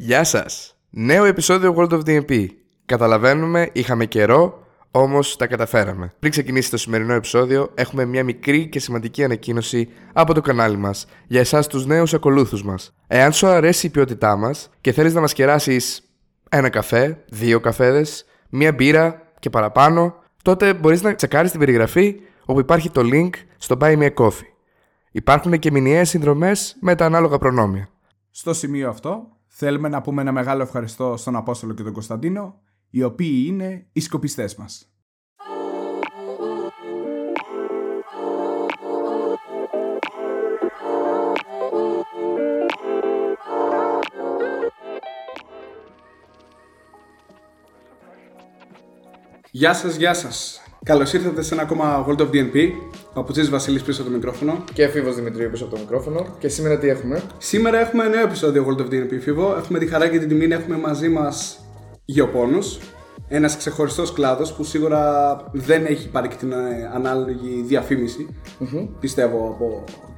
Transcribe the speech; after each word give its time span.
Γεια 0.00 0.24
σας! 0.24 0.76
Νέο 0.90 1.24
επεισόδιο 1.24 1.74
World 1.76 1.90
of 1.90 2.00
DMP. 2.06 2.46
Καταλαβαίνουμε, 2.86 3.68
είχαμε 3.72 4.04
καιρό, 4.06 4.66
όμως 4.90 5.36
τα 5.36 5.46
καταφέραμε. 5.46 6.14
Πριν 6.18 6.30
ξεκινήσει 6.30 6.70
το 6.70 6.76
σημερινό 6.76 7.12
επεισόδιο, 7.12 7.70
έχουμε 7.74 8.04
μια 8.04 8.24
μικρή 8.24 8.68
και 8.68 8.80
σημαντική 8.80 9.24
ανακοίνωση 9.24 9.88
από 10.12 10.34
το 10.34 10.40
κανάλι 10.40 10.76
μας 10.76 11.06
για 11.26 11.40
εσάς 11.40 11.66
τους 11.66 11.86
νέους 11.86 12.14
ακολούθους 12.14 12.64
μας. 12.64 12.94
Εάν 13.06 13.32
σου 13.32 13.46
αρέσει 13.46 13.86
η 13.86 13.90
ποιότητά 13.90 14.36
μας 14.36 14.70
και 14.80 14.92
θέλεις 14.92 15.14
να 15.14 15.20
μας 15.20 15.32
κεράσεις 15.32 16.02
ένα 16.48 16.68
καφέ, 16.68 17.24
δύο 17.28 17.60
καφέδες, 17.60 18.24
μία 18.48 18.72
μπύρα 18.72 19.22
και 19.38 19.50
παραπάνω, 19.50 20.14
τότε 20.42 20.74
μπορείς 20.74 21.02
να 21.02 21.14
τσεκάρεις 21.14 21.50
την 21.50 21.60
περιγραφή 21.60 22.20
όπου 22.44 22.60
υπάρχει 22.60 22.90
το 22.90 23.00
link 23.04 23.30
στο 23.56 23.76
Buy 23.80 23.98
Me 23.98 24.08
a 24.08 24.14
Coffee. 24.14 24.52
Υπάρχουν 25.10 25.58
και 25.58 25.70
μηνιαίες 25.70 26.08
συνδρομές 26.08 26.76
με 26.80 26.94
τα 26.94 27.04
ανάλογα 27.04 27.38
προνόμια. 27.38 27.88
Στο 28.30 28.54
σημείο 28.54 28.88
αυτό, 28.88 29.37
θέλουμε 29.60 29.88
να 29.88 30.00
πούμε 30.00 30.22
ένα 30.22 30.32
μεγάλο 30.32 30.62
ευχαριστώ 30.62 31.16
στον 31.16 31.36
Απόστολο 31.36 31.74
και 31.74 31.82
τον 31.82 31.92
Κωνσταντίνο, 31.92 32.60
οι 32.90 33.02
οποίοι 33.02 33.44
είναι 33.46 33.86
οι 33.92 34.00
σκοπιστές 34.00 34.54
μας. 34.54 34.92
Γεια 49.50 49.74
σας, 49.74 49.96
γεια 49.96 50.14
σας. 50.14 50.62
Καλώς 50.84 51.12
ήρθατε 51.12 51.42
σε 51.42 51.54
ένα 51.54 51.62
ακόμα 51.62 52.06
World 52.08 52.20
of 52.20 52.30
DNP. 52.30 52.72
Παπουτσής 53.14 53.50
Βασίλης 53.50 53.82
πίσω 53.82 54.00
από 54.00 54.10
το 54.10 54.16
μικρόφωνο. 54.16 54.64
Και 54.72 54.88
Φίβος 54.88 55.14
Δημητρίου 55.14 55.50
πίσω 55.50 55.64
από 55.64 55.74
το 55.74 55.80
μικρόφωνο. 55.80 56.26
Και 56.38 56.48
σήμερα 56.48 56.78
τι 56.78 56.88
έχουμε; 56.88 57.22
Σήμερα 57.38 57.78
έχουμε 57.78 58.08
νέο 58.08 58.22
επεισόδιο 58.22 58.66
World 58.68 58.80
of 58.80 58.84
DNP 58.84 59.20
Φίβο. 59.20 59.54
Έχουμε 59.56 59.78
τη 59.78 59.86
χαρά 59.86 60.08
και 60.08 60.18
την 60.18 60.28
τιμή 60.28 60.46
να 60.46 60.54
έχουμε 60.54 60.76
μαζί 60.76 61.08
μας 61.08 61.60
γεωπόνους. 62.04 62.78
Ένας 63.28 63.56
ξεχωριστός 63.56 64.12
κλάδος 64.12 64.52
που 64.52 64.64
σίγουρα 64.64 65.36
δεν 65.52 65.86
έχει 65.86 66.08
πάρει 66.08 66.28
και 66.28 66.36
την 66.38 66.52
ε, 66.52 66.90
ανάλογη 66.94 67.62
διαφήμιση, 67.66 68.28
πιστεύω 69.00 69.48
από 69.48 69.84
το 69.86 70.08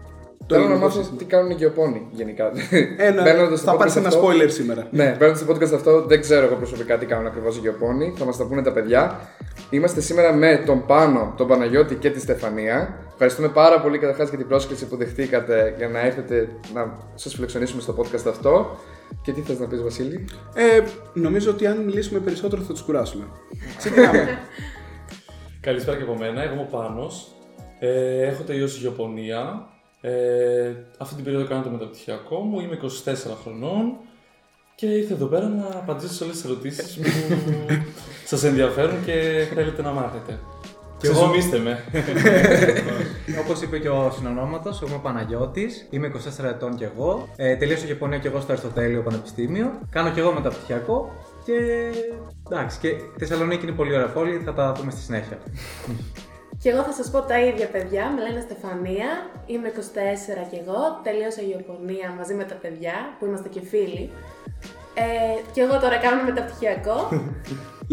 Θέλω 0.54 0.64
να 0.64 0.68
ελληνικό 0.70 0.86
μάθω 0.86 0.98
σύστημα. 0.98 1.18
τι 1.18 1.24
κάνουν 1.24 1.50
οι 1.50 1.54
γεωπόνοι 1.54 2.06
γενικά. 2.10 2.52
Ένα, 2.96 3.22
Μπαίνοντας 3.24 3.58
στο 3.60 3.70
θα 3.70 3.76
πάρεις 3.76 3.92
podcast 3.94 3.96
ένα 3.96 4.08
αυτό- 4.08 4.28
spoiler 4.28 4.50
σήμερα. 4.50 4.86
Ναι, 4.90 5.16
μπαίνοντας 5.18 5.40
στο 5.40 5.52
podcast 5.54 5.74
αυτό, 5.74 6.02
δεν 6.06 6.20
ξέρω 6.20 6.46
εγώ 6.46 6.54
προσωπικά 6.54 6.98
τι 6.98 7.06
κάνουν 7.06 7.26
ακριβώς 7.26 7.56
οι 7.56 7.60
γεωπόνοι. 7.60 8.14
Θα 8.16 8.24
μας 8.24 8.36
τα 8.36 8.46
πούνε 8.46 8.62
τα 8.62 8.72
παιδιά. 8.72 9.20
Είμαστε 9.70 10.00
σήμερα 10.00 10.32
με 10.32 10.62
τον 10.66 10.86
Πάνο, 10.86 11.34
τον 11.36 11.46
Παναγιώτη 11.48 11.94
και 11.94 12.10
τη 12.10 12.20
Στεφανία. 12.20 12.98
Ευχαριστούμε 13.12 13.48
πάρα 13.48 13.80
πολύ 13.80 13.98
καταρχάς 13.98 14.28
για 14.28 14.38
την 14.38 14.46
πρόσκληση 14.46 14.86
που 14.86 14.96
δεχτήκατε 14.96 15.74
για 15.76 15.88
να 15.88 16.00
έρθετε 16.00 16.48
να 16.74 16.96
σας 17.14 17.34
φιλοξενήσουμε 17.34 17.82
στο 17.82 17.94
podcast 17.98 18.26
αυτό. 18.28 18.76
Και 19.22 19.32
τι 19.32 19.40
θες 19.40 19.58
να 19.58 19.66
πεις, 19.66 19.82
Βασίλη; 19.82 20.24
Ε, 20.54 20.80
νομίζω 21.12 21.50
ότι 21.50 21.66
αν 21.66 21.76
μιλήσουμε 21.84 22.20
περισσότερο 22.20 22.62
θα 22.62 22.72
τους 22.72 22.82
κουράσουμε. 22.82 23.24
Ξεκινάμε. 23.76 24.28
Καλησπέρα 25.60 25.96
και 25.96 26.02
από 26.02 26.16
μένα, 26.16 26.42
εγώ 26.42 26.52
είμαι 26.52 26.62
ο 26.62 26.76
Πάνος. 26.76 27.34
Ε, 27.78 28.22
έχω 28.26 28.42
τελειώσει 28.42 28.78
γεωπονία. 28.78 29.68
Ε, 30.00 30.72
αυτή 30.98 31.14
την 31.14 31.24
περίοδο 31.24 31.46
κάνω 31.46 31.62
το 31.62 31.70
μεταπτυχιακό 31.70 32.38
μου, 32.40 32.60
είμαι 32.60 32.78
24 32.82 32.86
χρονών 33.42 33.96
και 34.74 34.86
ήρθα 34.86 35.14
εδώ 35.14 35.26
πέρα 35.26 35.48
να 35.48 35.66
απαντήσω 35.66 36.12
σε 36.12 36.24
όλες 36.24 36.36
τις 36.36 36.44
ερωτήσεις 36.44 36.96
που 36.96 37.02
σας 38.30 38.44
ενδιαφέρουν 38.44 39.04
και 39.04 39.46
θέλετε 39.54 39.82
να 39.82 39.92
μάθετε. 39.92 40.38
Κι 40.98 41.06
εγώ. 41.06 41.14
Ξεζουμίστε 41.14 41.58
με. 41.58 41.84
Όπως 43.42 43.62
είπε 43.62 43.78
και 43.78 43.88
ο 43.88 44.10
συνονόματο, 44.10 44.68
εγώ 44.68 44.86
είμαι 44.86 44.94
ο 44.94 44.98
Παναγιώτης, 44.98 45.86
είμαι 45.90 46.12
24 46.40 46.44
ετών 46.44 46.76
κι 46.76 46.84
εγώ. 46.84 47.28
Ε, 47.36 47.56
τελείωσα 47.56 47.86
Ιαπωνία 47.86 48.18
κι 48.18 48.26
εγώ 48.26 48.40
στο 48.40 48.52
Αριστοτέλειο 48.52 49.02
Πανεπιστήμιο. 49.02 49.70
Κάνω 49.90 50.10
κι 50.10 50.20
εγώ 50.20 50.32
μεταπτυχιακό. 50.32 51.12
Και 51.44 51.54
εντάξει, 52.50 52.78
και 52.78 52.88
η 52.88 53.00
Θεσσαλονίκη 53.18 53.66
είναι 53.66 53.74
πολύ 53.74 53.94
ωραία 53.94 54.08
πόλη, 54.08 54.42
θα 54.44 54.52
τα 54.52 54.72
πούμε 54.78 54.90
στη 54.90 55.00
συνέχεια. 55.00 55.38
Και 56.62 56.70
εγώ 56.70 56.82
θα 56.82 56.92
σας 56.92 57.10
πω 57.10 57.20
τα 57.20 57.40
ίδια 57.40 57.66
παιδιά, 57.66 58.12
με 58.14 58.20
λένε 58.22 58.40
Στεφανία, 58.40 59.08
είμαι 59.46 59.68
24 59.68 59.80
και 60.50 60.58
εγώ, 60.62 60.80
τελείωσα 61.02 61.40
Ιαπωνία 61.50 62.14
μαζί 62.18 62.34
με 62.34 62.44
τα 62.44 62.54
παιδιά, 62.54 62.94
που 63.18 63.26
είμαστε 63.26 63.48
και 63.48 63.60
φίλοι. 63.60 64.10
Ε, 64.94 65.02
και 65.52 65.60
εγώ 65.60 65.78
τώρα 65.78 65.96
κάνω 65.96 66.22
μεταπτυχιακό. 66.24 66.98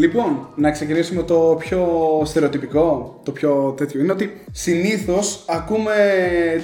Λοιπόν, 0.03 0.50
να 0.56 0.72
ξεκινήσουμε 0.72 1.23
το 1.23 1.56
πιο 1.59 1.81
στερεοτυπικό, 2.25 3.19
το 3.23 3.31
πιο 3.31 3.73
τέτοιο. 3.77 4.00
Είναι 4.00 4.11
ότι 4.11 4.45
συνήθως 4.51 5.45
ακούμε 5.47 5.94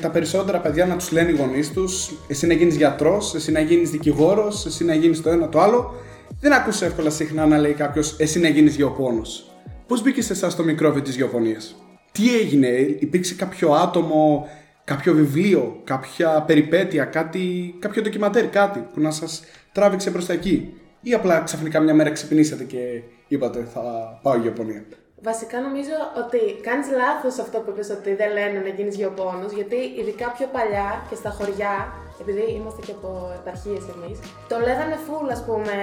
τα 0.02 0.10
περισσότερα 0.10 0.60
παιδιά 0.60 0.86
να 0.86 0.96
τους 0.96 1.12
λένε 1.12 1.32
οι 1.32 1.36
γονείς 1.36 1.72
τους: 1.72 2.12
Εσύ 2.28 2.48
να 2.48 2.54
γίνεις 2.54 2.76
γιατρός, 2.76 3.36
εσύ 3.36 3.52
να 3.52 3.60
γίνεις 3.60 3.90
δικηγόρος, 3.90 4.66
εσύ 4.66 4.86
να 4.86 4.94
γίνεις 4.94 5.22
το 5.22 5.30
ένα 5.30 5.50
το 5.50 5.60
άλλο. 5.60 5.94
Δεν 6.40 6.54
ακούς 6.54 6.82
εύκολα 6.82 7.10
συχνά 7.10 7.46
να 7.46 7.58
λέει 7.58 7.74
κάποιος: 7.74 8.16
Εσύ 8.20 8.40
να 8.40 8.48
γίνεις 8.48 8.76
γεωπόνος. 8.76 9.52
Πώς 9.88 10.02
μπήκες 10.02 10.26
σε 10.26 10.34
εσάς 10.34 10.56
το 10.56 10.64
μικρόβιο 10.64 11.02
της 11.02 11.16
γεωπονίας, 11.16 11.83
Τι 12.18 12.36
έγινε, 12.38 12.68
υπήρξε 13.00 13.36
κάποιο 13.36 13.72
άτομο, 13.72 14.48
κάποιο 14.84 15.14
βιβλίο, 15.14 15.82
κάποια 15.84 16.44
περιπέτεια, 16.48 17.06
κάτι, 17.06 17.76
κάποιο 17.80 18.02
ντοκιμαντέρ, 18.02 18.48
κάτι 18.50 18.80
που 18.94 19.00
να 19.00 19.12
σας 19.12 19.44
τράβηξε 19.72 20.12
προς 20.12 20.26
τα 20.26 20.34
εκεί; 20.34 20.74
Ή 21.02 21.14
απλά 21.14 21.40
ξαφνικά 21.40 21.80
μια 21.80 21.94
μέρα 21.94 22.12
ξυπνήσατε 22.12 22.64
και 22.64 23.02
είπατε 23.28 23.68
θα 23.74 23.82
πάω 24.22 24.38
γεωπονία. 24.38 24.86
Βασικά 25.30 25.58
νομίζω 25.68 25.96
ότι 26.24 26.40
κάνεις 26.68 26.88
λάθος 27.02 27.36
αυτό 27.46 27.58
που 27.60 27.70
είπες 27.72 27.90
ότι 27.90 28.16
δεν 28.16 28.30
λένε 28.38 28.60
να 28.60 28.72
γίνεις 28.78 28.96
γεωπόνος, 28.96 29.52
γιατί 29.60 29.80
ειδικά 30.00 30.28
πιο 30.38 30.48
παλιά 30.56 30.90
και 31.10 31.16
στα 31.16 31.30
χωριά, 31.38 31.76
επειδή 32.22 32.46
είμαστε 32.58 32.82
και 32.86 32.94
από 32.98 33.10
επαρχίες 33.40 33.84
εμείς, 33.94 34.18
το 34.52 34.56
λέγανε 34.68 34.98
φουλ 35.06 35.28
ας 35.38 35.42
πούμε, 35.48 35.76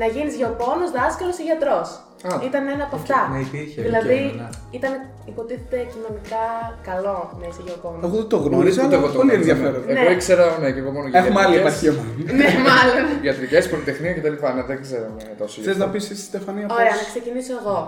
να 0.00 0.06
γίνεις 0.06 0.34
γεωπόνος, 0.40 0.90
δάσκαλος 0.90 1.38
ή 1.38 1.42
γιατρός. 1.42 1.88
Α, 2.28 2.30
ήταν 2.48 2.62
ένα 2.74 2.84
από 2.88 2.96
αυτά. 3.00 3.18
ναι, 3.32 3.38
υπήρχε, 3.46 3.82
δηλαδή 3.86 4.14
υπήρχε, 4.14 4.36
ναι. 4.42 4.48
ήταν 4.78 4.92
υποτίθεται 5.30 5.78
κοινωνικά 5.92 6.44
καλό 6.88 7.16
να 7.40 7.46
είσαι 7.50 7.62
γεωπόνος. 7.66 8.00
Εγώ 8.06 8.16
δεν 8.20 8.28
το 8.34 8.36
γνώριζα, 8.46 8.80
Ούτε 8.84 8.94
αλλά 8.96 9.04
εγώ 9.04 9.12
το 9.12 9.18
πολύ 9.18 9.30
γνώριζα, 9.30 9.50
ενδιαφέρον. 9.54 9.82
ναι. 9.86 9.92
Ναι. 9.92 10.00
Εγώ 10.04 10.10
ήξερα, 10.18 10.44
ναι, 10.62 10.68
και 10.74 10.80
εγώ 10.84 10.90
μόνο 10.96 11.06
για 11.08 11.18
Έχουμε 11.20 11.40
άλλη 11.44 11.56
ιατρικές- 11.56 11.82
επαρχία 11.86 11.92
μάλλον. 11.98 12.16
ναι, 12.40 12.48
μάλλον. 12.70 13.04
Ιατρικές, 13.28 13.62
πολυτεχνία 13.72 14.12
κτλ. 14.16 14.36
Ναι, 14.56 14.62
δεν 14.70 14.78
ξέραμε 14.86 15.20
τόσο. 15.40 15.54
γι' 15.60 15.66
Θες 15.66 15.74
αυτό. 15.76 15.84
να 15.86 15.90
πεις 15.92 16.04
εσύ, 16.12 16.22
Στεφανία, 16.30 16.66
Ωραία, 16.78 16.92
πώς- 16.92 17.00
να 17.02 17.06
ξεκινήσω 17.12 17.52
εγώ. 17.60 17.78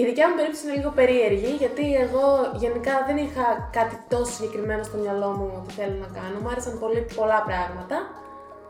Η 0.00 0.02
δικιά 0.10 0.24
μου 0.28 0.34
περίπτωση 0.38 0.62
είναι 0.66 0.76
λίγο 0.80 0.90
περίεργη, 1.00 1.50
γιατί 1.62 1.84
εγώ 2.04 2.24
γενικά 2.64 2.94
δεν 3.08 3.16
είχα 3.24 3.46
κάτι 3.78 3.96
τόσο 4.12 4.30
συγκεκριμένο 4.36 4.82
στο 4.88 4.96
μυαλό 5.02 5.28
μου 5.38 5.46
ότι 5.58 5.70
θέλω 5.78 5.96
να 6.04 6.10
κάνω. 6.18 6.36
Μου 6.42 6.48
άρεσαν 6.52 6.74
πολύ 6.84 7.00
πολλά 7.18 7.38
πράγματα. 7.48 7.96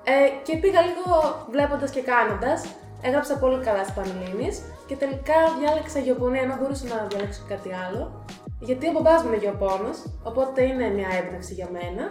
Ε, 0.09 0.29
και 0.43 0.57
πήγα 0.57 0.81
λίγο 0.81 1.47
βλέποντας 1.51 1.91
και 1.91 2.03
κάνοντας. 2.03 2.67
Έγραψα 3.03 3.39
πολύ 3.39 3.65
καλά 3.65 3.83
στις 3.83 3.95
Πανελλήνιες 3.95 4.63
και 4.87 4.97
τελικά 4.97 5.39
διάλεξα 5.59 5.99
γεωπονία 5.99 6.43
ενώ 6.43 6.57
μπορούσα 6.61 6.87
να 6.87 7.07
διαλέξω 7.07 7.43
κάτι 7.49 7.71
άλλο. 7.85 8.25
Γιατί 8.61 8.89
ο 8.89 8.93
μπαμπάς 8.93 9.23
μου 9.23 9.29
είναι 9.29 9.43
γεωπόνος, 9.45 9.99
οπότε 10.23 10.63
είναι 10.63 10.89
μια 10.89 11.09
έμπνευση 11.19 11.55
για 11.55 11.69
μένα. 11.73 12.05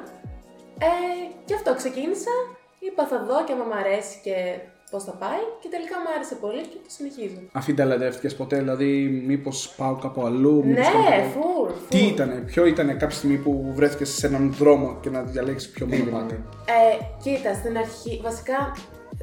Ε, 0.80 0.92
και 1.46 1.54
αυτό 1.54 1.76
ξεκίνησα. 1.76 2.34
Είπα 2.80 3.08
θα 3.08 3.24
δω 3.24 3.44
και 3.44 3.54
άμα 3.54 3.64
μ' 3.64 3.78
αρέσει 3.82 4.20
και 4.24 4.36
πώς 4.96 5.04
θα 5.10 5.16
πάει. 5.24 5.44
Και 5.62 5.70
τελικά 5.76 5.96
μου 6.02 6.10
άρεσε 6.16 6.36
πολύ 6.44 6.62
και 6.72 6.78
το 6.86 6.90
συνεχίζω. 6.98 7.40
Αφού 7.60 7.74
ταλαντεύτηκε 7.74 8.36
ποτέ, 8.36 8.56
δηλαδή, 8.64 8.90
μήπως 9.30 9.58
πάω 9.78 9.96
κάπου 9.96 10.22
αλλού. 10.26 10.56
μήπως 10.66 10.86
Ναι, 10.86 10.92
κάνω 10.92 11.04
κάτι- 11.10 11.30
φουλ. 11.36 11.70
Τι 11.90 12.00
ήταν, 12.14 12.30
ποιο 12.46 12.66
ήταν 12.74 12.88
κάποια 12.88 13.18
στιγμή 13.20 13.38
που 13.38 13.52
βρέθηκες 13.78 14.10
σε 14.10 14.28
έναν 14.28 14.54
δρόμο 14.60 14.88
και 15.02 15.10
να 15.10 15.22
διαλέξεις 15.22 15.70
ποιο 15.72 15.86
Τι 15.86 15.96
μονοπάτι. 15.98 16.34
είναι; 16.34 16.44
Ε, 16.78 16.92
κοίτα, 17.24 17.54
στην 17.54 17.78
αρχή, 17.78 18.14
βασικά 18.24 18.58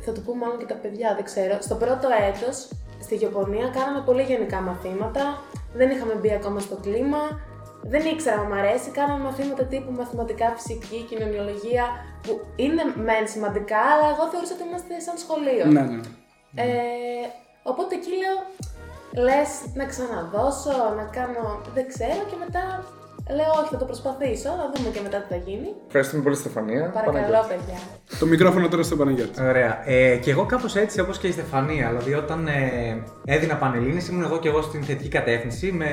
θα 0.04 0.12
το 0.12 0.20
πούμε 0.24 0.38
μάλλον 0.42 0.58
και 0.58 0.64
τα 0.72 0.74
παιδιά, 0.82 1.08
δεν 1.14 1.24
ξέρω. 1.24 1.54
Στο 1.60 1.74
πρώτο 1.74 2.08
έτος, 2.30 2.56
στη 3.04 3.14
γεωπονία, 3.16 3.66
κάναμε 3.76 4.00
πολύ 4.08 4.22
γενικά 4.22 4.60
μαθήματα. 4.60 5.22
Δεν 5.74 5.90
είχαμε 5.90 6.14
μπει 6.20 6.30
ακόμα 6.32 6.58
στο 6.60 6.76
κλίμα. 6.84 7.22
Δεν 7.82 8.06
ήξερα 8.06 8.40
αν 8.40 8.46
μου 8.48 8.54
αρέσει. 8.54 8.90
Κάναμε 8.90 9.24
μαθήματα 9.24 9.64
τύπου 9.64 9.92
μαθηματικά, 9.92 10.46
φυσική, 10.56 11.06
κοινωνιολογία, 11.08 11.84
που 12.22 12.40
είναι 12.56 12.82
μεν 12.94 13.28
σημαντικά, 13.28 13.80
αλλά 13.92 14.06
εγώ 14.14 14.24
θεωρούσα 14.30 14.54
ότι 14.54 14.64
είμαστε 14.68 15.00
σαν 15.00 15.16
σχολείο. 15.18 15.64
Ναι, 15.66 15.80
ναι. 15.80 16.00
Ε, 16.54 17.26
οπότε 17.62 17.94
εκεί 17.94 18.10
λέω, 18.22 18.38
λες 19.24 19.50
να 19.74 19.84
ξαναδώσω, 19.84 20.74
να 20.96 21.04
κάνω, 21.16 21.60
δεν 21.74 21.86
ξέρω 21.88 22.22
και 22.30 22.36
μετά 22.44 22.84
λέω 23.38 23.50
όχι 23.60 23.68
θα 23.70 23.76
το 23.76 23.84
προσπαθήσω, 23.84 24.48
να 24.60 24.64
δούμε 24.74 24.88
και 24.94 25.00
μετά 25.02 25.18
τι 25.22 25.26
θα 25.34 25.36
γίνει. 25.46 25.68
Ευχαριστούμε 25.86 26.22
πολύ, 26.22 26.36
Στεφανία. 26.36 26.90
Παρακαλώ 26.90 27.12
Παναγιώτη. 27.18 27.48
παιδιά. 27.48 27.78
Το 28.18 28.26
μικρόφωνο 28.26 28.68
τώρα 28.68 28.82
στον 28.82 28.98
Παναγιώτη. 28.98 29.42
Ωραία. 29.42 29.72
Ε, 29.90 30.16
και 30.16 30.30
εγώ 30.30 30.46
κάπως 30.46 30.76
έτσι 30.76 31.00
όπως 31.00 31.18
και 31.18 31.26
η 31.26 31.32
Στεφανία. 31.32 31.86
Δηλαδή, 31.88 32.14
όταν 32.14 32.46
ε, 32.46 33.02
έδινα 33.24 33.56
πανελλήνιες 33.56 34.08
ήμουν 34.08 34.22
εγώ 34.22 34.38
και 34.38 34.48
εγώ 34.48 34.62
στην 34.62 34.82
θετική 34.84 35.08
κατεύθυνση 35.08 35.72
με 35.72 35.86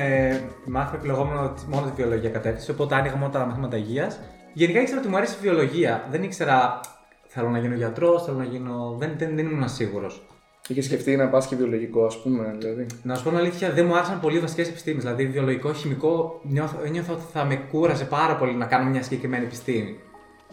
μάθημα 0.66 0.96
επιλεγόμενο 0.98 1.48
τη- 1.48 1.62
μόνο 1.68 1.86
τη 1.86 1.92
βιολογία 2.02 2.30
κατεύθυνση. 2.30 2.70
Οπότε 2.70 2.94
άνοιγα 2.94 3.16
μόνο 3.16 3.30
τα 3.32 3.46
μαθήματα 3.46 3.76
υγείας. 3.76 4.18
Γενικά 4.52 4.80
ήξερα 4.80 5.00
ότι 5.00 5.08
μου 5.08 5.16
αρέσει 5.16 5.34
η 5.38 5.42
βιολογία. 5.42 6.04
Δεν 6.10 6.22
ήξερα 6.22 6.80
θέλω 7.26 7.48
να 7.48 7.58
γίνω 7.58 7.74
γιατρός, 7.74 8.22
θέλω 8.24 8.36
να 8.36 8.44
γίνω. 8.44 8.94
Δεν, 8.98 9.14
δεν, 9.18 9.36
δεν 9.36 9.46
ήμουν 9.46 9.68
σίγουρος. 9.68 10.26
Είχε 10.70 10.82
σκεφτεί 10.82 11.16
να 11.16 11.28
πας 11.28 11.46
και 11.46 11.56
βιολογικό, 11.56 12.04
ας 12.04 12.22
πούμε, 12.22 12.54
δηλαδή. 12.58 12.86
Να 13.02 13.14
σου 13.14 13.22
πω 13.22 13.28
την 13.28 13.38
αλήθεια, 13.38 13.70
δεν 13.72 13.86
μου 13.86 13.96
άρεσαν 13.96 14.20
πολύ 14.20 14.36
οι 14.36 14.40
βασικές 14.40 14.68
επιστήμες. 14.68 15.02
Δηλαδή, 15.02 15.26
βιολογικό, 15.26 15.72
χημικό, 15.72 16.40
νιώθω, 16.42 16.76
νιώθω 16.90 17.12
ότι 17.12 17.22
θα 17.32 17.44
με 17.44 17.56
κούραζε 17.70 18.04
πάρα 18.04 18.36
πολύ 18.36 18.54
να 18.54 18.66
κάνω 18.66 18.90
μια 18.90 19.02
συγκεκριμένη 19.02 19.44
επιστήμη. 19.44 19.96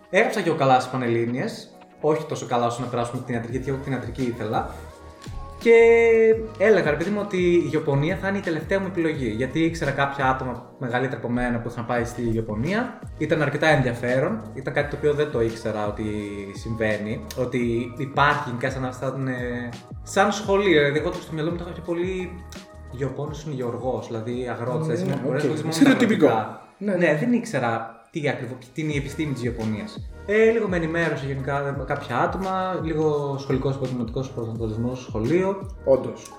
Έγραψα 0.10 0.42
και 0.42 0.50
ο 0.50 0.56
καλά 0.56 0.80
στις 0.80 0.92
Πανελλήνιες. 0.92 1.78
όχι 2.02 2.26
τόσο 2.26 2.46
καλά 2.46 2.66
όσο 2.66 2.82
να 2.82 2.88
περάσουμε 2.88 3.22
την 3.26 3.34
ιατρική, 3.34 3.58
γιατί 3.58 3.70
εγώ 3.72 3.80
την 3.84 3.92
ιατρική 3.92 4.22
ήθελα. 4.22 4.70
Και 5.60 5.74
έλεγα, 6.58 6.90
ρε 6.92 6.96
παιδί 6.98 7.10
μου, 7.10 7.20
ότι 7.24 7.38
η 7.38 7.70
Ιαπωνία 7.74 8.16
θα 8.16 8.28
είναι 8.28 8.38
η 8.38 8.42
τελευταία 8.42 8.80
μου 8.80 8.86
επιλογή. 8.88 9.30
Γιατί 9.30 9.60
ήξερα 9.60 9.92
κάποια 9.92 10.26
άτομα 10.30 10.72
μεγαλύτερα 10.80 11.18
από 11.18 11.30
μένα 11.30 11.60
που 11.60 11.70
είχαν 11.72 11.86
πάει 11.86 12.04
στη 12.06 12.32
Ιαπωνία. 12.34 13.00
Ήταν 13.18 13.42
αρκετά 13.42 13.68
ενδιαφέρον. 13.68 14.42
Ήταν 14.54 14.74
κάτι 14.74 14.90
το 14.90 14.96
οποίο 14.98 15.14
δεν 15.14 15.32
το 15.32 15.42
ήξερα 15.42 15.88
ότι 15.88 16.04
συμβαίνει. 16.54 17.26
Ότι 17.38 17.94
υπάρχει 17.98 18.42
γενικά 18.46 18.70
σαν, 18.72 18.94
σαν, 18.94 19.28
ε, 19.28 19.70
σαν 20.04 20.32
σχολείο. 20.32 20.80
Δηλαδή, 20.82 21.00
εγώ 21.00 21.10
το 21.10 21.18
στο 21.22 21.34
μυαλό 21.34 21.50
μου 21.52 21.58
το 21.58 21.64
είχα 21.66 21.74
πιο 21.74 21.84
πολύ. 21.86 22.32
Γεωπόνο 22.98 23.32
είναι 23.46 23.56
γεωργός, 23.56 24.08
δηλαδή 24.08 24.48
αγρότης. 24.52 24.88
Ναι, 24.88 24.94
δηλαδή, 24.94 25.20
οκ. 25.20 25.26
μπορείς 25.26 25.44
να 25.44 25.50
δεις 25.50 25.62
μόνο 25.62 25.74
Στερεοτυπικό. 25.74 26.26
τα 26.26 26.32
αγροτικά. 26.32 26.62
Ναι, 26.78 26.92
Ναι, 26.92 26.98
ναι. 27.12 27.18
δεν 27.20 27.34
ήξερα 27.34 27.97
τι 28.22 28.30
ακριβώς, 28.30 28.58
τι 28.74 28.82
είναι 28.82 28.94
η 28.94 28.98
επιστήμη 28.98 29.34
της 29.34 29.44
γεωπονίας. 29.44 30.10
Ε, 30.26 30.50
λίγο 30.52 30.68
με 30.68 30.76
ενημέρωσε 30.76 31.26
γενικά 31.26 31.76
με 31.78 31.84
κάποια 31.88 32.18
άτομα, 32.18 32.80
λίγο 32.84 33.36
σχολικός 33.40 33.76
επαγγελματικό 33.76 34.24
προσανατολισμός 34.36 34.98
στο 35.02 35.10
σχολείο. 35.10 35.76
Όντως. 35.86 36.32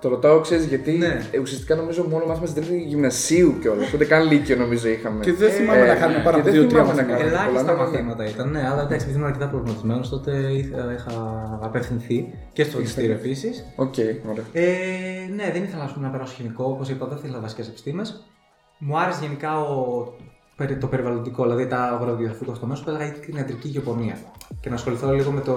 Το 0.00 0.08
ρωτάω, 0.08 0.40
ξέρεις 0.40 0.64
γιατί. 0.64 0.92
Ναι. 0.92 1.28
ε, 1.30 1.38
ουσιαστικά 1.38 1.74
νομίζω 1.74 2.02
μόνο 2.08 2.24
μάθημα 2.26 2.46
στην 2.46 2.62
τρίτη 2.62 2.82
γυμνασίου 2.82 3.58
κιόλας. 3.60 3.92
Ούτε 3.92 4.04
καν 4.04 4.30
λύκειο 4.30 4.56
νομίζω 4.56 4.88
είχαμε. 4.88 5.24
Και 5.24 5.32
δεν 5.32 5.50
θυμάμαι 5.50 5.86
να 5.86 5.94
κάνουμε 5.94 6.22
πάρα 6.24 6.36
και 6.36 6.40
από 6.42 6.50
δεν 6.50 6.52
δύο-τρία 6.52 6.84
θυμάμαι 6.84 7.02
να 7.02 7.08
μαθήματα. 7.08 7.30
κάνουμε 7.30 7.30
πολλά, 7.30 7.40
Ελάχιστα 7.40 7.72
ναι, 7.72 7.78
ναι, 7.78 7.84
ναι. 7.84 7.90
μαθήματα 7.90 8.24
ήταν, 8.28 8.50
ναι, 8.50 8.68
αλλά 8.70 8.82
εντάξει, 8.82 9.04
επειδή 9.06 9.16
ήμουν 9.18 9.26
αρκετά 9.30 9.46
προβληματισμένος, 9.48 10.08
τότε 10.08 10.30
είχα, 10.52 10.92
είχα 10.92 11.14
απευθυνθεί 11.62 12.34
και 12.52 12.62
στο 12.62 12.72
φροντιστήριο 12.72 13.12
επίσης. 13.12 13.64
Οκ, 13.76 13.94
ωραία. 14.30 14.44
Ε, 14.52 14.66
ναι, 15.36 15.50
δεν 15.52 15.62
ήθελα 15.62 15.82
ας 15.82 15.92
πούμε, 15.92 16.06
να 16.06 16.12
περάσω 16.12 16.34
χημικό, 16.34 16.64
όπως 16.64 16.88
είπα, 16.88 17.06
δεν 17.06 17.18
ήθελα 17.18 17.40
βασικέ 17.40 17.62
επιστήμες. 17.62 18.24
Μου 18.78 18.98
άρεσε 18.98 19.18
γενικά 19.22 19.60
ο, 19.60 19.74
περι- 20.18 20.29
το 20.66 20.86
περιβαλλοντικό, 20.86 21.42
δηλαδή 21.42 21.66
τα 21.66 21.82
αγροδιαφύγω 21.82 22.54
στο 22.54 22.66
μέσο, 22.66 22.84
που 22.84 22.90
έλεγα 22.90 23.10
την 23.12 23.36
ιατρική 23.36 23.68
γεωπονία. 23.68 24.16
Και 24.60 24.68
να 24.68 24.74
ασχοληθώ 24.74 25.12
λίγο 25.12 25.30
με, 25.30 25.40
το, 25.40 25.54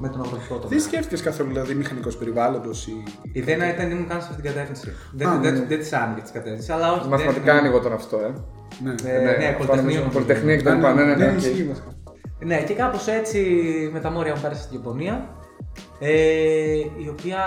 με 0.00 0.08
τον 0.08 0.20
αγροτικό 0.20 0.54
τομέα. 0.54 0.68
Δεν 0.68 0.80
σκέφτηκες 0.80 1.22
καθόλου 1.22 1.48
δηλαδή 1.48 1.74
μηχανικός 1.74 2.16
περιβάλλοντος 2.16 2.86
ή. 2.86 3.02
Η 3.22 3.30
ιδέα 3.40 3.72
ήταν 3.74 3.88
να 3.88 3.94
ήμουν 3.94 4.08
καν 4.08 4.20
σε 4.22 4.28
αυτή 4.30 4.42
την 4.42 4.50
κατεύθυνση. 4.52 4.92
Δεν, 5.12 5.28
Α, 5.28 5.38
δεν, 5.38 5.52
ναι. 5.52 5.64
δεν, 5.64 5.78
της 5.78 5.92
άνοιγε 5.92 6.20
τη 6.22 6.32
κατεύθυνση, 6.32 6.72
αλλά 6.72 6.92
όχι. 6.92 7.08
Μαθηματικά 7.08 7.44
δεν- 7.44 7.56
ανοίγονταν 7.56 7.92
αυτό, 7.92 8.16
ε. 8.16 8.32
Ναι. 8.82 8.94
Ε, 9.10 9.18
ναι, 9.22 9.28
αυτό 9.28 9.36
Πολυτεχνείο. 9.56 9.74
νομίζω, 9.76 9.98
νομίζω. 9.98 10.10
Πολυτεχνία 10.18 10.56
και 10.56 10.62
τα 10.62 10.74
λοιπά. 10.74 10.92
Ναι, 10.94 11.04
ναι, 11.04 11.14
ναι. 11.14 11.30
οκ. 11.30 11.36
ισχύει 11.36 11.64
βασικά. 11.64 11.86
Ναι, 12.44 12.62
και 12.62 12.74
κάπως 12.74 13.06
έτσι 13.06 13.40
με 13.92 14.00
τα 14.00 14.10
μόρια 14.10 14.34
μου 14.34 14.40
πέρασε 14.40 14.62
στην 14.62 14.76
Ιαπωνία. 14.76 15.28
Ε, 15.98 16.10
η 17.04 17.08
οποία 17.10 17.38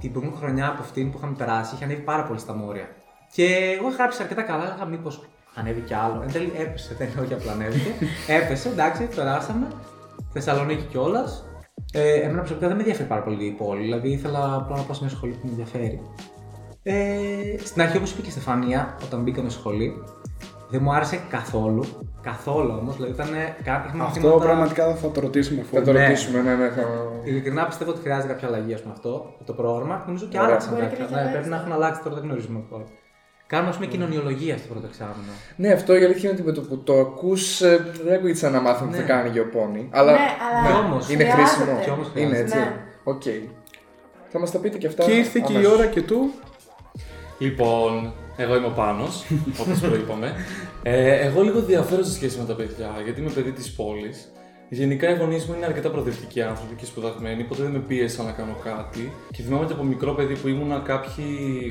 την 0.00 0.12
προηγούμενη 0.12 0.42
χρονιά 0.42 0.66
από 0.68 0.82
αυτήν 0.82 1.10
που 1.10 1.18
είχαμε 1.18 1.34
περάσει 1.38 1.74
είχε 1.74 1.84
ανέβει 1.84 2.00
πάρα 2.00 2.22
πολύ 2.22 2.38
στα 2.38 2.54
μόρια. 2.54 2.88
Και 3.32 3.44
εγώ 3.78 3.88
είχα 3.88 3.96
γράψει 3.96 4.22
αρκετά 4.22 4.42
καλά, 4.42 4.64
έλεγα 4.64 4.84
μήπως 4.86 5.28
ανέβει 5.58 5.80
κι 5.80 5.94
άλλο. 5.94 6.20
Εν 6.22 6.32
τέλει 6.32 6.52
έπεσε, 6.58 6.94
δεν 6.98 7.08
είναι 7.12 7.20
όχι 7.20 7.32
απλά 7.34 7.52
ανέβηκε. 7.52 7.90
έπεσε, 8.42 8.68
εντάξει, 8.68 9.08
περάσαμε. 9.14 9.66
Θεσσαλονίκη 10.32 10.82
κιόλας. 10.82 11.42
Ε, 11.92 12.14
εμένα 12.14 12.38
προσωπικά 12.38 12.66
δεν 12.66 12.76
με 12.76 12.82
ενδιαφέρει 12.82 13.08
πάρα 13.08 13.22
πολύ 13.22 13.44
η 13.44 13.50
πόλη, 13.50 13.82
δηλαδή 13.82 14.08
ήθελα 14.08 14.54
απλά 14.54 14.76
να 14.76 14.82
πάω 14.82 14.94
σε 14.94 15.04
μια 15.04 15.10
σχολή 15.14 15.32
που 15.32 15.40
με 15.42 15.50
ενδιαφέρει. 15.50 16.00
Ε, 16.82 16.94
στην 17.64 17.82
αρχή, 17.82 17.96
όπως 17.96 18.10
είπε 18.12 18.20
και 18.22 18.28
η 18.28 18.30
Στεφανία, 18.30 18.96
όταν 19.04 19.22
μπήκαμε 19.22 19.48
σχολή, 19.48 19.92
δεν 20.70 20.80
μου 20.82 20.92
άρεσε 20.92 21.20
καθόλου. 21.30 21.84
Καθόλου 22.22 22.74
όμως, 22.80 22.94
δηλαδή 22.96 23.12
ήταν. 23.12 23.26
κα- 23.64 23.84
είχαμε 23.86 24.04
Αυτό 24.04 24.20
μαθήματα- 24.20 24.38
πραγματικά 24.44 24.94
θα 24.94 25.10
το 25.10 25.20
ρωτήσουμε 25.20 25.62
Θα 25.62 25.76
αφού. 25.78 25.84
το 25.86 25.92
Ναι. 25.92 26.02
ρωτήσουμε, 26.06 26.40
ναι, 26.42 26.54
ναι. 26.54 26.68
Θα... 26.68 26.82
Ειλικρινά 27.24 27.66
πιστεύω 27.66 27.90
ότι 27.90 28.00
χρειάζεται 28.00 28.32
κάποια 28.32 28.48
αλλαγή 28.48 28.74
ας 28.74 28.80
πούμε, 28.82 28.92
αυτό 28.96 29.34
το 29.44 29.52
πρόγραμμα. 29.52 30.02
Νομίζω 30.06 30.26
και 30.26 30.36
Ωραία. 30.38 30.48
άλλαξαν 30.50 30.74
Μπορεί 30.74 30.86
και 30.86 30.88
κάποια. 30.96 31.04
να 31.04 31.04
έχει 31.06 31.14
Ναι, 31.14 31.20
αλλάξει, 31.20 31.32
πρέπει 31.38 31.48
να 31.48 31.56
ναι. 31.56 31.62
έχουν 31.62 31.72
αλλάξει 31.82 32.00
τώρα, 32.02 32.14
δεν 32.14 32.24
γνωρίζουμε 32.24 32.58
ακόμα. 32.66 32.84
Κάνουμε, 33.52 33.70
ας 33.70 33.76
πούμε, 33.76 33.86
κοινωνιολογία 33.88 34.56
στο 34.58 34.66
πρώτο 34.68 34.86
εξάμηνο. 34.86 35.32
Ναι, 35.56 35.72
αυτό 35.72 35.94
η 35.94 36.04
αλήθεια 36.04 36.30
είναι 36.30 36.38
ότι 36.38 36.48
με 36.48 36.52
το 36.52 36.60
που 36.60 36.78
το 36.78 37.00
ακούς 37.00 37.58
δεν 38.04 38.12
ακούγεται 38.14 38.38
σαν 38.38 38.54
ένα 38.54 38.60
μάθημα 38.62 38.88
που 38.88 38.94
θα 38.94 39.00
Ναι. 39.02 39.06
κάνει 39.08 39.28
γεωπόνοι. 39.28 39.88
Αλλά 39.92 40.12
Ναι, 40.12 40.18
αλλά 40.18 40.70
Κι 40.80 40.84
όμως, 40.86 41.08
είναι 41.10 41.24
χρειάζεται. 41.24 41.42
χρήσιμο. 41.56 41.80
Κι 41.84 41.90
όμως 41.90 42.06
είναι 42.14 42.26
χρειάζεται. 42.26 42.40
έτσι. 42.40 42.56
Ναι. 42.56 42.72
Οκ. 43.04 43.22
Θα 44.28 44.38
μας 44.38 44.50
τα 44.50 44.58
πείτε 44.58 44.78
και 44.78 44.86
αυτά. 44.86 45.04
Και 45.04 45.10
ήρθε 45.12 45.40
και 45.46 45.52
η 45.52 45.56
αμέσως. 45.56 45.72
ώρα 45.74 45.86
και 45.86 46.02
του. 46.02 46.30
Λοιπόν, 47.38 48.12
εγώ 48.36 48.56
είμαι 48.56 48.66
ο 48.66 48.70
Πάνος, 48.76 49.24
όπως 49.60 49.78
προείπαμε. 49.80 50.32
Ε, 50.82 51.26
εγώ 51.26 51.42
λίγο 51.42 51.60
διαφέρω 51.60 52.02
σε 52.02 52.12
σχέση 52.12 52.38
με 52.38 52.44
τα 52.44 52.54
παιδιά, 52.54 52.90
γιατί 53.04 53.20
είμαι 53.20 53.30
παιδί 53.30 53.52
της 53.52 53.72
πόλης. 53.72 54.32
Γενικά 54.70 55.10
οι 55.10 55.18
γονείς 55.18 55.46
μου 55.46 55.54
είναι 55.56 55.66
αρκετά 55.66 55.90
προοδευτικοί 55.90 56.42
άνθρωποι 56.42 56.74
και 56.74 56.84
σπουδαγμένοι, 56.84 57.44
ποτέ 57.44 57.62
δεν 57.62 57.70
με 57.70 57.78
πίεσαν 57.78 58.26
να 58.26 58.32
κάνω 58.32 58.56
κάτι. 58.64 59.12
Και 59.32 59.42
θυμάμαι 59.42 59.66
και 59.66 59.72
από 59.72 59.82
μικρό 59.82 60.12
παιδί 60.14 60.36
που 60.36 60.48
ήμουνα 60.48 60.78
κάποιοι 60.78 61.24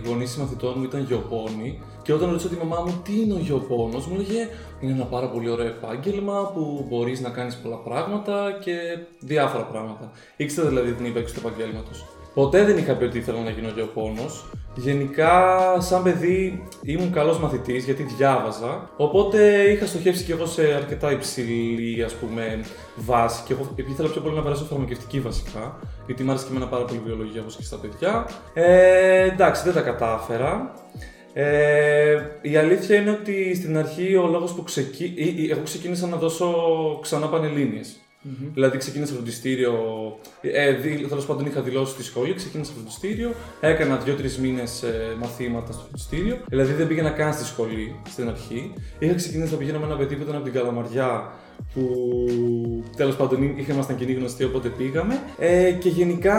γονείς 0.06 0.30
συμμαθητών 0.32 0.74
μου 0.78 0.84
ήταν 0.84 1.04
γεωπόνοι. 1.04 1.82
Και 2.02 2.14
όταν 2.14 2.30
ρωτήσω 2.30 2.50
τη 2.50 2.56
μαμά 2.56 2.84
μου 2.86 3.02
τι 3.04 3.22
είναι 3.22 3.34
ο 3.34 3.38
γεωπόνος, 3.40 4.08
μου 4.08 4.16
έλεγε 4.16 4.48
είναι 4.82 4.92
ένα 4.92 5.06
πάρα 5.06 5.30
πολύ 5.30 5.50
ωραίο 5.50 5.68
επάγγελμα 5.68 6.52
που 6.54 6.86
μπορείς 6.90 7.22
να 7.22 7.30
κάνεις 7.30 7.56
πολλά 7.56 7.78
πράγματα 7.78 8.58
και 8.64 8.76
διάφορα 9.20 9.64
πράγματα. 9.64 10.12
Ήξερα 10.38 10.68
δηλαδή 10.68 10.92
την 10.94 11.06
ύπαρξη 11.06 11.34
του 11.34 11.40
επαγγέλματος. 11.46 12.06
Ποτέ 12.38 12.63
δεν 12.63 12.78
είχα 12.78 12.94
πει 12.94 13.04
ότι 13.04 13.18
ήθελα 13.18 13.39
να 13.42 13.50
γίνω 13.50 13.69
γεωπόνος. 13.75 14.45
Γενικά, 14.75 15.31
σαν 15.80 16.04
παιδί 16.04 16.63
ήμουν 16.81 17.12
καλός 17.12 17.39
μαθητής 17.39 17.86
γιατί 17.86 18.04
διάβαζα. 18.04 18.89
Οπότε 18.98 19.62
είχα 19.72 19.86
στοχεύσει 19.86 20.24
και 20.24 20.31
εγώ 20.31 20.45
σε 20.45 20.62
αρκετά 20.74 21.12
υψηλή 21.12 22.04
ας 22.04 22.13
πούμε, 22.13 22.60
βάση. 22.95 23.44
Και 23.45 23.54
εγώ 23.54 23.74
ήθελα 23.75 24.10
πιο 24.10 24.22
πολύ 24.22 24.36
να 24.36 24.42
περάσω 24.42 24.63
φαρμακευτική 24.63 25.19
βασικά. 25.19 25.80
Γιατί 26.06 26.24
μου 26.24 26.30
άρεσε 26.30 26.45
και 26.45 26.51
εμένα 26.51 26.68
πάρα 26.69 26.84
πολύ 26.84 27.00
η 27.00 27.01
βιολογία 27.06 27.42
όπως 27.42 27.56
και 27.56 27.63
στα 27.63 27.78
παιδιά. 27.78 28.25
Ε, 28.54 29.24
εντάξει, 29.24 29.63
δεν 29.63 29.74
τα 29.74 29.81
κατάφερα. 29.81 30.74
Ε, 31.34 32.18
η 32.42 32.56
αλήθεια 32.57 32.95
είναι 32.95 33.10
ότι 33.10 33.56
στην 33.56 33.78
αρχή 33.78 34.16
ο 34.16 34.28
λόγος 34.28 34.51
που 34.51 34.63
ξεκι... 34.63 35.04
ή- 35.16 35.34
ή- 35.38 35.50
εγώ 35.51 35.62
ξεκίνησα 35.63 36.07
να 36.07 36.18
δώσω 36.18 36.54
ξανά 37.01 37.28
πανελλήνιες. 37.28 37.95
Δηλαδή 38.53 38.77
ξεκίνησα 38.77 39.13
φροντιστήριο, 39.13 39.74
ε, 40.41 40.71
δι- 40.71 41.07
τέλος 41.07 41.25
πάντων 41.25 41.45
είχα 41.45 41.62
δηλώσει 41.62 41.91
στη 41.94 42.03
σχολή, 42.03 42.33
ξεκίνησα 42.33 42.71
φροντιστήριο, 42.75 43.31
έκανα 43.62 43.95
δύο-τρεις 43.97 44.38
μήνες 44.38 44.83
μαθήματα 45.19 45.71
στο 45.71 45.81
φροντιστήριο. 45.81 46.38
Δηλαδή 46.47 46.74
δεν 46.74 46.88
πήγαινα 46.88 47.09
καν 47.09 47.33
στη 47.33 47.45
σχολή 47.45 47.95
στην 48.09 48.27
αρχή. 48.29 48.74
Είχα 49.00 49.13
ξεκινήσει 49.13 49.51
να 49.51 49.57
πηγαίνω 49.57 49.79
με 49.79 49.85
ένα 49.85 49.95
παιδί 49.95 50.15
που 50.15 50.21
ήταν 50.21 50.35
από 50.35 50.44
την 50.44 50.53
Καλαμαριά, 50.53 51.31
που 51.74 51.83
τέλος 52.95 53.15
πάντων 53.15 53.44
εί- 53.44 53.68
ήμασταν 53.69 53.95
κοινοί 53.95 54.13
γνωστοί, 54.13 54.44
οπότε 54.44 54.68
πήγαμε. 54.69 55.19
Ε, 55.39 55.71
και 55.71 55.89
γενικά 55.89 56.38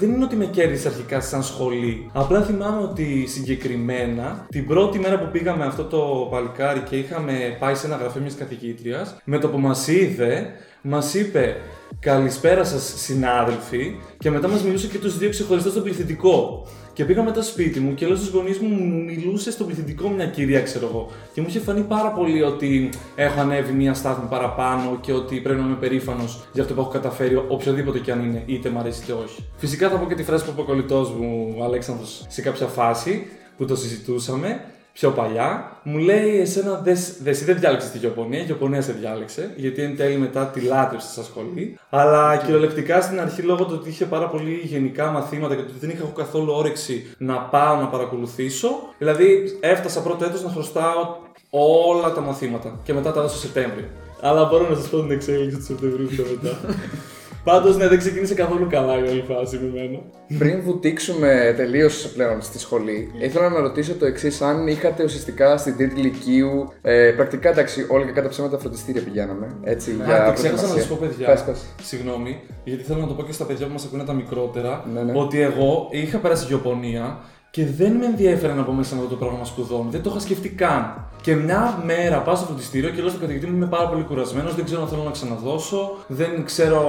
δεν 0.00 0.12
είναι 0.12 0.24
ότι 0.24 0.36
με 0.36 0.44
κέρδισε 0.44 0.88
αρχικά 0.88 1.20
σαν 1.20 1.42
σχολή. 1.42 2.10
Απλά 2.12 2.42
θυμάμαι 2.42 2.82
ότι 2.82 3.26
συγκεκριμένα 3.26 4.46
την 4.50 4.66
πρώτη 4.66 4.98
μέρα 4.98 5.18
που 5.18 5.30
πήγαμε 5.32 5.64
αυτό 5.64 5.84
το 5.84 6.28
παλικάρι 6.30 6.80
και 6.80 6.96
είχαμε 6.96 7.56
πάει 7.58 7.74
σε 7.74 7.86
ένα 7.86 7.96
γραφείο 7.96 8.20
μιας 8.20 8.34
καθηγήτριας, 8.34 9.16
με 9.24 9.38
το 9.38 9.48
που 9.48 9.58
μας 9.58 9.88
είδε, 9.88 10.46
μας 10.82 11.14
είπε 11.14 11.56
Καλησπέρα 12.00 12.64
σας, 12.64 12.92
συνάδελφοι, 12.96 13.96
και 14.18 14.30
μετά 14.30 14.48
μας 14.48 14.62
μιλούσε 14.62 14.86
και 14.86 14.98
τους 14.98 15.18
δύο 15.18 15.30
ξεχωριστά 15.30 15.70
στο 15.70 15.80
πληθυντικό. 15.80 16.66
Και 16.92 17.04
πήγα 17.04 17.22
μετά 17.22 17.42
σπίτι 17.42 17.80
μου 17.80 17.94
και 17.94 18.06
λέω 18.06 18.16
στου 18.16 18.36
γονείς 18.36 18.58
μου, 18.58 18.68
μου 18.68 19.02
μιλούσε 19.04 19.50
στο 19.50 19.64
πληθυντικό 19.64 20.08
μια 20.08 20.26
κυρία, 20.26 20.60
ξέρω 20.60 20.86
εγώ. 20.86 21.10
Και 21.32 21.40
μου 21.40 21.46
είχε 21.48 21.58
φανεί 21.58 21.80
πάρα 21.80 22.10
πολύ 22.10 22.42
ότι 22.42 22.88
έχω 23.14 23.40
ανέβει 23.40 23.72
μια 23.72 23.94
στάθμη 23.94 24.28
παραπάνω 24.28 24.98
και 25.00 25.12
ότι 25.12 25.40
πρέπει 25.40 25.60
να 25.60 25.66
είμαι 25.66 25.76
περήφανος 25.76 26.44
για 26.52 26.62
αυτό 26.62 26.74
που 26.74 26.80
έχω 26.80 26.90
καταφέρει, 26.90 27.36
οποιοδήποτε 27.48 27.98
και 27.98 28.12
αν 28.12 28.22
είναι, 28.22 28.42
είτε 28.46 28.70
μ' 28.70 28.78
αρέσει 28.78 29.02
είτε 29.02 29.12
όχι. 29.12 29.44
Φυσικά 29.56 29.88
θα 29.88 29.96
πω 29.96 30.06
και 30.06 30.14
τη 30.14 30.22
φράση 30.22 30.44
που 30.44 30.50
είπε 30.50 30.60
ο 30.60 30.64
κολλητός 30.64 31.10
μου, 31.10 31.54
ο 31.58 31.64
Αλέξανδρος, 31.64 32.26
σε 32.28 32.42
κάποια 32.42 32.66
φάση 32.66 33.26
που 33.56 33.64
το 33.64 33.76
συζητούσαμε 33.76 34.60
πιο 34.92 35.10
παλιά, 35.10 35.76
μου 35.82 35.98
λέει: 35.98 36.40
Εσένα 36.40 36.80
δε, 36.84 36.94
δε, 37.22 37.30
εσύ 37.30 37.44
δεν 37.44 37.58
διάλεξες 37.58 37.90
τη 37.90 37.98
γεωπονία, 37.98 38.40
η 38.40 38.44
γεωπονία 38.44 38.82
σε 38.82 38.92
διάλεξε, 38.92 39.52
γιατί 39.56 39.82
εν 39.82 39.96
τέλει 39.96 40.16
μετά 40.16 40.46
τη 40.46 40.60
λάτρεψε 40.60 41.08
στα 41.12 41.22
σχολή. 41.22 41.78
Αλλά 41.90 42.36
κυριολεκτικά 42.36 43.00
στην 43.00 43.20
αρχή, 43.20 43.42
λόγω 43.42 43.64
του 43.64 43.76
ότι 43.80 43.88
είχε 43.88 44.04
πάρα 44.04 44.28
πολύ 44.28 44.60
γενικά 44.64 45.10
μαθήματα 45.10 45.54
και 45.54 45.60
ότι 45.60 45.72
δεν 45.80 45.90
είχα 45.90 46.02
εγώ 46.02 46.12
καθόλου 46.16 46.52
όρεξη 46.52 47.14
να 47.18 47.38
πάω 47.38 47.76
να 47.76 47.86
παρακολουθήσω, 47.86 48.68
δηλαδή 48.98 49.58
έφτασα 49.60 50.02
πρώτο 50.02 50.24
έτος 50.24 50.42
να 50.42 50.50
χρωστάω 50.50 51.16
όλα 51.50 52.12
τα 52.12 52.20
μαθήματα 52.20 52.78
και 52.82 52.92
μετά 52.92 53.12
τα 53.12 53.20
έδωσα 53.20 53.36
Σεπτέμβριο. 53.36 53.86
Αλλά 54.20 54.44
μπορώ 54.44 54.68
να 54.68 54.76
σας 54.76 54.88
πω 54.88 55.00
την 55.00 55.10
εξέλιξη 55.10 55.56
του 55.56 55.64
Σεπτεμβρίου 55.64 56.06
πιο 56.06 56.24
μετά. 56.30 56.56
Πάντως, 57.44 57.76
ναι, 57.76 57.88
δεν 57.88 57.98
ξεκίνησε 57.98 58.34
καθόλου 58.34 58.66
καλά 58.70 58.98
η 58.98 59.02
όλη 59.02 59.24
φάση 59.28 59.58
με 59.58 59.78
εμένα. 59.80 59.98
Πριν 60.38 60.62
βουτήξουμε 60.62 61.54
τελείως 61.56 62.08
πλέον 62.14 62.42
στη 62.42 62.58
σχολή, 62.58 63.10
ήθελα 63.18 63.48
να 63.48 63.60
ρωτήσω 63.60 63.94
το 63.94 64.06
εξής: 64.06 64.40
Αν 64.40 64.66
είχατε 64.66 65.04
ουσιαστικά 65.04 65.56
στην 65.56 65.76
τρίτη 65.76 66.00
ηλικίου. 66.00 66.72
Ε, 66.82 67.12
πρακτικά 67.16 67.48
εντάξει, 67.50 67.86
όλοι 67.88 68.04
και 68.04 68.12
κατά 68.12 68.28
ψέματα 68.28 68.58
φροντιστήρια 68.58 69.02
πηγαίναμε. 69.02 69.56
Έτσι, 69.62 69.92
για 70.04 70.22
Α, 70.22 70.26
και 70.26 70.32
ξέχασα 70.32 70.66
να 70.66 70.68
προετοιμασία. 70.68 70.82
σα 70.82 70.88
πω, 70.88 70.96
παιδιά. 71.00 71.26
Πες, 71.26 71.42
πες. 71.42 71.64
Συγγνώμη, 71.82 72.40
γιατί 72.64 72.82
θέλω 72.82 73.00
να 73.00 73.06
το 73.06 73.14
πω 73.14 73.22
και 73.22 73.32
στα 73.32 73.44
παιδιά 73.44 73.66
που 73.66 73.72
μας 73.72 73.84
ακούνε 73.84 74.04
τα 74.04 74.12
μικρότερα. 74.12 74.84
Ναι, 74.92 75.02
ναι. 75.02 75.12
Ότι 75.14 75.40
εγώ 75.40 75.88
είχα 75.90 76.18
περάσει 76.18 76.46
γεωπονία 76.46 77.18
και 77.52 77.66
δεν 77.66 77.92
με 77.92 78.06
ενδιαφέρε 78.06 78.52
να 78.52 78.62
πω 78.62 78.72
μέσα 78.72 78.94
με 78.94 79.00
αυτό 79.00 79.12
το 79.12 79.18
πρόγραμμα 79.20 79.44
σπουδών. 79.44 79.86
Δεν 79.90 80.02
το 80.02 80.10
είχα 80.10 80.18
σκεφτεί 80.18 80.48
καν. 80.48 81.06
Και 81.20 81.34
μια 81.34 81.82
μέρα 81.84 82.18
πάω 82.18 82.34
στο 82.34 82.46
φροντιστήριο 82.46 82.90
και 82.90 83.00
λέω 83.00 83.08
στον 83.08 83.20
καθηγητή 83.20 83.46
μου 83.46 83.56
είμαι 83.56 83.66
πάρα 83.66 83.88
πολύ 83.88 84.02
κουρασμένος, 84.02 84.54
δεν 84.54 84.64
ξέρω 84.64 84.82
αν 84.82 84.88
θέλω 84.88 85.02
να 85.02 85.10
ξαναδώσω, 85.10 85.96
δεν 86.06 86.44
ξέρω 86.44 86.80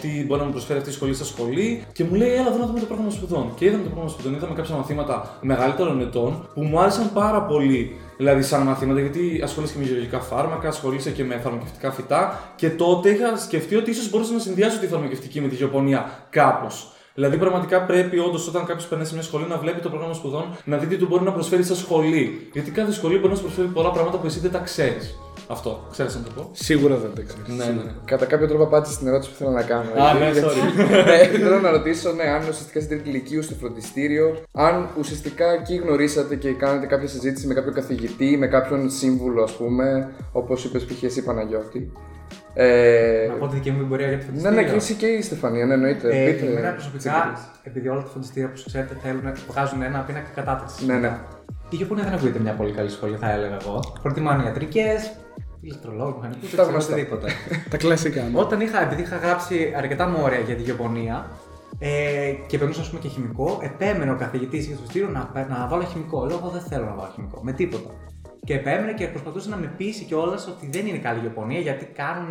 τι 0.00 0.24
μπορεί 0.26 0.40
να 0.40 0.46
μου 0.46 0.52
προσφέρει 0.52 0.78
αυτή 0.78 0.90
η 0.90 0.92
σχολή 0.92 1.14
στα 1.14 1.24
σχολή. 1.24 1.84
Και 1.92 2.04
μου 2.04 2.14
λέει, 2.14 2.32
Έλα, 2.32 2.48
εδώ 2.48 2.58
να 2.58 2.66
δούμε 2.66 2.80
το 2.80 2.86
πρόγραμμα 2.86 3.10
σπουδών. 3.10 3.52
Και 3.54 3.64
είδαμε 3.64 3.82
το 3.82 3.88
πρόγραμμα 3.88 4.12
σπουδών, 4.12 4.34
είδαμε 4.34 4.54
κάποια 4.54 4.74
μαθήματα 4.74 5.38
μεγαλύτερων 5.40 6.00
ετών 6.00 6.48
που 6.54 6.62
μου 6.62 6.80
άρεσαν 6.80 7.10
πάρα 7.12 7.42
πολύ 7.42 7.96
Δηλαδή, 8.16 8.42
σαν 8.42 8.62
μαθήματα, 8.62 9.00
γιατί 9.00 9.40
ασχολείσαι 9.42 9.72
και 9.72 9.78
με 9.78 9.84
γεωργικά 9.84 10.20
φάρμακα, 10.20 10.68
ασχολείσαι 10.68 11.10
και 11.10 11.24
με 11.24 11.40
φαρμακευτικά 11.42 11.92
φυτά. 11.92 12.52
Και 12.56 12.70
τότε 12.70 13.10
είχα 13.10 13.36
σκεφτεί 13.36 13.76
ότι 13.76 13.90
ίσως 13.90 14.10
μπορούσα 14.10 14.32
να 14.32 14.38
συνδυάσω 14.38 14.78
τη 14.78 14.86
φαρμακευτική 14.86 15.40
με 15.40 15.48
τη 15.48 15.54
γεωπονία 15.54 16.10
κάπως. 16.30 16.90
Δηλαδή, 17.16 17.36
πραγματικά 17.36 17.82
πρέπει 17.82 18.18
όντως 18.18 18.48
όταν 18.48 18.64
κάποιος 18.64 18.86
περνάει 18.86 19.06
σε 19.06 19.14
μια 19.14 19.22
σχολή 19.22 19.46
να 19.48 19.58
βλέπει 19.58 19.80
το 19.80 19.88
πρόγραμμα 19.88 20.14
σπουδών, 20.14 20.56
να 20.64 20.76
δει 20.76 20.86
τι 20.86 20.96
του 20.96 21.06
μπορεί 21.06 21.24
να 21.24 21.32
προσφέρει 21.32 21.62
σαν 21.62 21.76
σχολή. 21.76 22.48
Γιατί 22.52 22.70
κάθε 22.70 22.92
σχολή 22.92 23.16
μπορεί 23.16 23.28
να 23.28 23.34
σου 23.34 23.42
προσφέρει 23.42 23.68
πολλά 23.68 23.90
πράγματα 23.90 24.18
που 24.18 24.26
εσύ 24.26 24.38
δεν 24.40 24.50
τα 24.50 24.58
ξέρεις. 24.58 25.18
Αυτό, 25.48 25.86
ξέρεις 25.90 26.14
να 26.14 26.22
το 26.22 26.30
πω; 26.34 26.50
Σίγουρα 26.52 26.96
δεν 26.96 27.10
το 27.14 27.22
ξέρεις. 27.26 27.48
Ναι, 27.48 27.64
ναι. 27.64 27.82
ναι. 27.82 27.90
Κατά 28.04 28.24
κάποιο 28.26 28.46
τρόπο 28.48 28.62
απάντησες 28.62 28.98
την 28.98 29.06
ερώτηση 29.06 29.30
που 29.30 29.36
θέλω 29.36 29.50
να 29.50 29.62
κάνω. 29.62 29.90
Α, 30.02 30.08
έτσι, 30.08 30.22
ναι, 30.22 30.30
γιατί- 30.30 30.48
sorry. 30.48 31.04
ναι, 31.32 31.38
θέλω 31.38 31.60
να 31.60 31.70
ρωτήσω, 31.70 32.12
ναι, 32.12 32.22
αν 32.22 32.40
ουσιαστικά 32.40 32.80
στην 32.80 32.88
τρίτη 32.88 33.08
ηλικίου 33.08 33.42
στο 33.42 33.54
φροντιστήριο, 33.54 34.36
αν 34.52 34.88
ουσιαστικά 34.98 35.52
εκεί 35.52 35.74
γνωρίσατε 35.74 36.36
και 36.36 36.52
κάνετε 36.52 36.86
κάποια 36.86 37.08
συζήτηση 37.08 37.46
με 37.46 37.54
κάποιον 37.54 37.74
καθηγητή, 37.74 38.36
με 38.36 38.46
κάποιον 38.46 38.90
σύμβουλο, 38.90 39.42
ας 39.42 39.52
πούμε, 39.52 40.12
όπως 40.32 40.64
είπες 40.64 40.84
π.χ. 40.84 41.02
εσύ 41.02 41.22
Παναγιώτη. 41.24 41.92
Ε, 42.58 43.26
Να 43.28 43.34
πω 43.34 43.46
τη 43.48 43.54
δική 43.54 43.70
μου 43.70 43.80
εμπειρία 43.80 44.08
για 44.08 44.16
το 44.18 44.24
ναι, 44.24 44.30
φροντιστήριο. 44.30 44.60
ναι, 44.62 44.68
και 44.70 44.76
εσύ 44.76 44.94
και 44.94 45.06
η 45.06 45.22
Στεφανία, 45.22 45.66
ναι, 45.66 45.74
εννοείται. 45.74 46.08
Ε, 46.22 46.30
Πείτε, 46.32 46.46
εμένα 46.46 46.68
τι 46.68 46.74
προσωπικά, 46.74 47.14
εμπειρίες. 47.16 47.40
επειδή 47.62 47.88
όλα 47.88 48.02
τα 48.02 48.08
φροντιστήρια 48.08 48.48
που 48.48 48.62
ξέρετε 48.66 48.96
θέλουν, 49.02 49.22
βγάζουν 49.50 49.82
ένα 49.82 49.98
πίνακα 50.00 50.28
κατάταξης. 50.34 50.86
Ναι, 50.86 50.94
ναι. 50.94 51.18
Η 51.70 51.76
Γεωπονία 51.76 52.04
δεν 52.04 52.12
ακούγεται 52.12 52.38
μια 52.38 52.52
πολύ 52.52 52.72
καλή 52.72 52.90
σχολή, 52.90 53.16
θα 53.16 53.30
έλεγα 53.30 53.56
εγώ. 53.60 53.80
Προτιμάνε 54.02 54.44
ιατρικές, 54.44 55.12
ηλεκτρολόγου, 55.60 56.14
μηχανικούς, 56.16 56.54
Τα 56.54 56.62
γνωστά. 56.62 56.92
οτιδήποτε. 56.92 57.26
Τα 57.72 57.76
κλασικά. 57.76 58.22
ναι. 58.22 58.38
Όταν 58.40 58.60
είχα, 58.60 58.82
επειδή 58.82 59.02
είχα 59.02 59.16
γράψει 59.16 59.72
αρκετά 59.76 60.08
μόρια 60.08 60.38
για 60.38 60.54
τη 60.54 60.62
γεωπονία 60.62 61.26
ε, 61.78 61.88
και 62.46 62.58
περνούσα 62.58 62.80
ας 62.80 62.88
πούμε, 62.88 63.00
και 63.00 63.08
χημικό, 63.08 63.58
επέμενε 63.62 64.10
ο 64.10 64.16
καθηγητής 64.16 64.66
για 64.66 64.76
το 64.76 64.82
φροντιστήριο 64.82 65.08
να, 65.08 65.46
να 65.48 65.66
βάλω 65.70 65.82
χημικό. 65.84 66.24
Λέω, 66.24 66.36
εγώ 66.36 66.48
δεν 66.48 66.60
θέλω 66.60 66.84
να 66.84 66.94
βάλω 66.94 67.10
χημικό, 67.14 67.40
με 67.42 67.52
τίποτα. 67.52 67.90
Και 68.46 68.54
επέμενε 68.54 68.92
και 68.92 69.06
προσπαθούσε 69.08 69.48
να 69.48 69.56
με 69.56 69.66
πείσει 69.76 70.04
κιόλας 70.04 70.46
ότι 70.48 70.68
δεν 70.72 70.86
είναι 70.86 70.98
καλή 70.98 71.20
γεωπονία 71.20 71.58
γιατί 71.60 71.84
κάνουν. 71.84 72.30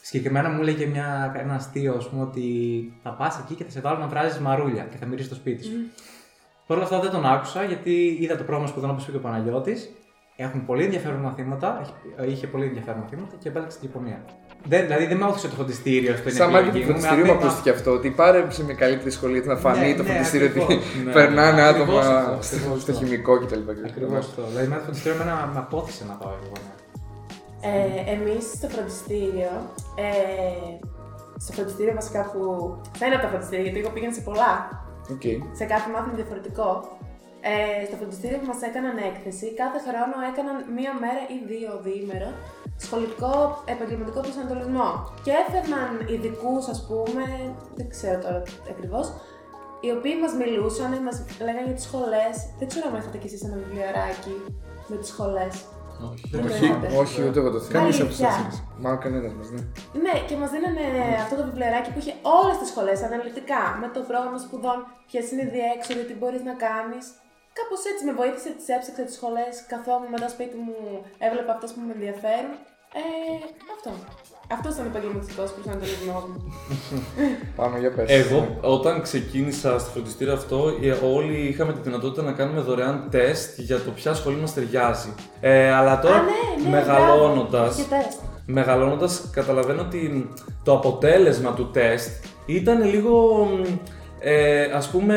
Συγκεκριμένα 0.00 0.48
μου 0.48 0.60
έλεγε 0.60 0.86
μια, 0.86 1.34
ένας 1.38 1.64
αστείο, 1.64 1.94
ας 1.94 2.08
πούμε, 2.08 2.22
ότι 2.22 2.44
θα 3.02 3.10
πας 3.10 3.38
εκεί 3.38 3.54
και 3.54 3.64
θα 3.64 3.70
σε 3.70 3.80
βάλω 3.80 3.98
να 3.98 4.06
βράζεις 4.06 4.38
μαρούλια 4.38 4.82
και 4.90 4.96
θα 4.96 5.06
μυρίσει 5.06 5.28
το 5.28 5.34
σπίτι 5.34 5.64
σου. 5.64 5.72
Παρ' 6.66 6.76
όλα 6.76 6.86
αυτά 6.86 7.00
δεν 7.00 7.10
τον 7.10 7.26
άκουσα 7.26 7.64
γιατί 7.64 8.18
είδα 8.20 8.36
το 8.36 8.42
πρόγραμμα 8.44 8.68
σπουδών 8.68 8.90
όπως 8.90 9.02
είπε 9.02 9.10
και 9.12 9.16
ο 9.18 9.20
Παναγιώτης. 9.20 9.90
Έχουν 10.36 10.64
πολύ 10.66 10.84
ενδιαφέρον 10.84 11.20
μαθήματα, 11.20 11.80
έχει- 12.20 12.30
είχε 12.32 12.46
πολύ 12.46 12.64
ενδιαφέρον 12.64 13.00
μαθήματα 13.00 13.36
και 13.38 13.48
επέλεξε 13.48 13.78
την 13.78 13.88
Ιαπωνία. 13.88 14.24
Δεν, 14.68 14.82
δηλαδή 14.86 15.06
δεν 15.06 15.16
με 15.16 15.24
όθησε 15.24 15.48
το 15.48 15.54
φροντιστήριο 15.54 16.16
στο 16.16 16.30
Σαν 16.30 16.50
μάρκετ 16.50 16.72
του 16.72 16.78
επιλογή 16.78 16.92
μου, 16.92 17.00
με 17.00 17.00
φροντιστηρίου 17.00 17.24
μου 17.26 17.30
απέτα- 17.32 17.46
ακούστηκε 17.46 17.70
αυτό. 17.76 17.90
Ότι 17.90 18.08
πάρε 18.10 18.44
σε 18.48 18.64
μια 18.64 18.74
καλύτερη 18.74 19.10
σχολή 19.10 19.32
γιατί 19.32 19.48
να 19.48 19.56
φανεί 19.56 19.88
Ναι, 19.88 19.94
το 19.94 20.02
ναι, 20.02 20.08
φροντιστήριο 20.08 20.46
ότι 20.50 20.60
ακριβώς. 20.62 20.84
Ναι. 21.04 21.12
περνάνε 21.12 21.62
Ακριβώς 21.62 22.04
άτομα 22.06 22.18
αυτό, 22.18 22.42
στο- 22.42 22.56
ακριβώς 22.56 22.82
στο 22.82 22.92
αυτό. 22.92 23.04
χημικό 23.04 23.32
κτλ. 23.40 23.60
Ακριβώς 23.90 24.18
αυτό. 24.26 24.42
Δηλαδή, 24.50 24.66
με 24.66 24.76
το 24.76 24.82
φροντιστήριο 24.82 25.16
εμένα 25.20 25.50
με 25.54 25.58
απώθησε 25.64 26.04
να 26.10 26.14
πάω 26.20 26.32
εγώ. 26.42 26.52
ναι. 26.64 26.72
Ε, 27.70 28.12
εμείς 28.14 28.44
στο 28.58 28.68
φροντιστήριο, 28.74 29.52
ε, 30.04 30.08
στο 31.44 31.52
φροντιστήριο 31.56 31.94
βασικά 32.00 32.20
που, 32.32 32.40
σε 32.98 33.04
ένα 33.04 33.14
από 33.14 33.22
τα 33.24 33.30
φροντιστήρια, 33.32 33.64
γιατί 33.64 33.78
εγώ 33.82 33.90
πήγαινα 33.94 34.12
σε 34.18 34.20
πολλά, 34.28 34.52
Οκ. 35.14 35.24
σε 35.58 35.64
κάθε 35.72 35.88
μάθημα 35.92 36.14
διαφορετικό. 36.20 36.68
Ε, 37.52 37.84
στο 37.86 37.96
φροντιστήριο 38.00 38.38
που 38.40 38.48
μας 38.52 38.60
έκαναν 38.68 38.96
έκθεση, 39.10 39.46
κάθε 39.62 39.78
χρόνο 39.86 40.16
έκαναν 40.30 40.56
μία 40.76 40.92
μέρα 41.02 41.22
ή 41.34 41.36
δύο 41.52 41.70
διήμερο 41.86 42.30
σχολικό 42.86 43.34
επαγγελματικό 43.74 44.20
προσανατολισμό. 44.26 44.88
Και 45.24 45.32
έφερναν 45.42 45.90
ειδικούς, 46.12 46.64
ας 46.74 46.80
πούμε, 46.88 47.24
δεν 47.78 47.86
ξέρω 47.94 48.18
τώρα 48.24 48.42
ακριβώς, 48.72 49.06
οι 49.84 49.90
οποίοι 49.96 50.14
μας 50.22 50.32
μιλούσαν, 50.40 50.90
μας 51.06 51.16
λέγανε 51.46 51.66
για 51.68 51.76
τις 51.78 51.86
σχολές. 51.88 52.34
Δεν 52.58 52.66
ξέρω 52.70 52.84
αν 52.90 52.94
έχετε 53.00 53.18
κι 53.22 53.28
εσείς 53.30 53.42
ένα 53.48 53.56
βιβλιαράκι 53.62 54.34
με 54.90 54.96
τις 55.00 55.08
σχολές. 55.14 55.54
Όχι. 56.10 56.24
Δεν 56.32 56.40
το 56.42 56.48
Όχι. 56.52 56.64
έχετε. 56.64 56.86
Όχι, 57.02 57.18
ούτε 57.26 57.38
εγώ 57.40 57.50
το 57.56 57.60
θέλω. 57.64 57.78
Κανείς 57.78 57.96
από 58.00 58.08
Αλήθεια. 58.08 58.28
εσάς. 58.28 58.54
Μα 58.84 58.90
κανένας 59.04 59.32
μας, 59.38 59.48
ναι. 59.54 59.62
Ναι, 60.04 60.14
και 60.28 60.34
μας 60.40 60.50
δίνανε 60.54 60.84
αυτό 61.24 61.34
το 61.40 61.44
βιβλιαράκι 61.48 61.88
που 61.92 61.98
είχε 62.02 62.14
όλες 62.38 62.56
τις 62.60 62.68
σχολές 62.72 62.98
αναλυτικά. 63.08 63.62
Με 63.80 63.86
το 63.94 64.00
πρόγραμμα 64.08 64.38
σπουδών, 64.46 64.78
ποιες 65.08 65.24
είναι 65.30 65.42
οι 65.46 65.50
διέξοδοι, 65.56 66.02
τι 66.08 66.14
μπορείς 66.20 66.42
να 66.50 66.54
κάνεις. 66.66 67.04
Κάπως 67.58 67.80
έτσι 67.90 68.02
με 68.08 68.12
βοήθησε, 68.20 68.50
τις 68.58 68.68
έψαξα 68.74 69.02
τις 69.08 69.16
σχολές. 69.18 69.54
Καθόμουν 69.72 70.10
μετά 70.14 70.28
σπίτι 70.34 70.56
μου, 70.64 70.76
έβλεπα 71.26 71.52
αυτές 71.56 71.70
που 71.72 71.80
με 71.86 71.92
ενδιαφέρουν. 71.96 72.54
Ε, 73.00 73.02
αυτό. 73.74 73.90
Αυτός 74.56 74.74
ήταν 74.74 74.86
ο 74.86 74.90
επαγγελματικός 74.92 75.48
προσανατολισμό 75.54 76.18
μου. 76.28 76.38
Πάμε 77.60 77.78
για 77.78 77.90
πες. 77.94 78.10
Εγώ, 78.10 78.58
όταν 78.60 79.02
ξεκίνησα 79.02 79.78
στο 79.78 79.90
φροντιστήριο 79.90 80.32
αυτό, 80.32 80.58
ε, 80.82 80.90
όλοι 81.16 81.36
είχαμε 81.50 81.72
τη 81.72 81.80
δυνατότητα 81.80 82.22
να 82.22 82.32
κάνουμε 82.32 82.60
δωρεάν 82.60 83.08
τεστ 83.10 83.58
για 83.60 83.78
το 83.80 83.90
ποια 83.90 84.14
σχολή 84.14 84.36
μας 84.36 84.54
ταιριάζει. 84.54 85.14
Ε, 85.40 85.72
αλλά 85.72 86.00
τώρα, 86.00 86.16
Α, 86.16 86.22
ναι, 86.22 86.62
ναι, 86.62 86.70
μεγαλώνοντας, 86.70 87.86
μπράβο. 87.86 87.96
Είχε 87.96 88.04
τεστ. 88.04 88.20
μεγαλώνοντας 88.46 89.30
καταλαβαίνω 89.32 89.80
ότι 89.82 90.28
το 90.64 90.72
αποτέλεσμα 90.72 91.52
του 91.54 91.70
τεστ 91.70 92.24
ήταν 92.46 92.82
λίγο, 92.84 93.44
μ, 93.44 93.78
ε, 94.20 94.62
ας 94.62 94.88
πούμε, 94.90 95.16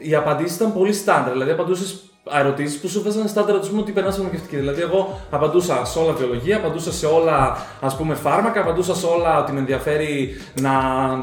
οι 0.00 0.14
απαντήσεις 0.14 0.56
ήταν 0.56 0.72
πολύ 0.72 0.92
στάνταρ, 0.92 1.32
δηλαδή 1.32 1.50
απαντούσες 1.50 2.04
ερωτήσεις 2.40 2.78
που 2.80 2.88
σου 2.88 3.02
βάζανε 3.02 3.28
στάνταρ 3.28 3.54
ρωτήσουν 3.54 3.78
ότι 3.78 3.92
περνάς 3.92 4.14
φαρμακευτική. 4.14 4.56
Δηλαδή, 4.56 4.80
εγώ 4.82 5.20
απαντούσα 5.30 5.84
σε 5.84 5.98
όλα 5.98 6.12
βιολογία, 6.12 6.56
απαντούσα 6.56 6.92
σε 6.92 7.06
όλα 7.06 7.66
ας 7.80 7.96
πούμε, 7.96 8.14
φάρμακα, 8.14 8.60
απαντούσα 8.60 8.94
σε 8.94 9.06
όλα 9.06 9.38
ότι 9.42 9.52
με 9.52 9.58
ενδιαφέρει 9.58 10.36
να, 10.60 10.72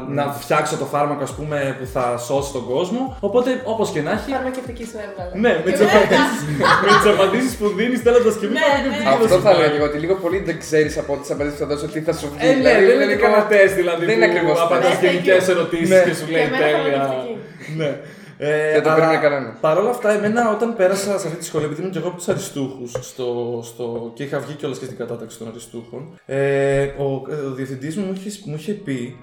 να 0.08 0.24
φτιάξω 0.40 0.76
το 0.76 0.84
φάρμακο 0.84 1.22
ας 1.22 1.30
πούμε, 1.30 1.76
που 1.80 1.86
θα 1.94 2.18
σώσει 2.26 2.52
τον 2.52 2.64
κόσμο. 2.72 3.16
Οπότε, 3.20 3.50
όπως 3.64 3.90
και 3.90 4.00
να 4.02 4.10
έχει. 4.10 4.30
Φαρμακευτική 4.30 4.84
σου 4.84 4.96
έβγαλε. 5.06 5.30
Ναι, 5.44 5.62
με 5.64 5.70
τις 5.72 7.06
απαντήσει 7.14 7.56
που 7.56 7.66
δίνεις 7.78 7.98
στέλνοντας 7.98 8.34
και 8.40 8.46
μη 8.46 8.52
Ναι, 8.52 8.60
φαρμακευτική 8.60 8.98
ναι. 9.04 9.10
θα 9.10 9.14
Αυτό 9.16 9.26
σου 9.28 9.42
θα 9.42 9.50
πάρει. 9.50 9.62
έλεγα 9.68 9.84
ότι 9.84 9.98
λίγο 10.04 10.14
πολύ 10.24 10.38
δεν 10.48 10.58
ξέρεις 10.64 10.98
από 11.02 11.12
τις 11.20 11.30
απαντήσεις 11.34 11.58
που 11.58 11.64
θα 11.64 11.68
δώσω 11.74 11.86
τι 11.94 12.00
θα 12.08 12.12
σου 12.20 12.26
βγει. 12.34 12.46
Ε, 12.48 12.50
ναι, 12.50 12.56
Δηλαδή, 12.56 12.84
δεν 12.84 12.94
είναι 12.94 13.04
λίγο- 13.12 13.22
κανένα 13.24 13.42
τεστ 13.52 13.74
δηλαδή 13.82 14.04
Δεν 14.08 14.14
είναι 14.16 14.26
που 14.26 14.32
ακριβώς 14.32 14.58
απαντάς 14.66 14.88
τεστ. 14.90 15.02
γενικές 15.04 15.42
Ναι, 15.46 15.52
ερωτήσεις 15.54 15.88
ναι. 15.94 16.00
και 16.06 16.14
σου 16.18 16.26
λέει 16.34 16.42
Και 16.42 16.48
εμένα 16.48 16.62
τέλεια. 16.64 16.80
φαρμακευτική. 16.82 17.34
Ναι. 17.80 17.90
Ε, 18.38 18.72
Δεν 18.72 18.82
το 18.82 18.90
αλλά 18.90 18.98
περίμενε 18.98 19.22
κανένας. 19.22 19.58
Παρ' 19.60 19.78
όλα 19.78 19.90
αυτά, 19.90 20.10
εμένα 20.10 20.50
όταν 20.50 20.76
πέρασα 20.76 21.18
σε 21.18 21.26
αυτή 21.26 21.38
τη 21.38 21.44
σχολή, 21.44 21.64
επειδή 21.64 21.80
ήμουν 21.80 21.92
και 21.92 21.98
εγώ 21.98 22.08
από 22.08 22.16
τους 22.16 22.28
αριστούχους 22.28 22.90
στο, 23.00 23.60
στο, 23.64 24.12
και 24.14 24.22
είχα 24.22 24.38
βγει 24.38 24.54
κιόλας 24.54 24.78
και 24.78 24.84
στην 24.84 24.96
κατάταξη 24.96 25.38
των 25.38 25.48
αριστούχων, 25.48 26.18
ε, 26.26 26.82
ο, 26.82 27.04
ο 27.04 27.54
διευθυντής 27.54 27.96
μου 27.96 28.04
μου 28.04 28.12
είχε, 28.16 28.40
μου 28.44 28.54
είχε 28.54 28.72
πει, 28.72 29.16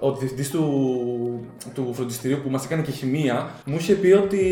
ο 0.00 0.12
διευθυντής 0.12 0.50
του, 0.50 0.64
του 1.74 1.90
φροντιστηρίου 1.94 2.38
που 2.42 2.50
μας 2.50 2.64
έκανε 2.64 2.82
και 2.82 2.90
χημεία, 2.90 3.50
μου 3.64 3.76
είχε 3.78 3.94
πει 3.94 4.12
ότι 4.12 4.44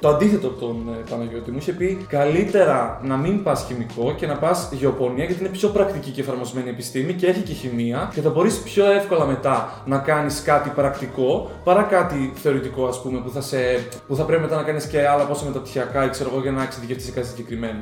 το 0.00 0.08
αντίθετο 0.08 0.46
από 0.46 0.58
τον 0.60 0.88
ε, 0.88 1.10
Παναγιώτη. 1.10 1.50
Μου 1.50 1.56
είχε 1.58 1.72
πει 1.72 2.06
καλύτερα 2.08 3.00
να 3.04 3.16
μην 3.16 3.42
πας 3.42 3.64
χημικό 3.66 4.14
και 4.16 4.26
να 4.26 4.36
πας 4.36 4.68
γεωπονία 4.72 5.24
γιατί 5.24 5.40
είναι 5.40 5.48
πιο 5.48 5.68
πρακτική 5.68 6.10
και 6.10 6.20
εφαρμοσμένη 6.20 6.68
επιστήμη 6.68 7.12
και 7.12 7.26
έχει 7.26 7.40
και 7.40 7.52
χημεία 7.52 8.10
και 8.14 8.20
θα 8.20 8.30
μπορείς 8.30 8.58
πιο 8.58 8.90
εύκολα 8.90 9.26
μετά 9.26 9.82
να 9.86 9.98
κάνεις 9.98 10.42
κάτι 10.42 10.70
πρακτικό 10.74 11.50
παρά 11.64 11.82
κάτι 11.82 12.32
θεωρητικό, 12.34 12.86
ας 12.86 13.02
πούμε, 13.02 13.18
που 13.20 13.30
θα, 13.30 13.40
σε, 13.40 13.56
που 14.06 14.16
θα 14.16 14.24
πρέπει 14.24 14.42
μετά 14.42 14.56
να 14.56 14.62
κάνεις 14.62 14.86
και 14.86 15.06
άλλα 15.08 15.24
πόσα 15.24 15.44
μεταπτυχιακά 15.44 16.04
ή 16.04 16.08
ξέρω 16.08 16.30
εγώ 16.32 16.40
για 16.40 16.50
να 16.50 16.62
εξειδικευτείς 16.62 17.06
σε 17.06 17.12
κάτι 17.12 17.26
συγκεκριμένο. 17.26 17.80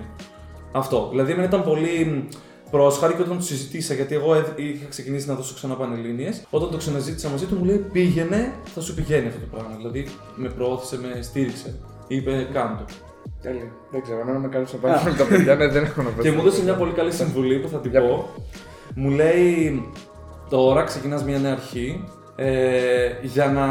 Αυτό. 0.73 1.09
Δηλαδή, 1.11 1.33
εμένα 1.33 1.47
ήταν 1.49 1.63
πολύ 1.65 2.29
πρόσχαρη 2.71 3.15
και 3.15 3.23
όταν 3.23 3.37
το 3.37 3.43
συζητήσα, 3.45 3.95
γιατί 3.95 4.15
εγώ 4.15 4.35
έδ- 4.35 4.59
είχα 4.59 4.87
ξεκινήσει 4.89 5.29
να 5.29 5.35
δώσω 5.35 5.55
ξανά 5.55 5.75
πανελλήνιες, 5.75 6.43
όταν 6.51 6.71
το 6.71 6.77
ξαναζήτησα 6.77 7.29
μαζί 7.29 7.45
του, 7.45 7.57
μου 7.57 7.65
λέει 7.65 7.77
πήγαινε, 7.93 8.53
θα 8.75 8.81
σου 8.81 8.95
πηγαίνει 8.95 9.27
αυτό 9.27 9.41
το 9.41 9.47
πράγμα. 9.51 9.75
Δηλαδή, 9.77 10.07
με 10.35 10.49
προώθησε, 10.49 10.99
με 10.99 11.23
στήριξε. 11.23 11.75
Είπε, 12.07 12.49
κάντο. 12.53 12.85
Τέλεια. 13.43 13.73
Δεν 13.91 14.03
ξέρω, 14.03 14.21
εμένα 14.21 14.39
με 14.39 14.49
κάνουν 14.49 14.69
να 14.73 14.79
πάρω 14.79 15.01
όλα 15.07 15.15
τα 15.17 15.25
παιδιά, 15.25 15.55
ναι, 15.55 15.69
δεν 15.69 15.85
έχω 15.85 16.03
να 16.03 16.23
Και 16.23 16.31
μου 16.31 16.41
έδωσε 16.41 16.63
μια 16.63 16.75
πολύ 16.75 16.93
καλή 16.93 17.13
συμβουλή 17.13 17.59
που 17.59 17.69
θα 17.69 17.79
την 17.79 17.91
Για 17.91 18.01
πω. 18.01 18.29
Μου 18.95 19.11
λέει, 19.11 19.89
τώρα 20.49 20.83
ξεκινάς 20.83 21.25
μια 21.25 21.39
νέα 21.39 21.53
αρχή, 21.53 22.05
ε, 22.37 23.13
για 23.23 23.47
να 23.47 23.67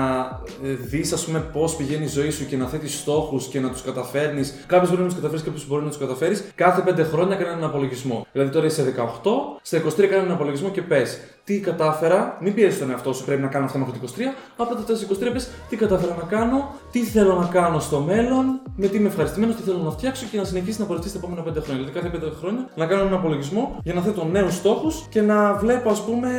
ε, 0.70 0.74
δεις 0.74 1.14
ας 1.14 1.26
πούμε 1.26 1.40
πώς 1.40 1.76
πηγαίνει 1.76 2.04
η 2.04 2.08
ζωή 2.08 2.30
σου 2.30 2.46
και 2.46 2.58
να 2.58 2.68
θέτεις 2.68 2.98
στόχους 2.98 3.48
και 3.48 3.60
να 3.60 3.70
τους 3.70 3.82
καταφέρνεις. 3.82 4.64
Κάποιος 4.68 4.90
μπορεί 4.90 5.02
να 5.02 5.08
τους 5.08 5.16
καταφέρεις, 5.16 5.44
κάποιος 5.44 5.68
μπορεί 5.68 5.84
να 5.84 5.90
τους 5.90 5.98
καταφέρεις. 5.98 6.44
Κάθε 6.56 6.82
5 6.82 7.04
χρόνια 7.04 7.36
κάνει 7.36 7.50
έναν 7.50 7.64
απολογισμό. 7.64 8.28
Δηλαδή 8.32 8.52
τώρα 8.52 8.66
είσαι 8.66 8.84
18, 8.84 9.60
στα 9.62 9.78
23 9.78 10.08
κάνει 10.08 10.24
έναν 10.24 10.32
απολογισμό 10.32 10.70
και 10.70 10.82
πες 10.82 11.20
τι 11.44 11.60
κατάφερα, 11.60 12.38
μην 12.42 12.54
πιέζεις 12.54 12.80
τον 12.80 12.90
εαυτό 12.90 13.14
σου, 13.14 13.26
πρέπει 13.26 13.42
να 13.42 13.48
κάνω 13.48 13.66
αυτά 13.66 13.78
μέχρι 13.78 14.00
το 14.00 14.14
23. 14.18 14.22
Απλά 14.58 14.76
τα 14.76 14.94
23 15.30 15.32
πες 15.34 15.50
τι 15.70 15.76
κατάφερα 15.76 16.16
να 16.16 16.38
κάνω, 16.38 16.76
τι 16.92 17.00
θέλω 17.00 17.34
να 17.34 17.46
κάνω 17.46 17.80
στο 17.80 18.00
μέλλον, 18.00 18.62
με 18.76 18.88
τι 18.88 18.98
είμαι 18.98 19.08
ευχαριστημένος, 19.08 19.56
τι 19.56 19.62
θέλω 19.62 19.78
να 19.78 19.92
φτιάξω 19.92 20.26
και 20.32 20.38
να 20.38 20.44
συνεχίσει 20.44 20.80
να 20.80 20.86
πορευτείς 20.86 21.12
τα 21.12 21.18
επόμενα 21.18 21.42
5 21.42 21.64
χρόνια. 21.64 21.86
Δηλαδή 21.86 21.92
κάθε 21.92 22.28
5 22.28 22.32
χρόνια 22.40 22.70
να 22.76 22.86
κάνω 22.86 23.02
έναν 23.02 23.14
απολογισμό 23.14 23.80
για 23.84 23.94
να 23.94 24.02
θέτω 24.02 24.26
νέους 24.26 24.56
στόχους 24.56 25.06
και 25.10 25.22
να 25.22 25.54
βλέπω 25.54 25.90
ας 25.90 26.02
πούμε 26.02 26.30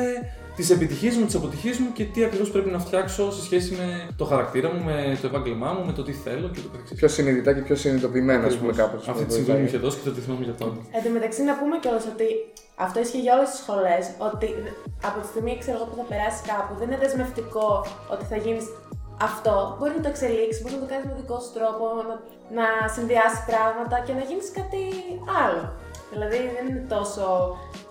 τι 0.57 0.73
επιτυχίε 0.73 1.13
μου, 1.19 1.27
τι 1.27 1.37
αποτυχίε 1.37 1.75
μου 1.81 1.93
και 1.93 2.05
τι 2.05 2.25
ακριβώς 2.25 2.51
πρέπει 2.51 2.71
να 2.71 2.79
φτιάξω 2.79 3.33
σε 3.33 3.43
σχέση 3.43 3.75
με 3.75 4.09
το 4.17 4.25
χαρακτήρα 4.25 4.69
μου, 4.73 4.85
με 4.85 5.19
το 5.21 5.27
επάγγελμά 5.27 5.73
μου, 5.73 5.85
με 5.87 5.93
το 5.93 6.03
τι 6.03 6.13
θέλω 6.13 6.49
και 6.49 6.61
το 6.61 6.69
καθεξής. 6.73 6.99
Πιο 6.99 7.09
συνειδητά 7.09 7.53
και 7.53 7.61
πιο 7.61 7.77
συνειδητοποιημένα, 7.77 8.47
ας 8.47 8.57
πούμε, 8.57 8.73
κάπως. 8.73 9.09
Αυτή 9.09 9.25
τη 9.25 9.33
συμβουλή 9.33 9.59
μου 9.59 9.65
είχε 9.65 9.79
δώσει 9.79 9.97
και 9.99 10.09
θα 10.09 10.15
τη 10.15 10.21
θυμάμαι 10.21 10.45
για 10.45 10.53
πάντα. 10.53 10.79
Εν 10.97 11.03
τω 11.05 11.11
μεταξύ 11.11 11.43
να 11.43 11.55
πούμε 11.59 11.79
κιόλας 11.83 12.07
ότι 12.15 12.27
αυτό 12.87 13.01
ισχύει 13.01 13.21
για 13.27 13.35
όλες 13.37 13.49
τις 13.51 13.59
σχολές. 13.59 14.05
Ότι 14.29 14.49
από 15.09 15.19
τη 15.21 15.27
στιγμή 15.33 15.53
ξέρω 15.63 15.77
εγώ, 15.79 15.87
που 15.91 15.97
θα 16.01 16.07
περάσει 16.13 16.41
κάπου, 16.51 16.73
δεν 16.79 16.87
είναι 16.89 17.01
δεσμευτικό 17.05 17.69
ότι 18.15 18.25
θα 18.31 18.37
γίνεις 18.45 18.67
αυτό 19.29 19.77
μπορεί 19.79 19.93
να 19.99 20.03
το 20.05 20.09
εξελίξεις, 20.15 20.61
μπορεί 20.63 20.75
να 20.79 20.83
το 20.85 20.89
κάνεις 20.93 21.07
με 21.11 21.15
δικό 21.21 21.37
σου 21.45 21.53
τρόπο, 21.59 21.85
να, 22.09 22.17
να 22.59 22.67
συνδυάσεις 22.95 23.43
πράγματα 23.51 23.97
και 24.07 24.13
να 24.19 24.23
γίνεις 24.29 24.49
κάτι 24.59 24.83
άλλο. 25.45 25.65
Δηλαδή 26.13 26.39
δεν 26.57 26.65
είναι 26.69 26.85
τόσο 26.97 27.25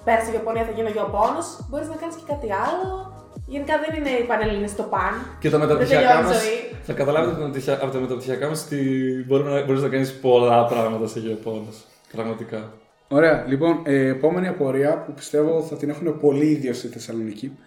πέρασε 0.06 0.30
η 0.32 0.34
Ιαπωνία 0.38 0.64
θα 0.68 0.72
γίνω 0.78 0.90
Ιαπώνος, 1.02 1.48
μπορείς 1.70 1.88
να 1.94 1.98
κάνεις 2.02 2.16
και 2.20 2.26
κάτι 2.34 2.48
άλλο. 2.66 2.88
Γενικά 3.54 3.74
δεν 3.84 3.92
είναι 3.98 4.10
οι 4.22 4.26
Πανελλήνες 4.32 4.72
στο 4.76 4.84
παν. 4.94 5.14
Και 5.42 5.50
τα 5.50 5.58
Δεν 5.58 5.68
μεταπτυχιακά 5.68 6.08
τελειώνει 6.08 6.28
μα. 6.28 6.34
η 6.36 6.40
ζωή. 6.46 6.60
Θα 6.88 6.94
καταλάβετε 6.94 7.32
από 7.32 7.40
τα 7.42 7.48
μεταπτυχια- 7.48 7.80
από 7.84 7.92
τα 7.96 8.00
μεταπτυχιακά 8.00 8.46
μας 8.52 8.60
ότι 8.66 8.80
μπορεί 9.28 9.44
να, 9.44 9.64
μπορείς 9.66 9.82
να 9.82 9.90
κάνεις 9.94 10.12
πολλά 10.28 10.66
πράγματα 10.66 11.08
σε 11.08 11.20
γεωπόνο. 11.20 11.68
Πραγματικά. 12.12 12.60
Ωραία, 13.08 13.46
λοιπόν, 13.48 13.80
ε, 13.84 14.08
επόμενη 14.08 14.48
απορία 14.48 15.04
που 15.06 15.12
πιστεύω 15.14 15.62
θα 15.62 15.76
την 15.76 15.90
έχουν 15.90 16.20
πολύ 16.20 16.46
ίδιο 16.46 16.74
στη 16.74 16.88
Θεσσαλονίκη. 16.88 17.58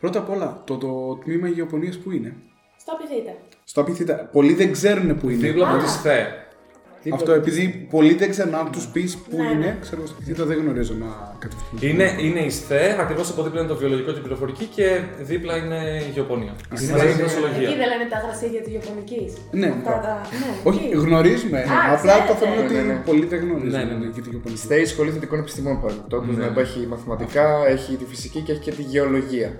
Πρώτα 0.00 0.18
απ' 0.18 0.30
όλα, 0.30 0.62
το, 0.66 0.76
το 0.76 1.14
τμήμα 1.24 1.48
γεωπονίας 1.48 1.96
που 1.98 2.10
είναι; 2.10 2.34
Στο 2.76 2.92
πειθείτε. 3.00 3.36
Στο 3.64 3.80
Απιθύτα. 3.80 4.14
Πολλοί 4.32 4.52
δεν 4.54 4.72
ξέρουν 4.72 5.16
που 5.18 5.28
είναι. 5.28 5.46
Δίπλα 5.46 5.68
από 5.70 5.82
τη 5.82 5.88
ΣΘΕ. 5.90 6.26
Αυτό 7.10 7.32
επειδή 7.32 7.86
πολλοί 7.90 8.14
δεν 8.14 8.30
ξέρουν, 8.30 8.54
αν 8.54 8.68
τους 8.72 8.86
πεις 8.92 9.16
που 9.16 9.36
Ναι, 9.36 9.42
είναι, 9.42 9.54
ναι. 9.66 9.76
ξέρω 9.80 9.96
εγώ 10.00 10.06
στο 10.06 10.16
Απιθύτα 10.20 10.44
δεν 10.44 10.56
γνωρίζω 10.62 10.94
να 11.04 11.10
κατευθύνω. 11.42 11.78
Είναι, 11.92 12.06
είναι 12.26 12.40
η 12.40 12.50
ΣΘΕ, 12.50 12.96
ακριβώς 13.00 13.30
από 13.30 13.42
δίπλα 13.42 13.60
είναι 13.60 13.68
το 13.68 13.76
βιολογικό 13.76 14.10
και 14.12 14.18
η 14.18 14.24
πληροφορική 14.26 14.64
και 14.76 14.86
δίπλα 15.30 15.54
είναι 15.56 15.78
η 16.08 16.10
γεωπονία. 16.16 16.52
Στην 16.58 16.70
Μαζί 16.72 16.86
με 16.92 16.98
την 16.98 17.08
είναι- 17.08 17.12
Εκεί 17.12 17.22
δοσολογία. 17.28 17.68
δεν 17.82 17.88
λένε 17.92 18.06
τα 18.14 18.18
γρασίδια 18.24 18.60
τη 18.66 18.70
Ιαπωνική. 18.78 19.22
Ναι, 19.60 19.66
Αυτά 19.66 19.80
μπράβο. 19.84 20.02
τα. 20.06 20.14
Ναι, 20.40 20.50
Όχι, 20.70 20.82
εκεί. 20.86 20.96
γνωρίζουμε. 21.06 21.58
Α, 21.74 21.76
Απλά 21.96 22.14
το 22.14 22.34
ξέρετε. 22.34 22.38
θέμα 22.40 22.52
είναι 22.54 22.64
ότι 22.64 22.74
Ναι, 22.74 22.82
ναι, 22.88 22.92
ναι. 22.92 23.06
πολλοί 23.08 23.24
δεν 23.32 23.38
γνωρίζουν 23.44 23.74
Ναι, 23.78 23.82
ναι, 23.90 23.94
ναι. 24.00 24.06
και 24.14 24.20
τη 24.24 24.28
γεωπονική. 24.34 24.60
Στέει 24.66 24.84
σχολή 24.92 25.10
θετικών 25.16 25.38
επιστημών 25.44 25.74
παραδείγματο. 25.82 26.14
Όπω 26.20 26.30
Ναι. 26.32 26.46
να 26.54 26.60
έχει 26.66 26.80
μαθηματικά, 26.92 27.46
έχει 27.74 27.90
τη 28.00 28.04
φυσική 28.12 28.40
και 28.44 28.52
έχει 28.54 28.62
και 28.66 28.72
τη 28.78 28.82
γεωλογία. 28.92 29.50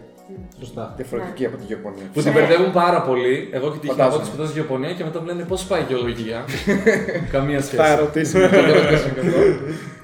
Σωστά. 0.58 0.92
Διαφορετική 0.96 1.46
από 1.46 1.56
τη 1.56 1.64
γεωπονία. 1.64 2.02
Που 2.12 2.22
την 2.22 2.32
μπερδεύουν 2.32 2.72
πάρα 2.72 3.02
πολύ. 3.02 3.48
Εγώ 3.52 3.70
και 3.72 3.78
τη 3.78 3.86
Φαντάζομαι. 3.86 4.12
χειρό 4.14 4.24
τη 4.24 4.28
σπουδάζω 4.28 4.52
γεωπονία 4.52 4.92
και 4.92 5.04
μετά 5.04 5.20
μου 5.20 5.26
λένε 5.26 5.42
πώς 5.42 5.64
πάει 5.64 5.80
η 5.80 5.84
γεωλογία; 5.88 6.44
Καμία 7.32 7.60
Θα 7.60 7.64
σχέση. 7.66 7.92
ερωτήσουμε. 7.92 8.50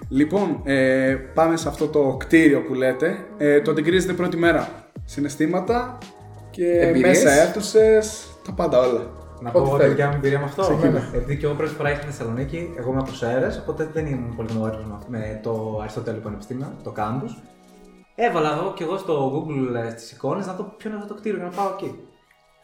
λοιπόν, 0.09 0.61
ε, 0.65 1.15
πάμε 1.35 1.57
σε 1.57 1.69
αυτό 1.69 1.87
το 1.89 2.17
κτίριο 2.19 2.61
που 2.63 2.75
λέτε. 2.75 3.19
Ε, 3.39 3.61
το 3.61 3.71
αντικρίζετε 3.71 4.13
πρώτη 4.13 4.37
μέρα. 4.37 4.69
Συναισθήματα 5.05 5.99
και 6.51 6.67
Εμπειρίες. 6.81 7.23
μέσα 7.25 7.43
αίθουσες, 7.43 8.27
τα 8.47 8.53
πάντα 8.53 8.79
όλα. 8.79 9.07
Να 9.41 9.51
Ό,τι 9.53 9.69
πω 9.69 9.75
τη 9.75 9.81
θέλει. 9.81 9.89
δικιά 9.91 10.07
μου 10.07 10.13
εμπειρία 10.17 10.39
με 10.39 10.45
αυτό. 10.45 10.63
Ξεκίνα. 10.63 11.03
Επειδή 11.15 11.37
και 11.37 11.47
εγώ 11.47 11.55
πρώτη 11.55 11.73
φορά 11.75 11.91
ήρθα 11.91 12.03
στη 12.03 12.11
Θεσσαλονίκη, 12.11 12.71
εγώ 12.79 12.91
είμαι 12.91 13.01
από 13.01 13.13
Σέρες, 13.13 13.59
οπότε 13.59 13.89
δεν 13.93 14.07
ήμουν 14.07 14.35
πολύ 14.37 14.49
γνώριο 14.53 15.03
με 15.09 15.41
το 15.43 15.79
Αριστοτέλειο 15.81 16.21
Πανεπιστήμιο, 16.21 16.73
το 16.83 16.93
campus. 16.97 17.31
Έβαλα 18.21 18.53
εγώ 18.53 18.73
και 18.73 18.85
εγώ 18.85 18.97
στο 18.97 19.33
Google 19.35 19.75
ε, 19.75 19.91
στις 19.91 20.13
εικόνες 20.13 20.47
να 20.47 20.53
δω 20.53 20.75
ποιο 20.77 20.91
είναι 20.91 20.99
αυτό 20.99 21.15
το 21.15 21.21
κτίριο 21.21 21.39
για 21.39 21.47
να 21.47 21.57
πάω 21.57 21.73
εκεί. 21.75 21.99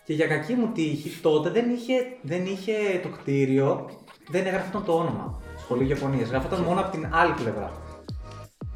Και 0.05 0.13
για 0.13 0.27
κακή 0.27 0.55
μου 0.55 0.71
τύχη, 0.73 1.21
τότε 1.21 1.51
δεν 1.51 1.71
είχε, 1.71 1.95
δεν 2.23 2.47
είχε 2.47 2.73
το 3.03 3.09
κτίριο, 3.09 3.91
δεν 4.31 4.47
έγραφε 4.47 4.79
το 4.87 4.93
όνομα. 4.93 5.41
Σχολείο 5.57 5.87
Ιαπωνίας. 5.87 6.29
Γράφονταν 6.29 6.61
μόνο 6.61 6.81
από 6.81 6.91
την 6.91 7.09
άλλη 7.13 7.33
πλευρά. 7.33 7.71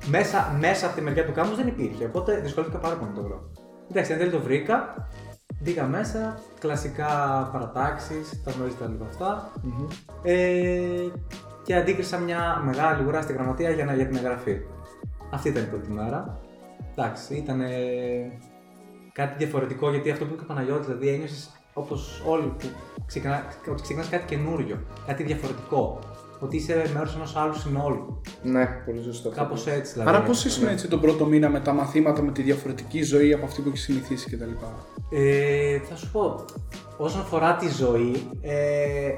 Μέσα, 0.06 0.56
μέσα 0.60 0.86
από 0.86 0.94
τη 0.94 1.02
μεριά 1.02 1.26
του 1.26 1.32
κάμπους 1.32 1.56
δεν 1.56 1.66
υπήρχε, 1.66 2.04
οπότε 2.04 2.40
δυσκολεύτηκα 2.40 2.80
πάρα 2.80 2.94
πολύ 2.94 3.10
να 3.10 3.16
το 3.16 3.22
βρω. 3.22 3.50
Εντάξει, 3.90 4.12
εν 4.12 4.18
τέλει 4.18 4.30
το 4.30 4.40
βρήκα, 4.40 5.08
μπήκα 5.60 5.84
μέσα, 5.84 6.38
κλασικά 6.58 7.06
παρατάξεις, 7.52 8.42
τα 8.44 8.50
γνωρίζετε 8.50 8.86
λίγο 8.86 9.04
αυτά. 9.04 9.52
Ε, 10.22 11.08
και 11.64 11.74
αντίκρισα 11.74 12.18
μια 12.18 12.62
μεγάλη 12.64 13.04
ουρά 13.04 13.22
στη 13.22 13.32
γραμματεία 13.32 13.70
για, 13.70 13.84
να, 13.84 13.94
για 13.94 14.06
την 14.06 14.16
εγγραφή. 14.16 14.56
Αυτή 15.32 15.48
ήταν 15.48 15.62
η 15.62 15.66
πρώτη 15.66 15.90
μέρα. 15.90 16.40
Εντάξει, 16.98 17.34
ήταν 17.34 17.60
κάτι 19.12 19.34
διαφορετικό 19.38 19.90
γιατί 19.90 20.10
αυτό 20.10 20.24
που 20.24 20.32
είπε 20.32 20.42
ο 20.42 20.46
Παναγιώτης, 20.46 20.86
δηλαδή 20.86 21.08
ένιωσες 21.08 21.50
όπως 21.72 22.22
όλοι 22.26 22.46
που 22.58 22.66
ξεκινά, 23.06 23.44
ότι 23.70 23.82
ξεκινάς 23.82 24.08
κάτι 24.08 24.24
καινούριο, 24.24 24.82
κάτι 25.06 25.22
διαφορετικό. 25.22 25.98
Ότι 26.40 26.56
είσαι 26.56 26.90
μέρος 26.94 27.14
ενός 27.14 27.36
άλλου 27.36 27.54
συνόλου. 27.54 28.20
Ναι, 28.42 28.66
πολύ 28.66 29.02
σωστό. 29.02 29.30
Κάπως 29.30 29.66
έτσι 29.66 29.92
δηλαδή. 29.92 30.10
Άρα, 30.10 30.22
πώς 30.22 30.44
ήσουν 30.44 30.68
έτσι 30.68 30.88
τον 30.88 31.00
πρώτο 31.00 31.26
μήνα 31.26 31.48
με 31.48 31.60
τα 31.60 31.72
μαθήματα, 31.72 32.22
με 32.22 32.32
τη 32.32 32.42
διαφορετική 32.42 33.02
ζωή 33.02 33.32
από 33.32 33.44
αυτή 33.44 33.62
που 33.62 33.68
έχεις 33.68 33.82
συνηθίσει 33.82 34.30
κτλ. 34.30 34.50
Ε, 35.10 35.78
θα 35.78 35.96
σου 35.96 36.10
πω, 36.10 36.44
όσον 36.96 37.20
αφορά 37.20 37.56
τη 37.56 37.68
ζωή, 37.68 38.28
ε, 38.40 39.10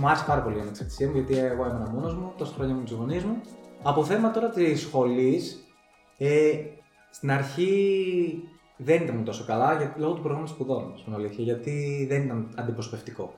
μου 0.00 0.08
άρεσε 0.08 0.24
πάρα 0.26 0.40
πολύ 0.42 0.56
η 0.56 0.60
ανεξαρτησία 0.60 1.06
μου 1.06 1.12
γιατί 1.14 1.38
εγώ 1.38 1.64
έμενα 1.64 1.90
μόνος 1.94 2.14
μου, 2.14 2.32
τόσα 2.36 2.52
χρόνια 2.54 2.74
με 2.74 2.82
τους 2.82 2.92
γονείς 2.92 3.24
μου. 3.24 3.40
Από 3.82 4.04
θέμα 4.04 4.30
τώρα 4.30 4.48
της 4.48 4.80
σχολής, 4.80 5.64
ε, 6.18 6.52
στην 7.14 7.30
αρχή 7.30 8.42
δεν 8.76 9.02
ήταν 9.02 9.24
τόσο 9.24 9.44
καλά 9.46 9.74
γιατί, 9.76 10.00
λόγω 10.00 10.12
του 10.14 10.20
προγράμματος 10.20 10.54
σπουδών, 10.54 10.92
στην 10.98 11.14
αλήθεια, 11.14 11.44
γιατί 11.44 12.06
δεν 12.08 12.22
ήταν 12.24 12.48
αντιπροσωπευτικό. 12.56 13.34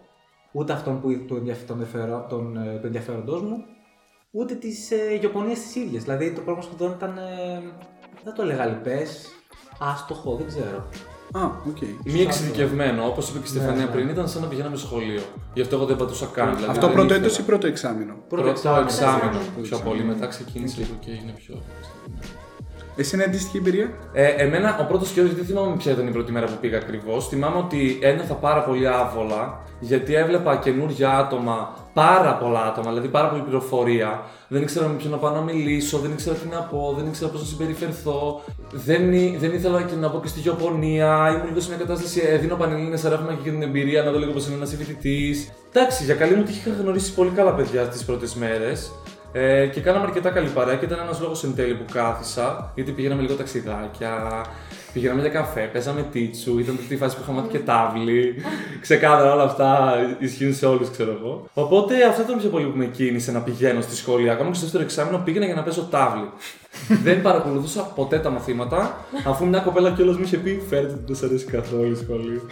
Ούτε 0.52 0.72
αυτόν 0.72 1.00
που 1.00 1.24
του 1.26 1.36
ενδιαφε- 1.36 1.66
τον 1.66 1.76
ενδιαφερό- 1.80 2.26
τον, 2.28 2.56
ε, 2.56 2.78
του 2.80 2.86
ενδιαφέροντός 2.86 3.42
μου, 3.42 3.64
ούτε 4.30 4.54
τη 4.54 4.68
ε, 5.12 5.16
γεωπονία 5.16 5.54
της 5.54 5.74
ίδιας. 5.74 6.02
Δηλαδή 6.02 6.32
το 6.32 6.40
πρόγραμμα 6.40 6.62
σπουδών 6.68 6.90
ήταν. 6.92 7.16
Ε, 7.18 7.62
δεν 8.24 8.34
το 8.34 8.42
έλεγα 8.42 8.66
ελλιπές, 8.66 9.26
άστοχο, 9.80 10.34
δεν 10.36 10.46
ξέρω. 10.46 10.88
Α, 11.32 11.44
οκ. 11.68 11.76
Μη 12.04 12.20
εξειδικευμένο, 12.20 13.06
όπως 13.06 13.28
είπε 13.28 13.38
και 13.38 13.44
η 13.44 13.48
Στεφανία 13.48 13.84
ναι. 13.84 13.90
πριν, 13.90 14.08
ήταν 14.08 14.28
σαν 14.28 14.42
να 14.42 14.48
πηγαίναμε 14.48 14.76
σχολείο. 14.76 15.22
Γι' 15.54 15.60
αυτό 15.60 15.76
εγώ 15.76 15.84
δεν 15.86 15.96
πατούσα 15.96 16.26
καν. 16.32 16.46
δηλαδή 16.54 16.70
Αυτό 16.70 16.86
δεν 16.86 16.94
πρώτο 16.94 17.08
ήθελα. 17.14 17.24
έτος 17.26 17.38
ή 17.38 17.42
πρώτο 17.44 17.66
εξάμηνο; 17.66 18.14
Πρώτο 18.28 18.48
εξάμηνο. 18.48 18.82
εξάμεινο. 18.82 19.26
Εξάμηνο. 19.26 19.62
Πιο 19.62 19.78
πολύ. 19.78 20.02
Μετά 20.04 20.26
ξεκίνησε 20.26 20.80
λίγο 20.80 20.94
και 21.00 21.10
είναι 21.10 21.32
πιο. 21.36 21.62
Εσύ 22.96 23.14
είναι 23.14 23.24
αντίστοιχη 23.24 23.56
εμπειρία; 23.56 23.90
Ε, 24.12 24.24
εμένα 24.26 24.78
ο 24.80 24.84
πρώτος 24.84 25.10
καιρός, 25.10 25.26
γιατί 25.26 25.42
θυμάμαι 25.44 25.76
ποια 25.76 25.92
ήταν 25.92 26.06
η 26.06 26.10
πρώτη 26.10 26.32
μέρα 26.32 26.46
που 26.46 26.56
πήγα 26.60 26.76
ακριβώς. 26.78 27.28
Θυμάμαι 27.28 27.58
ότι 27.58 27.98
ένιωθα 28.02 28.34
πάρα 28.34 28.62
πολύ 28.62 28.88
άβολα 28.88 29.60
γιατί 29.80 30.14
έβλεπα 30.14 30.56
καινούργια 30.56 31.10
άτομα, 31.18 31.74
πάρα 31.94 32.34
πολλά 32.34 32.62
άτομα, 32.64 32.88
δηλαδή 32.88 33.08
πάρα 33.08 33.28
πολλή 33.28 33.42
πληροφορία. 33.42 34.22
Δεν 34.48 34.62
ήξερα 34.62 34.86
με 34.88 34.94
ποιον 34.94 35.10
να 35.10 35.16
πάω 35.16 35.34
να 35.34 35.40
μιλήσω, 35.40 35.98
δεν 35.98 36.10
ήξερα 36.12 36.36
τι 36.36 36.48
να 36.48 36.60
πω, 36.60 36.94
δεν 36.96 37.06
ήξερα 37.06 37.30
πώς 37.30 37.40
να 37.40 37.46
συμπεριφερθώ. 37.46 38.40
Δεν, 38.72 39.12
ή- 39.12 39.36
δεν 39.40 39.52
ήθελα 39.52 39.82
και 39.82 39.94
να 39.94 40.10
πω 40.10 40.20
και 40.20 40.28
στη 40.28 40.40
γεωπονία. 40.40 41.30
Ήμουν 41.34 41.48
λίγο 41.48 41.60
σε 41.60 41.68
μια 41.68 41.78
κατάσταση, 41.78 42.22
ε, 42.28 42.36
δίνω 42.36 42.56
πανελλήνιες 42.56 43.02
ρεύμα 43.02 43.32
και 43.32 43.40
για 43.42 43.52
την 43.52 43.62
εμπειρία 43.62 44.02
να 44.02 44.10
δω 44.10 44.18
λίγο 44.18 44.32
πώς 44.32 44.46
είναι 44.46 44.54
ένας 44.56 44.70
φοιτητή. 44.78 45.36
Εντάξει, 45.72 46.04
για 46.04 46.14
καλή 46.14 46.34
μου 46.34 46.42
τύχη 46.42 46.68
είχα 46.68 46.80
γνωρίσει 46.82 47.14
πολύ 47.14 47.30
καλά 47.30 47.52
παιδιά 47.54 47.82
τις 47.82 48.04
πρώτες 48.04 48.34
μέρες. 48.34 48.90
Ε, 49.38 49.66
και 49.66 49.80
κάναμε 49.80 50.04
αρκετά 50.06 50.30
καλή 50.30 50.48
παρέα 50.48 50.74
και 50.74 50.84
ήταν 50.84 50.98
ένας 51.02 51.20
λόγος 51.20 51.44
εν 51.44 51.54
τέλει 51.54 51.74
που 51.74 51.84
κάθισα, 51.92 52.72
γιατί 52.74 52.92
πηγαίναμε 52.92 53.22
λίγο 53.22 53.34
ταξιδάκια, 53.34 54.44
πηγαίναμε 54.92 55.20
για 55.20 55.30
καφέ, 55.30 55.70
παίζαμε 55.72 56.06
τίτσου, 56.12 56.58
ήταν 56.58 56.76
τρίτη 56.76 56.96
φάση 56.96 57.16
που 57.16 57.22
είχαμε 57.22 57.40
μάθει 57.40 57.52
και 57.52 57.58
τάβλη. 57.58 58.34
Ξεκάθαρα 58.80 59.32
όλα 59.32 59.42
αυτά 59.42 59.94
ισχύουν 60.18 60.54
σε 60.54 60.66
όλους, 60.66 60.90
ξέρω 60.90 61.18
εγώ. 61.20 61.48
Οπότε 61.54 62.04
αυτό 62.04 62.22
ήταν 62.22 62.38
πιο 62.38 62.48
πολύ 62.48 62.66
που 62.66 62.76
με 62.76 62.84
κίνησε 62.84 63.32
να 63.32 63.40
πηγαίνω 63.40 63.80
στη 63.80 63.96
σχολή. 63.96 64.30
Ακόμα 64.30 64.48
και 64.48 64.54
στο 64.54 64.64
δεύτερο 64.64 64.84
εξάμεινο 64.84 65.18
πήγαινα 65.24 65.44
για 65.44 65.54
να 65.54 65.62
παίζω 65.62 65.82
τάβλη. 65.90 66.30
Δεν 67.04 67.22
παρακολουθούσα 67.22 67.82
ποτέ 67.82 68.18
τα 68.18 68.30
μαθήματα, 68.30 69.06
αφού 69.26 69.46
μια 69.46 69.58
κοπέλα 69.58 69.90
κιόλας 69.90 70.16
μου 70.16 70.22
είχε 70.24 70.36
πει: 70.36 70.62
Φέρετε, 70.68 70.98
δεν 71.06 71.16
σα 71.16 71.26
αρέσει 71.26 71.44
καθόλου 71.44 71.90
η 71.90 71.94
σχολή. 71.94 72.42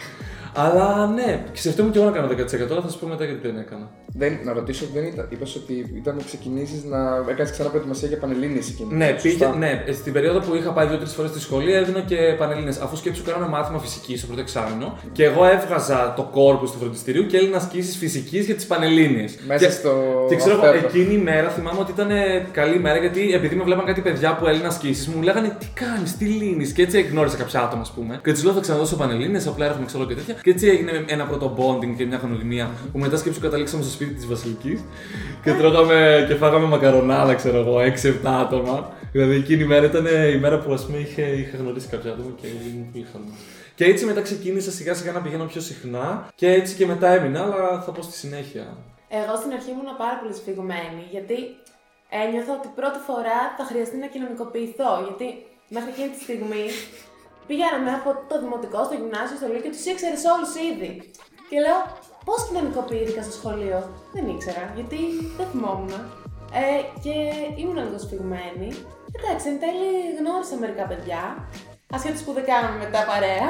Αλλά 0.55 1.07
ναι, 1.07 1.43
σκεφτόμουν 1.53 1.91
και 1.91 1.97
εγώ 1.99 2.07
να 2.09 2.13
κάνω 2.15 2.27
10%, 2.27 2.71
αλλά 2.71 2.81
θα 2.81 2.89
σου 2.89 2.99
πω 2.99 3.07
μετά 3.07 3.23
γιατί 3.25 3.47
δεν 3.47 3.57
έκανα. 3.57 3.89
Δεν, 4.17 4.39
να 4.43 4.53
ρωτήσω, 4.53 4.85
δεν 4.93 5.03
ήταν. 5.03 5.27
Είπες 5.29 5.55
ότι 5.55 5.93
ήταν 5.97 6.15
να 6.15 6.23
ξεκινήσεις 6.23 6.83
να 6.83 6.97
έκανες 7.29 7.51
ξανά 7.51 7.69
προετοιμασία 7.69 8.07
για 8.07 8.17
πανελλήνιες 8.17 8.69
εκείνη. 8.69 8.93
Ναι, 8.93 9.15
Σωστά. 9.19 9.45
πήγε, 9.49 9.57
ναι, 9.57 9.83
στην 9.93 10.13
περίοδο 10.13 10.39
που 10.39 10.55
είχα 10.55 10.71
πάει 10.71 10.87
δύο-τρεις 10.87 11.13
φορές 11.13 11.31
στη 11.31 11.39
σχολή 11.39 11.73
έδινα 11.73 11.99
και 11.99 12.15
πανελλήνες. 12.37 12.79
Αφού 12.79 12.95
σκέψου 12.95 13.23
κάναμε 13.23 13.47
μάθημα 13.47 13.79
φυσικής 13.79 14.17
στο 14.17 14.27
πρώτο 14.27 14.41
εξάμεινο 14.41 14.97
και 15.11 15.23
εγώ 15.23 15.45
έβγαζα 15.45 16.13
το 16.15 16.23
κόρπου 16.31 16.65
του 16.65 16.77
φροντιστηρίου 16.79 17.25
και 17.25 17.37
έλεγα 17.37 17.57
ασκήσεις 17.57 17.97
φυσικής 17.97 18.45
για 18.45 18.55
τις 18.55 18.65
πανελλήνιες. 18.65 19.37
Μέσα 19.47 19.65
και, 19.65 19.71
στο 19.71 19.91
Και 20.29 20.35
ξέρω 20.35 20.55
εγώ, 20.55 20.65
αυτέπτο. 20.65 20.87
εκείνη 20.97 21.13
η 21.13 21.17
μέρα 21.17 21.49
θυμάμαι 21.49 21.79
ότι 21.79 21.91
ήταν 21.91 22.09
καλή 22.51 22.79
μέρα 22.79 22.97
γιατί 22.97 23.33
επειδή 23.33 23.55
με 23.55 23.63
βλέπαν 23.63 23.85
κάτι 23.85 24.01
παιδιά 24.01 24.35
που 24.35 24.47
έλεγαν 24.47 24.67
ασκήσεις 24.67 25.07
μου 25.07 25.21
λέγανε 25.21 25.55
τι 25.59 25.67
κάνεις, 25.73 26.17
τι 26.17 26.25
λύνεις. 26.25 26.71
Και 26.71 26.81
έτσι 26.81 27.01
γνώρισα 27.01 27.37
κάποια 27.37 27.61
άτομα, 27.61 27.81
ας 27.81 27.91
πούμε. 27.91 28.19
Και 28.23 28.31
τους 28.31 28.43
λέω 28.43 28.53
θα 28.53 28.59
ξαναδώσω 28.59 28.95
πανελλήνες, 28.95 29.47
απλά 29.47 29.65
έρχομαι 29.65 29.85
ξέρω 29.85 30.05
και 30.05 30.13
τέτοια. 30.15 30.35
Και 30.45 30.51
έτσι 30.51 30.67
έγινε 30.67 31.05
ένα 31.07 31.25
πρώτο 31.25 31.55
bonding 31.57 31.95
και 31.97 32.05
μια 32.05 32.17
γνωριμία 32.17 32.71
που 32.91 32.99
μετά 32.99 33.17
σκέψου 33.17 33.39
καταλήξαμε 33.39 33.83
στο 33.83 33.91
σπίτι 33.91 34.13
της 34.13 34.27
Βασιλικής 34.27 34.83
και 35.43 35.51
τρώγαμε 35.53 36.25
και 36.27 36.35
φάγαμε 36.35 36.65
μακαρονάδα, 36.65 37.33
ξέρω 37.35 37.57
εγώ, 37.57 37.77
6-7 37.77 38.11
άτομα. 38.23 38.93
Δηλαδή 39.11 39.35
εκείνη 39.35 39.63
η 39.63 39.65
μέρα 39.65 39.85
ήταν 39.85 40.05
η 40.05 40.37
μέρα 40.37 40.59
που 40.59 40.73
ας 40.73 40.85
πούμε 40.85 40.97
είχε, 40.97 41.21
είχα 41.21 41.57
γνωρίσει 41.57 41.87
κάποια 41.87 42.11
άτομα 42.11 42.29
και 42.41 42.47
ήμουν 42.47 42.91
πολύ 42.91 43.05
χαρούμενο. 43.11 43.37
Και 43.75 43.85
έτσι 43.85 44.05
μετά 44.05 44.21
ξεκίνησα 44.21 44.71
σιγά 44.71 44.93
σιγά 44.93 45.11
να 45.11 45.21
πηγαίνω 45.21 45.45
πιο 45.45 45.61
συχνά 45.61 46.29
και 46.35 46.47
έτσι 46.51 46.75
και 46.75 46.85
μετά 46.85 47.07
έμεινα, 47.07 47.41
αλλά 47.43 47.81
θα 47.85 47.91
πω 47.91 48.01
στη 48.01 48.17
συνέχεια. 48.17 48.77
Εγώ 49.09 49.35
στην 49.35 49.51
αρχή 49.51 49.69
ήμουν 49.69 49.91
πάρα 49.97 50.15
πολύ 50.21 50.33
σφιγμένη 50.39 51.03
γιατί 51.11 51.37
ένιωθα 52.23 52.53
ότι 52.59 52.67
πρώτη 52.79 52.99
φορά 53.07 53.39
θα 53.57 53.63
χρειαστεί 53.69 53.97
να 53.97 54.07
κοινωνικοποιηθώ. 54.07 54.91
Γιατί 55.07 55.27
μέχρι 55.75 55.89
εκείνη 55.93 56.09
τη 56.15 56.19
στιγμή 56.25 56.65
πηγαίναμε 57.49 57.91
από 57.99 58.09
το 58.29 58.35
δημοτικό 58.43 58.79
στο 58.87 58.95
γυμνάσιο, 58.99 59.35
στο 59.41 59.47
λύκειο, 59.53 59.71
τους 59.75 59.85
ήξερες 59.91 60.21
όλους 60.33 60.51
ήδη. 60.69 60.91
Και 61.49 61.57
λέω, 61.65 61.79
πώς 62.27 62.39
κοινωνικοποιήθηκα 62.47 63.21
στο 63.27 63.33
σχολείο; 63.39 63.79
Δεν 64.15 64.23
ήξερα, 64.33 64.63
γιατί 64.77 64.99
δεν 65.37 65.47
θυμόμουν. 65.51 65.93
Ε, 66.61 66.65
και 67.03 67.13
ήμουν 67.61 67.77
λίγο 67.85 67.97
σφιγμένη. 68.05 68.69
Εντάξει, 69.17 69.45
εν 69.51 69.57
τέλει 69.63 69.89
γνώρισα 70.19 70.55
μερικά 70.63 70.83
παιδιά. 70.91 71.21
Ασχέτως 71.95 72.21
που 72.25 72.31
δεν 72.37 72.45
κάναμε 72.51 72.77
μετά 72.85 72.99
παρέα. 73.11 73.47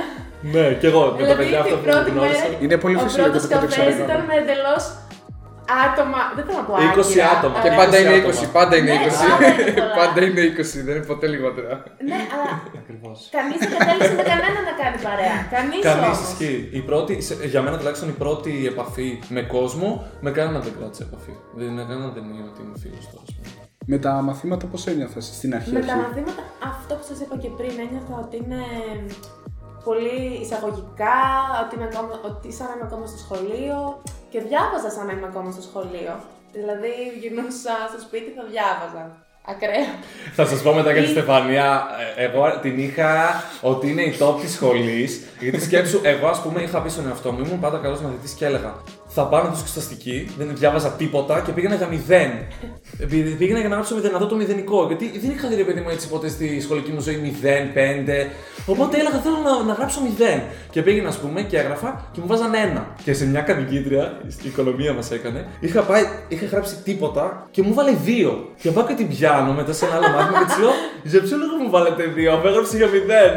Ναι, 0.54 0.66
και 0.80 0.88
εγώ 0.92 1.02
με 1.06 1.10
τα 1.12 1.16
Δηλαδή 1.18 1.36
παιδιά 1.42 1.60
αυτά 1.64 1.70
την 1.76 1.80
που 1.84 1.90
πρώτη 1.90 2.10
γνώρισα. 2.16 2.46
μέρα. 2.50 2.58
Είναι 2.64 2.78
πολύ 2.84 2.96
ο 2.96 3.00
φυσιολογικό 3.06 3.32
πρώτος 3.32 3.42
το 3.44 3.50
πρώτο 3.54 3.66
καφές 3.66 3.86
εξάμεινο. 3.86 4.06
ήταν 4.08 4.20
με 4.30 4.36
εντελώς 4.42 4.84
άτομα. 5.86 6.20
Δεν 6.36 6.44
θέλω 6.46 6.58
να 6.62 6.66
πω 6.68 6.74
20 6.76 6.80
άκυρα, 7.02 7.30
άτομα. 7.36 7.58
Και 7.64 7.70
αλλά- 7.72 7.80
πάντα 7.82 7.96
είναι 8.02 8.14
άτομα. 8.20 8.34
20, 8.34 8.48
πάντα 8.58 8.74
είναι 8.80 8.92
Ναι, 8.94 8.98
20. 9.00 9.26
πάντα 9.32 9.46
είναι 9.52 9.72
πολλά. 9.80 9.96
Πάντα 10.02 10.20
είναι 10.28 10.42
20, 10.52 10.78
δεν 10.88 10.94
είναι 10.96 11.06
ποτέ 11.12 11.26
λιγότερα. 11.34 11.72
Ναι, 12.10 12.20
αλλά 12.34 12.48
Ακριβώς. 12.82 13.18
κανεί 13.38 13.54
δεν 13.62 13.70
κατέληξε 13.76 14.14
με 14.22 14.26
κανένα 14.32 14.60
να 14.70 14.74
κάνει 14.82 14.98
παρέα. 15.08 15.38
Κανεί 15.56 15.76
Κανεί 15.90 16.06
όμως. 16.06 16.20
ισχύει. 16.28 16.60
Η 16.80 16.82
πρώτη, 16.90 17.14
σε- 17.28 17.40
για 17.54 17.62
μένα 17.66 17.76
τουλάχιστον 17.80 18.08
η 18.16 18.18
πρώτη 18.24 18.52
επαφή 18.74 19.10
με 19.36 19.42
κόσμο, 19.56 19.88
με 20.26 20.30
κανέναν 20.38 20.62
δεν 20.68 20.74
κράτησε 20.78 21.04
επαφή. 21.10 21.34
Δεν 21.60 21.68
είναι 21.72 21.84
κανέναν 21.90 22.12
δεν 22.16 22.24
είναι 22.30 22.44
ότι 22.52 22.60
είμαι 22.64 22.78
φίλος 22.84 23.06
τώρα. 23.12 23.24
ας 23.28 23.32
πούμε. 23.36 23.48
Με 23.88 23.98
τα 24.06 24.12
μαθήματα 24.28 24.66
πώς 24.72 24.82
ένιωθες 24.92 25.26
στην 25.40 25.52
αρχή. 25.58 25.72
Με 25.72 25.80
τα 25.80 25.94
αρχή; 25.94 26.02
μαθήματα, 26.08 26.42
αυτό 26.74 26.92
που 26.98 27.06
σας 27.10 27.18
είπα 27.24 27.36
και 27.44 27.50
πριν, 27.58 27.74
ένιωθα 27.86 28.14
ότι 28.26 28.36
είναι 28.44 28.62
πολύ 29.88 30.20
εισαγωγικά, 30.44 31.18
ότι, 31.64 31.72
είμαι 31.76 31.88
ακόμα, 31.92 32.14
ότι 32.30 32.48
σαν 32.58 32.68
να 32.68 32.74
είμαι 32.76 32.88
ακόμα 32.90 33.06
στο 33.12 33.20
σχολείο 33.26 33.78
και 34.32 34.40
διάβαζα 34.48 34.90
σαν 34.96 35.06
να 35.08 35.14
είμαι 35.14 35.28
ακόμα 35.32 35.50
στο 35.56 35.64
σχολείο. 35.70 36.14
Δηλαδή 36.58 36.94
γυρνούσα 37.22 37.76
στο 37.92 38.00
σπίτι 38.06 38.30
θα 38.38 38.44
διάβαζα. 38.52 39.04
Ακραία. 39.48 39.88
Θα 40.38 40.46
σας 40.46 40.62
πω 40.62 40.74
μετά 40.74 40.92
για 40.92 41.02
τη 41.02 41.10
Στεφανία. 41.10 41.68
ε, 42.16 42.24
Εγώ 42.26 42.60
την 42.62 42.80
είχα 42.80 43.44
ότι 43.62 43.90
είναι 43.92 44.02
η 44.02 44.18
top 44.20 44.36
της 44.42 44.52
σχολής. 44.54 45.24
Γιατί 45.40 45.60
σκέψου, 45.62 46.00
εγώ 46.04 46.28
ας 46.28 46.42
πούμε 46.42 46.62
είχα 46.62 46.82
πει 46.82 46.90
στον 46.90 47.08
εαυτό 47.08 47.32
μου, 47.32 47.40
ήμουν 47.46 47.60
πάντα 47.60 47.78
καλός 47.78 48.02
μαθητής 48.02 48.34
και 48.34 48.46
έλεγα 48.46 48.74
Θα 49.18 49.24
πάω 49.24 49.44
να 49.44 49.50
δώσω 49.50 49.62
εξεταστική, 49.62 50.30
δεν 50.38 50.52
διάβαζα 50.56 50.90
τίποτα 50.90 51.42
και 51.46 51.52
πήγαινα 51.52 51.76
για 51.76 51.88
μηδέν. 51.88 52.32
Επειδή 53.00 53.32
πήγαινα 53.32 53.60
για 53.60 53.70
να 53.70 53.76
γράψω 53.76 53.96
μηδέν, 53.96 54.12
να 54.12 54.18
δω 54.18 54.26
το 54.26 54.36
μηδενικό. 54.36 54.86
Γιατί 54.88 55.20
δεν 55.20 55.32
είχα 55.32 55.48
δει 55.48 55.56
ρε 55.56 55.64
παιδί 55.64 55.82
μου 55.82 55.90
έτσι 55.90 56.08
ποτέ 56.10 56.30
στη 56.30 56.62
σχολική 56.62 56.92
μου 56.92 57.02
ζωή 57.02 57.16
μηδέν, 57.16 57.74
πέντε. 57.74 58.30
Οπότε 58.66 58.98
έλεγα 59.00 59.18
θέλω 59.18 59.38
να, 59.44 59.64
να 59.64 59.74
γράψω 59.74 60.02
μηδέν. 60.02 60.42
Και 60.70 60.82
πήγαινα, 60.82 61.10
ας 61.10 61.18
πούμε, 61.18 61.42
και 61.42 61.58
έγραφα 61.58 62.10
και 62.12 62.20
μου 62.22 62.28
βάζαν 62.28 62.54
ένα. 62.54 62.96
Και 63.04 63.14
σε 63.14 63.26
μια 63.26 63.42
κατοικήτρια, 63.42 64.22
η 64.44 64.48
οικονομία 64.48 64.94
μας 64.94 65.12
έκανε, 65.12 65.48
είχα, 65.60 65.82
πάει, 65.82 66.04
είχα 66.28 66.46
γράψει 66.46 66.76
τίποτα 66.84 67.48
και 67.52 67.62
μου 67.62 67.74
βάλε 67.74 67.92
δύο. 67.92 68.50
Και 68.62 68.72
πάω 68.72 68.86
και 68.86 68.94
την 68.94 69.08
πιάνω 69.08 69.54
μετά 69.54 69.74
σε 69.74 69.86
ένα 69.86 69.96
άλλο 69.96 70.08
μάθημα 70.08 70.40
και 70.40 70.46
της 70.46 70.58
λέω 70.58 70.72
Για 71.04 71.22
ποιο 71.22 71.38
λόγο 71.38 71.64
μου 71.64 71.70
βάλετε 71.70 72.04
δύο, 72.04 72.34
αφού 72.34 72.48
έγραψε 72.48 72.78
για 72.78 72.88
μηδέν; 72.88 73.34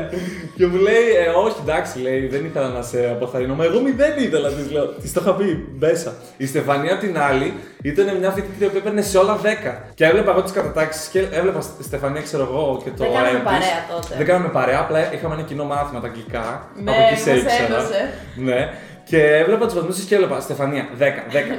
και 0.56 0.66
μου 0.66 0.76
λέει 0.76 1.06
ε, 1.24 1.28
Όχι, 1.44 1.56
εντάξει, 1.62 1.98
λέει, 2.00 2.26
δεν 2.26 2.44
ήθελα 2.44 2.68
να 2.68 2.82
σε 2.82 3.08
αποθαρρύνω. 3.10 3.54
Μα 3.54 3.64
εγώ 3.64 3.80
μηδέν 3.80 4.18
ήθελα, 4.18 4.48
της 4.48 4.70
λέω. 4.70 4.86
Της 4.86 5.12
το 5.12 5.20
είχα 5.22 5.34
πει 5.34 5.67
μέσα. 5.78 6.14
Η 6.36 6.46
Στεφανία 6.46 6.92
απ' 6.92 7.00
την 7.00 7.18
άλλη 7.18 7.54
ήταν 7.82 8.16
μια 8.18 8.30
φοιτήτρια 8.30 8.68
που 8.68 8.76
έπαιρνε 8.76 9.02
σε 9.02 9.18
όλα 9.18 9.38
10. 9.42 9.46
Και 9.94 10.04
έβλεπα 10.04 10.30
εγώ 10.30 10.42
τις 10.42 10.52
κατατάξεις 10.52 11.08
και 11.08 11.18
έβλεπα 11.30 11.60
στη 11.60 11.82
Στεφανία, 11.82 12.22
ξέρω 12.22 12.42
εγώ 12.42 12.80
και 12.84 12.90
το 12.90 12.96
Δεν 13.04 13.12
κάναμε 13.12 13.28
αίμα 13.28 13.38
της. 13.38 13.44
παρέα 13.50 13.84
τότε. 14.00 14.14
Δεν 14.16 14.26
κάναμε 14.26 14.48
παρέα, 14.48 14.78
απλά 14.80 15.12
είχαμε 15.14 15.34
ένα 15.34 15.42
κοινό 15.42 15.64
μάθημα 15.64 16.00
τα 16.00 16.06
αγγλικά. 16.06 16.68
Ναι, 16.82 16.90
από 16.90 17.00
εκεί 17.10 17.20
σε 17.20 17.30
μας 17.32 17.42
ήξερα. 17.42 17.64
έδωσε. 17.78 18.10
Ναι. 18.36 18.70
Και 19.08 19.22
έβλεπα 19.22 19.64
τους 19.66 19.74
βαθμούς 19.74 20.04
και 20.04 20.14
έβλεπα 20.14 20.40
Στεφανία 20.40 20.88
10, 20.98 21.02
10, 21.02 21.06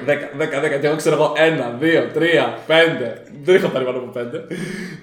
10, 0.09 0.13
10, 0.41 0.75
10. 0.75 0.79
Και 0.81 0.88
εγώ 0.88 0.95
ξέρω 0.95 1.15
εγώ 1.15 1.33
1, 1.35 1.83
2, 1.83 2.17
3, 2.17 2.21
5. 2.67 3.21
Δεν 3.43 3.55
είχα 3.55 3.67
πάρει 3.67 3.85
πάνω 3.85 3.97
από 3.97 4.12
5. 4.15 4.21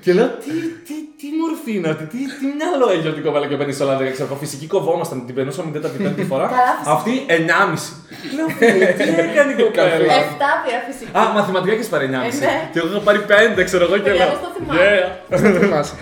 Και 0.00 0.12
λέω 0.12 0.26
τι, 0.26 0.52
τι, 0.87 0.94
τι 1.20 1.26
μορφή 1.40 1.72
είναι 1.76 1.88
αυτή, 1.88 2.04
τι, 2.12 2.18
τι 2.38 2.46
μυαλό 2.59 2.87
έχει 2.94 3.09
αυτή 3.09 3.20
η 3.20 3.22
κοπέλα 3.22 3.46
και 3.46 3.56
παίρνει 3.56 3.72
σε 3.72 3.82
όλα 3.85 3.96
10. 3.98 4.00
Ξέρω 4.12 4.28
εγώ 4.30 4.38
φυσική 4.44 4.66
κοβόμασταν, 4.66 5.26
την 5.26 5.35
περνούσαμε 5.35 5.70
την 5.70 5.80
τέταρτη 5.80 6.02
πέμπτη 6.02 6.24
φορά. 6.32 6.46
Καλά, 6.46 6.72
φυσική. 6.78 6.90
Αυτή 6.96 7.12
9,5. 7.28 8.37
Λέω 8.37 8.48
φίλε, 8.59 8.87
τι 8.98 9.02
έκανε 9.26 9.50
η 9.52 9.56
κοπέλα; 9.62 10.14
Εφτά 10.22 10.50
πήρα 10.62 10.80
φυσική. 10.88 11.11
Α, 11.18 11.20
μαθηματικά 11.37 11.74
και 11.78 11.87
πάρει 11.94 12.06
9,5. 12.12 12.14
Ε, 12.14 12.18
ναι. 12.44 12.54
Και 12.72 12.78
εγώ 12.80 12.88
είχα 12.90 13.00
πάρει 13.09 13.20
5, 13.59 13.64
ξέρω 13.68 13.85
εγώ 13.88 13.96
και 13.96 14.09
Παιδιά, 14.11 14.24
λέω. 14.24 14.28
εγώ 14.28 14.37
στο 14.42 14.48
θυμάμαι. 14.56 14.80
Yeah. 14.87 15.06
Δεν 15.42 15.52
θυμάσαι. 15.61 15.94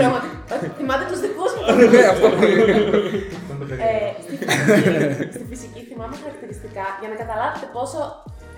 Πραγματικά. 0.00 0.34
Θυμάται 0.78 1.04
τους 1.10 1.20
δικούς 1.24 1.50
μου. 1.54 1.62
Ναι, 1.94 2.02
αυτό. 2.12 2.26
Ε, 3.88 4.10
στη, 4.24 4.32
φυσική, 4.40 5.32
στη 5.36 5.44
φυσική 5.52 5.80
θυμάμαι 5.90 6.14
χαρακτηριστικά 6.22 6.84
για 7.00 7.08
να 7.12 7.16
καταλάβετε 7.22 7.66
πόσο 7.76 7.98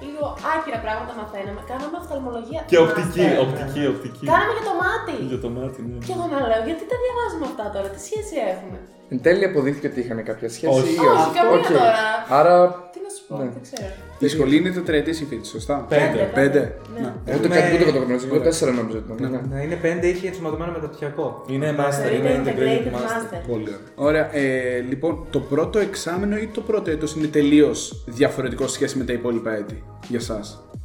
λίγο 0.04 0.24
άκυρα 0.54 0.78
πράγματα 0.86 1.12
μαθαίναμε. 1.20 1.60
Κάναμε 1.70 1.96
οφθαλμολογία. 2.02 2.60
Και 2.70 2.76
θυμάστε; 2.78 2.98
οπτική, 2.98 3.24
οπτική, 3.44 3.82
οπτική. 3.92 4.24
Κάναμε 4.32 4.52
για 4.58 4.66
το 4.70 4.74
μάτι. 4.82 5.14
Για 5.32 5.40
το 5.44 5.48
μάτι, 5.56 5.78
ναι. 5.88 5.96
Και 6.06 6.12
εγώ 6.16 6.24
να 6.32 6.38
λέω, 6.50 6.62
γιατί 6.68 6.82
τα 6.90 6.96
διαβάζουμε 7.02 7.44
αυτά 7.50 7.64
τώρα, 7.74 7.88
τι 7.94 8.00
σχέση 8.08 8.34
έχουμε; 8.52 8.78
Εν 9.12 9.18
τέλει 9.26 9.44
αποδείχθηκε 9.50 9.86
ότι 9.90 9.98
είχαν 10.02 10.18
κάποια 10.30 10.48
σχέση 10.56 10.74
Όχι. 10.78 10.94
ή 10.94 11.06
Όχι, 11.14 11.30
καμία 11.38 11.58
Οκ. 11.58 11.66
τώρα. 11.78 12.02
Άρα. 12.38 12.56
Τι 12.92 12.98
να 13.06 13.10
σου 13.14 13.22
πω, 13.28 13.34
Ναι. 13.38 13.48
δεν 13.56 13.62
ξέρω. 13.68 13.94
Η 14.24 14.28
σχολή 14.28 14.56
είναι 14.56 14.70
τετραετής 14.70 15.20
η 15.20 15.24
φοίτηση, 15.24 15.46
σωστά; 15.48 15.86
Πέντε. 15.88 16.30
Πέντε. 16.34 16.58
Ναι. 16.94 17.00
Να. 17.00 17.14
Εγώ 17.24 17.38
το 17.40 17.44
Έχουμε- 17.52 17.56
κάτι 17.70 17.84
που 17.84 17.92
το 17.92 17.98
γνωρίζω. 17.98 18.26
Εγώ 18.26 18.40
τέσσερα 18.40 18.70
νόμιζα 18.72 18.98
ότι 18.98 19.12
ήταν. 19.22 19.30
ναι. 19.30 19.56
Ναι, 19.56 19.62
είναι 19.62 19.74
πέντε, 19.74 20.06
είχε 20.06 20.26
ενσωματωμένο 20.28 20.72
μεταπτυχιακό. 20.72 21.44
Είναι 21.48 21.74
master, 21.78 22.14
είναι 22.18 22.28
Είναι 22.30 22.42
integrated 22.44 22.86
integrated 22.86 22.92
master. 22.94 23.36
master. 23.36 23.48
Πολύ 23.48 23.62
ωραία. 23.62 23.78
Ωραία. 24.08 24.36
Ε, 24.36 24.78
λοιπόν, 24.88 25.26
το 25.30 25.40
πρώτο 25.40 25.78
εξάμηνο 25.78 26.36
ή 26.36 26.46
το 26.54 26.60
πρώτο 26.60 26.90
έτος 26.90 27.14
είναι 27.14 27.26
τελείως 27.26 28.04
διαφορετικό 28.06 28.66
σε 28.66 28.74
σχέση 28.74 28.98
με 28.98 29.04
τα 29.04 29.12
υπόλοιπα 29.12 29.56
έτη 29.56 29.82
για 30.08 30.18
εσά. 30.18 30.40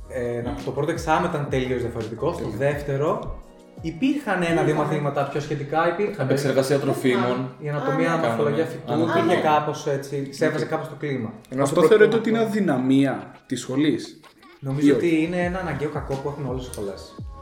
Ε, 0.09 0.41
να- 0.41 0.55
το 0.65 0.71
πρώτο 0.71 0.91
εξάμηνο 0.91 1.27
ήταν 1.29 1.47
τελείως 1.49 1.81
διαφορετικό. 1.81 2.33
Στο 2.33 2.49
δεύτερο 2.57 3.39
υπήρχαν 3.87 4.41
ένα-δύο 4.43 4.75
μαθήματα 4.75 5.23
πιο 5.31 5.39
σχετικά. 5.39 5.87
Υπήρχαν. 5.93 6.25
Επεξεργασία 6.25 6.79
τροφίμων. 6.79 7.37
Η 7.59 7.69
ανατομία, 7.69 8.11
Α, 8.13 8.17
ναι. 8.17 8.27
μορφολογία 8.27 8.63
Κάναμε. 8.63 8.79
φυτού 8.81 8.93
Ανατομία. 8.93 9.35
πήγε 9.35 9.41
κάπως 9.47 9.87
έτσι, 9.87 10.33
σέβαζε 10.33 10.65
κάπως 10.65 10.87
το 10.89 10.95
κλίμα. 10.99 11.29
Ενώ 11.49 11.65
στο 11.65 11.73
Αυτό 11.73 11.73
πρώτο- 11.75 11.87
θεωρείτε 11.87 12.15
ότι 12.17 12.29
είναι 12.29 12.39
αδυναμία 12.39 13.31
της 13.45 13.59
σχολής; 13.61 14.19
Νομίζω 14.59 14.87
Ή 14.87 14.91
ότι 14.91 15.21
είναι 15.23 15.39
ένα 15.49 15.59
αναγκαίο 15.59 15.89
κακό 15.89 16.13
που 16.15 16.27
έχουν 16.29 16.45
όλες 16.51 16.67
τι 16.67 16.73
σχολές. 16.73 17.01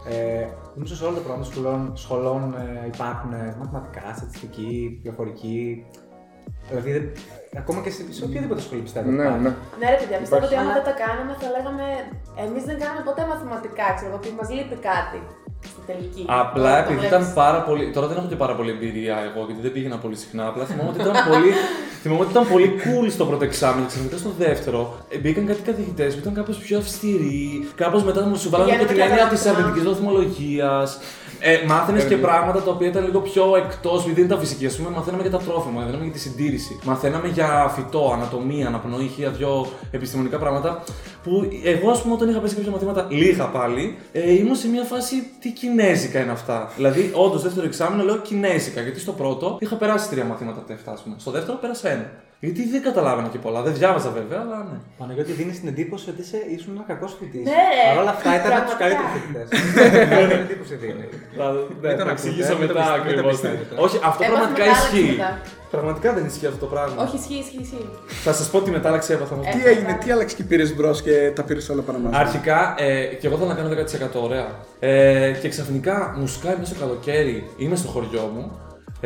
Ε, 0.10 0.45
νομίζω 0.75 0.95
σε 0.95 1.03
όλα 1.03 1.13
τα 1.13 1.19
προγράμματα 1.19 1.51
σχολών, 1.51 1.91
σχολών 2.03 2.41
ε, 2.84 2.88
υπάρχουν 2.93 3.34
ε, 3.34 3.55
μαθηματικά, 3.60 4.13
στατιστική, 4.17 4.99
πληροφορική. 5.01 5.86
Δηλαδή, 6.69 6.91
δεν- 6.91 7.12
ακόμα 7.62 7.79
και 7.81 7.89
σε, 7.95 8.01
σε 8.17 8.23
οποιαδήποτε 8.27 8.62
σχολή 8.62 8.81
πιστεύω. 8.88 9.10
Ναι, 9.10 9.23
υπάρχει. 9.23 9.41
ναι. 9.45 9.51
Ναι, 9.79 9.88
ρε 9.93 9.97
παιδιά, 10.01 10.17
πιστεύω 10.23 10.45
Υπάρχει. 10.45 10.55
ότι 10.55 10.55
άμα 10.63 10.73
δεν 10.77 10.84
τα 10.89 10.93
κάναμε 11.03 11.31
θα 11.41 11.47
λέγαμε. 11.55 11.86
Εμείς 12.45 12.63
δεν 12.69 12.75
κάναμε 12.81 13.01
ποτέ 13.10 13.23
μαθηματικά, 13.31 13.86
ξέρω 13.97 14.10
εγώ, 14.12 14.17
ότι 14.21 14.29
μας 14.39 14.47
λείπει 14.55 14.77
κάτι 14.91 15.19
στη 15.73 15.82
τελική. 15.89 16.23
Απλά 16.28 16.71
Το 16.73 16.78
επειδή 16.80 16.99
βλέπεις. 16.99 17.08
ήταν 17.17 17.34
πάρα 17.41 17.60
πολύ. 17.67 17.86
Τώρα 17.95 18.08
δεν 18.08 18.17
έχω 18.17 18.28
και 18.28 18.36
πάρα 18.36 18.54
πολύ 18.56 18.69
εμπειρία 18.75 19.15
εγώ 19.28 19.39
γιατί 19.47 19.62
δεν 19.62 19.71
πήγαινα 19.71 19.97
πολύ 19.97 20.15
συχνά. 20.15 20.47
Απλά 20.47 20.63
θυμάμαι 20.65 20.89
ότι 20.89 20.99
ήταν 21.01 21.15
πολύ, 21.30 21.51
θυμάμαι 22.01 22.21
ότι 22.21 22.32
ήταν 22.32 22.47
πολύ 22.47 22.67
cool 22.84 23.06
στο 23.12 23.25
πρώτο 23.25 23.43
εξάμεινο. 23.43 23.88
Ξαφνικά 23.88 24.17
στο 24.17 24.32
δεύτερο 24.38 24.80
ε, 25.10 25.17
μπήκαν 25.17 25.45
κάτι 25.45 25.62
καθηγητές 25.62 26.13
που 26.13 26.19
ήταν 26.19 26.34
κάπως 26.34 26.58
πιο 26.58 26.78
αυστηροί. 26.78 27.67
Κάπως 27.75 28.04
μετά 28.04 28.21
μου 28.25 28.36
σου 28.36 28.49
βάλανε 28.49 28.69
Για 28.69 28.80
και 28.80 28.86
να 28.86 28.91
την 28.91 29.01
έννοια 29.01 29.28
της 29.28 29.39
καταλάβω. 29.41 29.62
αρνητικής 29.67 29.89
βαθμολογία. 29.91 30.88
Ε, 31.39 31.65
Μάθαινες 31.67 32.03
και 32.03 32.17
πράγματα 32.17 32.61
τα 32.61 32.71
οποία 32.71 32.87
ήταν 32.87 33.05
λίγο 33.05 33.19
πιο 33.19 33.55
εκτός, 33.55 34.01
επειδή 34.01 34.15
δεν 34.15 34.25
ήταν 34.25 34.39
φυσική. 34.39 34.65
Α 34.65 34.71
πούμε, 34.77 34.89
μαθαίναμε 34.89 35.21
για 35.21 35.31
τα 35.31 35.37
τρόφιμα, 35.37 35.79
μαθαίναμε 35.79 36.03
για 36.03 36.13
τη 36.13 36.19
συντήρηση. 36.19 36.79
Μαθαίναμε 36.83 37.27
για 37.27 37.71
φυτό, 37.75 38.11
ανατομία, 38.13 38.67
αναπνοή, 38.67 39.07
χίλια 39.07 39.29
δυο 39.29 39.67
επιστημονικά 39.91 40.37
πράγματα. 40.37 40.83
Που 41.23 41.49
εγώ, 41.63 41.91
ας 41.91 42.01
πούμε, 42.01 42.13
όταν 42.13 42.29
είχα 42.29 42.39
πέσει 42.39 42.55
κάποια 42.55 42.71
μαθήματα, 42.71 43.07
λίγα 43.09 43.45
πάλι, 43.45 43.97
ε, 44.11 44.33
ήμουν 44.33 44.55
σε 44.55 44.67
μια 44.67 44.83
φάση 44.83 45.15
τι 45.39 45.51
κινέζικα 45.51 46.19
είναι 46.19 46.31
αυτά. 46.31 46.71
Δηλαδή, 46.75 47.11
όντως, 47.13 47.41
δεύτερο 47.41 47.65
εξάμεινο 47.65 48.03
λέω 48.03 48.17
κινέζικα. 48.17 48.81
Γιατί 48.81 48.99
στο 48.99 49.11
πρώτο 49.11 49.57
είχα 49.59 49.75
περάσει 49.75 50.09
τρία 50.09 50.25
μαθήματα 50.25 50.59
από 50.59 50.67
τα 50.67 50.73
7, 50.73 50.93
ας 50.93 51.01
πούμε. 51.01 51.15
Στο 51.19 51.31
δεύτερο 51.31 51.57
πέρασα 51.57 51.89
ένα. 51.89 52.11
Γιατί 52.39 52.61
δεν 52.69 52.81
καταλάβαινα 52.81 53.27
και 53.27 53.37
πολλά. 53.37 53.61
Δεν 53.61 53.73
διάβαζα 53.73 54.09
βέβαια, 54.09 54.39
αλλά 54.45 54.57
ναι. 54.71 54.77
Παναγιώτη 54.97 55.31
δίνεις 55.31 55.59
την 55.59 55.67
εντύπωση 55.67 56.09
ότι 56.09 56.21
είσαι, 56.21 56.37
ήσουν 56.55 56.71
ένα 56.75 56.83
κακός 56.87 57.11
φοιτητής. 57.19 57.43
Ναι, 57.43 57.51
ρε. 57.75 57.83
Παρ' 57.89 58.01
όλα 58.03 58.09
αυτά 58.17 58.29
ήταν 58.39 58.51
από 58.57 58.65
τους 58.67 58.75
Πραγματικά. 58.75 58.83
καλύτερους 58.85 59.11
φοιτητές. 59.15 59.47
την 60.29 60.43
εντύπωση 60.45 60.75
δίνει. 60.83 61.05
Θα, 61.37 61.45
ναι, 61.51 61.59
Μην 61.59 61.81
τον 61.81 61.81
θα 61.81 61.91
ακούτε, 61.95 62.11
εξηγήσω 62.11 62.53
μην 62.61 62.67
το 62.69 62.73
μετά 62.73 62.81
πιστεύετε, 62.81 63.05
μην 63.07 63.15
το 63.15 63.19
ακριβώς. 63.19 63.31
πιστεύετε. 63.35 63.73
Όχι, 63.85 63.97
αυτό 64.09 64.21
Έμαθα 64.23 64.33
πραγματικά 64.33 64.63
μετάλλαξη 64.65 64.97
ισχύει. 64.97 65.15
μετά. 65.17 65.31
Πραγματικά 65.75 66.09
δεν 66.17 66.23
ισχύει 66.31 66.47
αυτό 66.51 66.59
το 66.65 66.69
πράγμα. 66.73 66.95
Όχι, 67.05 67.15
ισχύει, 67.21 67.39
ισχύει, 67.45 67.61
ισχύει. 67.67 67.87
Θα 68.27 68.33
σας 68.39 68.47
πω 68.51 68.57
τη 68.65 68.69
μετάλλαξη 68.77 69.09
έπαθα. 69.15 69.33
Ε. 69.49 69.51
Τι 69.55 69.59
έγινε, 69.71 69.91
τι 70.01 70.07
άλλαξε 70.13 70.35
και 70.39 70.43
πήρες 70.49 70.69
μπρος 70.75 70.97
και 71.05 71.15
τα 71.37 71.43
πήρες 71.47 71.65
όλα 71.73 71.81
πάνω 71.87 71.97
μας; 72.03 72.11
Αρχικά, 72.23 72.59
ε, 72.77 73.03
και 73.19 73.25
εγώ 73.27 73.35
θέλω 73.39 73.49
να 73.53 73.57
κάνω 73.59 73.69
10% 73.69 74.19
ωραία. 74.27 74.47
Ε, 74.79 75.31
και 75.41 75.47
ξαφνικά 75.53 75.95
μου 76.17 76.27
σκάει 76.35 76.55
μέσα 76.59 76.71
στο 76.75 76.79
καλοκαίρι, 76.83 77.37
είμαι 77.57 77.75
στο 77.75 77.87
χωριό 77.93 78.31
μου 78.35 78.43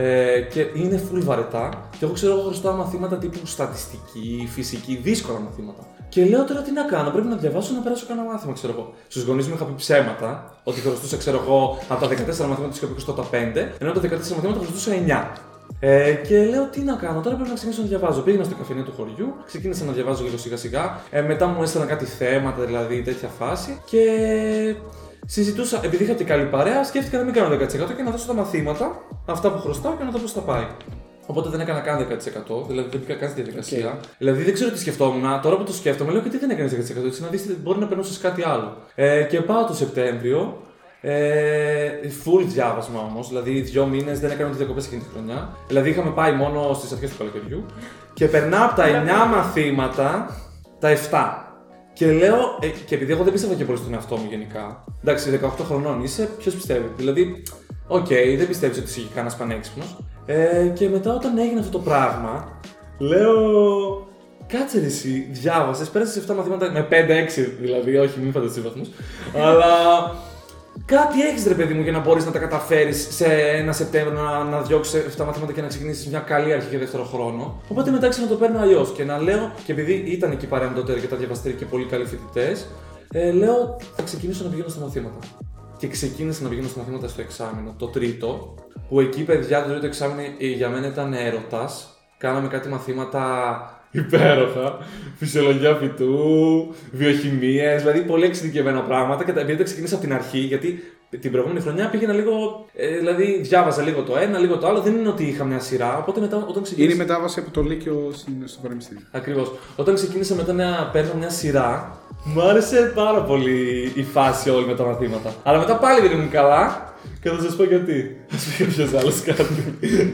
ε, 0.02 0.42
και 0.42 0.66
είναι 0.74 1.02
full 1.12 1.22
βαρετά. 1.24 1.90
Και 1.98 2.06
εγώ 2.06 2.14
ξέρω, 2.14 2.34
εγώ 2.34 2.42
χρωστάω 2.42 2.76
μαθήματα 2.76 3.18
τύπου 3.18 3.46
στατιστική, 3.46 4.50
φυσική, 4.52 5.00
δύσκολα 5.04 5.40
μαθήματα. 5.40 5.88
Και 6.10 6.26
λέω 6.26 6.44
τώρα 6.46 6.62
τι 6.62 6.72
να 6.72 6.84
κάνω, 6.84 7.10
πρέπει 7.10 7.28
να 7.28 7.36
διαβάσω 7.36 7.74
να 7.74 7.82
περάσω 7.82 8.06
κανένα 8.08 8.28
μάθημα, 8.28 8.54
ξέρω 8.54 8.74
εγώ. 8.74 8.94
Στους 9.08 9.24
γονείς 9.24 9.48
μου 9.48 9.54
είχα 9.54 9.66
πει 9.66 9.74
ψέματα, 9.78 10.56
ότι 10.64 10.80
χρωστούσα, 10.80 11.18
ξέρω 11.18 11.42
εγώ, 11.44 11.78
από 11.88 12.02
τα 12.02 12.08
14 12.08 12.16
μαθήματα 12.26 12.68
τους 12.68 12.78
είχα 12.78 12.86
πει 12.86 12.92
χρωστώ 12.92 13.14
τα 13.14 13.26
5, 13.32 13.36
ενώ 13.80 13.92
τα 13.92 14.02
14 14.02 14.10
μαθήματα 14.10 14.60
χρωστούσα 14.60 14.92
9. 14.92 15.49
Ε, 15.80 16.14
και 16.14 16.46
λέω 16.46 16.66
τι 16.66 16.82
να 16.82 16.96
κάνω, 16.96 17.22
τώρα 17.22 17.36
πρέπει 17.36 17.50
να 17.50 17.56
ξεκινήσω 17.56 17.82
να 17.82 17.88
διαβάζω. 17.88 18.22
Πήγαινα 18.22 18.44
στο 18.44 18.56
καφενείο 18.56 18.84
του 18.84 18.94
χωριού, 18.98 19.36
ξεκίνησα 19.46 19.86
να 19.86 19.92
διαβάζω 19.92 20.24
λίγο 20.24 20.38
σιγά 20.38 20.58
σιγά. 20.58 21.00
Ε, 21.10 21.22
μετά 21.22 21.48
μου 21.48 21.64
έστελναν 21.64 21.90
κάτι 21.90 22.06
θέματα, 22.06 22.64
δηλαδή 22.64 23.02
τέτοια 23.02 23.28
φάση. 23.28 23.82
Και 23.86 24.06
συζητούσα, 25.26 25.80
επειδή 25.84 26.04
είχα 26.04 26.14
και 26.14 26.24
καλή 26.24 26.46
παρέα, 26.46 26.84
σκέφτηκα 26.84 27.18
να 27.18 27.24
μην 27.24 27.34
κάνω 27.34 27.56
10% 27.56 27.96
και 27.96 28.04
να 28.04 28.12
δώσω 28.12 28.28
τα 28.28 28.34
μαθήματα, 28.34 29.02
αυτά 29.26 29.52
που 29.52 29.60
χρωστάω 29.60 29.96
και 29.98 30.04
να 30.04 30.10
δω 30.10 30.20
πώς 30.20 30.32
θα 30.32 30.42
πάει. 30.42 30.68
Οπότε 31.26 31.50
δεν 31.50 31.60
έκανα 31.60 31.80
καν 31.80 32.08
10%, 32.58 32.68
δηλαδή 32.68 32.90
δεν 32.90 33.00
μπήκα 33.00 33.14
καν 33.14 33.30
στη 33.30 33.42
διαδικασία. 33.42 34.00
Δηλαδή 34.18 34.44
δεν 34.44 34.54
ξέρω 34.54 34.72
τι 34.72 34.80
σκεφτόμουν. 34.80 35.42
Τώρα 35.42 35.58
που 35.58 35.64
το 35.64 35.74
σκέφτομαι, 35.74 36.12
λέω 36.12 36.22
και 36.22 36.30
τι 36.30 36.38
δεν 36.38 36.50
έκανες 36.50 36.72
10%. 36.72 37.06
Έτσι 37.06 37.22
να 37.22 37.28
δεις 37.28 37.46
μπορεί 37.64 37.80
να 37.80 37.88
περνούσες 37.88 38.18
κάτι 38.18 38.44
άλλο. 38.44 38.78
Ε, 38.96 39.24
και 39.24 39.42
πάω 39.42 39.66
το 39.66 39.74
Σεπτέμβριο 39.74 40.58
Ε, 41.02 41.90
full 42.24 42.44
διάβασμα 42.46 43.00
όμως, 43.00 43.28
δηλαδή 43.28 43.60
δύο 43.62 43.86
μήνες 43.86 44.20
δεν 44.20 44.32
έκανα 44.32 44.48
ούτε 44.48 44.58
διακοπές 44.58 44.86
εκείνη 44.86 45.02
τη 45.02 45.08
χρονιά. 45.14 45.58
Δηλαδή 45.68 45.90
είχαμε 45.90 46.10
πάει 46.10 46.32
μόνο 46.32 46.74
στις 46.74 46.92
αρχές 46.92 47.10
του 47.10 47.18
καλοκαιριού 47.18 47.66
και 48.14 48.28
περνάω 48.28 48.66
από 48.66 48.76
τα 48.76 48.86
9 49.28 49.36
μαθήματα 49.36 50.36
τα 50.80 50.90
7. 50.90 51.50
Και 51.94 52.12
λέω, 52.12 52.38
ε, 52.60 52.68
και 52.68 52.96
επειδή 52.96 53.12
εγώ 53.12 53.24
δεν 53.24 53.34
πίστευα 53.34 53.54
και 53.54 53.66
πολύ 53.66 53.78
στον 53.78 53.94
εαυτό 53.94 54.16
μου 54.16 54.28
γενικά. 54.30 54.84
Εντάξει, 55.02 55.40
18 55.44 55.64
χρονών 55.64 56.04
είσαι, 56.04 56.30
ποιος 56.38 56.54
πιστεύει. 56.54 56.92
Δηλαδή, 56.98 57.44
οκ, 57.88 58.08
δεν 58.38 58.48
πιστεύεις 58.48 58.78
ότι 58.78 58.90
είσαι 58.90 59.10
κανένας 59.14 59.36
πανέξυπνος. 59.36 59.98
Ε, 60.26 60.72
και 60.74 60.90
μετά 60.90 61.14
όταν 61.14 61.38
έγινε 61.38 61.60
αυτό 61.60 61.72
το 61.72 61.84
πράγμα, 61.84 62.60
λέω. 62.98 63.38
Κάτσε 64.48 64.80
ρε 64.80 64.86
εσύ, 64.86 65.28
διάβασες, 65.32 65.90
πέρασες 65.90 66.24
7 66.24 66.36
μαθήματα 66.36 66.72
με 66.72 66.88
5-6 66.90 67.58
δηλαδή, 67.60 67.98
όχι, 67.98 68.20
μην 68.20 68.32
φανταστείς 68.32 68.64
βαθμούς. 68.64 68.88
αλλά 69.48 69.68
κάτι 70.86 71.22
έχεις 71.22 71.48
ρε 71.48 71.54
παιδί 71.54 71.74
μου 71.74 71.82
για 71.82 71.92
να 71.92 72.00
μπορείς 72.00 72.26
να 72.26 72.32
τα 72.32 72.40
καταφέρεις 72.40 73.08
σε 73.16 73.26
ένα 73.32 73.72
Σεπτέμβριο 73.72 74.22
να, 74.22 74.44
να 74.44 74.62
διώξεις 74.62 75.04
7 75.18 75.26
μαθήματα 75.26 75.54
και 75.54 75.62
να 75.62 75.68
ξεκινήσεις 75.68 76.08
μια 76.08 76.20
καλή 76.20 76.54
αρχή 76.54 76.70
για 76.70 76.80
δεύτερο 76.80 77.04
χρόνο. 77.04 77.62
Οπότε 77.68 77.92
μετά 77.92 78.08
να 78.08 78.28
το 78.28 78.36
παίρνω 78.36 78.60
αλλιώς 78.60 78.92
και 78.92 79.04
να 79.04 79.18
λέω, 79.18 79.52
και 79.66 79.72
επειδή 79.72 79.94
ήταν 79.94 80.32
εκεί 80.32 80.46
παρέα 80.46 80.74
τότε 80.74 81.00
και 81.00 81.08
τα 81.08 81.16
διαβαστήρια 81.16 81.58
και 81.58 81.66
πολύ 81.66 81.86
καλοί 81.86 82.06
φοιτητές, 82.06 82.68
ε, 83.12 83.32
λέω 83.32 83.78
θα 83.96 84.04
ξεκινήσω 84.04 84.44
να 84.44 84.50
πηγαίνω 84.50 84.70
στα 84.70 84.80
μαθήματα. 84.80 85.18
Και 85.78 85.88
ξεκίνησα 85.88 86.44
να 86.44 86.50
πηγαίνω 86.50 86.68
στα 86.68 86.80
μαθήματα 86.80 87.08
στο 87.08 87.22
εξάμεινο, 87.22 87.74
το 87.78 87.88
τρίτο, 87.88 88.56
που 88.90 89.00
εκεί 89.00 89.24
παιδιά 89.24 89.64
το 89.64 89.70
τρίτο 89.70 89.86
εξάμεινο 89.86 90.22
ε, 90.40 90.48
για 90.48 90.70
μένα 90.70 90.88
ήταν 90.88 91.14
έρωτας. 91.14 91.88
Κάναμε 92.18 92.48
κάτι 92.48 92.70
μαθήματα 92.70 93.79
υπέροχα. 93.92 94.78
Φυσιολογία 95.18 95.74
φυτού, 95.76 96.68
βιοχημίες, 96.92 97.82
δηλαδή 97.82 98.00
πολύ 98.02 98.26
εξειδικευμένα 98.26 98.82
πράγματα. 98.82 99.24
Και 99.24 99.34
τα 99.34 99.40
επειδή 99.40 99.58
τα 99.58 99.64
ξεκίνησα 99.64 99.96
από 99.96 100.04
την 100.04 100.14
αρχή, 100.14 100.38
γιατί 100.40 100.84
την 101.20 101.32
προηγούμενη 101.32 101.62
χρονιά 101.62 101.90
πήγαινα 101.90 102.14
λίγο. 102.14 102.66
Ε, 102.76 102.98
δηλαδή 102.98 103.40
διάβαζα 103.42 103.82
λίγο 103.84 104.02
το 104.02 104.18
ένα, 104.18 104.38
λίγο 104.40 104.58
το 104.58 104.68
άλλο. 104.68 104.82
Δεν 104.82 104.96
είναι 104.96 105.08
ότι 105.10 105.24
είχα 105.24 105.44
μια 105.44 105.60
σειρά. 105.60 105.98
Οπότε 105.98 106.20
μετά 106.20 106.46
όταν 106.50 106.64
ξεκίνησα. 106.64 106.84
Είναι 106.84 107.04
η 107.04 107.06
μετάβαση 107.08 107.40
από 107.40 107.52
το 107.52 107.62
Λύκειο 107.62 108.10
στην- 108.14 108.44
στο 108.46 108.60
Πανεπιστήμιο. 108.64 109.04
Ακριβώς. 109.12 109.52
Όταν 109.76 109.96
ξεκίνησα 109.96 110.36
μετά 110.36 110.54
να 110.54 110.90
παίρνω 110.92 111.14
μια 111.18 111.30
σειρά, 111.30 111.98
μου 112.24 112.42
άρεσε 112.42 112.92
πάρα 112.96 113.22
πολύ 113.22 113.92
η 113.96 114.04
φάση 114.04 114.50
όλη 114.50 114.66
με 114.66 114.76
τα 114.76 114.84
μαθήματα. 114.84 115.34
Αλλά 115.44 115.58
μετά 115.58 115.76
πάλι 115.76 116.02
δεν 116.02 116.12
ήμουν 116.12 116.30
καλά 116.30 116.89
και 117.22 117.30
θα 117.30 117.42
σας 117.42 117.56
πω 117.56 117.64
γιατί. 117.64 118.18
Θα 118.28 118.38
σου 118.38 118.50
πει 118.58 118.64
κάποιο 118.64 119.00
άλλος 119.00 119.22
κάτι. 119.22 119.44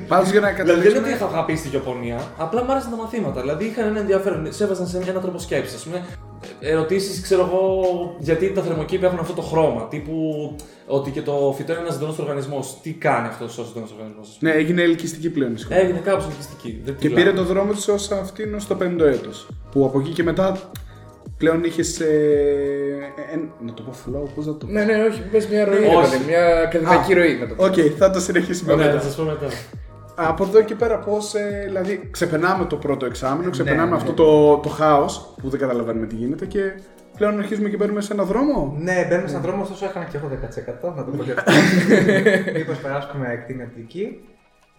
Πάντως 0.08 0.30
για 0.32 0.40
να 0.40 0.52
Δηλαδή 0.52 0.66
δεν 0.66 0.90
είναι 0.90 0.98
ότι 0.98 0.98
καταλήξουμε. 0.98 1.10
είχα 1.10 1.26
αγαπήσει 1.26 1.64
τη 1.70 1.76
Γεωπονία, 1.76 2.20
απλά 2.38 2.64
μου 2.64 2.72
άρεσαν 2.72 2.90
τα 2.92 2.98
μαθήματα. 2.98 3.42
Δηλαδή 3.42 3.66
είχαν 3.66 3.88
ένα 3.88 4.00
ενδιαφέρον, 4.00 4.48
σε 4.54 4.64
έβαζαν 4.64 4.88
σε 4.88 4.98
έναν 4.98 5.22
τρόπο 5.22 5.40
σκέψης. 5.40 5.82
Ας 5.82 5.84
πούμε, 5.84 6.06
ερωτήσεις, 6.60 7.22
ξέρω 7.22 7.42
εγώ, 7.42 7.62
γιατί 8.20 8.52
τα 8.52 8.62
θερμοκήπια 8.62 9.08
έχουν 9.08 9.20
αυτό 9.20 9.34
το 9.34 9.42
χρώμα. 9.42 9.88
Τύπου 9.88 10.16
ότι 10.88 11.12
και 11.12 11.22
το 11.22 11.54
φυτό 11.58 11.72
είναι 11.72 11.82
ένας 11.82 11.94
ζωντανός 11.94 12.20
οργανισμός. 12.20 12.78
Τι 12.82 12.92
κάνει 12.94 13.28
αυτός 13.28 13.58
ο 13.58 13.64
ζωντανός 13.64 13.92
οργανισμός. 13.92 14.38
Ναι, 14.40 14.52
έγινε 14.52 14.82
ελκυστική 14.82 15.30
πλέον 15.30 15.54
η 15.54 15.58
σχολή. 15.58 15.80
Έγινε 15.80 16.00
κάπως 16.00 16.26
ελκυστική. 16.26 16.82
Δεν 16.86 16.96
Και 17.00 17.08
τη 17.08 17.14
πήρε 17.14 17.32
λέω. 17.32 17.34
το 17.34 17.44
δρόμο 17.44 17.72
της 17.72 17.88
ως 17.88 18.12
αυτήν 18.12 18.60
στο 18.60 18.78
50 18.82 19.06
έτος. 19.06 19.48
Που 19.72 19.86
από 19.86 20.00
εκεί 20.00 20.10
και 20.12 20.24
μετά 20.24 20.58
πλέον 21.38 21.64
είχες. 21.64 22.00
Ε, 22.00 22.06
ε, 23.34 23.38
να 23.66 23.74
το 23.74 23.82
πω 23.84 23.92
flow, 24.06 24.28
πώς 24.36 24.46
να 24.46 24.56
το 24.58 24.66
πω; 24.66 24.72
Ναι, 24.72 24.84
ναι, 24.84 25.04
όχι, 25.04 25.22
πες 25.32 25.48
μια 25.48 25.66
ροή, 25.66 25.80
ρε 25.80 25.96
Όχι. 25.96 26.12
παιδί, 26.12 26.24
μια 26.28 26.46
ακαδημαϊκή 26.62 27.14
Α. 27.14 27.16
ροή 27.16 27.38
να 27.40 27.48
το 27.48 27.54
πω. 27.56 27.64
Οκ, 27.66 27.74
θα 27.98 28.10
το 28.12 28.20
συνεχίσουμε 28.20 28.76
Ναι, 28.76 28.86
μετά. 28.86 29.00
θα 29.00 29.06
σας 29.06 29.16
πω 29.16 29.24
μετά. 29.24 29.48
Από 30.16 30.44
εδώ 30.44 30.62
και 30.62 30.76
πέρα 30.76 31.00
πώς. 31.00 31.34
δηλαδή, 31.66 32.08
ξεπερνάμε 32.12 32.66
το 32.66 32.76
πρώτο 32.76 33.06
εξάμεινο, 33.06 33.50
ξεπερνάμε 33.50 33.90
ναι. 33.90 33.96
αυτό 33.96 34.12
το, 34.14 34.58
το 34.58 34.70
χάος 34.70 35.34
που 35.42 35.50
δεν 35.50 35.60
καταλαβαίνουμε 35.60 36.06
τι 36.06 36.16
γίνεται 36.16 36.46
και 36.46 36.60
πλέον 37.18 37.40
αρχίζουμε 37.40 37.70
και 37.70 37.78
παίρνουμε 37.78 38.02
σε 38.02 38.14
ένα 38.14 38.24
δρόμο. 38.24 38.78
Ναι, 38.80 39.06
μπαίνουμε 39.10 39.28
στον 39.28 39.42
δρόμο, 39.42 39.62
ωστόσο 39.62 39.86
έκανα 39.86 40.06
και 40.06 40.18
εγώ 40.18 40.30
10%, 40.92 40.96
να 40.96 41.04
το 41.04 41.12
πω 41.18 41.24
και 41.24 41.32
αυτό. 41.38 41.52
Μήπως 42.54 42.78
περάσουμε 42.78 43.42
κτηνιατρική. 43.44 44.20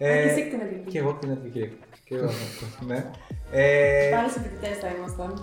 Α, 0.05 0.07
και 0.23 0.29
εσύ 0.29 0.41
κτηνιατρική. 0.47 0.89
Και 0.91 0.99
εγώ 0.99 1.13
κτηνιατρική. 1.13 1.77
Και 2.03 2.15
εγώ, 2.15 2.29
ναι. 2.87 3.05
Ε, 3.51 4.09
Πάλι 4.15 4.29
σε 4.29 4.39
φοιτητές 4.39 4.77
θα 4.81 4.87
ήμασταν. 4.97 5.41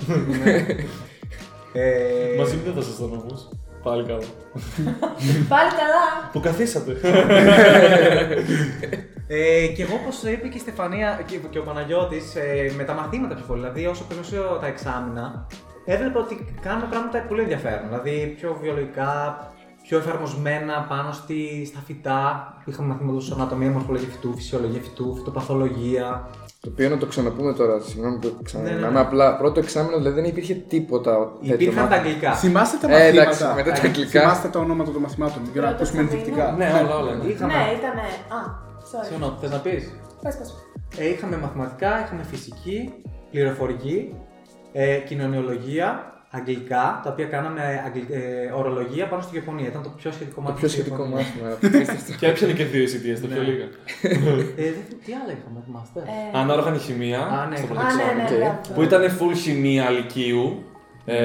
ε, 1.73 2.37
Μαζί 2.38 2.57
μου 2.57 2.62
δεν 2.64 2.73
θα 2.75 2.81
ήσασταν 2.81 3.07
όμω. 3.12 3.62
Πάλι 3.83 4.05
καλά. 4.07 4.25
Πάλι 5.49 5.71
καλά. 5.71 6.31
Που 6.33 6.40
καθίσατε. 6.40 6.97
Ε, 9.29 9.67
και 9.67 9.83
εγώ, 9.83 9.95
όπως 10.03 10.23
είπε 10.23 10.49
και 10.49 10.57
η 10.57 10.61
Στεφανία 10.61 11.21
και, 11.27 11.37
και 11.51 11.59
ο 11.59 11.62
Παναγιώτης, 11.62 12.35
ε, 12.35 12.73
με 12.77 12.85
τα 12.85 12.93
μαθήματα 12.93 13.35
πιο 13.35 13.45
πολύ. 13.47 13.61
Δηλαδή, 13.61 13.87
όσο 13.87 14.05
περνούσε 14.05 14.37
τα 14.61 14.67
εξάμεινα, 14.67 15.47
έβλεπα 15.85 16.21
ότι 16.21 16.45
κάνουμε 16.61 16.87
πράγματα 16.90 17.19
πολύ 17.29 17.40
ενδιαφέρον. 17.40 17.87
Δηλαδή, 17.88 18.35
πιο 18.40 18.59
βιολογικά, 18.62 19.38
πιο 19.87 19.99
εφαρμοσμένα 19.99 20.87
πάνω 20.88 21.12
στη, 21.12 21.64
στα 21.70 21.81
φυτά. 21.87 22.23
Είχαμε 22.64 22.88
μαθήματα 22.88 23.12
όπω 23.25 23.35
ανατομία, 23.35 23.70
μορφολογία 23.70 24.09
φυτού, 24.09 24.35
φυσιολογία 24.37 24.81
φυτού, 24.81 25.14
φυτοπαθολογία. 25.16 26.29
Το 26.61 26.70
οποίο 26.73 26.88
να 26.88 26.99
το 26.99 27.07
ξαναπούμε 27.07 27.53
τώρα, 27.53 27.81
συγγνώμη 27.81 28.18
που 28.18 28.37
ξαναμιλάμε. 28.42 28.81
Ναι, 28.81 28.87
ναι, 28.87 28.92
ναι. 28.92 29.01
Απλά 29.01 29.37
πρώτο 29.37 29.61
εξάμεινο 29.61 29.97
δηλαδή 29.97 30.20
δεν 30.20 30.31
υπήρχε 30.31 30.55
τίποτα. 30.55 31.33
τέτοιο 31.40 31.55
Υπήρχαν 31.55 31.75
τα 31.77 31.83
μάθημα. 31.83 31.97
αγγλικά. 32.09 32.33
Θυμάστε 32.35 32.77
τα 32.87 32.87
Ε, 32.87 32.90
μαθήματα. 32.99 33.20
εντάξει, 33.23 33.44
μετά 33.55 33.73
τα 33.73 33.83
αγγλικά. 33.83 34.20
Θυμάστε 34.20 34.49
τα 34.49 34.59
ονόματα 34.59 34.90
των 34.92 35.01
μαθημάτων 35.03 35.42
για 35.53 35.61
να 35.61 35.66
Πρώτο 35.66 35.83
ακούσουμε 35.83 36.01
εξάμηνο. 36.03 36.20
ενδεικτικά. 36.20 36.53
ναι, 36.59 36.81
όλα, 36.85 36.97
όλα. 36.97 37.14
ναι. 37.14 37.25
Είχαμε, 37.31 37.53
Ναι, 37.53 37.64
ήταν. 37.79 37.97
Α, 38.38 38.40
sorry. 38.90 39.05
Συγγνώμη, 39.09 39.37
θες 39.40 39.51
να 39.51 39.59
πεις; 39.59 39.83
Πες, 40.23 40.37
πες. 40.38 40.55
Ε, 40.99 41.09
είχαμε 41.09 41.37
μαθηματικά, 41.37 42.05
είχαμε 42.05 42.23
φυσική, 42.23 42.92
πληροφορική, 43.31 44.14
ε, 44.73 44.97
κοινωνιολογία, 44.97 46.12
αγγλικά, 46.38 47.01
τα 47.05 47.11
οποία 47.12 47.27
κάναμε 47.35 47.62
αγγλ- 47.87 48.11
ε, 48.11 48.51
ορολογία 48.61 49.07
πάνω 49.09 49.23
στη 49.23 49.37
Γεωπονία. 49.37 49.66
Ήταν 49.66 49.83
το 49.83 49.88
πιο 50.01 50.11
σχετικό 50.12 50.35
Το 50.35 50.40
μάθημα. 50.40 50.59
πιο 50.61 50.68
στη 50.68 50.77
σχετικό 50.81 51.03
Γεωπονία. 51.03 51.25
μάθημα. 51.25 51.49
απίστευτο. 51.79 52.12
Και 52.20 52.27
έπιανε 52.27 52.53
και 52.53 52.64
δύο 52.64 52.83
ECTS, 52.83 53.14
το 53.18 53.27
πιο 53.27 53.42
Ναι. 53.42 53.49
λίγα. 53.49 53.64
Ε, 54.62 54.68
δεν- 54.77 54.87
τι 55.05 55.11
άλλα 55.20 55.33
είχαμε, 55.37 55.59
θυμάστε; 55.66 56.01
Ε, 56.35 56.38
Ανόργανη 56.38 56.79
χημεία. 56.79 57.20
Α, 57.37 57.47
ναι, 57.47 57.57
στο 57.57 57.66
καλά. 57.66 57.81
πρώτο 57.81 57.94
Α, 57.94 57.97
ναι, 57.97 58.12
ναι, 58.12 58.23
εξάμηνο. 58.23 58.47
Οκ. 58.47 58.53
μπράβο. 58.61 58.75
Που 58.75 58.83
ήταν 58.88 59.03
full 59.18 59.33
χημεία 59.44 59.90
λυκείου. 59.90 60.47
Ε, 61.05 61.16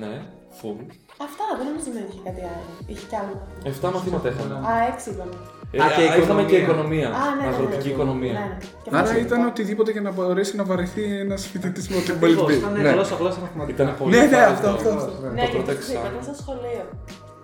ναι, 0.00 0.12
full. 0.58 0.80
Αυτά 1.26 1.44
δεν 1.58 1.64
νομίζω 1.68 1.88
να 1.96 2.00
είχε 2.08 2.20
κάτι 2.24 2.40
άλλο. 2.40 2.64
Είχε 2.86 3.06
κι 3.10 3.16
άλλο. 3.22 3.34
Εφτά 3.70 3.90
μαθήματα 3.90 4.28
είχαμε. 4.28 4.54
Α, 4.54 4.72
έξι 4.92 5.10
είπαμε. 5.10 5.32
Ε, 5.70 5.82
Α, 5.82 5.86
και 5.96 6.02
α, 6.02 6.16
είχαμε 6.16 6.42
και 6.42 6.56
οικονομία. 6.56 6.62
οικονομία. 6.62 7.08
Α, 7.08 7.12
ναι, 7.12 7.40
ναι, 7.40 7.50
ναι. 7.50 7.54
Αγροτική 7.54 7.88
οικονομία. 7.88 8.32
Ναι, 8.32 8.38
ναι. 8.38 8.56
Και 8.82 8.90
Άρα 8.92 9.00
αυτό 9.00 9.18
ήταν 9.18 9.38
είπα. 9.40 9.48
οτιδήποτε 9.48 9.90
για 9.92 10.00
να 10.00 10.12
μπορέσει 10.12 10.56
να 10.56 10.64
βαρεθεί 10.64 11.02
ένας 11.18 11.46
φοιτητής 11.46 11.88
με 11.88 11.96
ό,τι 11.96 12.10
Ακριβώς, 12.12 12.42
μπορεί 12.42 12.54
Ήταν 12.54 12.72
Ναι. 12.72 12.90
γλώσσα, 12.90 13.14
γλώσσα 13.14 13.40
μαθηματικά. 13.40 13.82
Ήταν 13.82 13.94
πολύ 13.98 14.10
Ναι, 14.16 14.16
ναι, 14.18 14.24
ευχάριστο. 14.24 14.68
αυτό, 14.68 14.88
αυτό, 14.88 15.04
αυτό. 15.04 15.26
Ναι, 15.34 15.40
Το 15.40 15.46
και 15.46 15.52
πρώτο 15.56 15.70
αυτό 15.70 15.72
είπα, 15.72 15.72
εξάμηνο. 15.72 16.08
ήταν 16.22 16.24
στο 16.24 16.34
σχολείο. 16.42 16.84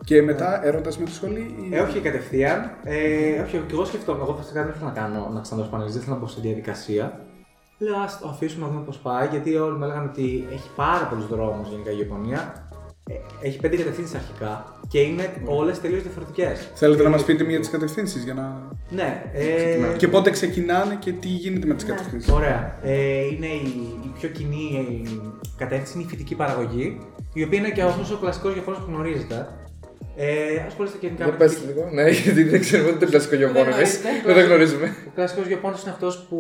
Και 0.09 0.23
μετά 0.23 0.49
έρωτας 0.67 0.99
με 0.99 1.05
τη 1.05 1.13
σχολή. 1.19 1.45
ή- 1.71 1.75
Ε, 1.75 1.81
όχι 1.81 1.99
κατευθείαν. 2.01 2.71
Ε, 2.85 3.41
όχι, 3.45 3.57
και 3.69 3.73
εγώ 3.77 3.85
σκεφτόμουν. 3.85 4.21
Εγώ 4.23 4.35
φυσικά 4.41 4.61
δεν 4.63 4.71
ήθελα 4.75 4.91
να 4.93 4.97
κάνω 5.01 5.21
να 5.35 5.41
ξαναδώσω 5.41 5.71
πανελληνίες, 5.73 5.93
δεν 5.95 6.03
ήθελα 6.03 6.15
να 6.17 6.21
μπω 6.23 6.29
στη 6.29 6.41
διαδικασία. 6.41 7.05
Λέω, 7.79 7.97
ας 8.07 8.19
το 8.21 8.29
αφήσουμε 8.29 8.67
να 8.67 8.73
δούμε 8.73 8.85
πώς 8.85 8.97
πάει, 8.99 9.27
γιατί 9.31 9.57
όλοι 9.57 9.77
μου 9.79 9.85
έλεγαν 9.85 10.05
ότι 10.13 10.47
έχει 10.53 10.69
πάρα 10.77 11.05
πολλούς 11.11 11.27
δρόμους 11.29 11.69
γενικά 11.69 11.91
η 11.91 11.99
Ιαπωνία. 11.99 12.64
Ε, 13.11 13.47
έχει 13.47 13.59
πέντε 13.59 13.77
κατευθύνσεις 13.77 14.15
αρχικά 14.15 14.79
και 14.89 15.01
είναι 15.01 15.33
όλες 15.45 15.81
τελείως 15.81 16.03
διαφορετικές. 16.03 16.69
Θέλετε 16.75 17.03
να 17.03 17.09
μας 17.09 17.25
πείτε 17.25 17.45
μία 17.45 17.61
τη 17.61 17.71
κατευθύνσεις 17.71 18.25
για 18.25 18.35
να. 18.35 18.69
Ναι, 18.91 19.23
ε, 19.35 19.97
Και 19.97 20.09
πότε 20.09 20.31
ξεκινάνε 20.31 20.95
και 21.01 21.13
τι 21.13 21.29
γίνεται 21.29 21.67
με 21.67 21.75
τις 21.75 21.85
Ναι. 21.85 21.91
κατευθύνσεις. 21.91 22.31
Ωραία. 22.33 22.79
Ε, 22.83 23.25
είναι 23.25 23.47
η, 23.47 23.99
η 24.05 24.13
πιο 24.19 24.29
κοινή 24.29 24.87
ε, 25.05 25.11
κατεύθυνση, 25.57 25.93
είναι 25.95 26.03
η 26.03 26.09
φυτική 26.09 26.35
παραγωγή, 26.35 26.99
η 27.33 27.43
οποία 27.43 27.59
είναι 27.59 27.71
και 27.71 27.83
αυτός 27.83 28.11
ο 28.11 28.17
κλασικός 28.17 28.57
Ιαπωνό 28.57 28.77
που 28.77 28.85
γνωρίζετε. 28.93 29.49
Ε, 30.17 30.27
ασχολείστε 30.67 30.99
και 30.99 31.07
γενικά 31.07 31.25
Για 31.25 31.33
με 31.33 31.39
πες 31.39 31.55
τη- 31.61 31.67
λίγο. 31.67 31.89
Ναι, 31.93 32.09
γιατί 32.23 32.43
δεν 32.43 32.61
ξέρουμε 32.61 32.89
ούτε 32.91 32.99
το 33.05 33.11
κλασικό 33.11 33.35
Ιαπώνο 33.35 33.59
εμείς. 33.61 33.75
γνωρίζετε. 33.75 34.09
Δεν 34.25 34.35
το 34.35 34.41
γνωρίζουμε. 34.47 34.87
Ο 35.09 35.11
κλασικός 35.15 35.49
Ιαπώνο 35.49 35.77
είναι 35.83 35.91
αυτός 35.91 36.27
που 36.29 36.39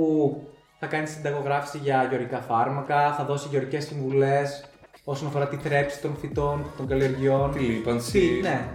θα 0.81 0.87
κάνει 0.87 1.07
συνταγογράφηση 1.07 1.79
για 1.83 2.07
γεωρικά 2.11 2.41
φάρμακα, 2.41 3.15
θα 3.19 3.25
δώσει 3.25 3.49
γεωρικέ 3.51 3.81
συμβουλές 3.81 4.65
όσον 5.05 5.29
αφορά 5.29 5.47
τη 5.49 5.57
θρέψη 5.57 6.01
των 6.01 6.17
φυτών, 6.21 6.65
των 6.77 6.87
καλλιεργειών. 6.87 7.53
Τη 7.53 7.59
λίπανση. 7.59 8.19
Τι, 8.21 8.41
ναι. 8.41 8.69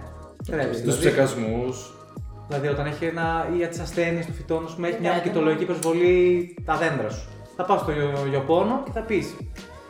Θρέψη. 0.44 0.68
Του 0.82 0.90
Δηλαδή, 0.90 0.98
ψεκασμούς. 0.98 1.94
δηλαδή, 2.48 2.68
όταν 2.68 2.86
έχει 2.86 3.04
ένα, 3.04 3.48
ή 3.52 3.56
για 3.56 3.68
τις 3.68 3.78
ασθένειες 3.80 4.26
των 4.26 4.34
φυτών, 4.34 4.64
ας 4.64 4.74
πούμε, 4.74 4.88
έχει 4.88 5.00
μια 5.00 5.10
Ναι, 5.10 5.16
μυκητολογική 5.16 5.64
προσβολή 5.64 6.54
τα 6.64 6.76
δέντρα 6.76 7.10
σου. 7.10 7.28
Θα 7.56 7.64
πας 7.64 7.80
στο 7.80 7.90
γεω- 7.92 8.32
γεωπόνο 8.32 8.82
και 8.84 8.90
θα 8.94 9.00
πεις 9.00 9.34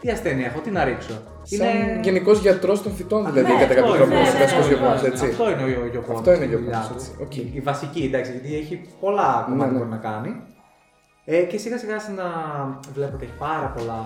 τι 0.00 0.10
ασθένεια 0.10 0.46
έχω, 0.46 0.58
τι 0.60 0.70
να 0.70 0.84
ρίξω. 0.84 1.12
Σαν 1.42 2.02
γενικός 2.02 2.38
γιατρός 2.40 2.82
των 2.82 2.92
φυτών, 2.94 3.20
δηλαδή, 3.32 3.52
Ναι, 3.52 3.58
κατά 3.58 3.74
κάποιο 3.74 3.82
αυτό 3.92 3.96
τρόπο. 3.96 4.10
είναι. 4.12 4.20
Ο 4.20 4.22
Ναι, 4.22 4.30
ναι, 4.30 4.36
κλασικό 4.36 4.60
ναι, 4.66 4.72
γεωπόνο, 4.74 5.00
ναι. 5.00 5.08
έτσι. 5.08 5.24
Αυτό 5.26 5.50
είναι 5.50 5.62
ο 5.62 5.68
γεωπόνος. 5.94 6.18
Αυτό 6.18 6.32
είναι 6.34 6.44
ο 6.44 6.48
στη 6.48 6.56
δουλειά 6.56 6.70
γεωπόνος, 6.70 6.88
του. 6.88 6.94
έτσι. 6.94 7.10
Οκ. 7.24 7.36
Η, 7.36 7.50
η 7.54 7.60
βασική, 7.60 8.02
εντάξει, 8.08 8.30
γιατί 8.32 8.50
έχει 8.56 8.74
πολλά 9.00 9.44
κομμάτια 9.46 9.66
ναι. 9.66 9.72
που 9.72 9.78
μπορεί 9.78 9.90
να 9.90 10.02
κάνει. 10.08 10.30
Ε, 11.24 11.40
και 11.50 11.58
σιγά 11.58 11.78
σιγά 11.78 11.98
σε 12.00 12.10
να 12.20 12.26
βλέπω 12.94 13.12
ότι 13.16 13.24
έχει 13.24 13.36
πάρα 13.38 13.66
πολλά 13.76 14.00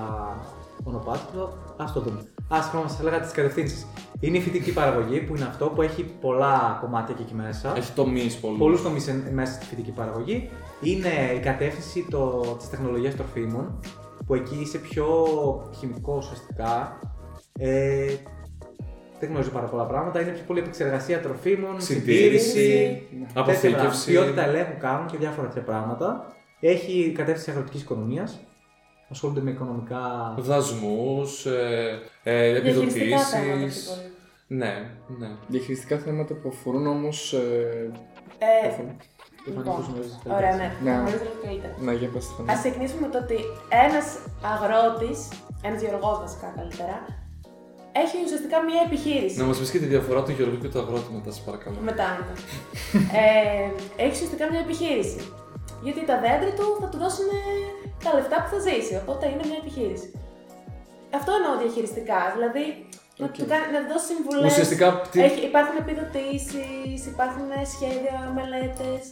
μονοπάτια. 0.84 1.42
Α 1.76 1.84
το 1.94 2.00
δούμε. 2.00 2.20
Α, 2.54 2.62
συγγνώμη, 2.62 2.88
σας 2.88 3.00
έλεγα 3.00 3.20
τις 3.20 3.32
κατευθύνσεις. 3.32 3.86
Είναι 4.20 4.36
η 4.36 4.40
φυτική 4.40 4.72
παραγωγή 4.72 5.20
που 5.20 5.36
είναι 5.36 5.44
αυτό 5.44 5.66
που 5.66 5.82
έχει 5.82 6.04
πολλά 6.20 6.78
κομμάτια 6.80 7.14
και 7.14 7.22
εκεί 7.22 7.34
μέσα. 7.34 7.72
Έχει 7.76 7.92
τομείς 7.92 8.36
πολλούς. 8.36 8.58
Πολλούς 8.58 8.82
τομείς 8.82 9.10
μέσα 9.32 9.52
στη 9.52 9.64
φυτική 9.64 9.90
παραγωγή. 9.90 10.50
Είναι 10.82 11.08
η 11.36 11.38
κατεύθυνση 11.38 12.06
της 12.58 12.68
τεχνολογίας 12.70 13.14
τροφίμων 13.14 13.80
που 14.26 14.34
εκεί 14.34 14.56
είσαι 14.60 14.78
πιο 14.78 15.06
χημικό 15.78 16.16
ουσιαστικά. 16.16 16.98
Ε, 17.58 18.14
δεν 19.20 19.28
γνωρίζει 19.28 19.50
πάρα 19.50 19.66
πολλά 19.66 19.84
πράγματα. 19.84 20.20
Είναι 20.20 20.30
πιο 20.30 20.42
πολύ 20.46 20.60
επεξεργασία 20.60 21.20
τροφίμων, 21.20 21.80
Συντήρηση, 21.80 22.52
τέτοια 22.52 23.26
πράγματα. 23.32 23.40
αποθήκευση. 23.40 24.10
Ποιότητα 24.10 24.44
ελέγχου 24.44 24.76
κάνουν 24.78 25.06
και 25.06 25.16
διάφορα 25.16 25.46
τέτοια 25.46 25.62
πράγματα. 25.62 26.26
Έχει 26.60 27.12
κατεύθυνση 27.16 27.50
αγροτικής 27.50 27.80
οικονομίας. 27.82 28.40
Ασχολούνται 29.10 29.40
με 29.40 29.50
οικονομικά. 29.50 30.34
Δασμούς, 30.38 31.46
ε, 31.46 32.00
ε, 32.22 32.60
Διαχειριστικά 32.60 33.18
θέματα 33.18 33.36
πιο 33.36 33.52
επιδοτήσει. 33.52 33.88
πολύ. 33.88 34.12
Ναι, 34.46 34.90
ναι. 35.18 35.28
Διαχειριστικά 35.46 35.98
θέματα 35.98 36.34
που 36.34 36.48
αφορούν 36.48 36.86
όμως. 36.86 37.32
Ε, 37.32 37.90
καθόλου. 38.62 38.96
λοιπόν, 39.46 39.64
γνωρίζεις 39.64 40.18
ωραία, 40.36 40.56
ναι. 40.56 40.72
Ναι. 40.82 40.90
Γνωρίζω 40.90 41.16
λίγο 41.22 41.38
καλύτερα. 41.44 41.74
Ναι, 41.80 41.92
για 41.92 42.08
πες 42.08 42.24
Α 42.50 42.54
ξεκινήσουμε 42.62 43.00
με 43.06 43.12
το 43.12 43.18
ότι 43.24 43.38
ένας 43.86 44.06
αγρότης, 44.52 45.18
ένας 45.62 45.80
γεωργό 45.82 46.10
βασικά 46.24 46.52
καλύτερα, 46.56 46.96
έχει 48.02 48.16
ουσιαστικά 48.26 48.56
μια 48.68 48.80
επιχείρηση. 48.88 49.36
Να 49.40 49.44
μας 49.48 49.58
πεις 49.58 49.70
και 49.70 49.78
τη 49.84 49.88
διαφορά 49.94 50.20
του 50.22 50.32
Γεωργού 50.36 50.58
και 50.62 50.68
του 50.72 50.78
αγρότη 50.82 51.12
μετά, 51.16 51.30
σα 51.36 51.40
παρακαλώ. 51.48 51.76
Μετά, 51.90 52.06
μετά. 52.18 52.34
ε, 53.22 53.66
έχει 54.02 54.12
ουσιαστικά 54.16 54.44
μια 54.52 54.60
επιχείρηση. 54.66 55.20
Γιατί 55.86 56.00
τα 56.10 56.16
δέντρα 56.24 56.52
του 56.58 56.66
θα 56.80 56.88
του 56.90 56.98
δώσουν 57.04 57.28
τα 58.04 58.10
λεφτά 58.16 58.36
που 58.42 58.48
θα 58.54 58.58
ζήσει. 58.66 58.94
Οπότε 59.02 59.24
είναι 59.32 59.44
μια 59.50 59.58
επιχείρηση. 59.62 60.08
Αυτό 61.18 61.30
εννοώ 61.38 61.52
διαχειριστικά. 61.62 62.18
Δηλαδή 62.34 62.64
να 63.22 63.26
του 63.34 63.42
κάνει, 63.50 63.66
να 63.74 63.80
του 63.82 63.88
δώσει 63.92 64.06
συμβουλές. 64.12 64.50
Ουσιαστικά, 64.52 64.88
τι- 65.10 65.44
Υπάρχουν 65.50 65.76
επιδοτήσεις, 65.84 67.00
υπάρχουν 67.12 67.48
σχέδια, 67.74 68.16
μελέτες, 68.36 69.02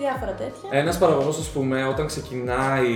διάφορα 0.00 0.32
τέτοια. 0.42 0.68
Ένας 0.82 0.98
παραγωγός, 0.98 1.38
ας 1.38 1.48
πούμε, 1.54 1.76
όταν 1.92 2.06
ξεκινάει 2.06 2.92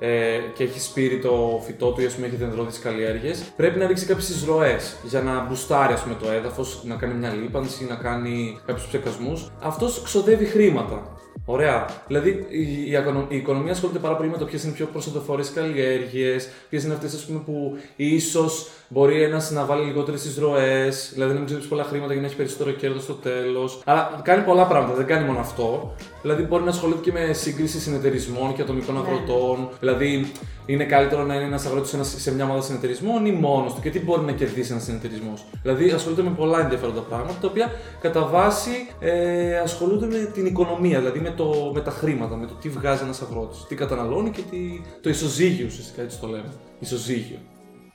ε, 0.00 0.38
και 0.54 0.62
έχει 0.64 0.80
σπείρει 0.80 1.18
το 1.18 1.60
φυτό 1.64 1.90
του 1.92 2.00
ή 2.00 2.04
ας 2.06 2.14
πούμε, 2.14 2.26
έχει 2.26 2.36
δεντρώδεις 2.36 2.78
καλλιέργειες, 2.78 3.42
πρέπει 3.56 3.78
να 3.78 3.86
ρίξει 3.86 4.06
κάποιες 4.06 4.28
εισρωέ 4.28 4.76
για 5.02 5.20
να 5.22 5.44
μπουστάρει 5.44 5.92
ας 5.92 6.00
πούμε, 6.02 6.14
το 6.14 6.30
έδαφος, 6.30 6.80
να 6.84 6.94
κάνει 6.94 7.14
μια 7.14 7.30
λίπανση, 7.32 7.84
να 7.84 7.94
κάνει 7.94 8.58
κάποιους 8.66 8.86
ψεκασμούς. 8.86 9.50
Αυτός 9.62 10.02
ξοδεύει 10.02 10.44
χρήματα. 10.44 11.02
Ωραία. 11.46 11.86
Δηλαδή 12.06 12.28
η, 12.48 12.60
η, 12.86 12.90
οικονο- 12.90 13.26
η 13.28 13.36
οικονομία 13.36 13.72
ασχολείται 13.72 13.98
πάρα 13.98 14.16
πολύ 14.16 14.28
με 14.28 14.36
το 14.36 14.44
ποιες 14.44 14.62
είναι 14.62 14.72
οι 14.72 14.74
πιο 14.74 14.86
προσοδοφόρε 14.86 15.42
καλλιέργειες, 15.54 16.48
ποιες 16.70 16.84
είναι 16.84 16.94
αυτές 16.94 17.24
που 17.44 17.76
ίσως 17.96 18.70
μπορεί 18.88 19.22
ένας 19.22 19.50
να 19.50 19.64
βάλει 19.64 19.84
λιγότερες 19.84 20.24
εισρωέ, 20.24 20.88
δηλαδή 21.12 21.32
να 21.32 21.36
μην 21.38 21.44
ξοδέψει 21.44 21.68
πολλά 21.68 21.84
χρήματα 21.84 22.12
για 22.12 22.20
να 22.20 22.26
έχει 22.26 22.36
περισσότερο 22.36 22.70
κέρδος 22.70 23.02
στο 23.02 23.12
τέλος. 23.12 23.80
Αλλά 23.84 24.20
κάνει 24.24 24.42
πολλά 24.42 24.66
πράγματα, 24.66 24.94
δεν 24.94 25.06
κάνει 25.06 25.26
μόνο 25.26 25.38
αυτό. 25.38 25.94
Δηλαδή 26.22 26.42
μπορεί 26.42 26.62
να 26.62 26.70
ασχολείται 26.70 27.00
και 27.00 27.12
με 27.12 27.32
σύγκριση 27.32 27.80
συνεταιρισμών 27.80 28.54
και 28.54 28.62
ατομικών 28.62 28.94
Ναι. 28.94 29.00
αγροτών. 29.00 29.68
Δηλαδή 29.80 30.32
είναι 30.66 30.84
καλύτερο 30.84 31.22
να 31.24 31.34
είναι 31.34 31.44
ένας 31.44 31.66
αγρότης 31.66 31.96
σε 32.22 32.34
μια 32.34 32.44
ομάδα 32.44 32.60
συνεταιρισμών 32.62 33.26
ή 33.26 33.32
μόνος 33.32 33.74
του 33.74 33.80
και 33.80 33.90
τι 33.90 34.00
μπορεί 34.00 34.20
να 34.24 34.32
κερδίσει 34.32 34.72
ένας 34.72 34.84
συνεταιρισμός. 34.84 35.44
Δηλαδή 35.62 35.90
ασχολείται 35.90 36.22
με 36.22 36.30
πολλά 36.36 36.60
ενδιαφέροντα 36.60 37.00
πράγματα 37.00 37.38
τα 37.40 37.48
οποία 37.48 37.72
κατά 38.00 38.26
βάση 38.26 38.70
ε, 39.00 39.58
ασχολούνται 39.58 40.06
με 40.06 40.30
την 40.34 40.46
οικονομία, 40.46 40.98
δηλαδή 40.98 41.20
με, 41.28 41.34
το, 41.36 41.70
με 41.74 41.80
τα 41.80 41.90
χρήματα, 41.90 42.36
με 42.36 42.46
το 42.46 42.54
τι 42.54 42.68
βγάζει 42.68 43.02
ένας 43.02 43.22
αγρότης, 43.22 43.64
τι 43.68 43.74
καταναλώνει 43.74 44.30
και 44.30 44.42
τι, 44.50 44.58
το 45.02 45.08
ισοζύγιο 45.08 45.66
ουσιαστικά 45.66 46.02
έτσι 46.02 46.18
το 46.20 46.26
λέμε. 46.26 46.52
Ισοζύγιο. 46.78 47.38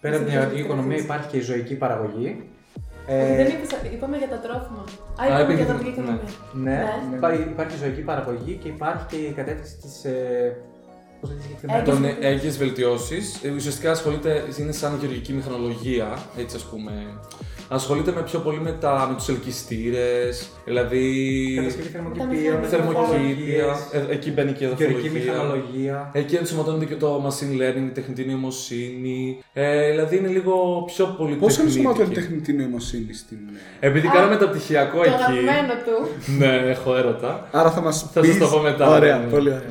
Πέρα 0.02 0.16
από 0.18 0.26
την 0.26 0.38
αγροτική 0.38 0.62
οικονομία 0.62 0.98
υπάρχει 0.98 1.28
και 1.28 1.38
η 1.38 1.42
ζωική 1.42 1.76
παραγωγή. 1.76 2.44
Όχι, 3.08 3.36
δεν 3.36 3.46
Ε, 3.46 3.50
είπες, 3.50 3.92
είπαμε 3.94 4.18
για 4.18 4.28
τα 4.30 4.36
τρόφιμα. 4.40 4.84
Α, 5.20 5.24
Α, 5.24 5.26
είπαμε 5.28 5.42
είπε 5.44 5.54
για 5.54 5.64
για 5.64 5.74
τα 5.74 5.80
την- 5.80 5.86
τοπική 5.86 6.00
ναι. 6.00 6.04
οικονομία. 6.04 6.32
ναι, 6.54 6.84
Ναι. 7.10 7.16
Υπάρχει, 7.18 7.42
υπάρχει 7.42 7.76
η 7.76 7.80
ζωική 7.80 8.02
παραγωγή 8.02 8.54
και 8.62 8.68
υπάρχει 8.68 9.06
και 9.10 9.16
η 9.16 9.32
κατεύθυνση 9.32 9.78
της. 9.78 10.04
Ε, 10.06 10.58
Πώς 11.22 11.30
λέγεται 11.30 11.48
συγκεκριμένα. 11.48 11.80
Έγκυες 11.80 11.94
Τον 11.94 12.02
βελτιώσεις. 12.04 12.26
έγκυες 12.32 12.58
βελτιώσεις. 12.58 13.42
Ουσιαστικά 13.56 13.92
ασχολείται, 13.92 14.44
είναι 14.60 14.72
σαν 14.72 14.98
γεωργική 15.00 15.34
μηχανολογία, 15.34 16.18
έτσι 16.38 16.56
ας 16.56 16.64
πούμε. 16.64 16.92
Ασχολείται 17.70 18.12
με 18.16 18.22
πιο 18.22 18.40
πολύ 18.40 18.60
με, 18.60 18.72
τα, 18.72 19.06
με 19.10 19.16
τους 19.16 19.30
ελκυστήρες, 19.30 20.50
δηλαδή. 20.66 21.04
Κατασκευή 21.56 21.88
θερμοκηπίων, 21.88 22.64
Θερμοκήπια, 22.64 23.08
θερμοκηπία. 23.10 23.78
ε, 24.10 24.14
εκεί 24.14 24.32
μπαίνει 24.32 24.52
και 24.52 24.64
η 24.64 24.68
Γεωργική 24.78 25.08
εδαφολογία. 25.08 25.34
μηχανολογία. 25.34 26.10
Εκεί 26.14 26.36
ενσωματώνεται 26.36 26.86
και 26.86 26.96
το 26.96 27.26
machine 27.28 27.54
learning, 27.62 27.88
η 27.90 27.92
τεχνητή 27.94 28.26
νοημοσύνη. 28.26 29.38
Ε, 29.54 29.90
δηλαδή 29.90 30.18
είναι 30.18 30.28
λίγο 30.28 30.84
πιο 30.86 31.06
πολύ 31.18 31.36
Πώς 31.36 31.60
ενσωματώνει 31.60 31.98
τεχνίτικη. 31.98 32.28
τεχνητή 32.42 32.54
νοημοσύνη 32.64 33.14
στην. 33.14 33.38
ε, 33.80 33.88
Επειδή 33.88 34.08
Α, 34.08 34.12
κάνω 34.14 34.30
μεταπτυχιακό 34.30 34.98
Το 34.98 35.04
εκεί. 35.04 35.14
αγαπημένο 35.14 35.74
του. 35.86 36.08
ναι, 36.38 36.56
έχω 36.70 36.96
έρωτα. 36.96 37.48
Άρα 37.52 37.72
θα 37.72 37.82
μας 37.82 38.10
Θα 38.14 38.24
σας 38.24 38.38
το 38.38 38.48
πω 38.48 38.60
μετά. 38.60 38.90
Ωραία, 38.90 39.18
Ναι. 39.18 39.26
πολύ 39.26 39.50
ωραία. 39.50 39.64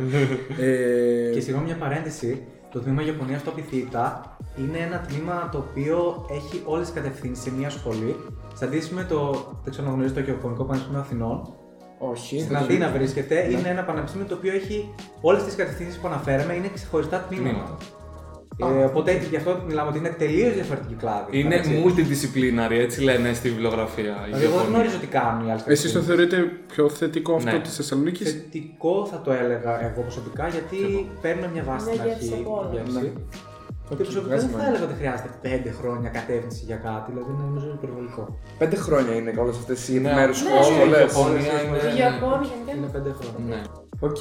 ε, 0.68 1.32
Και 1.34 1.40
συγγνώμη 1.40 1.66
μια 1.66 1.76
παρένθεση. 1.76 2.42
Το 2.72 2.80
τμήμα 2.80 3.02
Ιαπωνία 3.02 3.38
στο 3.38 3.50
Πιθύτα 3.50 4.36
είναι 4.58 4.78
ένα 4.78 4.98
τμήμα 5.08 5.48
το 5.52 5.58
οποίο 5.58 6.26
έχει 6.30 6.62
όλες 6.64 6.86
τις 6.86 6.94
κατευθύνσεις 6.94 7.44
σε 7.44 7.52
μια 7.52 7.70
σχολή. 7.70 8.16
Σε 8.54 8.64
αντίθεση 8.64 8.94
με 8.94 9.04
το. 9.04 9.30
Δεν 9.62 9.70
ξέρω 9.72 9.86
αν 9.86 9.92
γνωρίζετε 9.92 10.20
το 10.20 10.26
Γεωπονικό 10.26 10.64
Πανεπιστήμιο 10.64 11.00
Αθηνών. 11.00 11.54
Όχι. 11.98 12.40
Στην 12.40 12.56
Αθήνα 12.56 12.90
βρίσκεται. 12.90 13.50
Είναι 13.50 13.68
ένα 13.68 13.82
πανεπιστήμιο 13.84 14.26
το 14.26 14.34
οποίο 14.34 14.52
έχει 14.52 14.94
όλες 15.20 15.44
τις 15.44 15.54
κατευθύνσεις 15.54 15.98
που 15.98 16.06
αναφέραμε, 16.06 16.54
είναι 16.54 16.68
ξεχωριστά 16.74 17.18
τμήματα. 17.18 17.50
Τμήματα. 17.50 17.76
Ε, 18.80 18.84
οπότε 18.84 19.10
γι' 19.30 19.36
αυτό 19.36 19.50
μιλάμε 19.66 19.88
ότι 19.88 19.98
είναι 19.98 20.08
τελείως 20.18 20.54
διαφορετική 20.54 20.94
κλάδη. 20.94 21.38
Είναι 21.38 21.54
εντάξει. 21.54 21.82
multidisciplinary, 21.84 22.78
έτσι 22.86 23.00
λένε 23.02 23.32
στη 23.32 23.48
βιβλιογραφία. 23.48 24.14
οι 24.20 24.24
Δηλαδή, 24.24 24.44
εγώ 24.44 24.52
δεν 24.52 24.60
γεωπόνοι. 24.60 24.74
γνωρίζω 24.74 24.98
τι 24.98 25.06
κάνουν 25.06 25.46
οι 25.46 25.50
άλλες 25.52 25.62
Εσείς 25.66 25.92
το 25.92 26.00
θεωρείτε 26.00 26.36
πιο 26.72 26.88
θετικό 26.88 27.34
αυτό 27.34 27.50
Ναι. 27.50 27.60
της 27.60 27.74
Θεσσαλονίκης; 27.76 28.30
Θετικό 28.32 29.06
θα 29.10 29.20
το 29.20 29.32
έλεγα 29.32 29.72
εγώ 29.86 30.00
προσωπικά 30.00 30.48
γιατί 30.48 30.78
παίρνουμε 31.22 31.48
μια 31.54 31.62
βάση 31.70 31.84
Μια 31.84 31.94
στην 31.94 32.06
γεύση 32.08 32.28
αρχή. 32.32 32.42
από 32.44 32.50
όλα. 32.58 32.70
γεύση. 32.72 32.98
Ναι. 32.98 33.10
Και 33.96 34.02
προσωπικά 34.08 34.26
βγάζει 34.28 34.46
δεν 34.46 34.50
θα 34.54 34.56
νόημα. 34.56 34.68
έλεγα 34.70 34.84
ότι 34.90 34.96
χρειάζεται 35.00 35.30
5 35.42 35.70
χρόνια 35.78 36.08
κατεύθυνση 36.18 36.62
για 36.70 36.78
κάτι, 36.88 37.06
δηλαδή 37.12 37.28
είναι 37.32 37.44
νομίζω 37.48 37.66
υπερβολικό. 37.80 38.22
Πέντε 38.62 38.76
χρόνια 38.86 39.12
είναι 39.18 39.30
όλες 39.44 39.56
αυτές 39.62 39.78
οι 39.88 39.92
Ναι, 39.92 39.98
επιμέρους 39.98 40.34
ναι, 40.44 40.50
όλη 40.60 40.64
η 40.64 40.68
σχολές. 40.72 40.98
Γεωπονία 41.04 41.56
είναι. 41.64 41.78
Οι 41.94 41.98
γεωπόνοι 42.04 42.44
γενικά 42.50 42.70
Είναι 42.76 42.86
είναι 42.94 43.10
5 43.10 43.12
χρόνια. 43.18 43.40
Ναι. 43.52 43.60
Οκ. 44.08 44.20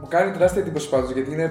Μου 0.00 0.06
κάνει 0.14 0.28
τεράστια 0.36 0.60
εντύπωση 0.62 0.86
πάντως 0.94 1.10
γιατί 1.16 1.30
είναι. 1.36 1.48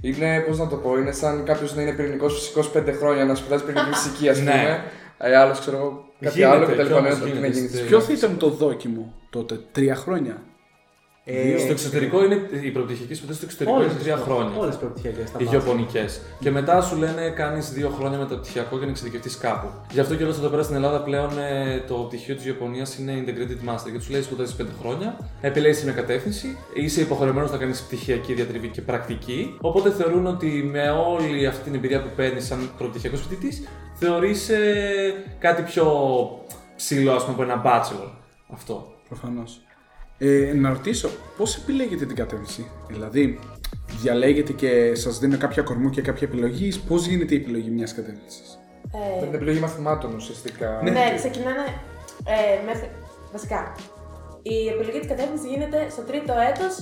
Είναι, 0.00 0.40
πώς 0.48 0.58
να 0.58 0.66
το 0.68 0.76
πω, 0.76 0.98
είναι 0.98 1.12
σαν 1.12 1.44
κάποιος 1.44 1.74
να 1.74 1.82
είναι 1.82 1.92
πυρηνικός 1.92 2.34
φυσικός 2.34 2.70
5 2.76 2.92
χρόνια 2.98 3.24
να 3.24 3.34
σπουδάζει 3.34 3.64
πυρηνική 3.64 3.92
φυσική, 3.92 4.28
ας 4.28 4.38
Ναι. 4.42 4.50
πούμε. 4.50 4.82
Ε, 5.18 5.36
άλλος 5.36 5.60
ξέρω 5.60 5.76
εγώ, 5.76 6.04
κάτι 6.20 6.34
Γίνεται, 6.38 6.54
άλλο 6.56 6.66
και 6.66 6.72
τα 6.74 6.82
κι 6.82 6.88
λοιπά. 6.88 6.98
όμως 6.98 7.18
ναι, 7.18 7.24
τι 7.24 7.30
να 7.30 7.34
γίνεται 7.34 7.52
γίνεις. 7.52 7.70
στη- 7.70 7.86
Ποιο 7.86 8.00
θα 8.00 8.12
ήταν 8.12 8.36
το 8.36 8.48
δόκιμο 8.48 9.14
τότε, 9.30 9.60
τρία 9.72 9.94
χρόνια; 9.94 10.42
Ε, 11.32 11.58
Στο 11.58 11.70
εξωτερικό 11.72 12.24
είναι. 12.24 12.48
Οι 12.62 12.70
προπτυχιακές 12.70 13.16
σπουδέ 13.16 13.32
στο 13.32 13.44
εξωτερικό 13.44 13.76
όλες 13.76 13.86
είναι 13.90 13.94
τις 13.98 14.04
τρία 14.04 14.14
προ- 14.16 14.26
χρόνια. 14.26 14.56
Όλες 14.58 14.70
τις 14.74 14.80
προπτυχιακές 14.84 15.30
τα 15.30 15.38
Οι 15.40 15.44
βάζω. 15.44 15.56
γεωπονικές. 15.56 16.20
Και 16.40 16.50
μετά 16.50 16.80
σου 16.82 16.96
λένε 16.96 17.30
κάνεις 17.30 17.72
δύο 17.72 17.88
χρόνια 17.98 18.18
μεταπτυχιακό 18.18 18.76
για 18.76 18.84
να 18.84 18.90
εξειδικευτείς 18.90 19.36
κάπου. 19.38 19.68
Γι' 19.92 20.00
αυτό 20.00 20.14
και 20.16 20.22
όλο 20.22 20.32
εδώ 20.32 20.48
πέρα 20.48 20.62
στην 20.62 20.74
Ελλάδα 20.76 21.00
πλέον 21.02 21.30
ε, 21.38 21.78
το 21.88 21.94
πτυχίο 21.94 22.34
της 22.34 22.44
Ιαπωνία 22.44 22.86
είναι 23.00 23.24
Integrated 23.26 23.68
Master. 23.70 23.88
Γιατί 23.90 24.04
σου 24.04 24.12
λέει 24.12 24.22
σπουδάζεις 24.22 24.56
5 24.60 24.64
χρόνια, 24.80 25.16
επιλέγεις 25.40 25.84
μια 25.84 25.92
κατεύθυνση, 25.92 26.56
είσαι 26.74 27.00
υποχρεωμένος 27.00 27.50
να 27.50 27.56
κάνεις 27.56 27.80
πτυχιακή 27.82 28.32
διατριβή 28.34 28.68
και 28.68 28.80
πρακτική. 28.82 29.56
Οπότε 29.60 29.90
θεωρούν 29.90 30.26
ότι 30.26 30.46
με 30.72 30.90
όλη 30.90 31.46
αυτή 31.46 31.62
την 31.64 31.74
εμπειρία 31.74 32.02
που 32.02 32.08
παίρνεις 32.16 32.46
σαν 32.46 32.70
προπτυχιακός 32.78 33.20
φοιτητής, 33.20 33.68
θεωρείς 33.94 34.50
κάτι 35.38 35.62
πιο 35.62 35.84
ψηλό, 36.76 37.12
ας 37.12 37.24
πούμε, 37.24 37.34
από 37.34 37.42
ένα 37.42 37.62
bachelor. 37.64 38.10
Αυτό. 38.52 38.92
Προφανώς. 39.08 39.60
Ε, 40.22 40.52
να 40.54 40.68
ρωτήσω, 40.68 41.08
πώς 41.36 41.56
επιλέγετε 41.56 42.04
την 42.06 42.16
κατεύθυνση, 42.16 42.66
Δηλαδή, 42.88 43.38
διαλέγετε 44.02 44.52
και 44.52 44.94
σας 44.94 45.18
δίνω 45.18 45.36
κάποια 45.36 45.62
κορμού 45.62 45.90
και 45.90 46.02
κάποια 46.02 46.26
επιλογή, 46.28 46.72
πώς 46.88 47.06
γίνεται 47.06 47.34
η 47.34 47.36
επιλογή 47.36 47.70
μιας 47.70 47.94
κατεύθυνσης; 47.94 48.58
Ε, 48.94 49.20
Με 49.20 49.26
την 49.26 49.34
επιλογή 49.34 49.58
μαθημάτων 49.58 50.14
ουσιαστικά. 50.14 50.80
Ναι, 50.82 51.12
ξεκινάνε 51.16 51.64
ε, 52.34 52.64
μέχρι. 52.66 52.88
Βασικά. 53.32 53.72
Η 54.42 54.68
επιλογή 54.68 54.98
της 54.98 55.08
κατεύθυνσης 55.08 55.46
γίνεται 55.50 55.78
στο 55.90 56.02
τρίτο 56.02 56.32
έτος, 56.50 56.72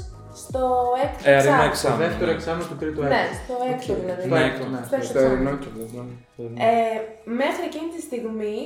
στο 0.45 0.63
έκτο 1.05 1.31
Ε, 1.31 1.35
αρινό 1.37 1.63
εξάμηνο. 1.63 1.69
Το 1.69 1.71
εξάμεινο. 1.71 2.05
δεύτερο 2.07 2.31
ναι. 2.31 2.37
εξάμεινο 2.39 2.67
του 2.71 2.77
τρίτου 2.83 3.01
Ναι, 3.03 3.21
έτου. 3.25 3.35
στο 3.45 3.55
έκτο 3.73 3.93
δηλαδή. 4.03 4.23
Ναι, 4.33 4.41
έκτο, 4.49 4.65
ναι. 4.73 4.81
Στο 4.87 4.95
έκτο 4.97 5.07
Στο 5.09 5.19
εξάμηνο. 5.19 5.49
ερεινό 5.49 5.53
και 5.63 5.69
ναι. 6.43 6.59
Ε, 6.69 6.97
μέχρι 7.41 7.63
εκείνη 7.71 7.89
τη 7.95 8.01
στιγμή 8.09 8.57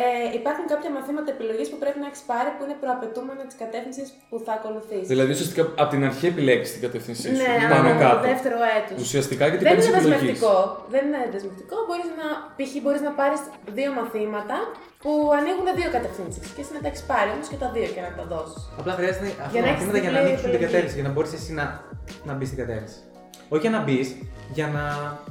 ε, 0.00 0.04
υπάρχουν 0.40 0.64
κάποια 0.72 0.90
μαθήματα 0.96 1.28
επιλογής 1.36 1.66
που 1.70 1.78
πρέπει 1.82 1.98
να 2.04 2.06
έχεις 2.10 2.22
πάρει 2.30 2.50
που 2.56 2.62
είναι 2.64 2.76
προαπαιτούμενα 2.82 3.42
της 3.48 3.56
κατεύθυνσης 3.62 4.06
που 4.28 4.36
θα 4.46 4.52
ακολουθήσεις. 4.58 5.08
Δηλαδή 5.12 5.30
ουσιαστικά 5.36 5.62
από 5.82 5.90
την 5.94 6.02
αρχή 6.08 6.26
επιλέγεις 6.32 6.68
την 6.74 6.80
κατεύθυνσή 6.86 7.26
σου. 7.36 7.42
ναι, 7.42 7.52
πάνω 7.72 7.88
από 7.92 7.98
το 7.98 8.04
κάτω. 8.04 8.24
δεύτερο 8.32 8.58
έτος. 8.78 8.96
Ουσιαστικά 9.06 9.44
γιατί 9.50 9.62
Δεν 9.64 9.70
παίρνει 9.72 9.84
είναι 9.88 9.96
επιλογή. 10.02 10.18
δεσμευτικό. 10.18 10.54
Δεν 10.94 11.02
είναι 11.08 11.20
δεσμευτικό. 11.34 11.76
Μπορείς 11.86 12.08
να, 12.20 12.26
π.χ. 12.56 12.72
μπορείς 12.84 13.02
να 13.08 13.12
πάρεις 13.20 13.40
δύο 13.78 13.90
μαθήματα 13.98 14.56
που 15.02 15.12
ανοίγουν 15.38 15.66
δύο 15.80 15.90
κατευθύνσεις. 15.96 16.44
Και 16.54 16.60
εσύ 16.64 16.70
να 16.76 16.80
τα 16.84 16.88
έχεις 16.90 17.02
πάρει 17.10 17.28
όμως 17.36 17.46
και 17.52 17.58
τα 17.62 17.68
δύο 17.74 17.88
και 17.94 18.02
να 18.06 18.10
τα 18.18 18.24
δώσεις. 18.32 18.60
Απλά 18.80 18.92
χρειάζεται 18.98 19.26
αυτά 19.44 19.52
Για 19.54 19.60
τα 19.62 19.66
να 19.66 19.70
έχεις 19.72 19.84
μαθήματα 19.86 19.98
για 20.04 20.10
να 20.14 20.18
διπλή 20.18 20.28
ανοίξουν 20.28 20.44
την 20.46 20.54
επιλογή. 20.56 20.66
κατεύθυνση, 20.68 20.96
για 21.00 21.06
να 21.08 21.12
μπορείς 21.14 21.32
εσύ 21.38 21.50
να, 21.58 21.64
να 22.28 22.32
μπεις 22.36 22.48
στην 22.50 22.58
κατεύθυνση. 22.62 22.98
Όχι 23.54 23.62
για 23.66 23.72
να 23.76 23.80
μπεις, 23.84 24.06
για 24.56 24.66
να, 24.76 24.84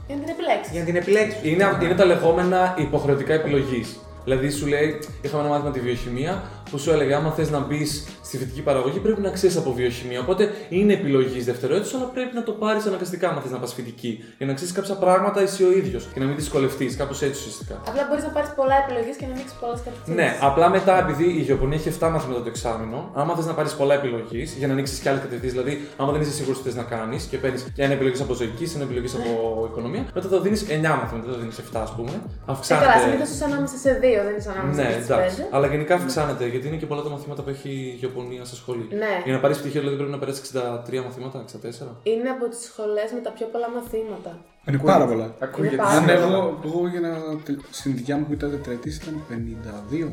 Για 0.08 0.16
να 0.18 0.22
την 0.26 0.32
επιλέξεις. 0.36 0.72
για 0.74 0.82
να 0.84 0.88
την 0.90 0.98
επιλέξεις. 1.02 1.40
Είναι, 1.50 1.64
είναι 1.86 1.96
τα 2.02 2.06
λεγόμενα 2.12 2.60
υποχρεωτικά 2.86 3.34
επιλογής. 3.42 3.88
Δηλαδή 4.24 4.50
σου 4.50 4.68
λέει, 4.68 5.00
είχαμε 5.22 5.44
ένα 5.44 5.52
μάθημα 5.52 5.72
τη 5.72 5.80
βιοχημία, 5.80 6.44
που 6.72 6.78
σου 6.78 6.92
έλεγε 6.92 7.14
άμα 7.16 7.32
θες 7.32 7.50
να 7.50 7.60
μπεις 7.60 8.06
στη 8.24 8.38
φυτική 8.38 8.62
παραγωγή 8.62 9.00
πρέπει 9.00 9.22
να 9.22 9.30
ξέρεις 9.30 9.58
από 9.58 9.74
βιοχημία. 9.74 10.20
Οπότε 10.20 10.50
είναι 10.70 10.94
επιλογή 10.94 11.42
δεύτερο 11.42 11.76
έτου, 11.76 11.98
αλλά 11.98 12.06
πρέπει 12.06 12.36
να 12.36 12.44
το 12.44 12.52
πάρεις 12.52 12.86
αναγκαστικά 12.86 13.30
άμα 13.30 13.42
θες 13.42 13.52
να 13.52 13.58
πας 13.58 13.74
φυτική. 13.74 14.24
Για 14.38 14.48
να 14.48 14.54
ξέρεις 14.54 14.74
κάποια 14.74 14.96
πράγματα 14.96 15.42
εσύ 15.42 15.64
ο 15.64 15.72
ίδιος 15.72 16.08
και 16.14 16.20
να 16.20 16.26
μην 16.26 16.36
δυσκολευτείς, 16.36 16.96
κάπως 16.96 17.22
έτσι 17.22 17.40
ουσιαστικά. 17.40 17.76
Απλά 17.88 18.06
μπορείς 18.10 18.24
να 18.24 18.30
πάρεις 18.30 18.50
πολλά 18.56 18.76
επιλογές 18.84 19.16
και 19.16 19.26
να 19.26 19.34
ανοίξεις 19.34 19.58
πολλές 19.60 19.80
κατευθύνσει. 19.86 20.20
Ναι, 20.20 20.38
απλά 20.42 20.70
μετά 20.70 20.94
επειδή 21.00 21.24
η 21.24 21.42
γεωπονία 21.48 21.78
έχει 21.78 21.90
7 22.00 22.10
μαθήματα 22.10 22.42
το 22.42 22.50
εξάμεινο, 22.54 23.12
άμα 23.14 23.36
θες 23.36 23.46
να 23.46 23.54
πάρεις 23.54 23.74
πολλά 23.74 23.94
επιλογής 23.94 24.54
για 24.60 24.68
να 24.68 24.74
ανοίξεις 24.74 25.00
και 25.00 25.10
άλλες 25.10 25.22
κατευθύνσεις, 25.22 25.54
δηλαδή 25.58 25.74
άμα 25.98 26.12
δεν 26.12 26.22
είσαι 26.22 26.32
σίγουρος 26.32 26.58
τι 26.58 26.64
θες 26.64 26.76
να 26.76 26.84
κάνεις 26.84 27.24
και 27.24 27.38
παίρνεις 27.38 27.62
και 27.76 27.84
ένα 27.84 27.94
επιλογής 27.94 28.22
από 28.22 28.34
ζωικής, 28.34 28.76
ένα 28.76 28.84
επιλογής 28.84 29.14
από 29.20 29.30
οικονομία, 29.72 30.04
μετά 30.14 30.28
θα 30.30 30.40
δίνεις 30.40 30.62
9 30.70 30.96
μαθήματα, 31.02 31.26
δεν 31.26 31.34
θα 31.34 31.40
δίνεις 31.44 31.58
7 31.58 31.82
ας 31.88 31.92
πούμε. 31.96 32.10
Ε, 32.12 32.14
καλά, 32.16 32.52
Αυξάνεται. 32.54 33.00
συνήθως 33.04 33.30
είσαι 33.34 33.46
ανάμεσα 33.46 33.78
σε 33.78 33.92
δύο, 34.04 34.20
δεν 34.28 34.36
είσαι 34.38 34.50
ανάμεσα 34.56 34.82
Ναι, 34.82 34.90
σε 34.90 34.98
εντάξει. 34.98 35.36
πέντε. 35.36 35.48
Αλλά 35.56 35.68
γενικά 35.68 35.94
αυξάνεται 35.96 36.46
γιατί 36.54 36.66
είναι 36.68 36.80
και 36.82 36.86
πολλά 36.92 37.02
τα 37.02 37.10
μαθήματα 37.10 37.42
που 37.44 37.50
έχει 37.50 37.70
η 37.70 37.96
γεωπονία 38.02 38.44
στα 38.50 38.56
σχολή. 38.62 38.86
Ναι. 39.04 39.14
Για 39.26 39.34
να 39.34 39.40
πάρεις 39.44 39.58
πτυχίο 39.60 39.80
δηλαδή 39.82 39.98
πρέπει 40.00 40.12
να 40.18 40.20
περάσει 40.24 40.42
63 40.54 41.04
μαθήματα, 41.08 41.38
64. 41.46 41.88
Είναι 42.04 42.30
από 42.36 42.46
τις 42.52 42.60
σχολές 42.70 43.10
με 43.16 43.20
τα 43.26 43.32
πιο 43.38 43.46
πολλά 43.54 43.70
μαθήματα. 43.78 44.32
Είναι 44.68 44.78
πάρα 44.92 45.06
πολλά. 45.12 45.28
Ακούγεται. 45.40 45.76
πάρα 45.76 45.90
Αν 45.90 46.02
πολλά. 46.06 46.14
εγώ, 46.18 46.60
εγώ 46.66 46.88
για 46.94 47.00
να. 47.00 47.12
τε- 47.46 47.60
Στην 47.80 47.92
δικιά 47.96 48.16
μου 48.18 48.26
που 48.28 48.34
ήταν 48.34 48.50
τετραετής 48.56 48.94
ήταν 49.02 49.14
52. 49.30 50.12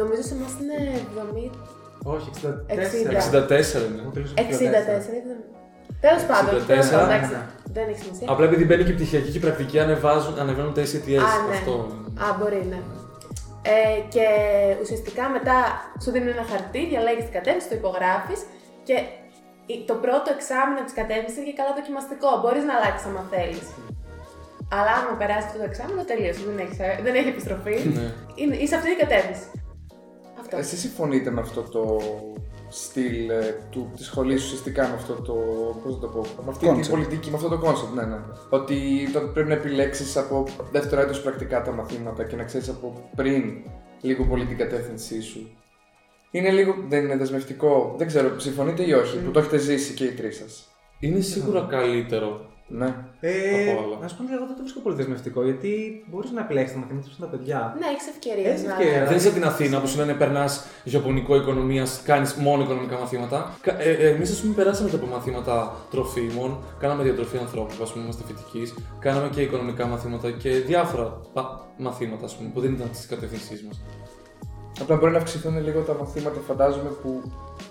Νομίζω 0.00 0.22
σε 0.28 0.34
εμάς 0.34 0.52
είναι 0.60 0.76
70. 1.14 1.50
Όχι, 2.14 2.28
64. 2.34 2.42
64 3.16 3.86
είναι. 3.88 4.02
Μου 4.04 4.10
τελείωσε 4.14 4.34
64, 4.36 4.46
πιο 4.48 4.56
τέσσερα. 4.58 4.98
70. 4.98 5.44
Τέλος 6.06 6.22
πάντων, 6.30 6.54
64, 6.62 6.66
τέλος 6.66 6.88
πάντων, 6.90 7.06
ναι, 7.08 7.14
εντάξει, 7.14 7.32
ναι. 7.34 7.42
δεν 7.76 7.84
έχει 7.88 8.00
σημασία. 8.04 8.26
Απλά 8.32 8.44
επειδή 8.46 8.64
μπαίνει 8.64 8.84
και 8.84 8.90
η 8.90 8.94
πτυχιακή 8.94 9.30
και 9.30 9.36
η 9.36 9.40
πρακτική 9.40 9.78
ανεβάζουν, 9.80 10.38
ανεβαίνουν 10.38 10.72
τα 10.74 10.82
SATS. 10.82 11.16
Α, 11.26 11.32
ναι. 11.48 11.56
Αυτό. 11.56 11.74
Α, 12.24 12.26
μπορεί, 12.38 12.66
ναι. 12.72 12.80
Ε, 13.64 14.00
και 14.14 14.26
ουσιαστικά 14.82 15.28
μετά 15.28 15.56
σου 16.02 16.10
δίνουν 16.10 16.28
ένα 16.28 16.44
χαρτί, 16.50 16.86
διαλέγεις 16.86 17.24
την 17.24 17.32
κατεύθυνση, 17.32 17.68
το 17.68 17.74
υπογράφεις 17.74 18.40
και 18.82 18.96
η- 19.72 19.84
το 19.86 19.94
πρώτο 20.04 20.28
εξάμεινο 20.36 20.80
της 20.86 20.94
κατεύθυνσης 21.00 21.36
είναι 21.36 21.46
και 21.50 21.58
καλά 21.60 21.72
δοκιμαστικό. 21.78 22.28
Μπορείς 22.40 22.64
να 22.68 22.74
αλλάξεις 22.76 23.06
άμα 23.10 23.22
θέλεις. 23.32 23.66
Αλλά 24.78 24.92
άμα 24.98 25.12
περάσει 25.20 25.46
αυτό 25.48 25.58
το 25.62 25.64
εξάμεινο, 25.70 26.02
τελείωσε. 26.10 26.40
Δεν 26.48 26.58
έχεις, 26.64 26.76
δεν 27.06 27.14
έχει 27.18 27.28
επιστροφή. 27.34 27.76
Ναι. 27.96 28.06
Είναι, 28.40 28.54
είσαι 28.62 28.74
αυτή 28.78 28.90
η 28.90 29.00
κατεύθυνση. 29.04 29.46
Αυτό. 30.40 30.56
Εσείς 30.56 30.78
συμφωνείτε 30.80 31.30
με 31.30 31.40
αυτό 31.40 31.60
το 31.74 31.82
στυλ 32.72 33.30
ε, 33.30 33.54
του, 33.70 33.90
της 33.96 34.06
σχολής 34.06 34.44
ουσιαστικά 34.44 34.88
με 34.88 34.94
αυτό 34.94 35.14
το, 35.14 35.34
πώς 35.82 35.94
να 35.94 36.00
το 36.00 36.06
πω, 36.06 36.20
με 36.20 36.48
αυτή 36.48 36.66
Concept. 36.68 36.80
την 36.80 36.90
πολιτική, 36.90 37.30
με 37.30 37.36
αυτό 37.36 37.48
το 37.48 37.58
concept, 37.58 37.94
ναι, 37.94 38.04
ναι. 38.04 38.18
Ότι 38.48 38.76
τότε 39.12 39.26
πρέπει 39.26 39.48
να 39.48 39.54
επιλέξεις 39.54 40.16
από 40.16 40.44
δεύτερο 40.70 41.00
έτος 41.00 41.22
πρακτικά 41.22 41.62
τα 41.62 41.72
μαθήματα 41.72 42.24
και 42.24 42.36
να 42.36 42.44
ξέρεις 42.44 42.68
από 42.68 43.10
πριν 43.16 43.42
λίγο 44.00 44.24
πολύ 44.24 44.44
την 44.44 44.56
κατεύθυνσή 44.56 45.22
σου. 45.22 45.50
Είναι 46.30 46.50
λίγο, 46.50 46.74
δεν 46.88 47.04
είναι 47.04 47.16
δεσμευτικό, 47.16 47.94
δεν 47.98 48.06
ξέρω, 48.06 48.38
συμφωνείτε 48.38 48.86
ή 48.86 48.92
όχι, 48.92 49.18
που 49.18 49.30
το 49.30 49.38
έχετε 49.38 49.56
ζήσει 49.56 49.94
και 49.94 50.04
οι 50.04 50.12
τρεις 50.12 50.36
σας. 50.36 50.68
Είναι 50.98 51.20
σίγουρα 51.20 51.66
καλύτερο. 51.70 52.51
Ναι. 52.74 52.94
Ε, 53.20 53.70
Από 53.72 53.86
όλα. 53.86 53.98
να 54.00 54.08
σου 54.08 54.16
πω 54.16 54.22
ότι 54.22 54.32
εγώ 54.32 54.46
δεν 54.46 54.56
το 54.56 54.62
βρίσκω 54.62 54.80
πολύ 54.80 54.96
δεσμευτικό 54.96 55.44
γιατί 55.44 56.04
μπορείς 56.10 56.30
να 56.30 56.40
επιλέξεις 56.40 56.72
τα 56.74 56.80
μαθήματα 56.80 57.06
που 57.08 57.14
είναι 57.18 57.26
τα 57.30 57.36
παιδιά. 57.36 57.76
Ναι, 57.80 57.86
έχεις 57.94 58.06
ευκαιρίε. 58.14 58.48
Έχεις 58.50 58.64
ευκαιρία. 58.70 59.04
Δεν 59.06 59.16
είσαι 59.16 59.28
από 59.28 59.36
την 59.36 59.46
Αθήνα 59.46 59.80
που 59.80 59.86
σου 59.86 59.98
λένε 59.98 60.14
περνάς 60.14 60.66
γεωπονικό 60.84 61.36
οικονομίας, 61.36 62.02
κάνεις 62.04 62.34
μόνο 62.34 62.62
οικονομικά 62.62 62.98
μαθήματα. 62.98 63.38
Ε, 63.78 63.90
ε, 63.90 64.08
Εμείς, 64.08 64.30
ας 64.30 64.40
πούμε, 64.40 64.54
περάσαμε 64.54 64.88
και 64.90 64.96
από 64.96 65.06
μαθήματα 65.06 65.74
τροφίμων, 65.90 66.50
κάναμε 66.78 67.02
διατροφή 67.02 67.36
ανθρώπου, 67.38 67.74
ας 67.82 67.90
πούμε, 67.92 68.02
είμαστε 68.04 68.22
φοιτικοί, 68.26 68.74
κάναμε 68.98 69.28
και 69.28 69.40
οικονομικά 69.42 69.86
μαθήματα 69.86 70.30
και 70.30 70.50
διάφορα 70.50 71.20
πα- 71.32 71.60
μαθήματα, 71.76 72.24
ας 72.24 72.36
πούμε, 72.36 72.50
που 72.54 72.60
δεν 72.60 72.72
ήταν 72.72 72.90
τη 72.90 73.06
κατεύθυνσή 73.08 73.64
μας. 73.66 73.82
Απλά 74.80 74.96
μπορεί 74.96 75.12
να 75.12 75.18
αυξηθούν 75.18 75.62
λίγο 75.64 75.80
τα 75.80 75.94
μαθήματα, 76.00 76.40
φαντάζομαι, 76.46 76.88
που 77.02 77.22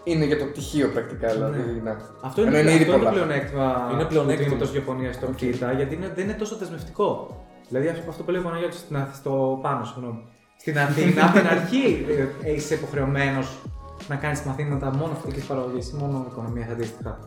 είναι 0.03 0.25
για 0.25 0.37
το 0.39 0.45
πτυχίο 0.45 0.87
πρακτικά, 0.87 1.27
δηλαδή. 1.31 1.81
Ναι. 1.83 1.95
Αυτό 2.21 2.41
είναι, 2.41 2.49
Ενώ 2.49 2.59
είναι 2.59 2.71
ήδη 2.71 2.81
αυτό 2.81 2.93
είναι 2.95 3.03
πολλά. 3.03 3.11
πλεονέκτημα 3.11 3.89
Είναι 3.93 4.05
πλεονέκτημα. 4.05 4.57
του 4.57 4.69
Ιαπωνίας 4.75 5.15
στο 5.15 5.25
ΚΙΤΑ, 5.35 5.71
γιατί 5.71 5.95
είναι, 5.95 6.11
δεν 6.15 6.23
είναι 6.23 6.33
τόσο 6.33 6.55
δεσμευτικό. 6.55 7.37
Δηλαδή 7.67 7.87
αυτό 7.87 8.09
αυτό 8.09 8.23
που 8.23 8.31
λέει 8.31 8.41
ο 8.41 8.43
Παναγιώτης 8.43 8.79
στην 8.79 8.95
Αθ- 8.97 9.15
στο 9.15 9.59
πάνω, 9.61 9.83
συγγνώμη. 9.85 10.23
Στην 10.57 10.79
Αθήνα, 10.79 11.23
από 11.25 11.37
την 11.39 11.47
αρχή 11.47 12.05
ε, 12.43 12.51
είσαι 12.53 12.73
υποχρεωμένος 12.73 13.57
να 14.07 14.15
κάνεις 14.15 14.41
μαθήματα 14.41 14.91
μόνο 14.95 15.13
φυτική 15.21 15.47
παραγωγής 15.47 15.89
ή 15.89 15.95
μόνο 15.99 16.25
οικονομίας 16.31 16.69
αντίστοιχα. 16.69 17.19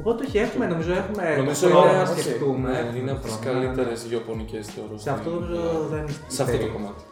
Οπότε 0.00 0.24
όχι, 0.26 0.38
έχουμε, 0.38 0.66
νομίζω 0.66 0.92
έχουμε 0.92 1.36
Νομίζω 1.36 1.66
χρόνο 1.68 1.86
είναι, 1.88 1.96
να 1.96 2.02
όχι, 2.10 2.20
σκεφτούμε. 2.20 2.70
ναι, 2.70 2.98
είναι 2.98 3.10
από 3.10 3.20
τις 3.20 3.32
χρόνο, 3.34 3.58
ναι, 3.58 3.58
ναι. 3.60 3.66
καλύτερε 3.66 3.92
γεωπονικές 4.08 4.66
θεωρώ. 4.66 4.98
Σε 4.98 5.10
αυτό 5.10 5.30
στην 5.30 5.40
νομίζω 5.40 5.54
Ελλάδα. 5.60 5.86
δεν 5.96 6.04
Σε 6.26 6.42
αυτό 6.42 6.56
το 6.56 6.58
φταίει. 6.62 6.72
κομμάτι. 6.76 7.02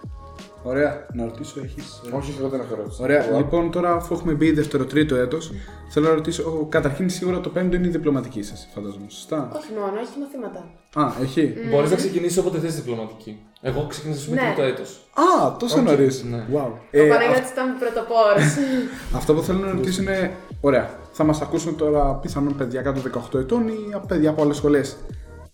Ωραία, 0.62 1.06
να 1.12 1.24
ρωτήσω, 1.24 1.60
έχεις. 1.64 2.00
Όχι, 2.12 2.34
εγώ 2.38 2.48
δεν 2.48 2.60
έχω 2.60 2.74
ερώτηση. 2.74 3.02
Ωραία, 3.02 3.26
Εγώ- 3.28 3.36
λοιπόν 3.36 3.70
τώρα 3.70 3.92
αφού 3.94 4.14
έχουμε 4.14 4.32
μπει 4.32 4.52
δεύτερο-τρίτο 4.52 5.14
έτος, 5.16 5.52
θέλω 5.90 6.08
να 6.08 6.14
ρωτήσω. 6.14 6.42
ο- 6.60 6.66
Καταρχήν 6.68 7.08
σίγουρα 7.10 7.40
το 7.40 7.48
πέμπτο 7.48 7.76
είναι 7.76 7.86
η 7.86 7.90
διπλωματική 7.90 8.42
σας, 8.42 8.68
φαντάζομαι. 8.74 9.04
Σωστά; 9.08 9.50
Όχι 9.56 9.72
μόνο, 9.78 10.00
έχει 10.00 10.18
μαθήματα. 10.20 10.64
Α, 10.94 11.22
έχει. 11.22 11.54
Μπορείς 11.70 11.90
να 11.90 11.96
ξεκινήσεις 11.96 12.38
όποτε 12.38 12.58
θες 12.58 12.74
διπλωματική. 12.74 13.38
Εγώ 13.62 13.86
ξεκίνησα 13.88 14.30
με 14.30 14.34
Ναι. 14.36 14.42
τρίτο 14.54 14.62
έτος. 14.68 15.08
Α, 15.14 15.56
τόσο 15.56 15.80
νωρίς. 15.82 16.24
ναι. 16.24 16.44
Wow. 16.54 16.58
Ο 16.66 16.76
Ε, 16.90 17.08
Παναγιώτης 17.08 17.50
ήταν 17.50 17.78
πρωτοπόρο. 17.78 18.36
Αυτό 19.18 19.34
που 19.34 19.42
θέλω 19.42 19.58
να 19.58 19.70
ρωτήσω 19.70 20.02
είναι. 20.02 20.30
Ωραία. 20.60 20.90
Θα 21.12 21.24
μας 21.24 21.40
ακούσουν 21.40 21.76
τώρα 21.76 22.14
πιθανόν 22.14 22.56
παιδιά 22.56 22.82
κάτω 22.82 23.00
18 23.00 23.38
ετών 23.38 23.68
ή 23.68 23.72
παιδιά 24.08 24.30
από 24.30 24.42
άλλες 24.42 24.56
σχολές. 24.56 24.96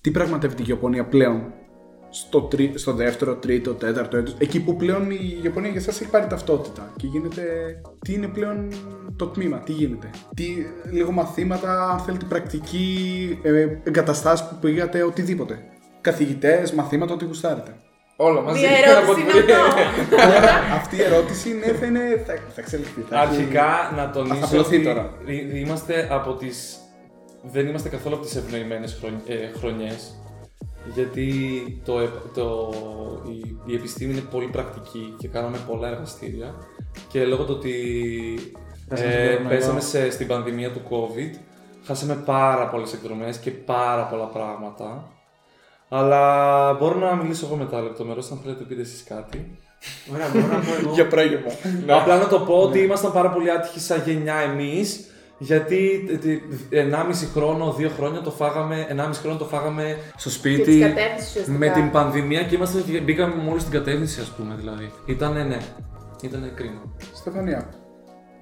Τι 0.01 0.11
πραγματεύει 0.11 0.55
η 0.63 0.65
Ιαπωνία 0.69 1.05
πλέον; 1.05 1.43
Στο, 2.21 2.41
τρί, 2.41 2.73
στο 2.75 2.93
δεύτερο, 2.93 3.35
τρίτο, 3.35 3.73
τέταρτο 3.73 4.17
έτος, 4.17 4.35
εκεί 4.39 4.61
που 4.61 4.77
πλέον 4.77 5.11
η 5.11 5.41
Ιαπωνία 5.43 5.71
για 5.71 5.81
εσάς 5.81 6.01
έχει 6.01 6.11
πάρει 6.11 6.27
ταυτότητα 6.27 6.93
και 6.97 7.07
γίνεται, 7.07 7.43
τι 8.05 8.13
είναι 8.13 8.27
πλέον 8.29 8.69
το 9.17 9.27
τμήμα, 9.27 9.59
τι 9.59 9.73
γίνεται; 9.73 10.11
Τι, 10.37 10.45
λίγο 10.93 11.13
μαθήματα, 11.13 11.91
αν 11.91 11.99
θέλετε 11.99 12.25
πρακτική, 12.25 13.39
ε, 13.43 13.67
εγκαταστάσεις 13.85 14.47
που 14.47 14.55
πήγατε, 14.61 15.03
οτιδήποτε. 15.03 15.59
Καθηγητές, 16.01 16.73
μαθήματα, 16.73 17.15
ό,τι 17.15 17.25
γουστάρετε. 17.25 17.77
Όλα 18.17 18.41
μαζί. 18.41 18.61
Μία 18.61 18.71
ένα 18.71 18.91
ερώτηση 18.99 19.23
ποτήρι. 19.25 19.43
είναι 19.43 19.53
αυτό. 19.53 20.17
Τώρα, 20.17 20.75
αυτή 20.75 20.97
η 20.97 21.03
ερώτηση 21.03 21.49
ναι, 21.67 21.73
θα, 21.73 21.87
είναι, 21.87 22.23
θα, 22.27 22.33
θα 22.55 22.61
εξελιχθεί. 22.61 23.01
θα 23.09 23.23
έχει- 23.23 23.29
Αρχικά 23.35 23.93
να 23.97 24.11
τονίσω 24.11 24.45
απλωθεί 24.45 24.77
ότι 24.77 24.85
τώρα. 24.85 25.13
ε, 25.27 25.59
είμαστε 25.59 26.09
από 26.11 26.33
τις... 26.35 26.77
δεν 27.43 27.67
είμαστε 27.67 27.89
καθόλου 27.89 28.15
από 28.15 28.25
τις 28.25 28.37
ευνοημένες 28.37 28.99
χρονι... 29.59 29.87
ε, 30.89 30.93
χρονιές 30.93 30.95
γιατί 30.95 31.83
το, 31.85 31.99
επ- 32.01 32.35
το, 32.35 32.73
η, 33.31 33.57
η 33.67 33.75
επιστήμη 33.75 34.13
είναι 34.13 34.21
πολύ 34.21 34.47
πρακτική 34.47 35.15
και 35.19 35.29
κάναμε 35.29 35.59
πολλά 35.67 35.89
εργαστήρια 35.89 36.55
και 37.09 37.25
λόγω 37.25 37.45
του 37.45 37.55
ότι 37.57 37.75
Πέσαμε 38.89 39.11
στον 39.11 39.21
ε, 39.21 39.27
κορονοϊό. 39.27 39.49
πέσαμε 39.49 39.81
σε, 39.81 40.11
στην 40.11 40.27
πανδημία 40.27 40.73
του 40.73 40.81
COVID 40.91 41.39
χάσαμε 41.85 42.15
πάρα 42.15 42.69
πολλές 42.69 42.93
εκδρομές 42.93 43.39
και 43.39 43.51
πάρα 43.51 44.03
πολλά 44.07 44.27
πράγματα 44.27 45.11
αλλά 45.89 46.73
μπορώ 46.75 46.99
να 46.99 47.15
μιλήσω 47.15 47.47
εγώ 47.47 47.57
μετά 47.57 47.81
λεπτομερώς 47.81 48.31
αν 48.31 48.39
θέλετε 48.43 48.65
πείτε 48.65 48.81
εσείς 48.81 49.05
κάτι. 49.05 49.59
Ωραία, 50.13 50.29
μπορώ 50.29 50.47
να 50.47 50.59
πω 50.59 50.73
εγώ. 50.81 50.93
Για 50.95 51.07
πράγμα. 51.09 51.41
Απλά 51.87 52.19
να 52.19 52.27
το 52.29 52.41
πω 52.41 52.55
ότι 52.63 52.79
ήμασταν 52.79 53.13
πάρα 53.13 53.31
πολύ 53.31 53.51
άτυχοι 53.51 53.81
σαν 53.81 54.03
γενιά 54.07 54.35
εμείς. 54.35 55.11
Γιατί 55.39 56.05
τε- 56.09 56.21
τε- 56.21 56.41
1,5 56.71 57.27
χρόνο, 57.35 57.75
2 57.79 57.89
χρόνια 57.97 58.21
το 58.21 58.31
φάγαμε, 58.31 58.87
1,5 58.91 59.19
χρόνο 59.23 59.37
το 59.39 59.45
φάγαμε 59.45 59.97
στο 60.17 60.29
Και 60.29 60.35
σπίτι 60.35 60.63
τις 60.63 60.81
κατεύθυνσης 60.81 61.29
ουσιαστικά. 61.31 61.59
με 61.59 61.69
την 61.69 61.91
πανδημία 61.91 62.43
και 62.43 62.55
είμαστε, 62.55 62.79
μπήκαμε 63.01 63.35
μόλις 63.35 63.63
στην 63.63 63.75
κατεύθυνση, 63.79 64.21
ας 64.21 64.29
πούμε. 64.37 64.55
Δηλαδή. 64.59 64.91
Ήτανε, 65.07 65.43
ναι, 65.45 65.59
ήτανε 66.23 66.53
κρίμα. 66.55 66.81
Στεφανία. 67.15 67.69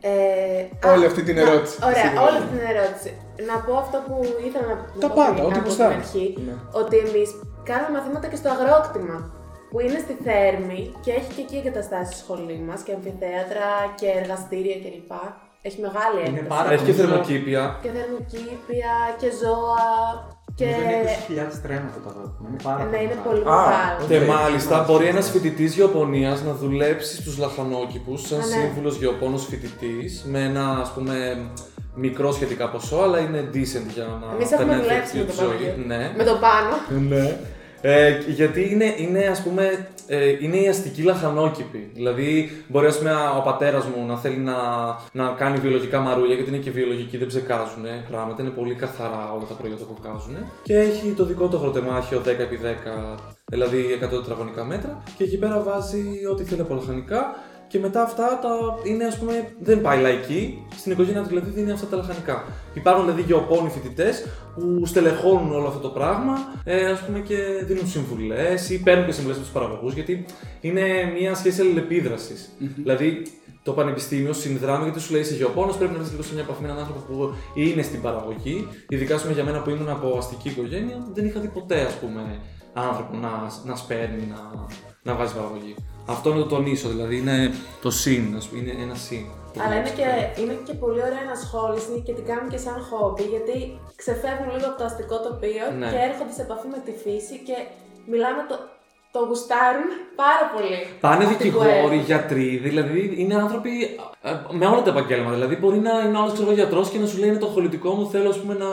Ε, 0.01 0.89
Όλη 0.95 1.05
α, 1.05 1.07
αυτή 1.07 1.23
την 1.23 1.35
να- 1.35 1.41
ερώτηση. 1.41 1.79
Ωραία, 1.85 2.05
Σίγουρα. 2.05 2.23
όλη 2.27 2.37
αυτή 2.37 2.51
την 2.57 2.67
ερώτηση. 2.75 3.11
Να 3.49 3.55
πω 3.65 3.73
αυτό 3.85 3.97
που 4.07 4.15
ήθελα 4.49 4.67
να, 4.73 4.75
να 4.95 5.01
Τα 5.05 5.09
πω 5.09 5.15
πάντα, 5.21 5.33
πριν 5.33 5.45
ό,τι 5.47 5.59
από 5.59 5.59
την 5.59 5.65
γουστάρεις. 5.69 5.97
αρχή. 5.97 6.27
Ναι. 6.47 6.55
Ότι 6.81 6.97
εμείς 7.07 7.29
κάνουμε 7.71 7.91
μαθήματα 7.99 8.27
και 8.33 8.39
στο 8.41 8.49
αγρόκτημα. 8.55 9.17
Που 9.71 9.81
είναι 9.85 9.99
στη 10.07 10.15
Θέρμη 10.27 10.81
και 11.05 11.11
έχει 11.19 11.31
και 11.37 11.43
εκεί 11.47 11.57
εγκαταστάσεις 11.61 12.11
στη 12.15 12.23
σχολή 12.25 12.57
μας 12.69 12.81
και 12.87 12.93
αμφιθέατρα 12.97 13.69
και 14.01 14.09
εργαστήρια 14.21 14.77
κλπ. 14.85 15.13
Έχει 15.69 15.79
μεγάλη 15.89 16.19
Είναι 16.29 16.39
έκταση. 16.41 16.53
πάρα 16.57 16.71
Έχει 16.75 16.85
και 16.85 16.91
νομίζω- 16.93 17.09
θερμοκήπια. 17.09 17.63
Και 17.85 17.91
θερμοκήπια 17.97 18.93
και 19.21 19.29
ζώα. 19.43 19.87
Και. 20.59 20.67
Νομίζω 20.67 20.85
είναι 20.99 21.13
20.000 21.19 21.59
τρέματα 21.65 21.99
το 22.05 22.09
αγρόκτημα. 22.13 22.47
Είναι 22.51 22.61
πάρα 22.69 22.83
Ναι, 22.91 22.99
είναι 23.05 23.17
μεγάλο. 23.17 23.27
πολύ 23.29 23.43
Α, 23.55 23.57
μεγάλο. 23.67 23.99
Και 24.11 24.19
Οκ. 24.19 24.27
μάλιστα 24.35 24.75
μπορεί 24.87 25.07
ένας 25.15 25.27
φοιτητής 25.33 25.71
γεωπονίας 25.79 26.39
να 26.49 26.53
δουλέψει 26.63 27.13
στους 27.21 27.35
λαχανόκηπους 27.43 28.19
σαν 28.29 28.41
Α, 28.41 28.47
ναι. 28.47 28.53
σύμβουλος 28.55 28.95
γεωπόνος 29.03 29.43
φοιτητής 29.51 30.11
με 30.33 30.41
ένα 30.51 30.65
ας 30.85 30.91
πούμε 30.95 31.15
μικρό 31.95 32.33
σχετικά 32.33 32.65
ποσό, 32.71 32.97
αλλά 33.07 33.19
είναι 33.19 33.41
decent 33.55 33.89
για 33.97 34.05
να 34.23 34.27
Εμείς 34.35 34.51
έχουμε 34.53 34.69
περνάει 34.69 34.87
δουλέψει 34.87 35.17
με 35.17 35.23
τη 35.25 35.27
τον 35.27 35.37
ζωή. 35.47 35.47
Παναγιώτη. 35.57 35.81
Ναι. 35.91 36.03
Με 36.17 36.25
τον 36.25 36.39
Πάνο. 36.47 36.75
Ναι. 37.09 37.37
Ε, 37.81 38.19
γιατί 38.39 38.61
είναι, 38.73 38.95
είναι 38.97 39.23
ας 39.35 39.41
πούμε, 39.43 39.87
ε, 40.07 40.29
είναι 40.41 40.57
οι 40.57 40.69
αστικοί 40.69 41.03
λαχανόκηποι. 41.03 41.91
Δηλαδή, 41.95 42.51
μπορεί 42.69 42.87
ας 42.87 42.99
πούμε, 42.99 43.13
ο 43.39 43.43
πατέρας 43.43 43.85
μου 43.85 44.07
να 44.07 44.17
θέλει 44.17 44.37
να, 44.37 44.57
να 45.13 45.29
κάνει 45.29 45.59
βιολογικά 45.59 46.01
μαρούλια, 46.01 46.35
γιατί 46.35 46.51
είναι 46.51 46.59
και 46.59 46.71
βιολογικοί, 46.71 47.17
δεν 47.17 47.27
ψεκάζουν 47.27 47.85
πράγματα, 48.11 48.43
είναι 48.43 48.51
πολύ 48.51 48.75
καθαρά 48.75 49.33
όλα 49.37 49.45
τα 49.49 49.55
προϊόντα 49.55 49.85
που 49.85 49.97
βγάζουν. 50.03 50.37
Και 50.63 50.79
έχει 50.79 51.09
το 51.17 51.25
δικό 51.25 51.49
του 51.49 51.57
αγροτεμάχιο 51.57 52.23
10x10, 52.25 53.19
δηλαδή 53.45 53.99
100 54.05 54.09
τετραγωνικά 54.09 54.65
μέτρα, 54.65 55.03
και 55.17 55.25
εκεί 55.25 55.39
πέρα 55.39 55.61
βάζει 55.61 56.27
ό,τι 56.31 56.45
θέλει 56.45 56.61
από 56.61 56.75
λαχανικά 56.75 57.37
και 57.69 57.79
μετά 57.79 58.03
αυτά 58.03 58.39
τα 58.43 58.49
είναι, 58.85 59.05
ας 59.05 59.19
πούμε, 59.19 59.55
δεν 59.61 59.81
πάει 59.81 60.01
λαϊκή. 60.01 60.67
Στην 60.77 60.93
οικογένεια 60.93 61.23
του 61.23 61.29
δηλαδή 61.29 61.51
δίνει 61.51 61.71
αυτά 61.71 61.87
τα 61.87 61.97
λαχανικά. 61.97 62.45
Υπάρχουν 62.75 63.05
δηλαδή 63.05 63.23
γεωπόνοι 63.23 63.71
φοιτητές 63.71 64.25
που 64.55 64.87
στελεχώνουν 64.87 65.53
όλο 65.53 65.67
αυτό 65.67 65.79
το 65.79 65.89
πράγμα 65.89 66.39
ε, 66.65 66.87
ας 66.87 67.01
πούμε, 67.01 67.19
και 67.19 67.37
δίνουν 67.65 67.87
συμβουλές 67.87 68.71
ή 68.71 68.81
παίρνουν 68.83 69.07
και 69.07 69.13
συμβουλές 69.13 69.37
από 69.37 69.47
τους 69.47 69.55
παραγωγούς 69.55 69.95
γιατί 69.95 70.25
είναι 70.61 70.83
μια 71.19 71.35
σχέση 71.35 71.61
αλληλεπίδρασης. 71.61 72.49
Δηλαδή 72.59 73.23
το 73.63 73.73
πανεπιστήμιο 73.73 74.33
συνδράμει 74.33 74.85
γιατί 74.85 75.01
σου 75.01 75.13
λέει 75.13 75.21
είσαι 75.21 75.35
γεωπόνο, 75.35 75.73
πρέπει 75.73 75.93
να 75.93 75.99
έρθεις 75.99 76.11
λίγο 76.11 76.23
σε 76.23 76.35
μια 76.35 76.43
επαφή 76.43 76.63
με 76.63 76.69
έναν 76.69 76.81
άνθρωπο 76.81 77.01
που 77.01 77.35
είναι 77.55 77.83
στην 77.83 78.03
παραγωγή. 78.03 78.69
Ειδικά 78.89 79.21
πούμε, 79.21 79.33
για 79.33 79.45
μένα 79.45 79.63
που 79.63 79.71
ήμουν 79.71 79.89
από 79.89 80.17
αστική 80.19 80.49
οικογένεια, 80.49 81.07
δεν 81.15 81.27
είχα 81.27 81.41
δει 81.41 81.49
ποτέ 81.49 81.81
ας 81.81 81.95
πούμε, 81.95 82.41
άνθρωπο 82.73 83.17
να, 83.17 83.31
να 83.65 83.77
σπέρνει, 83.77 84.27
να, 84.27 84.69
να 85.03 85.15
βγάζει 85.15 85.35
παραγωγή. 85.35 85.75
Αυτό 86.07 86.35
να 86.35 86.37
το 86.43 86.47
τονίσω, 86.47 86.89
δηλαδή 86.89 87.17
είναι 87.17 87.55
το 87.83 87.91
συν, 87.91 88.35
ας 88.37 88.47
πούμε, 88.47 88.61
είναι 88.63 88.83
ένα 88.83 88.95
συν. 88.95 89.25
Αλλά 89.65 89.75
είναι 89.79 89.91
και, 89.99 90.41
είναι 90.43 90.57
και 90.67 90.75
πολύ 90.75 91.01
ωραία 91.09 91.23
ενασχόληση 91.27 92.03
και 92.07 92.13
την 92.13 92.25
κάνουν 92.25 92.49
και 92.49 92.57
σαν 92.67 92.77
χόμπι 92.89 93.23
γιατί 93.23 93.79
ξεφεύγουν 93.97 94.49
λίγο 94.55 94.67
από 94.71 94.79
το 94.79 94.85
αστικό 94.85 95.17
τοπίο 95.27 95.65
Ναι. 95.79 95.91
και 95.93 95.99
έρχονται 96.09 96.33
σε 96.39 96.43
επαφή 96.43 96.67
με 96.75 96.81
τη 96.87 96.93
φύση 97.03 97.37
και 97.47 97.57
μιλάμε 98.13 98.41
το, 98.51 98.57
το 99.15 99.21
γουστάρουν 99.29 99.89
πάρα 100.23 100.45
πολύ. 100.55 100.79
Πάνε 101.01 101.25
Αυτοί 101.25 101.37
που 101.37 101.43
δικηγόροι, 101.43 101.71
έρχονται. 101.71 101.95
γιατροί, 101.97 102.57
δηλαδή 102.67 103.15
είναι 103.17 103.35
άνθρωποι 103.35 103.71
ε, 104.23 104.31
με 104.51 104.67
όλα 104.67 104.83
τα 104.83 104.91
επαγγέλματα. 104.91 105.35
Δηλαδή 105.35 105.57
μπορεί 105.57 105.79
να 105.79 105.93
είναι 105.99 106.19
άλλος 106.19 106.33
ξέρω 106.33 106.53
γιατρός 106.53 106.89
και 106.91 106.99
να 106.99 107.07
σου 107.07 107.19
λέει 107.19 107.29
είναι 107.29 107.39
το 107.39 107.47
χολητικό 107.47 107.91
μου, 107.95 108.09
θέλω 108.11 108.29
ας 108.29 108.39
πούμε, 108.41 108.55
να, 108.55 108.71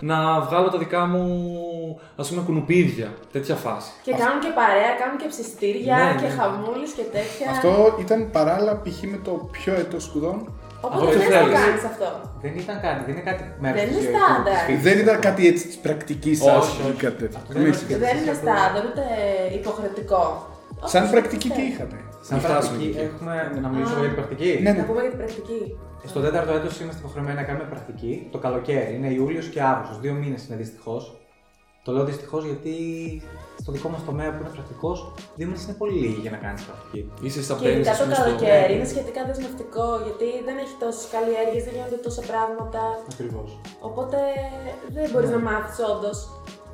να 0.00 0.40
βγάλω 0.40 0.68
τα 0.68 0.78
δικά 0.78 1.06
μου 1.06 1.24
ας 2.16 2.28
πούμε, 2.28 2.42
κουνουπίδια. 2.46 3.08
Τέτοια 3.32 3.54
φάση. 3.54 3.90
Και 4.02 4.12
κάνουν 4.12 4.40
και 4.40 4.52
παρέα, 4.54 4.90
κάνουν 5.00 5.16
και 5.18 5.26
ψιστήρια 5.28 5.96
Ναι, 5.96 6.20
και 6.20 6.26
ναι. 6.26 6.34
χαμούλες 6.38 6.90
και 6.90 7.02
τέτοια. 7.02 7.50
Αυτό 7.50 7.96
ήταν 8.00 8.30
παράλληλα 8.32 8.74
π.χ. 8.82 9.02
με 9.02 9.20
το 9.24 9.48
πιο 9.50 9.72
έτος 9.74 10.02
σπουδών. 10.04 10.52
Οπότε 10.86 11.04
Αυτό 11.06 11.18
δεν 11.18 11.28
το 11.28 11.34
θέλεις. 11.34 11.54
κάνεις 11.60 11.84
αυτό. 11.92 12.08
Δεν 12.44 12.52
ήταν 12.64 12.76
κάτι, 12.86 13.00
δεν 13.06 13.12
είναι 13.14 13.26
κάτι 13.30 13.42
μέρος 13.62 13.76
Δεν 13.80 13.88
της 13.88 13.96
είναι 13.96 14.04
ζωής 14.06 14.16
του 14.18 14.24
στάνταρ. 14.26 14.58
σπίτι. 14.64 14.80
Δεν 14.88 14.96
ήταν 15.04 15.16
κάτι 15.28 15.42
έτσι 15.50 15.64
της 15.70 15.76
πρακτικής 15.84 16.36
σα 16.44 16.52
Όχι, 16.58 16.74
ή 16.82 16.84
όχι. 16.90 17.00
κάτι 17.04 17.16
τέτοιο. 17.22 17.40
δεν 17.54 17.62
Εμείς. 17.62 17.76
είναι 17.82 17.98
Δεν 18.06 18.14
είναι 18.20 18.30
Εσείς 18.34 18.42
στάνταρ, 18.44 18.82
ούτε 18.90 19.02
υποχρεωτικό. 19.60 20.22
Σαν 20.92 21.00
Όπως 21.02 21.12
πρακτική 21.14 21.48
τι 21.48 21.54
θέλεις. 21.54 21.72
είχατε. 21.72 21.96
Σαν 22.26 22.34
Μην 22.36 22.40
φτάσουμε 22.46 22.76
πρακτική 22.76 22.86
εκεί. 22.98 23.08
έχουμε 23.08 23.34
να 23.64 23.68
μιλήσουμε 23.72 23.98
Α. 24.00 24.04
για 24.04 24.10
την 24.12 24.18
πρακτική. 24.20 24.50
Ναι, 24.62 24.70
Να 24.70 24.76
ναι. 24.78 24.84
πούμε 24.88 25.00
για 25.04 25.10
την 25.14 25.20
πρακτική. 25.22 25.60
Στο 26.12 26.20
τέταρτο 26.26 26.52
έτος 26.58 26.74
είμαστε 26.80 27.00
υποχρεωμένοι 27.04 27.36
να 27.42 27.46
κάνουμε 27.48 27.66
πρακτική. 27.74 28.12
Το 28.34 28.38
καλοκαίρι 28.46 28.90
είναι 28.96 29.08
Ιούλιος 29.18 29.46
και 29.52 29.60
Αύγουστος. 29.70 29.96
Δύο 30.04 30.12
μήνες 30.20 30.40
είναι 30.46 30.56
δυστυχώς. 30.62 31.02
Το 31.84 31.90
λέω 31.92 32.04
δυστυχώς 32.10 32.42
γιατί 32.44 32.74
στο 33.62 33.70
δικό 33.76 33.88
μας 33.94 34.02
τομέα 34.08 34.30
που 34.34 34.40
είναι 34.42 34.52
πρακτικός, 34.56 34.96
δύο 35.36 35.46
μήνες 35.48 35.62
είναι 35.64 35.76
πολύ 35.82 35.96
λίγοι 36.02 36.20
για 36.24 36.32
να 36.36 36.40
κάνεις 36.44 36.62
πρακτική. 36.68 37.00
Είσαι 37.26 37.40
στα 37.46 37.54
Και 37.54 37.62
παίρνεις, 37.64 37.76
ειδικά 37.78 37.92
ας 37.92 37.98
το 37.98 38.04
πούμε, 38.04 38.14
στο- 38.14 38.24
καλοκαίρι 38.24 38.72
είναι 38.76 38.88
σχετικά 38.94 39.20
δεσμευτικό 39.30 39.86
γιατί 40.06 40.28
δεν 40.46 40.56
έχει 40.64 40.74
τόσες 40.84 41.04
καλλιέργειες, 41.14 41.62
δεν 41.66 41.72
γίνονται 41.76 41.98
τόσα 42.06 42.22
πράγματα. 42.30 42.80
Ακριβώς. 43.14 43.50
Οπότε 43.88 44.18
δεν 44.96 45.04
μπορείς 45.10 45.30
να 45.36 45.40
μάθεις 45.48 45.76
όντως. 45.92 46.18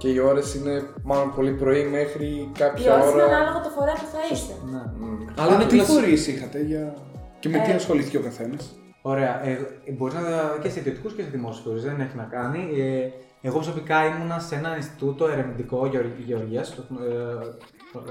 Και 0.01 0.09
οι 0.15 0.19
ώρες 0.31 0.47
είναι 0.57 0.75
μάλλον 1.11 1.29
πολύ 1.37 1.53
πρωί 1.63 1.83
μέχρι 1.99 2.27
Οι 2.27 2.51
κάποια 2.63 2.89
ώρε 2.95 3.03
είναι 3.11 3.23
ώρα. 3.23 3.25
ανάλογα 3.33 3.61
το 3.67 3.71
φορέα 3.77 3.97
που 4.03 4.09
θα 4.15 4.21
είσαι. 4.33 4.55
Ναι. 4.73 4.83
Μμ. 5.01 5.25
Αλλά 5.41 5.53
Α, 5.53 5.55
είναι 5.55 5.65
τι 5.71 5.75
κλασ- 5.77 5.91
φορείς 5.93 6.23
είχατε 6.33 6.59
για... 6.71 6.83
και 7.41 7.49
με 7.49 7.59
τι 7.65 7.71
Ε, 7.71 7.75
ασχολήθηκε 7.75 8.17
ο 8.17 8.25
καθένας; 8.29 8.63
Ωραία. 9.03 9.33
Ε, 9.47 9.53
μπορείς 9.97 10.15
να 10.15 10.21
και 10.63 10.69
σε 10.69 10.79
ιδιωτικούς 10.81 11.13
και 11.15 11.23
σε 11.23 11.29
δημόσιους 11.29 11.65
φορείς, 11.67 11.83
δεν 11.83 12.01
έχει 12.01 12.17
να 12.17 12.23
κάνει. 12.37 12.61
Ε, 12.81 13.09
εγώ 13.47 13.55
προσωπικά 13.55 14.05
ήμουνα 14.07 14.39
σε 14.39 14.55
ένα 14.55 14.77
Ινστιτούτο 14.77 15.27
ερευνητικό 15.27 15.91
γεωργίας, 16.27 16.71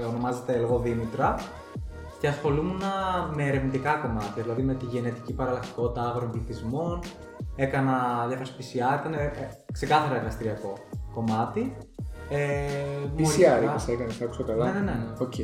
ε, 0.00 0.04
ονομάζεται 0.08 0.52
Εγώ 0.54 0.78
Δήμητρα, 0.78 1.34
και 2.20 2.28
ασχολούμουν 2.28 2.82
με 3.34 3.46
ερευνητικά 3.46 3.92
κομμάτια, 3.94 4.42
δηλαδή 4.42 4.62
με 4.62 4.74
τη 4.74 4.84
γενετική 4.84 5.32
παραλλακτικότητα 5.32 6.00
άγρων 6.08 6.30
πληθυσμών. 6.30 7.00
Έκανα 7.56 8.24
διάφορα 8.28 8.48
PCR, 8.58 9.00
ήταν 9.00 9.14
ε, 9.14 9.22
ε, 9.22 9.48
ξεκάθαρα 9.72 10.16
εργαστηριακό 10.16 10.72
κομμάτι. 11.14 11.76
Ε, 12.30 12.36
PCR 13.16 13.20
μολυβικά- 13.20 13.62
είπες, 13.62 13.88
έκανες, 13.88 14.16
θα 14.16 14.24
άκουσα 14.24 14.42
καλά. 14.42 14.64
Ναι, 14.64 14.78
ναι, 14.78 14.80
ναι. 14.80 15.06
Οκ. 15.18 15.34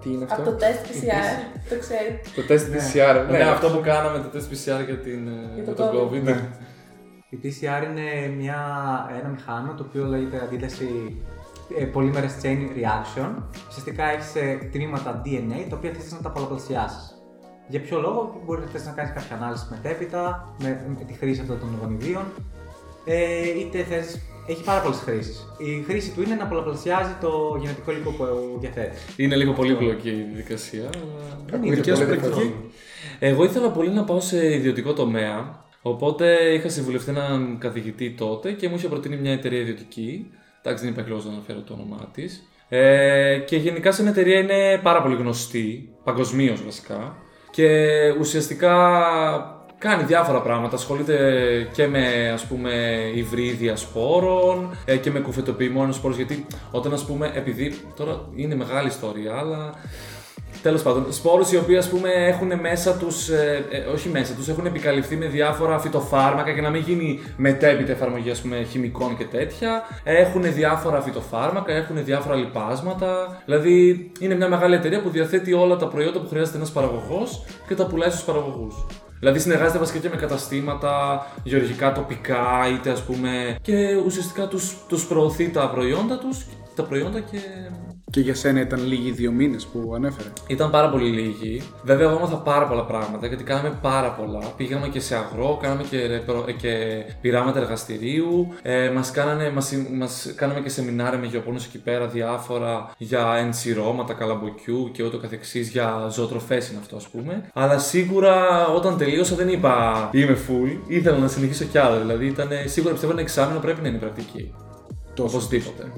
Τι 0.00 0.12
είναι 0.12 0.24
Από 0.24 0.32
αυτό; 0.32 0.50
το 0.50 0.56
τεστ 0.56 0.80
PCR, 0.86 1.28
το 1.68 1.78
ξέρει. 1.78 2.20
Το 2.36 2.42
τεστ 2.42 2.68
Ναι. 2.68 2.76
PCR. 2.76 3.26
Ναι, 3.30 3.42
αυτό 3.42 3.68
που 3.68 3.80
κάναμε 3.80 4.18
το 4.18 4.28
τεστ 4.28 4.52
PCR 4.52 4.84
για, 4.86 4.98
την, 4.98 5.28
ε, 5.28 5.30
Για 5.54 5.62
για 5.62 5.74
το 5.74 5.90
τον 5.90 6.10
COVID. 6.10 6.36
COVID. 7.32 7.38
Ναι. 7.42 7.48
Η 7.48 7.54
PCR 7.60 7.90
είναι 7.90 8.34
μια, 8.36 8.60
ένα 9.20 9.28
μηχάνημα 9.28 9.74
το 9.74 9.84
οποίο 9.88 10.04
λέγεται 10.04 10.42
αντίδραση 10.42 11.16
ε, 11.78 11.88
polymerase 11.94 12.42
chain 12.44 12.58
reaction. 12.78 13.42
Ουσιαστικά 13.68 14.04
έχεις 14.04 14.32
τμήματα 14.72 15.22
DNA 15.24 15.66
τα 15.68 15.76
οποία 15.76 15.90
θες 15.92 16.12
να 16.12 16.18
τα 16.20 16.30
πολλαπλασιάσεις. 16.30 17.12
Για 17.68 17.80
ποιο 17.80 18.00
λόγο; 18.00 18.40
Μπορεί 18.44 18.62
θες 18.72 18.84
να 18.84 18.92
κάνεις 18.92 19.12
κάποια 19.12 19.36
ανάλυση 19.36 19.66
μετέπειτα 19.70 20.54
με, 20.62 20.94
με 20.98 21.04
τη 21.04 21.12
χρήση 21.12 21.40
αυτών 21.40 21.58
των 21.58 21.68
γονιδίων. 21.82 22.22
Ε, 23.04 23.58
είτε 23.58 23.82
θες, 23.82 24.20
έχει 24.46 24.64
πάρα 24.64 24.80
πολλές 24.80 24.98
χρήσεις. 24.98 25.46
Η 25.58 25.82
χρήση 25.82 26.10
του 26.10 26.22
είναι 26.22 26.34
να 26.34 26.46
πολλαπλασιάζει 26.46 27.12
το 27.20 27.56
γενετικό 27.60 27.90
υλικό 27.90 28.10
που 28.10 28.24
διαθέτεις. 28.60 29.00
Είναι 29.16 29.36
λίγο 29.36 29.52
πολύπλοκη 29.52 30.08
η 30.08 30.12
διαδικασία. 30.22 30.82
αλλά 30.82 31.40
δεν 31.50 31.62
είναι 31.62 31.74
Δικιά 31.74 31.94
σου 31.96 32.04
πολύ 32.04 32.18
πρακτική. 32.18 32.42
δύσκολο. 32.42 32.70
Εγώ 33.18 33.44
ήθελα 33.44 33.70
πολύ 33.70 33.90
να 33.90 34.04
πάω 34.04 34.20
σε 34.20 34.54
ιδιωτικό 34.54 34.92
τομέα. 34.92 35.66
Οπότε 35.88 36.52
είχα 36.54 36.68
συμβουλευτεί 36.68 37.10
έναν 37.10 37.56
καθηγητή 37.60 38.10
τότε 38.10 38.52
και 38.52 38.68
μου 38.68 38.74
είχε 38.76 38.88
προτείνει 38.88 39.16
μια 39.16 39.32
εταιρεία 39.32 39.60
ιδιωτική. 39.60 40.30
Εντάξει, 40.62 40.84
δεν 40.84 40.92
υπάρχει 40.92 41.10
λόγος 41.10 41.24
να 41.24 41.32
αναφέρω 41.32 41.60
το 41.60 41.72
όνομά 41.72 42.08
της. 42.12 42.48
Ε, 42.68 43.38
και 43.38 43.56
γενικά 43.56 43.92
σε 43.92 44.02
μια 44.02 44.10
εταιρεία 44.10 44.38
είναι 44.38 44.80
πάρα 44.82 45.02
πολύ 45.02 45.14
γνωστή, 45.16 45.88
παγκοσμίως 46.04 46.64
βασικά. 46.64 47.16
Και 47.50 47.68
ουσιαστικά 48.18 48.72
κάνει 49.78 50.02
διάφορα 50.02 50.42
πράγματα. 50.42 50.76
Ασχολείται 50.76 51.16
και 51.72 51.86
με 51.86 52.30
ας 52.32 52.44
πούμε 52.44 52.70
υβρίδια 53.14 53.76
σπόρων 53.76 54.76
ε, 54.84 54.96
και 54.96 55.10
με 55.10 55.20
κουφετοποιημένους 55.20 55.96
σπόρους. 55.96 56.16
Γιατί 56.16 56.46
όταν 56.70 56.92
ας 56.92 57.04
πούμε, 57.04 57.32
επειδή 57.34 57.80
τώρα 57.96 58.28
είναι 58.34 58.54
μεγάλη 58.54 58.88
ιστορία, 58.88 59.34
αλλά 59.34 59.74
Τέλος 60.62 60.82
πάντων, 60.82 61.12
σπόρους 61.12 61.52
οι 61.52 61.56
οποίοι 61.56 61.76
ας 61.76 61.88
πούμε 61.88 62.10
έχουν 62.10 62.60
μέσα 62.60 62.96
τους, 62.96 63.28
όχι 63.94 64.08
μέσα 64.08 64.34
τους, 64.34 64.48
έχουν 64.48 64.66
επικαλυφθεί 64.66 65.16
με 65.16 65.26
διάφορα 65.26 65.78
φυτοφάρμακα 65.78 66.52
και 66.52 66.60
να 66.60 66.70
μην 66.70 66.82
γίνει 66.82 67.20
μετέπειτα 67.36 67.92
εφαρμογή 67.92 68.30
ας 68.30 68.40
πούμε, 68.40 68.62
χημικών 68.62 69.16
και 69.16 69.24
τέτοια. 69.24 69.82
Έχουν 70.04 70.52
διάφορα 70.54 71.00
φυτοφάρμακα, 71.00 71.72
έχουν 71.72 72.04
διάφορα 72.04 72.34
λιπάσματα. 72.34 73.42
Δηλαδή 73.44 74.10
είναι 74.20 74.34
μια 74.34 74.48
μεγάλη 74.48 74.74
εταιρεία 74.74 75.02
που 75.02 75.10
διαθέτει 75.10 75.52
όλα 75.52 75.76
τα 75.76 75.88
προϊόντα 75.88 76.20
που 76.20 76.28
χρειάζεται 76.28 76.56
ένας 76.56 76.70
παραγωγός 76.70 77.44
και 77.68 77.74
τα 77.74 77.86
πουλάει 77.86 78.10
στους 78.10 78.22
παραγωγούς. 78.22 78.86
Δηλαδή 79.18 79.38
συνεργάζεται 79.38 79.78
βασικά 79.78 79.98
και 79.98 80.08
με 80.08 80.16
καταστήματα 80.16 81.26
γεωργικά 81.42 81.92
τοπικά, 81.92 82.68
είτε 82.72 82.90
ας 82.90 83.02
πούμε. 83.02 83.56
και 83.62 83.96
ουσιαστικά 84.06 84.46
τους, 84.46 84.76
τους 84.88 85.06
προωθεί 85.06 85.50
τα 85.50 85.70
προϊόντα 85.70 86.18
τους, 86.18 86.46
τα 86.74 86.82
προϊόντα 86.82 87.20
και 87.20 87.38
Και 88.10 88.20
για 88.20 88.34
σένα 88.34 88.60
ήταν 88.60 88.86
λίγοι 88.86 89.10
δύο 89.10 89.32
μήνες 89.32 89.66
που 89.66 89.92
ανέφερε. 89.94 90.28
ήταν 90.46 90.70
πάρα 90.70 90.90
πολύ 90.90 91.08
λίγοι. 91.10 91.62
Βέβαια, 91.82 92.08
εγώ 92.08 92.16
έμαθα 92.16 92.36
πάρα 92.36 92.66
πολλά 92.66 92.84
πράγματα 92.84 93.26
γιατί 93.26 93.44
κάναμε 93.44 93.78
πάρα 93.82 94.10
πολλά. 94.10 94.38
Πήγαμε 94.56 94.88
και 94.88 95.00
σε 95.00 95.14
αγρό, 95.16 95.58
κάναμε 95.62 95.82
και, 95.82 96.06
ρεπρο- 96.06 96.48
ε, 96.48 96.52
και 96.52 97.04
πειράματα 97.20 97.58
εργαστηρίου. 97.60 98.48
Ε, 98.62 98.90
μας, 98.90 99.10
κάνανε, 99.10 99.50
μας, 99.50 99.72
μας 99.98 100.32
κάναμε 100.36 100.60
και 100.60 100.68
σεμινάρια 100.68 101.18
με 101.18 101.26
γεωπόνους 101.26 101.64
εκεί 101.64 101.78
πέρα 101.78 102.06
διάφορα 102.06 102.90
για 102.98 103.34
ενσυρώματα, 103.38 104.12
καλαμποκιού 104.14 104.90
και 104.92 105.02
ούτω 105.04 105.18
καθεξής 105.18 105.68
για 105.68 106.08
ζωοτροφές 106.10 106.68
είναι 106.68 106.78
αυτό 106.78 106.96
ας 106.96 107.08
πούμε. 107.08 107.50
Αλλά 107.54 107.78
σίγουρα 107.78 108.66
όταν 108.66 108.96
τελείωσα 108.98 109.34
δεν 109.36 109.48
είπα 109.48 110.08
είμαι 110.12 110.36
full, 110.48 110.78
ήθελα 110.86 111.16
να 111.18 111.28
συνεχίσω 111.28 111.64
κι 111.64 111.78
άλλο. 111.78 111.98
Δηλαδή 111.98 112.26
ήταν, 112.26 112.48
σίγουρα 112.64 112.92
πιστεύω 112.92 113.12
ένα 113.12 113.20
εξάμεινο 113.22 113.58
πρέπει 113.60 113.82
να 113.82 113.88
είναι 113.88 113.98
πρακτική. 113.98 114.54
Τόσος. 115.14 115.34
Οπωσδήποτε. 115.34 115.92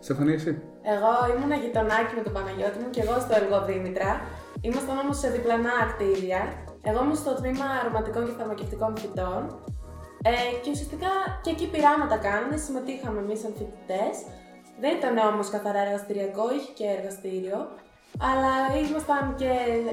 Στεφανία, 0.00 0.34
εσύ. 0.34 0.56
Εγώ 0.92 1.12
ήμουν 1.30 1.52
γειτονάκι 1.62 2.12
με 2.18 2.22
τον 2.26 2.32
Παναγιώτη 2.36 2.78
μου 2.82 2.90
και 2.94 3.02
εγώ 3.04 3.16
στο 3.24 3.34
Ελγό 3.40 3.58
Δήμητρα. 3.68 4.10
Ήμασταν 4.68 4.96
όμως 4.98 5.16
σε 5.18 5.28
διπλανά 5.34 5.76
κτίρια. 5.90 6.40
Εγώ 6.88 6.98
ήμουν 7.04 7.18
στο 7.22 7.32
τμήμα 7.38 7.66
αρωματικών 7.80 8.22
και 8.26 8.34
φαρμακευτικών 8.38 8.92
φυτών. 9.00 9.42
Ε, 10.30 10.32
και 10.62 10.70
ουσιαστικά 10.70 11.12
και 11.42 11.50
εκεί 11.50 11.66
πειράματα 11.72 12.16
κάνανε, 12.16 12.56
συμμετείχαμε 12.56 13.18
εμείς 13.24 13.38
σαν 13.40 13.52
φοιτητές. 13.58 14.16
Δεν 14.80 14.92
ήταν 14.98 15.16
όμως 15.32 15.48
καθαρά 15.50 15.80
εργαστηριακό, 15.86 16.44
είχε 16.56 16.72
και 16.78 16.86
εργαστήριο. 16.96 17.58
Αλλά 18.28 18.52
ήμασταν 18.88 19.34
και 19.40 19.52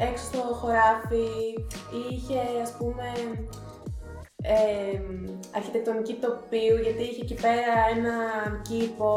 έξω 0.10 0.24
στο 0.30 0.41
χωράφι, 0.60 1.28
είχε 2.10 2.39
ας 2.66 2.72
πούμε 2.78 3.08
ε, 4.56 5.00
αρχιτεκτονική 5.56 6.14
τοπίου, 6.26 6.78
γιατί 6.84 7.02
είχε 7.04 7.22
εκεί 7.22 7.38
πέρα 7.46 7.74
έναν 7.96 8.62
κήπο 8.68 9.14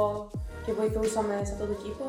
και 0.66 0.72
βοηθούσαμε 0.80 1.34
σε 1.46 1.52
αυτό 1.54 1.64
το 1.70 1.76
κήπο. 1.82 2.06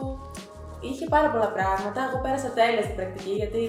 Είχε 0.87 1.05
πάρα 1.15 1.29
πολλά 1.33 1.49
πράγματα. 1.57 1.99
Εγώ 2.07 2.17
πέρασα 2.25 2.49
τέλεια 2.59 2.83
στην 2.87 2.95
πρακτική, 2.99 3.33
γιατί 3.41 3.61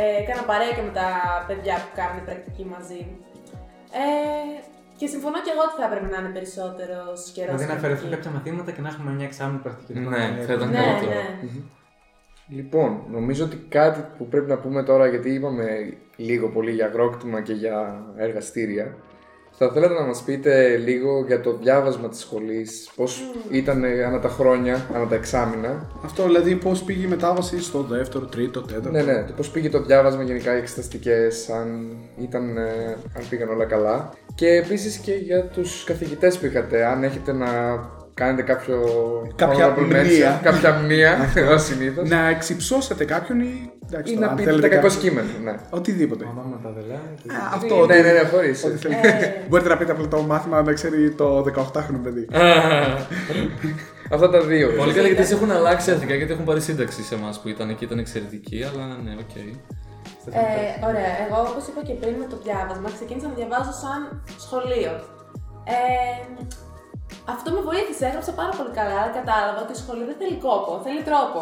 ε, 0.00 0.04
έκανα 0.22 0.42
παρέα 0.50 0.72
και 0.76 0.84
με 0.88 0.92
τα 1.00 1.08
παιδιά 1.48 1.74
που 1.82 1.90
κάνουν 1.98 2.18
πρακτική 2.28 2.64
μαζί. 2.74 3.00
Ε, 4.02 4.04
και 4.98 5.06
συμφωνώ 5.14 5.38
και 5.44 5.52
εγώ 5.54 5.62
ότι 5.68 5.76
θα 5.80 5.84
έπρεπε 5.88 6.06
να 6.12 6.18
είναι 6.20 6.32
περισσότερος 6.38 7.18
καιρός. 7.34 7.54
Δηλαδή 7.54 7.66
να 7.72 7.76
αφαιρεθούν 7.78 8.10
κάποια 8.14 8.30
μαθήματα 8.36 8.70
και 8.74 8.82
να 8.84 8.88
έχουμε 8.92 9.10
μια 9.18 9.26
εξάμεινη 9.30 9.60
πρακτική. 9.66 9.92
Ναι, 9.98 10.24
θα 10.46 10.52
ήταν 10.56 10.68
Ναι, 10.70 10.80
καλύτερο. 10.84 11.10
ναι. 11.12 11.62
Λοιπόν, 12.58 12.90
νομίζω 13.16 13.44
ότι 13.44 13.56
κάτι 13.68 14.00
που 14.16 14.24
πρέπει 14.32 14.48
να 14.54 14.58
πούμε 14.58 14.82
τώρα, 14.82 15.06
γιατί 15.06 15.28
είπαμε 15.34 15.64
λίγο 16.16 16.46
πολύ 16.48 16.70
για 16.70 16.86
αγρόκτημα 16.86 17.40
και 17.42 17.52
για 17.52 18.02
εργαστήρια, 18.16 18.96
θα 19.58 19.70
θέλατε 19.70 19.94
να 19.94 20.06
μας 20.06 20.22
πείτε 20.22 20.76
λίγο 20.76 21.24
για 21.26 21.40
το 21.40 21.56
διάβασμα 21.62 22.08
της 22.08 22.18
σχολής, 22.18 22.90
πώς 22.96 23.22
ήταν 23.50 23.84
ανά 23.84 24.20
τα 24.20 24.28
χρόνια, 24.28 24.86
ανά 24.94 25.06
τα 25.06 25.14
εξάμηνα. 25.14 25.90
Αυτό 26.04 26.24
δηλαδή 26.24 26.54
πώς 26.54 26.82
πήγε 26.82 27.04
η 27.04 27.08
μετάβαση 27.08 27.62
στο 27.62 27.82
δεύτερο, 27.82 28.24
τρίτο, 28.24 28.60
τέταρτο; 28.60 28.90
Ναι, 28.90 29.02
ναι, 29.02 29.24
το 29.24 29.32
πώς 29.36 29.50
πήγε 29.50 29.70
το 29.70 29.82
διάβασμα 29.82 30.22
γενικά, 30.22 30.54
οι 30.54 30.58
εξεταστικές, 30.58 31.48
αν, 31.48 31.96
ήταν, 32.20 32.56
ε, 32.56 32.96
αν 33.16 33.22
πήγαν 33.28 33.48
όλα 33.48 33.64
καλά. 33.64 34.10
Και 34.34 34.48
επίσης 34.48 34.96
και 34.96 35.12
για 35.12 35.44
τους 35.44 35.84
καθηγητές 35.84 36.38
που 36.38 36.46
είχατε, 36.46 36.84
αν 36.84 37.02
έχετε 37.02 37.32
να 37.32 37.48
κάνετε 38.14 38.42
κάποιο 38.42 38.78
Κάποια 39.36 39.74
honorable 39.74 39.84
μνήα. 39.86 40.38
mention, 40.38 40.42
κάποια 40.42 40.72
μνήα, 40.72 41.30
εγώ 41.34 41.58
συνήθως. 41.68 42.08
Να 42.08 42.28
εξυψώσετε 42.28 43.04
κάποιον 43.04 43.40
ή. 43.40 43.70
Εντάξει, 43.88 44.12
Ή 44.12 44.14
τώρα, 44.14 44.26
να 44.26 44.32
αν 44.32 44.38
πείτε 44.38 44.50
τα 44.50 44.56
θέλετε 44.56 44.74
κακό 44.76 44.86
κάποιο- 44.88 45.00
κείμενο, 45.00 45.28
ναι. 45.44 45.54
Οτιδήποτε. 45.70 46.24
Ονόματα 46.24 46.70
δεν 46.76 46.84
λένε. 46.86 47.38
Α, 47.42 47.50
Αυτό. 47.54 47.74
Ναι, 47.74 47.80
ότι- 47.82 48.02
ναι, 48.02 48.12
ναι, 48.12 48.28
χωρίς. 48.32 48.64
ό,τι 48.64 48.76
θέλετε. 48.76 49.08
Ε, 49.08 49.42
Μπορείτε 49.48 49.68
να 49.68 49.76
πείτε 49.76 49.92
απλά 49.92 50.08
το 50.08 50.22
μάθημα 50.22 50.62
να 50.62 50.72
ξέρει 50.72 51.10
το 51.10 51.38
18χρονο 51.42 52.00
παιδί. 52.02 52.28
Αυτά 54.10 54.30
τα 54.30 54.40
δύο. 54.40 54.68
Πολύ 54.76 54.92
καλά 54.92 55.08
γιατί 55.08 55.32
έχουν 55.32 55.50
αλλάξει 55.50 55.90
αρχικά 55.90 56.14
γιατί 56.14 56.32
έχουν 56.32 56.44
πάρει 56.44 56.60
σύνταξη 56.60 57.02
σε 57.02 57.14
εμάς 57.14 57.40
που 57.40 57.48
ήταν 57.48 57.68
εκεί, 57.70 57.84
ήταν 57.84 57.98
εξαιρετική, 57.98 58.62
αλλά 58.72 58.84
ναι, 59.04 59.14
οκ. 59.20 59.34
Ε, 59.36 60.86
ωραία. 60.88 61.12
Εγώ, 61.26 61.38
όπως 61.50 61.64
είπα 61.68 61.80
και 61.88 61.92
πριν 61.92 62.14
με 62.22 62.26
το 62.30 62.36
διάβασμα, 62.44 62.88
ξεκίνησα 62.96 63.26
να 63.28 63.34
διαβάζω 63.34 63.72
σαν 63.82 64.00
σχολείο. 64.44 64.92
Ε, 65.74 65.76
αυτό 67.34 67.48
με 67.56 67.60
βοήθησε, 67.68 68.04
έγραψα 68.08 68.32
πάρα 68.40 68.52
πολύ 68.58 68.72
καλά, 68.78 68.94
αλλά 69.00 69.12
κατάλαβα 69.18 69.60
ότι 69.64 69.72
η 69.76 69.80
σχολή 69.82 70.04
δεν 70.10 70.16
θέλει 70.20 70.36
κόπο, 70.46 70.70
θέλει 70.86 71.02
τρόπο. 71.10 71.40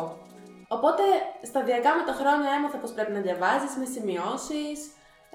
Οπότε 0.76 1.02
σταδιακά 1.50 1.90
με 1.98 2.02
τα 2.08 2.14
χρόνια 2.20 2.48
έμαθα 2.56 2.78
πως 2.82 2.90
πρέπει 2.96 3.12
να 3.18 3.20
διαβάζεις 3.26 3.72
με 3.80 3.86
σημειώσεις, 3.94 4.78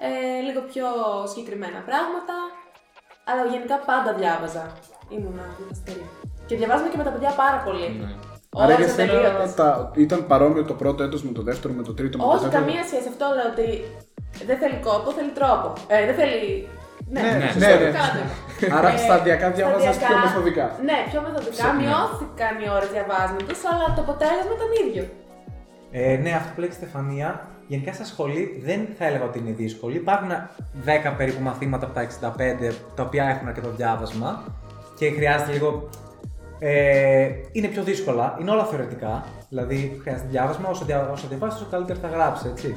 ε, 0.06 0.10
λίγο 0.46 0.60
πιο 0.70 0.86
συγκεκριμένα 1.30 1.80
πράγματα, 1.88 2.36
αλλά 3.30 3.42
γενικά 3.52 3.76
πάντα 3.90 4.10
διάβαζα. 4.20 4.64
Ήμουνα 5.14 5.44
δικαστήρια. 5.58 6.08
Και 6.48 6.56
διαβάζουμε 6.60 6.88
και 6.92 6.98
με 7.00 7.06
τα 7.08 7.12
παιδιά 7.14 7.32
πάρα 7.44 7.58
πολύ. 7.66 7.88
Ναι. 8.00 8.10
Άρα 8.62 8.72
για 8.74 8.84
Ώρες 8.84 8.92
σένα 8.92 9.12
ατελείωτες. 9.12 9.54
τα, 9.54 9.90
ήταν 10.04 10.26
παρόμοιο 10.26 10.64
το 10.64 10.74
πρώτο 10.74 11.02
έτος 11.02 11.22
με 11.22 11.32
το 11.32 11.42
δεύτερο, 11.42 11.72
με 11.74 11.82
το 11.82 11.94
τρίτο, 11.94 12.18
με 12.18 12.24
το 12.24 12.30
Όχι, 12.30 12.44
τέταρτο; 12.44 12.58
καμία 12.58 12.82
σχέση. 12.88 13.08
Αυτό 13.08 13.24
λέω 13.36 13.48
ότι 13.54 13.68
δεν 14.48 14.56
θέλει 14.58 14.78
κόπο, 14.88 15.08
θέλει 15.18 15.32
τρόπο. 15.40 15.72
Ε, 15.86 16.06
δεν 16.08 16.14
θέλει. 16.14 16.68
Ναι, 17.08 17.20
Ναι, 17.20 17.28
ναι, 17.28 17.66
ναι, 17.66 17.74
ναι. 18.16 18.24
Καλά 18.60 18.70
το 18.70 18.76
είπα. 18.76 18.76
Άρα 18.78 18.88
Ε, 18.92 19.04
σταδιακά 19.06 19.46
διάβαζες 19.56 19.94
σταδιακά- 19.94 20.08
πιο 20.08 20.16
μεθοδικά. 20.24 20.66
Ναι, 20.88 20.98
πιο 21.10 21.18
μεθοδικά. 21.24 21.54
Σε- 21.62 21.72
ναι. 21.72 21.78
Μειώθηκαν 21.82 22.52
οι 22.62 22.68
ώρες 22.76 22.90
διαβάσματος, 22.96 23.58
αλλά 23.70 23.84
το 23.96 24.00
αποτέλεσμα 24.06 24.52
ήταν 24.58 24.70
ίδιο. 24.84 25.04
Ε, 26.00 26.16
ναι, 26.24 26.32
αυτό 26.40 26.50
που 26.54 26.60
λέει 26.62 26.70
η 26.74 26.78
Στεφανία, 26.80 27.28
γενικά 27.72 27.92
στα 27.98 28.06
σχολή 28.12 28.42
δεν 28.68 28.80
θα 28.98 29.04
έλεγα 29.08 29.24
ότι 29.30 29.38
είναι 29.42 29.54
δύσκολη. 29.62 29.96
Υπάρχουν 30.04 30.30
10 30.84 31.10
περίπου 31.18 31.42
μαθήματα 31.48 31.84
από 31.86 31.94
τα 31.94 32.00
65 32.00 32.72
τα 32.96 33.02
οποία 33.02 33.24
έχουν 33.32 33.46
αρκετό 33.48 33.70
διάβασμα 33.80 34.30
και 34.98 35.06
χρειάζεται 35.10 35.52
λίγο. 35.52 35.88
Ε, 36.58 37.28
είναι 37.52 37.68
πιο 37.68 37.82
δύσκολα, 37.82 38.36
είναι 38.40 38.50
όλα 38.50 38.64
θεωρητικά. 38.64 39.24
Δηλαδή 39.48 39.98
χρειάζεται 40.02 40.28
διάβασμα, 40.30 40.68
όσο, 40.68 40.84
δια, 40.84 41.08
όσο 41.12 41.26
διαβάσεις, 41.28 41.58
τόσο 41.58 41.70
καλύτερα 41.70 41.98
θα 42.02 42.08
γράψεις, 42.08 42.50
έτσι. 42.50 42.76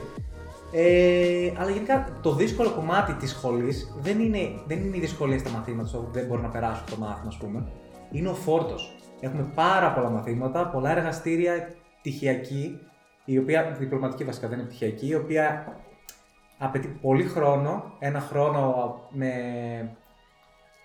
Ε, 0.71 1.51
αλλά 1.57 1.69
γενικά 1.69 2.19
το 2.21 2.33
δύσκολο 2.35 2.71
κομμάτι 2.71 3.13
της 3.13 3.29
σχολής 3.29 3.95
δεν 3.99 4.19
είναι, 4.19 4.39
δεν 4.67 4.79
είναι 4.79 4.97
η 4.97 4.99
δυσκολία 4.99 5.39
στα 5.39 5.49
μαθήματα, 5.49 5.87
στο 5.87 5.97
ότι 5.97 6.19
δεν 6.19 6.27
μπορούν 6.27 6.43
να 6.43 6.49
περάσουν 6.49 6.85
το 6.89 6.95
μάθημα, 6.97 7.27
ας 7.27 7.37
πούμε. 7.37 7.67
Είναι 8.11 8.29
ο 8.29 8.33
φόρτος. 8.33 8.95
Έχουμε 9.19 9.51
πάρα 9.55 9.93
πολλά 9.93 10.09
μαθήματα, 10.09 10.67
πολλά 10.67 10.91
εργαστήρια, 10.91 11.73
πτυχιακή, 11.99 12.79
η 13.25 13.37
οποία, 13.37 13.75
διπλωματική 13.79 14.23
βασικά 14.23 14.47
δεν 14.47 14.59
είναι 14.59 14.67
πτυχιακή, 14.67 15.07
η 15.07 15.15
οποία 15.15 15.75
απαιτεί 16.57 16.87
πολύ 16.87 17.23
χρόνο, 17.23 17.83
ένα 17.99 18.19
χρόνο 18.19 18.95
με, 19.09 19.31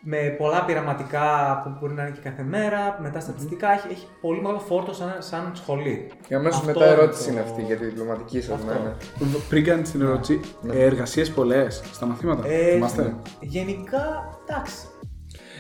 με 0.07 0.17
πολλά 0.39 0.65
πειραματικά 0.65 1.61
που 1.65 1.77
μπορεί 1.81 1.93
να 1.95 2.03
είναι 2.03 2.11
και 2.11 2.21
κάθε 2.29 2.43
μέρα, 2.43 2.99
μετά 3.03 3.21
στατιστικά, 3.21 3.73
έχει, 3.73 3.87
έχει 3.91 4.07
πολύ 4.21 4.41
μεγάλο 4.41 4.59
φόρτο 4.59 4.93
σαν, 4.95 5.15
σαν 5.19 5.51
σχολή. 5.55 6.11
Για 6.29 6.37
αμέσως 6.37 6.61
Αυτό 6.61 6.73
μετά 6.73 6.85
είναι 6.91 6.95
ερώτηση 7.03 7.25
το- 7.25 7.31
είναι 7.33 7.41
αυτή 7.41 7.63
για 7.63 7.77
τη 7.77 7.85
διπλωματική 7.85 8.41
σας. 8.41 8.55
Αυτό. 8.55 8.67
Ναι, 8.73 8.79
ναι. 8.79 9.37
Πριν 9.49 9.65
κάνεις 9.65 9.91
την 9.91 10.01
ερώτηση, 10.03 10.41
Ναι. 10.63 10.75
ε, 10.75 10.85
εργασίες 10.85 11.31
πολλές 11.31 11.83
στα 11.93 12.07
μαθήματα. 12.07 12.49
Ε, 12.49 12.71
Θυμάστε; 12.73 13.15
Γενικά, 13.41 14.29
εντάξει. 14.49 14.87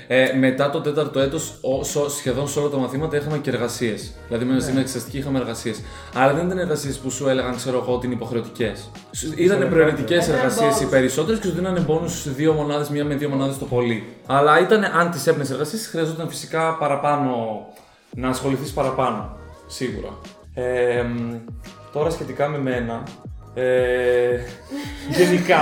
Ε, 0.06 0.32
μετά 0.38 0.70
το 0.70 0.80
τέταρτο 0.80 1.20
έτος, 1.20 1.60
σχεδόν 2.08 2.48
σε 2.48 2.58
όλα 2.58 2.68
τα 2.68 2.76
μαθήματα 2.76 3.16
είχαμε 3.16 3.38
και 3.38 3.50
εργασίες. 3.50 4.12
Δηλαδή, 4.28 4.44
μαζί 4.44 4.72
με 4.72 4.80
εξεταστική 4.80 5.18
είχαμε 5.18 5.38
εργασίες. 5.38 5.80
Αλλά 6.14 6.32
δεν 6.34 6.46
ήταν 6.46 6.58
εργασίες 6.58 6.98
που 6.98 7.10
σου 7.10 7.28
έλεγαν, 7.28 7.56
ξέρω 7.56 7.78
εγώ, 7.82 7.94
ότι 7.94 8.06
είναι 8.06 8.14
υποχρεωτικές. 8.14 8.90
Ήταν 9.36 9.68
προαιρετικές 9.68 10.26
Ήταν 10.26 10.36
εργασίες 10.38 10.80
οι 10.80 10.84
bonus. 10.86 10.90
περισσότερες 10.90 11.40
και 11.40 11.46
σου 11.46 11.52
δίνανε 11.54 11.80
μπόνους 11.80 12.20
σε 12.20 12.30
δύο 12.30 12.52
μονάδες, 12.52 12.88
μία 12.88 13.04
με 13.04 13.14
δύο 13.14 13.28
μονάδες 13.28 13.58
το 13.58 13.64
πολύ. 13.64 14.06
Αλλά 14.26 14.60
ήταν, 14.60 14.84
αν 14.84 15.10
τις 15.10 15.26
έπαιρνες 15.26 15.50
εργασίες, 15.50 15.86
χρειαζόταν 15.86 16.28
φυσικά 16.28 16.76
παραπάνω 16.76 17.34
να 18.10 18.28
ασχοληθείς 18.28 18.72
παραπάνω. 18.72 19.36
Σίγουρα. 19.66 20.08
Ε, 20.54 21.02
μ, 21.02 21.34
τώρα 21.92 22.10
σχετικά 22.10 22.48
με 22.48 22.58
μένα. 22.58 23.02
Ε, 23.54 24.38
γενικά, 25.10 25.60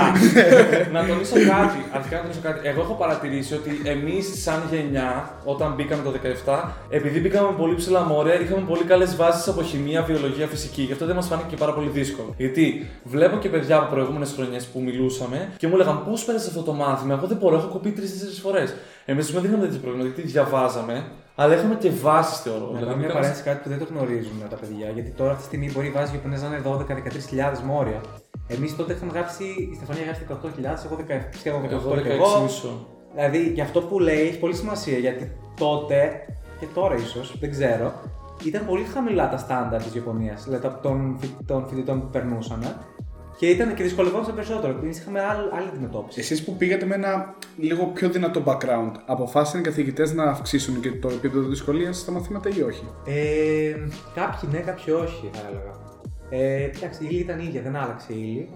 να 0.91 1.05
τονίσω 1.05 1.33
κάτι. 1.33 1.85
Αρχικά 1.91 2.15
να 2.15 2.21
τονίσω 2.21 2.39
κάτι. 2.41 2.67
Εγώ 2.67 2.81
έχω 2.81 2.93
παρατηρήσει 2.93 3.53
ότι 3.53 3.81
εμείς, 3.83 4.43
σαν 4.43 4.63
γενιά, 4.71 5.37
όταν 5.43 5.73
μπήκαμε 5.75 6.03
το 6.03 6.13
17, 6.45 6.63
επειδή 6.89 7.19
μπήκαμε 7.19 7.47
με 7.47 7.55
πολύ 7.57 7.75
ψηλά 7.75 8.01
μόρια, 8.01 8.41
είχαμε 8.41 8.61
πολύ 8.67 8.83
καλές 8.83 9.15
βάσεις 9.15 9.47
από 9.47 9.63
χημεία, 9.63 10.01
βιολογία, 10.01 10.47
φυσική. 10.47 10.81
Γι' 10.81 10.91
αυτό 10.91 11.05
δεν 11.05 11.15
μας 11.15 11.27
φάνηκε 11.27 11.47
και 11.49 11.55
πάρα 11.55 11.73
πολύ 11.73 11.89
δύσκολο. 11.89 12.33
Γιατί 12.37 12.89
βλέπω 13.03 13.37
και 13.37 13.49
παιδιά 13.49 13.77
από 13.77 13.93
προηγούμενες 13.93 14.33
χρονιές 14.35 14.65
που 14.65 14.81
μιλούσαμε 14.81 15.49
και 15.57 15.67
μου 15.67 15.73
έλεγαν 15.73 16.03
Πώς 16.09 16.23
πέρασε 16.23 16.47
αυτό 16.49 16.61
το 16.61 16.73
μάθημα; 16.73 17.13
Εγώ 17.13 17.27
δεν 17.27 17.37
μπορώ, 17.37 17.55
έχω 17.55 17.67
κοπεί 17.67 17.91
τρει-τέσσερι 17.91 18.31
φορές. 18.31 18.75
Εμείς 19.05 19.31
δεν 19.31 19.43
είχαμε 19.43 19.65
τέτοιο 19.65 19.79
πρόβλημα 19.79 20.05
γιατί 20.05 20.21
διαβάζαμε, 20.21 21.05
αλλά 21.35 21.53
είχαμε 21.55 21.75
και 21.75 21.89
βάσεις 21.89 22.37
θεωρώ. 22.39 22.59
Να 22.59 22.65
Δηλαδή, 22.65 22.83
κάνω 22.85 22.95
μια 22.95 23.07
μπήκαμε- 23.07 23.13
παρένθεση 23.19 23.43
κάτι 23.49 23.59
που 23.63 23.69
δεν 23.69 23.79
το 23.79 23.87
γνωρίζουν 23.91 24.37
τα 24.49 24.55
παιδιά. 24.55 24.87
Γιατί 24.89 25.09
τώρα 25.19 25.31
αυτή 25.31 25.41
τη 25.43 25.47
στιγμή 25.49 25.67
μπορεί 25.73 25.87
οι 25.87 25.91
βάσεις 25.97 26.11
γεωπονέ 26.13 26.37
να 26.37 26.47
είναι 26.47 26.61
12-13 26.69 27.59
μόρια. 27.71 28.01
Εμείς 28.47 28.75
τότε 28.75 28.93
είχαμε 28.93 29.11
γράψει, 29.11 29.43
η 29.43 29.75
Στεφανία 29.75 30.03
γράψει 30.03 30.21
18.000, 30.29 30.85
εγώ 30.85 30.95
17, 30.95 31.37
σχεδόν 31.37 31.61
18 31.61 31.71
Εγώ 31.71 32.01
και 32.01 32.09
εγώ. 32.09 32.25
16,5. 32.25 32.87
Δηλαδή, 33.15 33.41
για 33.57 33.63
αυτό 33.63 33.81
που 33.81 33.99
λέει 33.99 34.21
έχει 34.27 34.39
πολύ 34.39 34.55
σημασία 34.55 34.97
γιατί 34.97 35.31
τότε 35.59 36.25
και 36.59 36.65
τώρα 36.73 36.95
ίσως, 36.95 37.37
δεν 37.39 37.49
ξέρω, 37.51 37.93
ήταν 38.45 38.65
πολύ 38.65 38.83
χαμηλά 38.83 39.29
τα 39.29 39.37
στάνταρ 39.37 39.83
της 39.83 39.95
Ιαπωνία, 39.95 40.33
δηλαδή 40.43 40.63
τα- 40.63 40.79
των, 40.79 41.17
φοι- 41.19 41.37
των 41.45 41.67
φοιτητών 41.67 42.01
που 42.01 42.07
περνούσαν. 42.09 42.61
Και 43.37 43.47
ήταν 43.49 43.73
και 43.73 43.83
δυσκολευόταν 43.83 44.35
περισσότερο. 44.35 44.77
Εμεί 44.83 44.89
είχαμε 44.89 45.19
άλλη, 45.21 45.49
άλλη 45.57 45.67
αντιμετώπιση. 45.71 46.19
Εσείς 46.19 46.43
που 46.43 46.55
πήγατε 46.55 46.85
με 46.85 46.95
ένα 46.95 47.35
λίγο 47.57 47.85
πιο 47.85 48.09
δυνατό 48.09 48.43
background, 48.45 48.91
αποφάσισαν 49.05 49.59
οι 49.59 49.63
καθηγητές 49.63 50.13
να 50.13 50.23
αυξήσουν 50.23 50.79
και 50.79 50.91
το 50.91 51.07
επίπεδο 51.07 51.47
δυσκολίας 51.47 51.97
στα 51.97 52.11
μαθήματα 52.11 52.49
ή 52.57 52.61
όχι; 52.61 52.83
Ε, 53.05 53.75
κάποιοι 54.15 54.49
ναι, 54.51 54.59
κάποιοι 54.59 54.93
όχι, 55.03 55.29
θα 55.33 55.41
έλεγα. 55.49 55.71
Ε, 56.29 56.63
εντάξει, 56.63 57.03
η 57.03 57.07
ύλη 57.09 57.19
ήταν 57.19 57.39
ίδια, 57.39 57.61
δεν 57.61 57.75
άλλαξε 57.75 58.13
η 58.13 58.15
ύλη. 58.19 58.49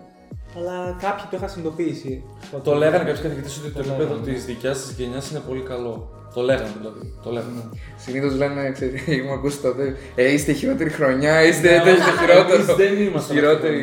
Αλλά 0.58 0.98
κάποιοι 1.02 1.26
το 1.30 1.36
είχαν 1.38 1.50
συνειδητοποιήσει. 1.50 2.24
Το 2.64 2.74
λέγανε 2.76 3.04
κάποιοι 3.04 3.22
καθηγητές 3.22 3.58
ότι 3.58 3.68
το 3.72 3.84
Το 3.84 3.90
επίπεδο 3.90 4.14
λέγανε. 4.14 4.34
της 4.34 4.46
δικιάς 4.46 4.82
της 4.82 4.92
γενιάς 4.98 5.30
είναι 5.32 5.42
πολύ 5.48 5.62
καλό. 5.62 6.12
Το 6.34 6.42
λέγανε 6.42 6.70
δηλαδή. 6.80 7.14
Το 7.24 7.32
λέγανε. 7.32 7.62
Συνήθως 7.98 8.36
λένε, 8.36 8.72
ξέρεις, 8.72 9.02
έχουμε 9.08 9.32
ακούσει 9.34 9.60
τότε. 9.62 9.96
Ε, 10.16 10.32
είστε 10.34 10.52
η 10.52 10.56
χειρότερη 10.56 10.90
χρονιά, 10.90 11.44
είστε 11.48 11.70
Ναι, 11.70 11.76
είστε 11.76 11.90
Εμείς 11.90 12.20
χειρότερο. 12.20 12.76
δεν 12.76 13.02
ήμασταν 13.02 13.36
Χειρότερη 13.36 13.78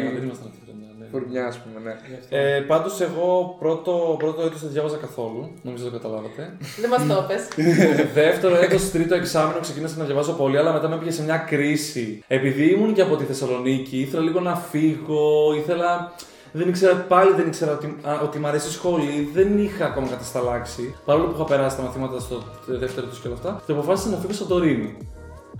Φουρνιά, 1.14 1.46
ας 1.46 1.58
πούμε, 1.58 1.80
ναι. 1.84 2.38
Ε, 2.38 2.60
Πάντως, 2.60 3.00
εγώ 3.00 3.56
πρώτο, 3.58 4.16
πρώτο 4.18 4.42
έτος 4.42 4.60
δεν 4.60 4.70
διάβαζα 4.70 4.96
καθόλου. 4.96 5.50
Νομίζω 5.62 5.84
το 5.84 5.90
καταλάβατε. 5.90 6.56
Δεν 6.80 6.90
μας 6.90 7.06
το 7.06 7.24
πες. 7.28 7.48
Δεύτερο 8.22 8.56
έτος, 8.56 8.90
τρίτο 8.90 9.14
εξάμεινο 9.14 9.60
ξεκίνησα 9.60 9.94
να 9.98 10.04
διαβάζω 10.04 10.32
πολύ, 10.32 10.58
αλλά 10.58 10.72
μετά 10.72 10.88
με 10.88 10.96
πήγε 10.96 11.10
σε 11.10 11.22
μια 11.22 11.36
κρίση. 11.36 12.24
Επειδή 12.26 12.64
ήμουν 12.72 12.92
και 12.92 13.02
από 13.02 13.16
τη 13.16 13.24
Θεσσαλονίκη, 13.24 13.98
ήθελα 13.98 14.22
λίγο 14.22 14.40
να 14.40 14.56
φύγω, 14.56 15.54
ήθελα. 15.56 16.12
Δεν 16.52 16.68
ήξερα, 16.68 16.94
πάλι 16.94 17.32
δεν 17.32 17.46
ήξερα 17.46 17.72
ότι, 17.72 17.96
α, 18.02 18.20
ότι 18.22 18.38
μ' 18.38 18.46
αρέσει 18.46 18.68
η 18.68 18.72
σχολή, 18.72 19.30
δεν 19.32 19.58
είχα 19.58 19.84
ακόμα 19.86 20.08
κατασταλάξει. 20.08 20.94
Παρόλο 21.04 21.26
που 21.26 21.34
είχα 21.34 21.44
περάσει 21.44 21.76
τα 21.76 21.82
μαθήματα 21.82 22.20
στο 22.20 22.42
δεύτερο 22.66 23.06
του 23.06 23.16
και 23.22 23.26
όλα 23.28 23.36
αυτά, 23.36 23.62
και 23.66 23.72
αποφάσισα 23.72 24.10
να 24.10 24.16
φύγω 24.16 24.32
στο 24.32 24.44
Τωρίνι. 24.44 24.96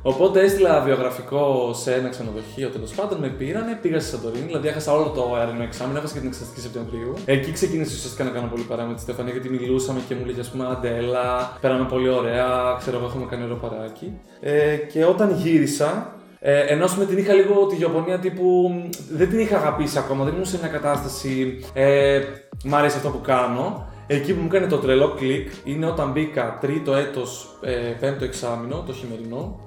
Οπότε 0.02 0.40
έστειλα 0.40 0.80
βιογραφικό 0.80 1.72
σε 1.74 1.94
ένα 1.94 2.08
ξενοδοχείο 2.08 2.68
τέλος 2.68 2.92
πάντων, 2.94 3.18
με 3.18 3.28
πήρανε, 3.28 3.78
πήγα 3.82 4.00
στη 4.00 4.10
Σαντορίνη, 4.10 4.46
δηλαδή 4.46 4.68
έχασα 4.68 4.92
όλο 4.92 5.08
το 5.08 5.34
αερινό 5.34 5.62
εξάμεινο, 5.62 5.98
έχασα 5.98 6.12
και 6.12 6.18
την 6.18 6.28
εξεταστική 6.28 6.60
Σεπτεμβρίου. 6.60 7.14
Εκεί 7.24 7.52
ξεκίνησε 7.52 7.94
ουσιαστικά 7.94 8.24
να 8.24 8.30
κάνω 8.30 8.46
πολύ 8.46 8.62
παρέα 8.62 8.86
με 8.86 8.94
τη 8.94 9.00
Στεφανία 9.00 9.32
γιατί 9.32 9.48
μιλούσαμε 9.48 10.00
και 10.08 10.14
μου 10.14 10.24
λέγε 10.24 10.40
ας 10.40 10.50
πούμε 10.50 10.66
Αντέλα, 10.66 11.56
πέραμε 11.60 11.86
πολύ 11.88 12.08
ωραία, 12.08 12.76
ξέρω 12.78 12.96
εγώ 12.96 13.06
έχουμε 13.06 13.26
κάνει 13.30 13.44
ωραίο 13.44 13.56
παράκι. 13.56 14.12
Ε, 14.40 14.76
και 14.76 15.04
όταν 15.04 15.30
γύρισα, 15.42 16.14
ε, 16.46 16.60
ενώ 16.60 16.86
με 16.98 17.04
την 17.04 17.18
είχα 17.18 17.32
λίγο 17.32 17.66
τη 17.66 17.74
γεωπονία 17.74 18.18
τύπου. 18.18 18.72
Δεν 19.10 19.28
την 19.28 19.38
είχα 19.38 19.56
αγαπήσει 19.56 19.98
ακόμα, 19.98 20.24
δεν 20.24 20.32
ήμουν 20.32 20.44
σε 20.44 20.58
μια 20.58 20.68
κατάσταση. 20.68 21.64
Ε, 21.72 22.20
μ' 22.64 22.74
αρέσει 22.74 22.96
αυτό 22.96 23.08
που 23.08 23.20
κάνω. 23.20 23.88
Εκεί 24.06 24.34
που 24.34 24.40
μου 24.40 24.46
έκανε 24.46 24.66
το 24.66 24.76
τρελό 24.76 25.08
κλικ 25.08 25.50
είναι 25.64 25.86
όταν 25.86 26.10
μπήκα 26.10 26.58
τρίτο 26.60 26.94
έτος, 26.94 27.58
ε, 27.60 27.70
πέμπτο 28.00 28.24
εξάμηνο, 28.24 28.84
το 28.86 28.92
χειμερινό, 28.92 29.60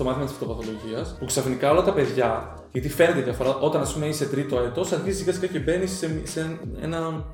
στο 0.00 0.08
στο 0.08 0.18
μάθημα 0.18 0.24
της 0.24 0.34
φυτοπαθολογία, 0.34 1.16
που 1.18 1.24
ξαφνικά 1.24 1.70
όλα 1.70 1.82
τα 1.82 1.92
παιδιά, 1.92 2.54
γιατί 2.72 2.88
φαίνεται 2.88 3.20
διαφορά, 3.20 3.56
όταν 3.56 3.80
ας 3.80 3.92
πούμε 3.92 4.06
είσαι 4.06 4.24
τρίτο 4.26 4.58
έτος, 4.60 4.92
αρχίζεις 4.92 5.18
σιγά 5.18 5.32
σιγά 5.32 5.46
και 5.46 5.58
μπαίνεις 5.58 5.90
σε, 5.98 6.20
σε 6.24 6.58
ένα 6.82 7.24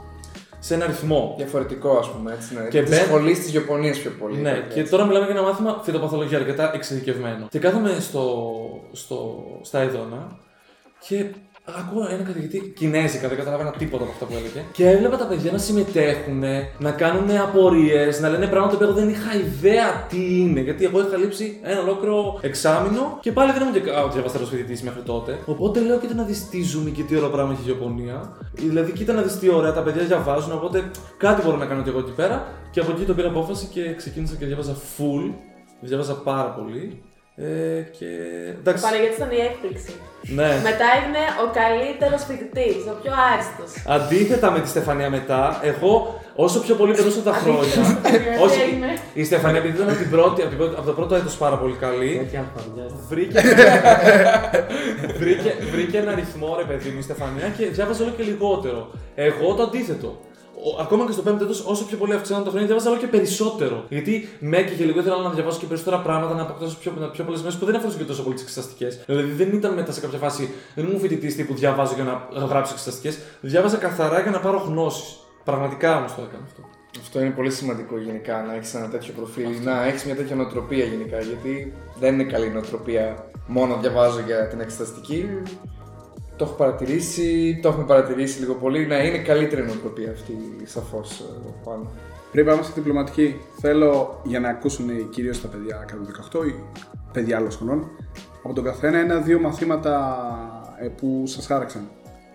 σε 0.58 0.74
ένα 0.74 0.86
ρυθμό. 0.86 1.34
Διαφορετικό, 1.36 1.96
ας 1.96 2.10
πούμε. 2.10 2.32
Έτσι, 2.32 2.54
ναι. 2.54 2.68
Και 2.68 2.82
τη 2.82 2.90
μπε- 2.90 3.04
σχολή 3.04 3.32
της 3.32 3.52
Ιαπωνίας 3.52 3.98
πιο 3.98 4.10
πολύ. 4.18 4.36
Ναι, 4.36 4.50
έτσι. 4.50 4.82
και 4.82 4.88
τώρα 4.88 5.04
μιλάμε 5.04 5.24
για 5.26 5.34
ένα 5.34 5.42
μάθημα 5.44 5.80
φυτοπαθολογία 5.82 6.38
αρκετά 6.38 6.70
εξειδικευμένο. 6.74 7.46
Και 7.50 7.58
κάθομαι 7.58 7.96
στο, 8.00 8.52
στο, 8.92 9.44
στα 9.62 9.78
Εδώνα 9.80 10.38
και 11.08 11.24
ακούω 11.66 12.06
ένα 12.10 12.22
καθηγητή 12.22 12.72
Κινέζικα, 12.76 13.28
δεν 13.28 13.36
καταλάβαινα 13.36 13.70
τίποτα 13.70 14.02
από 14.02 14.12
αυτά 14.12 14.24
που 14.24 14.32
έλεγε. 14.32 14.64
Και 14.72 14.88
έβλεπα 14.88 15.16
τα 15.16 15.26
παιδιά 15.26 15.52
να 15.52 15.58
συμμετέχουν, 15.58 16.42
να 16.78 16.90
κάνουν 16.90 17.30
απορίες, 17.30 18.20
να 18.20 18.28
λένε 18.28 18.46
πράγματα 18.46 18.76
που 18.76 18.82
εγώ 18.82 18.92
δεν 18.92 19.08
είχα 19.08 19.34
ιδέα 19.34 20.06
τι 20.08 20.40
είναι. 20.40 20.60
Γιατί 20.60 20.84
εγώ 20.84 21.00
είχα 21.00 21.16
λείψει 21.16 21.60
ένα 21.62 21.80
ολόκληρο 21.80 22.38
εξάμεινο 22.40 23.18
και 23.20 23.32
πάλι 23.32 23.52
δεν 23.52 23.62
ήμουν 23.62 23.74
και 23.82 23.90
ο 23.90 24.10
διαβαστέρο 24.12 24.44
φοιτητής 24.44 24.82
μέχρι 24.82 25.02
τότε. 25.02 25.38
Οπότε 25.44 25.80
λέω, 25.80 25.98
κοίτα 25.98 26.14
να 26.14 26.22
δεις 26.22 26.48
τι 26.48 26.62
ζούμε 26.62 26.90
και 26.90 27.02
τι 27.02 27.16
ωραίο 27.16 27.28
πράγμα 27.28 27.52
έχει 27.52 27.68
η 27.68 27.72
Ιαπωνία. 27.72 28.36
Δηλαδή, 28.52 28.92
κοίτα 28.92 29.12
να 29.12 29.22
δεις 29.22 29.38
τι 29.38 29.48
ωραία 29.48 29.72
τα 29.72 29.82
παιδιά 29.82 30.02
διαβάζουν. 30.02 30.52
Οπότε 30.52 30.90
κάτι 31.16 31.42
μπορώ 31.42 31.56
να 31.56 31.66
κάνω 31.66 31.82
κι 31.82 31.88
εγώ 31.88 31.98
εκεί 31.98 32.12
πέρα. 32.12 32.46
Και 32.70 32.80
από 32.80 32.90
εκεί 32.90 33.04
το 33.04 33.14
πήρα 33.14 33.28
απόφαση 33.28 33.66
και 33.66 33.94
ξεκίνησα 33.94 34.34
και 34.34 34.46
διάβαζα 34.46 34.74
full. 34.74 35.32
Διάβαζα 35.80 36.14
πάρα 36.14 36.48
πολύ. 36.48 37.02
Ε, 37.38 37.80
και 37.98 38.06
Ο 38.54 38.58
εντάξει. 38.60 38.82
Παναγιώτης 38.84 39.16
ήταν 39.16 39.30
η 39.30 39.40
έκπληξη. 39.48 39.92
Ναι. 40.38 40.50
Μετά 40.68 40.86
έγινε 40.98 41.22
ο 41.44 41.46
καλύτερος 41.60 42.22
φοιτητής, 42.28 42.76
ο 42.92 42.94
πιο 43.02 43.12
άριστος. 43.30 43.70
Αντίθετα 43.96 44.50
με 44.50 44.60
τη 44.60 44.68
Στεφανία 44.68 45.10
μετά, 45.10 45.60
εγώ 45.62 46.20
όσο 46.34 46.58
πιο 46.60 46.74
πολύ 46.74 46.92
περνούσα 46.94 47.20
τα 47.20 47.32
χρόνια. 47.32 47.76
όχι, 48.44 48.60
έγινε. 48.60 48.86
η 49.14 49.24
Στεφανία 49.24 49.58
επειδή 49.60 49.76
ήταν 49.76 49.88
από, 49.88 49.98
την 49.98 50.10
πρώτη, 50.10 50.40
από, 50.40 50.48
την 50.50 50.58
πρώτη- 50.58 50.76
από 50.78 50.86
το 50.86 50.92
πρώτο 50.92 51.14
έτος 51.14 51.36
πάρα 51.36 51.56
πολύ 51.58 51.76
καλή, 51.84 52.18
Έτσι 52.24 52.36
αλφαβιά. 52.42 52.86
βρήκε, 53.08 53.40
βρήκε, 55.18 55.54
βρήκε 55.72 55.98
ένα 55.98 56.14
ρυθμό 56.14 56.54
ρε 56.58 56.64
παιδί 56.64 56.88
μου 56.90 56.98
η 56.98 57.02
Στεφανία 57.02 57.48
και 57.58 57.66
διάβαζε 57.66 58.02
όλο 58.02 58.12
και 58.16 58.22
λιγότερο. 58.22 58.90
Εγώ 59.14 59.54
το 59.54 59.62
αντίθετο. 59.62 60.20
Ο- 60.68 60.80
ακόμα 60.80 61.06
και 61.06 61.12
στο 61.12 61.22
πέμπτο 61.22 61.44
έτος, 61.44 61.64
όσο 61.66 61.84
πιο 61.84 61.96
πολύ 61.96 62.12
αυξάνονταν 62.12 62.44
τα 62.44 62.50
χρόνια, 62.50 62.66
διάβαζα 62.66 62.90
όλο 62.90 62.98
και 62.98 63.06
περισσότερο. 63.06 63.84
Γιατί 63.88 64.28
με 64.40 64.56
έκαιγε 64.56 64.84
λίγο, 64.84 64.98
ήθελα 65.00 65.16
να 65.22 65.30
διαβάσω 65.30 65.58
και 65.58 65.66
περισσότερα 65.66 65.98
πράγματα, 66.02 66.34
να 66.34 66.42
αποκτήσω 66.42 66.76
πιο, 66.80 66.90
πιο 67.12 67.24
πολλές 67.24 67.40
μέρες 67.42 67.56
που 67.58 67.64
δεν 67.64 67.74
αφορούσαν 67.76 68.00
και 68.00 68.06
τόσο 68.06 68.22
πολύ 68.22 68.34
τις 68.34 68.44
εξεταστικές. 68.44 69.00
Δηλαδή 69.06 69.30
δεν 69.30 69.52
ήταν 69.52 69.74
μετά 69.74 69.92
σε 69.92 70.00
κάποια 70.00 70.18
φάση, 70.18 70.54
δεν 70.74 70.84
ήμουν 70.86 71.00
φοιτητής 71.00 71.36
τύπου 71.36 71.54
διαβάζω 71.54 71.94
για 71.94 72.04
να 72.04 72.44
γράψω 72.46 72.72
εξεταστικές. 72.72 73.18
Διάβαζα 73.40 73.76
καθαρά 73.76 74.20
για 74.20 74.30
να 74.30 74.40
πάρω 74.40 74.58
γνώσεις. 74.68 75.16
Πραγματικά 75.44 75.96
όμως 75.98 76.14
το 76.14 76.22
έκανα 76.28 76.42
αυτό. 76.44 76.60
Αυτό 77.00 77.20
είναι 77.20 77.30
πολύ 77.30 77.50
σημαντικό 77.50 77.98
γενικά 77.98 78.44
να 78.46 78.54
έχεις 78.54 78.74
ένα 78.74 78.88
τέτοιο 78.88 79.12
προφίλ, 79.16 79.48
να 79.64 79.84
έχεις 79.84 80.04
μια 80.04 80.16
τέτοια 80.16 80.36
νοοτροπία 80.36 80.84
γενικά. 80.84 81.20
Γιατί 81.20 81.72
δεν 81.98 82.14
είναι 82.14 82.24
καλή 82.32 82.48
νοοτροπία 82.50 83.24
μόνο 83.46 83.74
να 83.74 83.80
διαβάζω 83.80 84.20
για 84.20 84.48
την 84.48 84.60
εξεταστική. 84.60 85.28
Το 86.36 86.44
έχω 86.44 86.52
παρατηρήσει, 86.54 87.58
το 87.62 87.68
έχουμε 87.68 87.84
παρατηρήσει 87.84 88.40
λίγο 88.40 88.54
πολύ. 88.54 88.86
Να 88.86 89.02
είναι 89.04 89.18
καλύτερη 89.18 89.62
νοοτροπία 89.66 90.10
αυτή, 90.10 90.36
σαφώς 90.64 91.24
πάνω. 91.64 91.90
Πριν 92.32 92.46
πάμε 92.46 92.62
στη 92.62 92.72
διπλωματική, 92.80 93.40
θέλω 93.60 94.20
για 94.24 94.40
να 94.40 94.48
ακούσουν 94.48 95.08
κυρίως 95.10 95.40
τα 95.40 95.48
παιδιά 95.48 95.84
κάτω 95.86 96.02
από 96.02 96.40
18 96.42 96.46
ή 96.48 96.54
παιδιά 97.12 97.36
άλλων 97.36 97.50
χρονών, 97.50 97.90
από 98.44 98.54
τον 98.54 98.64
καθένα 98.64 98.98
ένα-δύο 98.98 99.40
μαθήματα 99.40 100.16
ε, 100.80 100.88
που 100.88 101.22
σας 101.26 101.46
χάραξαν. 101.46 101.82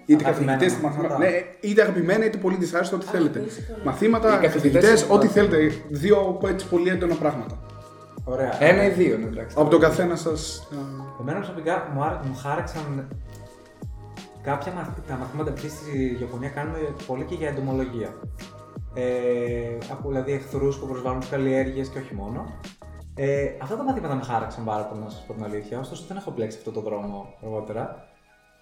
Είτε 0.05 0.23
Αγαπημένα 0.23 0.51
καθηγητές, 0.57 0.83
μαθήματα. 0.83 1.13
μαθήματα. 1.13 1.31
Ναι, 1.31 1.69
είτε 1.69 1.81
αγαπημένα 1.81 2.25
είτε 2.25 2.37
πολύ 2.37 2.55
δυσάρεστα, 2.55 2.95
ό,τι 2.95 3.05
θέλετε. 3.05 3.39
δύσκολο. 3.39 3.77
Μαθήματα, 3.83 4.27
Οι 4.27 4.31
καθηγητές 4.41 4.53
καθηγητές, 4.81 5.01
είναι 5.01 5.13
ό,τι 5.13 5.25
μάθημα. 5.25 5.47
θέλετε. 5.49 5.75
Δύο 5.89 6.39
έτσι 6.47 6.67
πολύ 6.67 6.89
έντονα 6.89 7.15
πράγματα. 7.15 7.59
Ωραία. 8.23 8.63
Ένα 8.63 8.85
ή 8.85 8.89
δύο, 8.89 9.17
ναι, 9.17 9.25
εντάξει. 9.25 9.55
Από 9.59 9.69
τον 9.69 9.79
καθένα 9.79 10.15
σας. 10.15 10.67
Εμένα 11.21 11.37
προσωπικά 11.37 11.91
μου, 11.93 12.03
άρα- 12.03 12.21
μου 12.25 12.35
χάραξαν 12.35 13.07
κάποια 14.43 14.71
μαθ- 14.71 15.07
τα 15.07 15.15
μαθήματα 15.15 15.51
που 15.51 15.57
στη 15.57 16.17
Ιαπωνία 16.21 16.49
κάνουμε 16.49 16.77
πολύ 17.07 17.23
και 17.23 17.35
για 17.35 17.47
εντομολογία. 17.49 18.13
Ε, 18.93 19.77
από 19.91 20.07
δηλαδή 20.09 20.31
εχθρούς 20.31 20.77
που 20.77 20.87
προσβάλλουν 20.87 21.19
τις 21.19 21.29
καλλιέργειες 21.29 21.87
και 21.87 21.99
όχι 21.99 22.15
μόνο. 22.15 22.45
Ε, 23.15 23.47
αυτά 23.61 23.77
τα 23.77 23.83
μαθήματα 23.83 24.15
με 24.15 24.23
χάραξαν 24.23 24.63
πάρα 24.63 24.83
πολύ, 24.85 25.01
να 25.01 25.09
σας 25.09 25.25
πω 25.27 25.33
την 25.33 25.43
αλήθεια. 25.43 25.79
Ωστόσο, 25.79 26.03
δεν 26.07 26.17
έχω 26.17 26.31
μπλέξει 26.31 26.57
αυτό 26.57 26.71
το 26.71 26.81
δρόμο 26.81 27.33
αργότερα. 27.43 27.85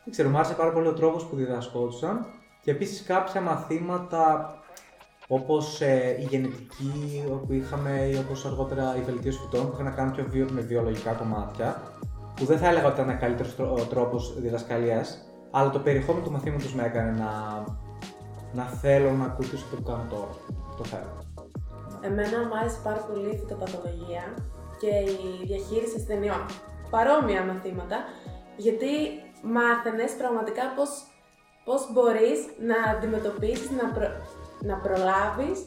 Δεν 0.03 0.11
ξέρω, 0.11 0.29
μου 0.29 0.37
άρεσε 0.37 0.53
πάρα 0.53 0.71
πολύ 0.71 0.87
ο 0.87 0.93
τρόπος 0.93 1.25
που 1.25 1.35
διδασκόντουσαν 1.35 2.25
και 2.61 2.71
επίσης 2.71 3.03
κάποια 3.03 3.41
μαθήματα 3.41 4.53
όπως 5.27 5.81
η 6.19 6.25
γενετική 6.29 7.23
που 7.47 7.53
είχαμε 7.53 8.09
ή 8.13 8.15
όπως 8.15 8.45
αργότερα 8.45 8.95
η 8.97 9.01
βελτίωση 9.01 9.39
φυτών 9.39 9.67
που 9.67 9.71
είχαν 9.73 9.85
να 9.85 9.91
κάνουν 9.91 10.13
πιο 10.13 10.25
βιο, 10.29 10.47
με 10.51 10.61
βιολογικά 10.61 11.11
κομμάτια. 11.11 11.81
Που 12.35 12.45
δεν 12.45 12.57
θα 12.57 12.67
έλεγα 12.67 12.87
ότι 12.87 13.01
ήταν 13.01 13.17
καλύτερος 13.17 13.55
τρόπος 13.89 14.39
διδασκαλίας, 14.41 15.28
αλλά 15.51 15.69
το 15.69 15.79
περιεχόμενο 15.79 16.25
του 16.25 16.31
μαθήματος 16.31 16.73
με 16.73 16.83
έκανε 16.83 17.11
να, 17.11 17.63
να 18.53 18.63
θέλω 18.63 19.11
να 19.11 19.25
ακολουθήσω 19.25 19.63
αυτό 19.63 19.75
που 19.75 19.83
κάνω 19.83 20.05
τώρα. 20.09 20.33
Το 20.77 20.83
θέλω. 20.83 21.17
Εμένα 22.01 22.37
μου 22.47 22.57
άρεσε 22.59 22.79
πάρα 22.83 23.01
πολύ 23.07 23.29
η 23.29 23.37
φυτοπαθολογία 23.37 24.23
και 24.79 24.91
η 25.11 25.45
διαχείριση 25.45 25.95
ασθενειών. 25.95 26.45
Παρόμοια 26.89 27.43
μαθήματα, 27.43 27.97
γιατί 28.57 28.91
μάθαινες 29.55 30.11
πραγματικά 30.21 30.63
πώς, 30.75 30.89
πώς 31.65 31.81
μπορείς 31.93 32.39
να 32.69 32.77
αντιμετωπίσεις, 32.91 33.69
να, 33.79 33.85
προ, 33.95 34.07
να 34.69 34.75
προλάβεις 34.85 35.57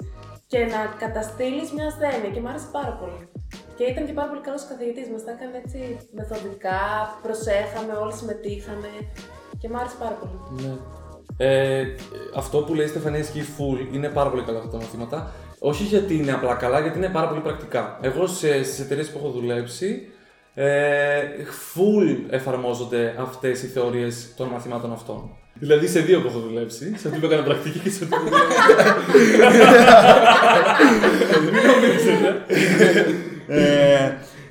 και 0.46 0.58
να 0.72 0.80
καταστήλεις 1.02 1.72
μια 1.72 1.86
ασθένεια 1.86 2.30
και 2.32 2.40
μου 2.40 2.48
άρεσε 2.48 2.68
πάρα 2.72 2.92
πολύ. 3.00 3.28
Και 3.76 3.84
ήταν 3.84 4.06
και 4.06 4.12
πάρα 4.12 4.28
πολύ 4.28 4.40
καλός 4.40 4.64
καθηγητής, 4.70 5.08
μας 5.08 5.24
τα 5.24 5.30
έκανε 5.30 5.56
έτσι 5.62 5.80
μεθοδικά, 6.16 6.82
προσέχαμε, 7.22 7.92
όλοι 8.02 8.14
συμμετείχαμε 8.20 8.90
και 9.62 9.68
μου 9.68 9.76
άρεσε 9.76 9.96
πάρα 9.98 10.18
πολύ. 10.20 10.32
Ναι. 10.62 10.74
Ε, 11.36 11.86
αυτό 12.36 12.58
που 12.58 12.74
λέει 12.74 12.84
η 12.84 12.88
Στεφανία 12.88 13.18
ισχύει 13.18 13.44
full, 13.58 13.94
είναι 13.94 14.08
πάρα 14.08 14.30
πολύ 14.30 14.42
καλά 14.42 14.58
αυτά 14.58 14.70
τα 14.70 14.76
μαθήματα. 14.76 15.32
Όχι 15.58 15.82
γιατί 15.82 16.16
είναι 16.16 16.32
απλά 16.32 16.54
καλά, 16.54 16.80
γιατί 16.80 16.98
είναι 16.98 17.08
πάρα 17.08 17.28
πολύ 17.28 17.40
πρακτικά. 17.40 17.98
Εγώ 18.00 18.26
σε, 18.26 18.64
στις 18.64 18.80
εταιρείες 18.80 19.10
που 19.10 19.18
έχω 19.18 19.28
δουλέψει, 19.28 20.08
ε, 20.54 21.20
full 21.74 22.16
εφαρμόζονται 22.30 23.14
αυτές 23.18 23.62
οι 23.62 23.66
θεωρίες 23.66 24.32
των 24.36 24.48
μαθημάτων 24.48 24.92
αυτών. 24.92 25.30
Δηλαδή 25.54 25.88
σε 25.88 26.00
δύο 26.00 26.20
που 26.20 26.26
έχω 26.26 26.38
δουλέψει, 26.38 26.98
σε 26.98 27.08
αυτή 27.08 27.20
που 27.20 27.26
έκανα 27.26 27.42
πρακτική 27.42 27.78
και 27.78 27.90
σε 27.90 28.04
αυτή 28.04 28.16
που 28.16 28.30
Μην 31.52 31.62
νομίζετε. 31.66 32.44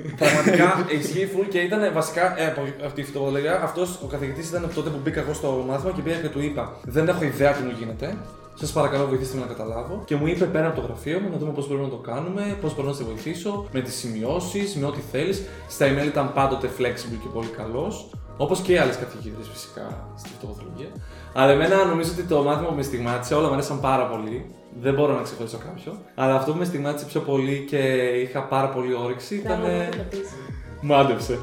Ε, 0.06 0.14
Πραγματικά 0.18 0.86
ισχύει 0.99 1.30
full 1.34 1.45
και 1.49 1.60
ήταν 1.60 1.93
βασικά 1.93 2.39
ε, 2.39 2.45
από 2.45 2.62
από 2.86 2.93
τη 2.93 3.04
φυτοπαθολογία. 3.04 3.62
Αυτός 3.64 3.99
ο 4.04 4.08
καθηγητής 4.08 4.49
ήταν 4.49 4.64
από 4.66 4.74
τότε 4.74 4.89
που 4.89 4.99
μπήκα 5.04 5.20
εγώ 5.20 5.34
στο 5.34 5.66
μάθημα 5.68 5.91
και 5.91 6.02
πήγα 6.02 6.16
και 6.16 6.30
του 6.30 6.41
είπα: 6.41 6.76
Δεν 6.84 7.08
έχω 7.08 7.24
ιδέα 7.24 7.52
τι 7.52 7.64
μου 7.64 7.74
γίνεται. 7.80 8.18
Σας 8.54 8.72
παρακαλώ, 8.72 9.08
βοηθήστε 9.08 9.38
με 9.38 9.41
να 9.41 9.47
καταλάβω. 9.47 10.02
Και 10.06 10.16
μου 10.16 10.28
είπε 10.28 10.45
πέρα 10.45 10.68
από 10.68 10.82
το 10.82 10.88
γραφείο 10.88 11.20
μου 11.20 11.30
να 11.32 11.38
δούμε 11.38 11.52
πώς 11.52 11.68
μπορούμε 11.68 11.86
να 11.86 11.91
το 11.91 11.97
κάνουμε, 11.97 12.58
πώς 12.62 12.76
μπορώ 12.76 12.88
να 12.88 12.93
σε 12.93 13.04
βοηθήσω, 13.04 13.66
με 13.72 13.82
τις 13.82 13.93
σημειώσεις, 13.93 14.76
με 14.76 14.86
ό,τι 14.86 15.02
θέλεις. 15.12 15.43
Στα 15.70 15.86
email 15.88 16.06
ήταν 16.06 16.34
πάντοτε 16.34 16.70
flexible 16.78 17.20
και 17.24 17.30
πολύ 17.34 17.47
καλός. 17.47 18.10
Όπως 18.38 18.60
και 18.60 18.72
οι 18.74 18.78
άλλες 18.78 18.97
καθηγήτρε 18.97 19.43
φυσικά 19.54 20.08
στη 20.18 20.30
φυτοπαθολογία. 20.30 20.91
Αλλά 21.34 21.52
εμένα 21.52 21.86
νομίζω 21.86 22.12
ότι 22.12 22.24
το 22.24 22.43
μάθημα 22.43 22.68
που 22.68 22.76
με 22.76 22.82
στιγμάτισε, 22.82 23.34
όλα 23.36 23.47
μου 23.47 23.54
αρέσαν 23.54 23.80
πάρα 23.80 24.08
πολύ. 24.08 24.45
Δεν 24.80 24.93
μπορώ 24.93 25.13
να 25.15 25.22
ξεχωρίσω 25.22 25.57
κάποιο. 25.57 26.01
Αλλά 26.15 26.36
αυτό 26.36 26.51
που 26.51 26.57
με 26.57 26.65
στιγμάτισε 26.65 27.05
πιο 27.05 27.19
πολύ 27.22 27.65
και 27.69 27.78
είχα 28.24 28.43
πάρα 28.43 28.69
πολύ 28.69 28.93
όρεξη 28.93 29.36
Δεν 29.41 29.45
ήταν. 29.59 29.59
μου 29.72 29.89
το 29.97 30.03
πεις. 30.09 30.30
Μάντεψε. 30.82 31.39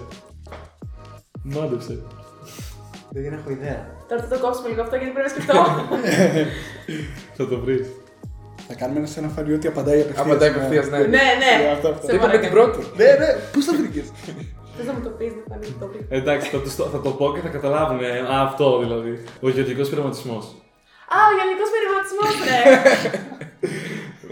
Μάντεψε. 1.42 2.02
Δεν 3.10 3.32
έχω 3.32 3.50
ιδέα. 3.50 3.96
Τώρα 4.08 4.22
θα 4.22 4.28
το 4.36 4.40
κόψουμε 4.44 4.68
λίγο 4.68 4.82
αυτό 4.82 4.96
γιατί 4.96 5.12
πρέπει 5.12 5.28
να 5.28 5.34
σκεφτώ. 5.34 5.64
Θα 7.36 7.46
το 7.48 7.58
βρεις. 7.58 7.86
Θα 8.68 8.74
κάνουμε 8.74 8.98
ένα 8.98 9.08
σαν 9.08 9.24
αφαρεί 9.24 9.52
ότι 9.52 9.66
απαντάει 9.66 10.00
απευθείας. 10.00 10.26
Απαντάει 10.26 10.48
απευθείας, 10.48 10.88
ναι. 10.90 10.98
ναι, 10.98 11.04
ναι. 11.06 11.70
αυτό, 11.74 11.88
αυτό. 11.88 12.06
Σε 12.06 12.10
Το 12.10 12.16
είπαμε 12.16 12.38
την 12.38 12.50
παρακαλώ. 12.50 12.70
πρώτη. 12.72 12.86
Ναι, 12.96 13.04
ναι, 13.04 13.28
πού 13.52 13.58
τα 13.66 13.72
βρήκες; 13.78 14.06
Θες 14.76 14.86
να 14.86 14.92
μου 14.92 15.00
το 15.02 15.08
πεις, 15.18 15.32
δεν 15.32 15.42
θα 15.48 15.56
μην 15.62 15.72
το 15.80 15.86
πεις. 15.92 16.00
Εντάξει, 16.08 16.48
θα, 16.50 16.60
το- 16.60 16.88
θα 16.94 17.00
το 17.00 17.10
πω 17.10 17.32
και 17.34 17.40
θα 17.40 17.48
καταλάβουν. 17.48 18.00
ε, 18.02 18.18
Α, 18.34 18.42
αυτό 18.42 18.78
δηλαδή. 18.78 19.24
Ο 19.40 19.48
γεωργικός 19.48 19.88
πειραματισμός. 19.88 20.54
Α, 21.14 21.16
ο 21.28 21.32
γενικός 21.38 21.68
περιβατισμός, 21.74 22.34
ρε! 22.48 22.60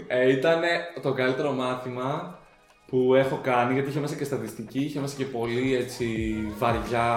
Ε, 0.09 0.31
ήταν 0.31 0.61
το 1.01 1.13
καλύτερο 1.13 1.51
μάθημα 1.51 2.39
που 2.87 3.15
έχω 3.15 3.39
κάνει 3.43 3.73
γιατί 3.73 3.89
είχε 3.89 3.99
μέσα 3.99 4.15
και 4.15 4.23
στατιστική, 4.23 4.79
είχε 4.79 4.99
μέσα 4.99 5.15
και 5.17 5.25
πολύ 5.25 5.75
έτσι 5.75 6.35
βαριά 6.57 7.11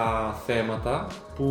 θέματα 0.46 1.06
που 1.34 1.44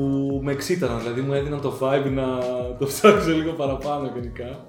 με 0.43 0.51
εξήταναν, 0.51 0.99
δηλαδή 0.99 1.22
μου 1.22 1.34
έδιναν 1.34 1.62
το 1.62 1.78
vibe 1.82 2.12
να 2.12 2.38
το 2.80 2.86
ψάξω 2.86 3.30
λίγο 3.30 3.51
παραπάνω 3.51 4.12
γενικά. 4.14 4.66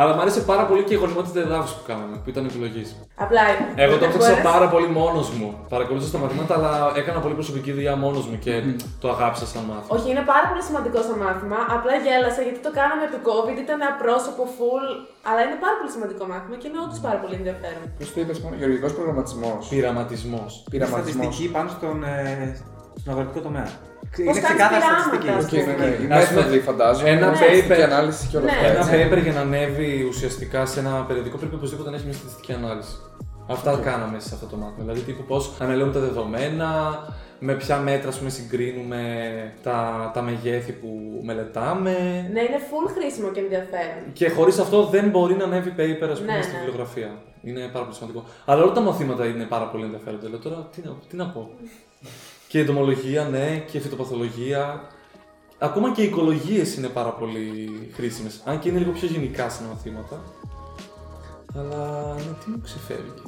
Αλλά 0.00 0.10
μου 0.14 0.20
άρεσε 0.24 0.40
πάρα 0.52 0.64
πολύ 0.70 0.82
και 0.88 0.94
η 0.96 0.98
γονιμότητα 1.02 1.40
εδάφου 1.46 1.70
που 1.78 1.84
κάναμε, 1.90 2.14
που 2.22 2.28
ήταν 2.32 2.42
επιλογής. 2.50 2.88
Απλά. 3.24 3.40
Εγώ 3.84 3.92
το 3.94 3.98
δεν 3.98 4.08
έπαιξα 4.08 4.28
μπορείς- 4.30 4.50
πάρα 4.52 4.66
πολύ 4.74 4.88
μόνος 5.00 5.26
μου. 5.36 5.48
Παρακολούθησα 5.74 6.12
τα 6.16 6.20
μαθήματα, 6.24 6.52
αλλά 6.58 6.72
έκανα 7.00 7.18
πολύ 7.24 7.34
προσωπική 7.40 7.70
δουλειά 7.76 7.94
μόνος 8.04 8.24
μου 8.28 8.36
και 8.44 8.52
το 9.02 9.06
αγάπησα 9.14 9.46
σαν 9.52 9.62
μάθημα. 9.70 9.92
Όχι, 9.96 10.06
είναι 10.12 10.24
πάρα 10.32 10.46
πολύ 10.50 10.62
σημαντικό 10.68 10.98
σαν 11.08 11.16
μάθημα. 11.24 11.58
Απλά 11.76 11.92
γέλασα 12.04 12.40
γιατί 12.46 12.60
το 12.66 12.70
κάναμε 12.78 13.02
επί 13.08 13.18
COVID, 13.28 13.56
ήταν 13.66 13.78
απρόσωπο, 13.92 14.42
full. 14.56 14.86
Αλλά 15.28 15.40
είναι 15.46 15.56
πάρα 15.64 15.76
πολύ 15.80 15.90
σημαντικό 15.96 16.22
μάθημα 16.32 16.56
και 16.60 16.66
είναι 16.68 16.80
όντως 16.84 17.00
πάρα 17.06 17.18
πολύ 17.22 17.34
ενδιαφέρον. 17.40 17.82
Πώς 17.98 18.08
το 18.14 18.18
είπες, 18.22 18.36
Γεωργικός 18.60 18.92
προγραμματισμός. 18.96 19.60
Πειραματισμός. 19.72 20.50
Πειραματισμός. 20.72 21.12
Στατιστική 21.14 21.44
πάνω 21.56 21.68
στον, 21.76 21.96
ε, 22.04 22.16
στον 23.00 23.10
αγροτικό 23.14 23.40
τομέα. 23.48 23.68
Πώς 24.10 24.18
είναι 24.18 24.30
κάνεις 24.32 24.42
ξεκάθαρα 24.48 24.78
πειράματα, 24.80 25.02
στατιστική. 25.02 25.28
ας 25.38 25.44
Οκ, 25.44 25.52
ναι, 25.68 25.84
ναι. 25.84 25.90
Οι 26.02 26.20
Ας 26.20 26.28
πούμε, 26.28 26.40
μέθοδοι 26.40 26.58
φαντάζομαι. 26.68 27.08
ένα 27.10 27.26
ναι, 27.26 27.32
paper- 27.32 27.36
στατιστική 27.36 27.82
ανάλυση 27.90 28.22
και 28.30 28.36
όλα 28.36 28.46
Ναι. 28.46 28.52
αυτά. 28.52 28.66
Ένα 28.68 28.80
έτσι. 28.80 29.08
paper 29.18 29.20
για 29.26 29.32
να 29.32 29.40
ανέβει 29.40 29.90
ουσιαστικά 30.10 30.60
σε 30.66 30.80
ένα 30.80 30.92
περιοδικό 31.08 31.36
πρέπει 31.36 31.54
οπωσδήποτε 31.54 31.88
να 31.90 31.96
έχει 31.96 32.04
μια 32.10 32.14
στατιστική 32.20 32.52
ανάλυση. 32.60 32.94
Αυτά 33.54 33.80
κάναμε 33.88 34.18
σε 34.20 34.30
αυτό 34.34 34.46
το 34.46 34.56
μάθημα. 34.56 34.82
Δηλαδή, 34.86 35.00
τύπου 35.00 35.22
πώς 35.30 35.42
αναλύουμε 35.58 35.92
τα 35.92 36.00
δεδομένα, 36.00 36.68
με 37.38 37.52
ποια 37.54 37.76
μέτρα 37.76 38.08
ας 38.08 38.16
πούμε, 38.18 38.30
συγκρίνουμε 38.30 39.00
τα, 39.62 40.10
τα 40.14 40.22
μεγέθη 40.22 40.72
που 40.72 40.88
μελετάμε. 41.22 41.92
Ναι, 42.32 42.40
είναι 42.40 42.60
full 42.70 42.86
χρήσιμο 42.96 43.28
και 43.34 43.40
ενδιαφέρον. 43.40 44.02
Και 44.12 44.28
χωρίς 44.30 44.58
αυτό 44.58 44.84
δεν 44.84 45.08
μπορεί 45.08 45.34
να 45.34 45.44
ανέβει 45.44 45.72
paper 45.76 46.08
ας 46.12 46.18
πούμε, 46.20 46.32
Ναι, 46.36 46.42
στη 46.42 46.52
ναι. 46.52 46.58
βιβλιογραφία. 46.58 47.10
Είναι 47.42 47.60
πάρα 47.72 47.84
πολύ 47.84 47.96
σημαντικό. 47.96 48.24
Αλλά 48.44 48.62
όλα 48.62 48.72
τα 48.72 48.80
μαθήματα 48.80 49.24
είναι 49.26 49.44
πάρα 49.44 49.64
πολύ 49.64 49.84
ενδιαφέροντα. 49.84 50.28
Λέω 50.28 50.38
τώρα 50.38 50.68
τι 50.74 50.80
να, 50.84 50.92
τι 51.08 51.16
να 51.16 51.26
πω. 51.26 51.50
Και 52.52 52.58
η 52.58 52.60
εντομολογία, 52.60 53.22
ναι, 53.24 53.62
και 53.70 53.76
η 53.76 53.80
φυτοπαθολογία. 53.80 54.86
Ακόμα 55.58 55.92
και 55.92 56.02
οι 56.02 56.04
οικολογίες 56.04 56.74
είναι 56.76 56.88
πάρα 56.88 57.08
πολύ 57.10 57.70
χρήσιμες. 57.94 58.40
Αν 58.44 58.58
και 58.58 58.68
είναι 58.68 58.78
λίγο 58.78 58.90
πιο 58.90 59.08
γενικά 59.08 59.48
σαν 59.48 59.66
μαθήματα. 59.66 60.16
Αλλά 61.58 62.14
ναι, 62.14 62.32
τι 62.44 62.50
μου 62.50 62.60
ξεφεύγει. 62.64 63.22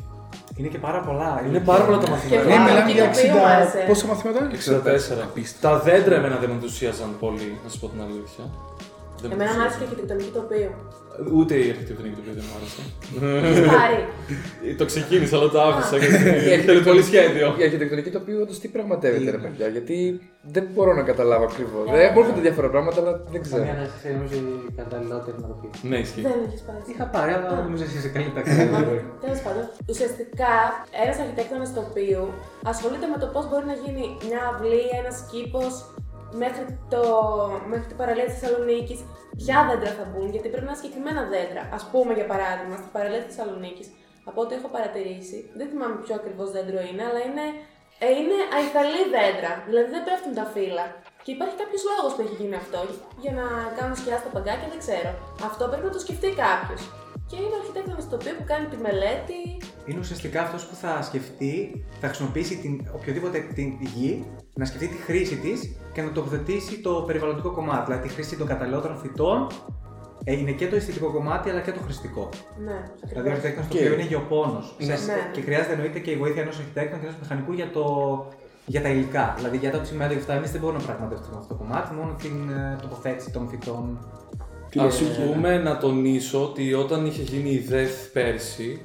Είναι 0.56 0.68
και 0.68 0.78
πάρα 0.78 1.00
πολλά. 1.00 1.42
Είναι 1.46 1.60
πάρα 1.60 1.84
πολλά 1.84 1.98
τα 1.98 2.04
Και 2.04 2.10
μαθήματα. 2.10 2.44
Ναι, 2.44 2.54
Wow, 2.56 2.68
μιλάμε 2.68 2.86
και 2.92 2.92
για 2.98 3.04
το 3.10 3.18
οποίο 3.18 3.32
μου 3.34 3.46
άρεσε. 3.46 3.78
60. 3.84 3.88
Πόσα 3.88 4.06
μαθήματα; 4.06 4.40
64. 4.50 5.56
Τα 5.60 5.78
δέντρα 5.78 6.14
εμένα 6.14 6.36
δεν 6.36 6.48
με 6.48 6.54
ενθουσίαζαν 6.54 7.10
πολύ, 7.20 7.58
να 7.64 7.68
σα 7.70 7.78
πω 7.78 7.86
την 7.92 8.00
αλήθεια. 8.06 8.44
Δεν 9.20 9.28
με 9.28 9.34
Εμένα 9.34 9.50
μου 9.54 9.60
άρεσε 9.60 9.76
ενθουσίαζαν. 9.76 9.78
και 9.78 9.84
η 9.84 9.86
αρχιτεκτονική 9.88 10.30
τοπίου. 10.38 10.72
Ούτε 11.36 11.54
η 11.64 11.68
αρχιτεκτονική 11.74 12.14
τοπία 12.18 12.32
δεν 12.38 12.44
μου 12.48 12.54
άρεσε. 12.58 12.82
Έχεις 13.48 13.60
πάρει. 13.74 13.98
Το 14.80 14.84
ξεκίνησα, 14.84 15.36
αλλά 15.36 15.48
το 15.54 15.60
άφησα 15.68 15.96
γιατί 16.48 16.62
θέλει 16.68 16.82
πολύ 16.90 17.02
σχέδιο. 17.10 17.46
Η 17.58 17.62
αρχιτεκτονική 17.62 18.10
τοπίου 18.10 18.38
όντως 18.42 18.58
τι 18.60 18.68
πραγματεύεται, 18.68 19.30
ρε 19.30 19.40
παιδιά, 19.44 19.66
γιατί 19.76 19.96
δεν 20.54 20.64
μπορώ 20.74 20.92
να 20.94 21.02
καταλάβω 21.10 21.44
ακριβώς. 21.50 21.84
Ε, 21.90 21.96
Δεν 21.96 22.10
μου 22.14 22.20
έρχονται 22.20 22.40
διάφορα 22.40 22.68
πράγματα, 22.74 22.98
αλλά 23.00 23.12
δεν 23.32 23.40
ξέρω. 23.44 23.62
Καμία 23.64 23.76
να 23.80 23.84
είσαι 23.84 24.08
νομίζω 24.16 24.36
η 24.70 24.72
καταλληλότερη 24.80 25.36
να 25.42 25.46
το 25.50 25.54
πει. 25.60 25.66
Ναι, 25.90 25.98
ισχύει. 26.04 26.22
Δεν 26.28 26.38
έχει 26.48 26.60
πάρει. 26.68 26.82
Είχα 26.92 27.04
πάρει, 27.14 27.32
αλλά 27.36 27.50
νομίζω 27.62 27.82
εσύ 27.86 27.96
είσαι 28.00 28.10
καλύτερα. 28.16 28.44
Τέλος 29.24 29.40
πάντων, 29.44 29.64
ουσιαστικά 29.92 30.52
ένας 31.04 31.16
αρχιτέκτονας 31.22 31.70
τοπίου 31.78 32.24
ασχολείται 32.72 33.06
με 33.12 33.18
το 33.22 33.26
πώς 33.34 33.44
μπορεί 33.48 33.66
να 33.72 33.76
γίνει 33.82 34.04
μια 34.26 34.40
αυλή, 34.50 34.82
ένας 35.00 35.16
κήπος 35.30 35.72
μέχρι, 36.42 36.64
το, 36.92 37.02
μέχρι 37.70 37.86
την 37.90 37.98
παραλία 38.00 38.26
της 38.28 38.38
Θεσσαλονίκης. 38.38 38.98
Ποια 39.40 39.58
δέντρα 39.68 39.90
θα 39.98 40.04
μπουν, 40.10 40.28
γιατί 40.34 40.48
πρέπει 40.52 40.66
να 40.68 40.72
είναι 40.72 40.80
συγκεκριμένα 40.82 41.22
δέντρα. 41.34 41.62
Α 41.78 41.80
πούμε, 41.90 42.12
για 42.20 42.28
παράδειγμα, 42.32 42.76
στην 42.82 42.92
παραλία 42.96 43.22
της 43.24 43.30
Θεσσαλονίκης, 43.30 43.88
από 44.28 44.38
ό,τι 44.42 44.52
έχω 44.58 44.68
παρατηρήσει, 44.76 45.38
δεν 45.58 45.66
θυμάμαι 45.70 45.96
ποιο 46.02 46.14
ακριβώς 46.20 46.48
δέντρο 46.56 46.80
είναι, 46.88 47.02
αλλά 47.08 47.20
είναι, 47.28 47.46
ε, 48.04 48.08
είναι 48.20 48.38
αϊθαλή 48.56 49.02
δέντρα. 49.14 49.52
Δηλαδή 49.68 49.88
δεν 49.94 50.02
πέφτουν 50.06 50.34
τα 50.40 50.46
φύλλα. 50.54 50.84
Και 51.24 51.32
υπάρχει 51.36 51.56
κάποιος 51.62 51.82
λόγος 51.90 52.10
που 52.14 52.22
έχει 52.24 52.36
γίνει 52.40 52.56
αυτό. 52.62 52.80
Για 53.22 53.32
να 53.38 53.46
κάνουν 53.76 53.96
σκιά 54.00 54.16
στα 54.22 54.30
παγκάκια, 54.34 54.68
δεν 54.72 54.80
ξέρω. 54.84 55.10
Αυτό 55.48 55.62
πρέπει 55.70 55.86
να 55.90 55.94
το 55.96 56.00
σκεφτεί 56.04 56.28
κάποιος. 56.44 56.82
Και 57.26 57.36
είναι 57.36 57.54
ο 57.56 57.58
αρχιτέκτονας 57.60 58.08
το 58.08 58.16
οποίο 58.20 58.32
που 58.38 58.44
κάνει 58.46 58.66
τη 58.66 58.76
μελέτη. 58.76 59.38
Είναι 59.86 59.98
ουσιαστικά 59.98 60.42
αυτός 60.42 60.66
που 60.66 60.74
θα 60.74 61.02
σκεφτεί, 61.02 61.84
θα 62.00 62.06
χρησιμοποιήσει 62.06 62.56
την, 62.56 62.80
οποιοδήποτε 62.94 63.38
την 63.54 63.68
γη, 63.94 64.24
να 64.54 64.64
σκεφτεί 64.64 64.86
τη 64.88 64.96
χρήση 64.96 65.36
της 65.36 65.76
και 65.92 66.02
να 66.02 66.12
τοποθετήσει 66.12 66.80
το 66.80 66.92
περιβαλλοντικό 67.06 67.50
κομμάτι. 67.50 67.84
Δηλαδή 67.84 68.08
τη 68.08 68.14
χρήση 68.14 68.36
των 68.36 68.46
καταλληλότερων 68.46 68.96
φυτών 68.98 69.46
ε, 70.24 70.32
είναι 70.38 70.50
και 70.52 70.68
το 70.68 70.76
αισθητικό 70.76 71.12
κομμάτι 71.12 71.50
αλλά 71.50 71.60
και 71.60 71.72
το 71.72 71.80
χρηστικό. 71.80 72.28
Ναι, 72.64 72.72
Δηλαδή 72.72 72.82
ο 73.02 73.02
ακριβώς. 73.02 73.30
αρχιτέκτονας 73.30 73.68
το 73.68 73.76
Και- 73.76 73.82
οποίο 73.82 73.94
είναι 73.94 74.02
γεωπόνος. 74.02 74.76
Ναι. 74.78 74.96
Και 75.32 75.40
χρειάζεται 75.40 75.72
εννοείται 75.72 75.98
και 75.98 76.10
η 76.10 76.16
βοήθεια 76.16 76.42
ενός 76.42 76.58
αρχιτέκτονα 76.58 77.00
και 77.02 77.06
ενός 77.06 77.18
μηχανικού 77.20 77.52
για, 77.52 77.70
το, 77.70 77.84
για 78.66 78.82
τα 78.82 78.88
υλικά. 78.88 79.34
Δηλαδή 79.36 79.56
για 79.56 79.70
το 79.70 79.80
τσιμέντο 79.80 80.12
και 80.12 80.18
αυτά, 80.18 80.32
εμείς 80.34 80.50
δεν 80.50 80.60
μπορούμε 80.60 80.78
να 80.78 80.84
πραγματευτούμε 80.86 81.36
αυτό 81.38 81.54
το 81.54 81.60
κομμάτι, 81.62 81.94
μόνο 81.94 82.14
την 82.22 82.50
ε, 82.50 82.78
τοποθέτηση 82.82 83.30
των 83.30 83.48
φυτών. 83.48 84.08
Α 84.78 84.88
πούμε 85.26 85.58
να 85.58 85.78
τονίσω 85.78 86.42
ότι 86.42 86.74
όταν 86.74 87.06
είχε 87.06 87.22
γίνει 87.22 87.50
η 87.50 87.58
ΔΕΘ 87.58 87.90
πέρσι, 88.12 88.80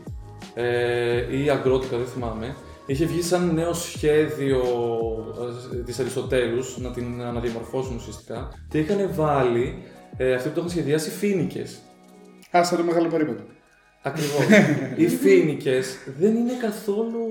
ε, 0.53 1.35
ή 1.35 1.43
η 1.43 1.49
Αγκρότικα, 1.49 1.97
δεν 1.97 2.05
θυμάμαι, 2.05 2.55
είχε 2.85 3.05
βγει 3.05 3.21
σαν 3.21 3.53
νέο 3.53 3.73
σχέδιο 3.73 4.61
ε, 5.73 5.83
της 5.83 5.99
Αριστοτέλους 5.99 6.77
να 6.77 6.91
την 6.91 7.21
αναδιαμορφώσουν 7.21 7.95
ουσιαστικά 7.95 8.49
και 8.69 8.79
είχαν 8.79 9.09
βάλει 9.13 9.83
ε, 10.17 10.33
αυτοί 10.33 10.47
που 10.47 10.53
το 10.53 10.59
είχαν 10.59 10.71
σχεδιάσει 10.71 11.09
φοίνικες. 11.09 11.79
Α, 12.57 12.63
σαν 12.63 12.77
το 12.77 12.83
μεγάλο 12.83 13.07
περίπατο. 13.07 13.43
Ακριβώς. 14.01 14.45
Οι 14.95 15.07
φοίνικες 15.07 15.97
δεν 16.19 16.35
είναι 16.35 16.53
καθόλου, 16.61 17.25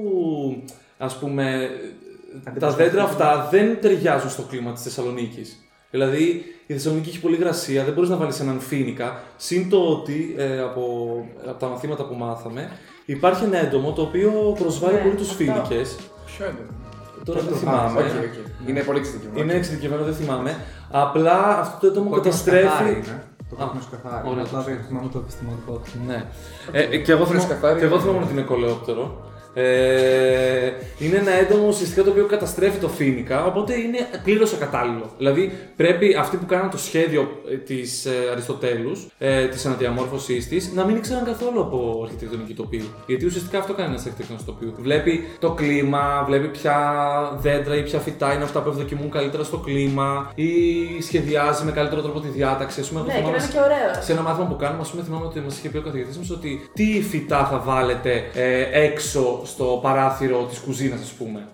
ας 0.99 1.19
πούμε, 1.19 1.71
τα 2.59 2.71
δέντρα 2.71 3.03
αυτά 3.03 3.49
δεν 3.51 3.81
ταιριάζουν 3.81 4.31
στο 4.31 4.43
κλίμα 4.43 4.73
της 4.73 4.83
Θεσσαλονίκης. 4.83 5.68
Δηλαδή, 5.91 6.45
η 6.67 6.73
Θεσσαλονίκη 6.73 7.09
έχει 7.09 7.21
πολύ 7.21 7.35
υγρασία, 7.35 7.85
δεν 7.85 7.93
μπορείς 7.95 8.11
να 8.11 8.17
βάλεις 8.17 8.41
έναν 8.41 8.61
φοίνικα. 8.61 9.21
Συν 9.37 9.69
το 9.71 9.77
ότι, 9.89 10.35
ε, 10.39 10.61
από, 10.61 10.83
από 11.49 11.59
τα 11.59 11.67
μαθήματα 11.69 12.05
που 12.05 12.15
μάθαμε, 12.15 12.71
υπάρχει 13.05 13.45
ένα 13.45 13.59
έντομο 13.59 13.93
το 13.93 14.03
οποίο 14.03 14.31
προσβάλλει 14.59 14.95
Ναι, 14.95 15.01
πολύ 15.03 15.15
τους 15.15 15.31
αυτό. 15.31 15.45
φοίνικες. 15.45 15.97
Ποιο 16.27 16.45
είναι. 16.47 16.67
Τώρα 17.25 17.41
δεν 17.41 17.53
Α, 17.55 17.57
θυμάμαι. 17.57 18.01
οκ, 18.01 18.07
οκ. 18.07 18.69
Είναι 18.69 18.81
πολύ 18.83 18.99
εξειδικευμένο. 18.99 19.43
Είναι 19.45 19.55
εξειδικευμένο, 19.55 20.05
δεν 20.05 20.15
θυμάμαι. 20.15 20.57
Απλά 20.91 21.59
αυτό 21.59 21.79
το 21.81 21.87
έντομο 21.87 22.11
Κόκκινο 22.11 22.23
καταστρέφει. 22.23 22.67
σκαθάρι 22.67 22.91
είναι. 22.93 23.23
Το 23.51 23.57
Α, 23.57 23.65
κόκκινο 23.65 23.83
σκαθάρι. 23.89 24.29
ωραία. 24.29 24.45
Απλά 24.45 24.61
δεν 24.61 24.79
θυμάμαι 24.89 25.09
το 25.13 25.19
επιστημονικό 25.19 25.73
του. 25.73 25.91
Ναι. 26.07 26.25
Ε, 26.73 26.83
ε, 26.83 26.99
και 26.99 27.13
εγώ 27.13 27.25
θυμάμαι, 27.27 27.45
Φρεσκαθάρι 27.45 27.79
και 27.79 27.85
εγώ 27.85 27.95
είναι. 27.95 28.03
θυμάμαι 28.05 28.23
ότι 28.25 28.33
είναι 28.33 28.43
κολεόπτερο. 28.43 29.28
Ε, 29.55 30.73
είναι 30.99 31.17
ένα 31.17 31.31
έντομο 31.33 31.67
ουσιαστικά 31.69 32.03
το 32.03 32.11
οποίο 32.11 32.27
καταστρέφει 32.27 32.79
το 32.79 32.89
φίνικα, 32.89 33.45
οπότε 33.45 33.75
είναι 33.75 33.99
πλήρως 34.25 34.53
ακατάλληλο. 34.53 35.11
Δηλαδή 35.19 35.53
πρέπει 35.77 36.15
αυτοί 36.19 36.37
που 36.37 36.47
κάναν 36.47 36.71
το 36.71 36.79
σχέδιο 36.79 37.43
της 37.67 38.05
ε, 38.07 38.11
Αριστοτέλους, 38.33 39.07
ε, 39.19 39.47
της 39.47 39.67
αναδιαμόρφωσής 39.67 40.49
της, 40.49 40.73
να 40.75 40.85
μην 40.85 40.97
ήξεραν 40.97 41.25
καθόλου 41.25 41.61
από 41.61 42.01
αρχιτεκτονική 42.05 42.55
τοπίου. 42.55 42.85
Γιατί 43.07 43.27
ουσιαστικά 43.27 43.59
αυτό 43.59 43.73
κάνει 43.75 43.89
ένας 43.89 44.05
αρχιτέκτονα 44.07 44.41
τοπίου. 44.47 44.75
Βλέπει 44.79 45.25
το 45.39 45.51
κλίμα, 45.51 46.25
βλέπει 46.27 46.49
ποια 46.49 46.77
δέντρα 47.41 47.77
ή 47.77 47.83
ποια 47.83 47.99
φυτά 47.99 48.33
είναι 48.35 48.45
αυτά 48.45 48.61
που 48.61 48.69
ευδοκιμούν 48.69 49.11
καλύτερα 49.11 49.45
στο 49.45 49.57
κλίμα, 49.57 50.33
ή 50.35 50.53
σχεδιάζει 51.03 51.65
με 51.65 51.71
καλύτερο 51.71 52.01
τρόπο 52.03 52.21
τη 52.21 52.29
διάταξη. 52.29 52.81
Ας 52.81 52.89
πούμε, 52.89 53.01
εγώ 53.01 53.09
Ναι, 53.09 53.15
και 53.15 53.21
να 53.21 53.27
θυμάμαι 53.27 53.43
είναι 53.43 53.53
και 53.53 53.59
ωραίο. 53.59 54.03
σε 54.03 54.13
ένα 54.13 54.23
μάθημα 54.23 54.47
που 54.47 54.57
κάνουμε, 54.57 54.81
ας 54.81 54.91
πούμε, 54.91 55.03
θυμάμαι 55.03 55.25
ότι 55.25 55.41
μας 55.41 55.59
είχε 55.59 55.69
πει 55.69 55.77
ο 55.77 55.83
καθηγητής 55.83 56.19
μας 56.19 56.31
ότι 56.31 56.71
τι 56.75 57.03
φυτά 57.11 57.47
θα 57.51 57.59
βάλετε 57.59 58.25
ε, 58.35 58.83
έξω 58.85 59.38
στο 59.45 59.79
παράθυρο 59.83 60.45
της 60.45 60.59
κουζίνας, 60.59 61.01
ας 61.01 61.11
πούμε. 61.13 61.47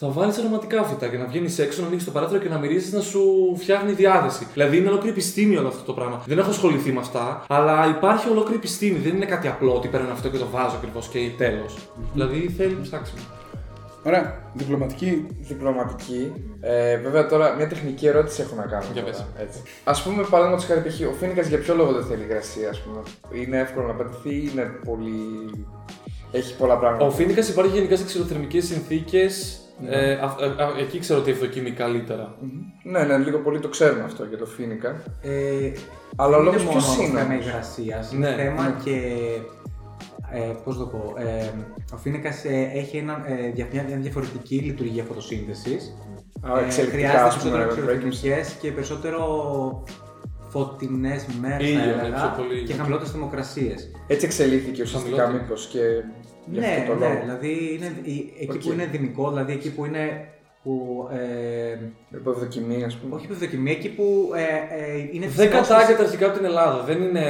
Θα 0.00 0.08
βάλεις 0.08 0.38
αρωματικά 0.38 0.82
φυτά 0.82 1.08
και 1.08 1.16
να 1.16 1.26
βγαίνεις 1.26 1.58
έξω, 1.58 1.80
να 1.80 1.86
ανοίξεις 1.86 2.08
το 2.08 2.14
παράθυρο 2.14 2.40
και 2.40 2.48
να 2.48 2.58
μυρίζεις 2.58 2.92
να 2.92 3.00
σου 3.00 3.22
φτιάχνει 3.56 3.92
διάθεση. 3.92 4.46
Δηλαδή 4.52 4.76
είναι 4.76 4.88
ολόκληρη 4.88 5.12
επιστήμη 5.12 5.56
όλο 5.56 5.68
αυτό 5.68 5.82
το 5.82 5.92
πράγμα. 5.92 6.22
Δεν 6.26 6.38
έχω 6.38 6.50
ασχοληθεί 6.50 6.92
με 6.92 7.00
αυτά, 7.00 7.44
αλλά 7.48 7.88
υπάρχει 7.88 8.28
ολόκληρη 8.28 8.56
επιστήμη. 8.56 8.98
Δεν 8.98 9.14
είναι 9.14 9.24
κάτι 9.24 9.48
απλό 9.48 9.74
ότι 9.74 9.88
παίρνω 9.88 10.12
αυτό 10.12 10.28
και 10.28 10.38
το 10.38 10.46
βάζω 10.50 10.76
ακριβώς 10.76 11.08
και 11.08 11.18
τέλος. 11.36 11.76
Δηλαδή 12.12 12.54
θέλει 12.56 12.78
ψάξιμο. 12.82 13.22
Ωραία. 14.04 14.42
Διπλωματική. 14.54 15.26
Διπλωματική. 15.40 16.32
Ε, 16.60 16.96
βέβαια 16.96 17.26
τώρα 17.26 17.54
μια 17.54 17.68
τεχνική 17.68 18.06
ερώτηση 18.06 18.42
έχω 18.42 18.54
να 18.54 18.62
κάνω. 18.62 18.86
Για 18.92 19.02
τώρα, 19.02 19.14
πες. 19.14 19.44
έτσι. 19.44 19.62
Α 19.84 20.02
πούμε, 20.02 20.22
παραδείγματο 20.30 20.66
χάρη, 20.66 20.80
π.χ. 20.80 21.00
ο 21.08 21.12
Φίνικας 21.20 21.46
για 21.46 21.58
ποιο 21.58 21.74
λόγο 21.74 21.92
δεν 21.92 22.04
θέλει 22.04 22.22
υγρασία, 22.22 22.68
ας 22.68 22.80
πούμε; 22.80 23.00
Είναι 23.42 23.58
εύκολο 23.58 23.86
να 23.86 23.92
πετυχθεί 23.92 24.34
ή 24.34 24.50
είναι 24.52 24.62
πολύ. 24.84 25.18
Έχεις 26.32 26.52
πολλά 26.52 26.76
πράγματα. 26.78 27.04
Ο 27.06 27.10
Φίνικα 27.10 27.46
υπάρχει 27.46 27.74
γενικά 27.74 27.96
σε 27.96 28.04
ξυλοθερμικέ 28.04 28.60
συνθήκες. 28.60 29.60
Ε, 29.88 30.12
α- 30.12 30.16
α- 30.24 30.64
α- 30.64 30.78
εκεί 30.78 30.98
ξέρω 30.98 31.20
ότι 31.20 31.30
ευδοκιμεί 31.30 31.70
καλύτερα. 31.70 32.34
Ναι, 32.82 33.02
ναι, 33.02 33.16
λίγο 33.18 33.38
πολύ 33.38 33.60
το 33.60 33.68
ξέρουμε 33.68 34.02
αυτό 34.04 34.24
για 34.24 34.38
το 34.38 34.46
Φίνικα. 34.46 35.02
Ε, 35.22 35.72
Αλλά 36.16 36.36
ο 36.36 36.42
δεν 36.42 36.44
λόγο 36.52 36.58
είναι 36.62 36.70
ποιος 36.70 36.84
μόνος 36.86 36.96
είναι. 37.08 37.18
θέμα 37.18 37.34
όμως; 37.34 37.46
υγρασία. 37.46 38.04
Ναι, 38.10 38.28
είναι 38.28 38.36
θέμα 38.42 38.62
ναι. 38.62 38.74
και. 38.84 39.00
Ε, 40.32 40.52
πώς 40.64 40.78
το 40.78 40.84
πω. 40.86 41.14
Ε, 41.18 41.50
ο 41.94 41.96
Φίνικας 41.96 42.44
έχει 42.74 42.96
ένα, 42.96 43.24
ε, 43.26 43.50
δια- 43.50 43.68
μια, 43.72 43.84
μια 43.88 43.96
διαφορετική 43.96 44.54
λειτουργία 44.56 45.04
φωτοσύνθεσης. 45.04 45.94
Α, 46.40 46.60
εξελικτικά, 46.64 47.08
χρειάζεται 47.08 47.26
ας 47.28 47.36
πούμε, 47.38 47.50
περισσότερο 47.56 47.86
να 47.86 47.92
breakings. 47.92 48.08
ξυλοθερμικές 48.08 48.56
και 48.60 48.72
περισσότερο 48.72 49.22
φωτεινές 50.48 51.26
μέρε 51.40 51.64
Ήλιο, 51.66 51.80
θα 51.80 51.86
ναι, 51.86 51.92
έλεγα, 51.92 52.16
πιο 52.16 52.32
πολύ 52.36 52.54
και 52.54 52.60
ήλιο. 52.60 52.76
χαμηλότερες 52.76 53.10
θερμοκρασίες. 53.12 53.90
Έτσι 54.06 54.26
εξελίχθηκε 54.26 54.82
ουσιαστικά 54.82 55.16
Χαμηλότερο. 55.16 55.42
μήπως 55.44 55.66
και 55.66 55.80
γι' 56.50 56.58
Ναι, 56.58 56.66
αυτό 56.66 56.92
το 56.92 56.98
ναι, 56.98 57.06
λόγο. 57.08 57.20
δηλαδή 57.20 57.74
είναι, 57.74 57.92
η- 58.02 58.32
εκεί 58.40 58.56
Οκ. 58.56 58.62
που 58.62 58.72
είναι 58.72 58.86
δημικό, 58.86 59.28
δηλαδή 59.28 59.52
εκεί 59.52 59.74
που 59.74 59.84
είναι. 59.84 60.28
Που, 60.62 61.08
ε, 61.12 61.78
Υπό 62.16 62.30
ευδοκιμία, 62.30 62.86
ας 62.86 62.96
πούμε. 62.96 63.14
όχι 63.14 63.26
που 63.26 63.34
δοκιμία, 63.34 63.72
εκεί 63.72 63.88
που 63.88 64.30
ε, 64.34 64.42
ε, 64.42 64.98
είναι 65.12 65.26
Δεν 65.26 65.30
φυσικός- 65.30 65.68
κατάγεται 65.68 66.02
αρχικά 66.02 66.26
από 66.26 66.36
την 66.36 66.44
Ελλάδα. 66.44 66.82
Δεν 66.82 67.02
είναι. 67.02 67.24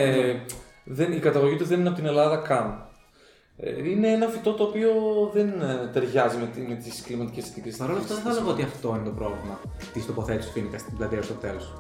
δεν, 0.85 1.13
η 1.13 1.19
καταγωγή 1.19 1.57
τους 1.57 1.69
δεν 1.69 1.79
είναι 1.81 1.89
από 1.89 1.97
την 1.99 2.07
Ελλάδα 2.07 2.37
καν. 2.37 2.88
Ε, 3.61 3.89
Είναι 3.91 4.09
ένα 4.09 4.27
φυτό 4.27 4.53
το 4.53 4.63
οποίο 4.65 4.91
δεν 5.33 5.49
ε, 5.49 5.91
ταιριάζει 5.93 6.37
με, 6.37 6.47
τη- 6.55 6.61
με 6.69 6.75
τις 6.75 7.03
κλιματικές 7.07 7.45
συνθήκες. 7.45 7.77
Παρ' 7.77 7.91
όλα 7.91 7.99
αυτά 7.99 8.15
δεν 8.15 8.23
θα 8.23 8.31
έλεγα 8.31 8.47
ότι 8.55 8.63
αυτό 8.63 8.89
είναι 8.97 9.05
το 9.05 9.15
πρόβλημα 9.21 9.55
της 9.93 10.07
τοποθέτησης 10.07 10.47
του 10.47 10.53
Φίνικα 10.59 10.79
στην 10.79 10.97
πλατεία 10.97 11.23
στο 11.23 11.35
τέλος. 11.35 11.73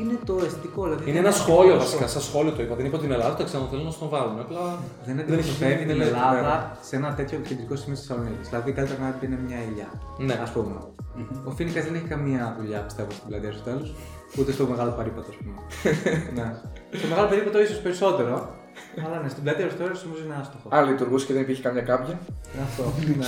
Είναι 0.00 0.18
το 0.24 0.34
αισθητικό, 0.44 0.82
δηλαδή. 0.84 1.10
Είναι 1.10 1.18
ένα 1.18 1.30
σχόλιο 1.30 1.76
βασικά, 1.76 2.06
σαν 2.06 2.22
σχόλιο 2.22 2.52
το 2.52 2.62
είπα. 2.62 2.74
Δεν 2.74 2.86
είπα 2.86 2.98
την 2.98 3.10
Ελλάδα, 3.12 3.34
τα 3.34 3.44
ξαναθέλω 3.44 3.82
να 3.82 3.90
στον 3.90 4.08
βάλουν. 4.08 4.40
Απλά 4.40 4.78
Δεν 5.04 5.18
έχει 5.18 5.26
αντιπροσωπεύει 5.32 5.72
γίνει 5.72 5.86
την 5.86 5.96
μελέτη, 5.96 6.16
Ελλάδα 6.16 6.78
σε 6.88 6.96
ένα 6.96 7.14
τέτοιο 7.14 7.38
κεντρικό 7.48 7.76
σημείο 7.76 7.94
της 7.98 8.06
Θεσσαλονίκης. 8.06 8.48
Δηλαδή, 8.48 8.72
καλύτερα 8.72 9.00
να 9.00 9.18
είναι 9.26 9.38
μια 9.46 9.58
ηλιά. 9.70 9.88
Ναι. 10.18 10.32
Α 10.46 10.48
πούμε. 10.54 10.74
Ο 11.44 11.50
Φίνικας 11.50 11.84
δεν 11.84 11.94
έχει 11.94 12.04
καμία 12.14 12.56
δουλειά, 12.58 12.80
πιστεύω, 12.88 13.10
στην 13.10 13.28
πλατεία 13.28 13.52
στο 13.52 13.62
τέλος. 13.62 13.94
Ούτε 14.38 14.52
στο 14.52 14.64
μεγάλο 14.66 14.90
παρήπατο, 14.98 15.26
ας 15.32 15.36
πούμε. 15.40 15.54
ναι. 16.36 16.46
Στο 16.98 17.06
μεγάλο 17.08 17.28
περίπατο 17.28 17.60
ίσως 17.62 17.78
περισσότερο. 17.86 18.34
Αλλά 19.04 19.20
ναι, 19.22 19.28
στην 19.28 19.42
πλατεία 19.42 19.68
στο 19.68 19.76
τέλο 19.78 19.96
νομίζω 20.04 20.24
είναι 20.24 20.36
άστοχο. 20.40 20.68
Αν 20.70 20.88
λειτουργούσε 20.88 21.26
και 21.26 21.32
δεν 21.32 21.42
υπήρχε 21.42 21.62
καμιά 21.62 21.82
κάποια. 21.82 22.18
Αυτό. 22.62 22.92
ναι. 23.16 23.26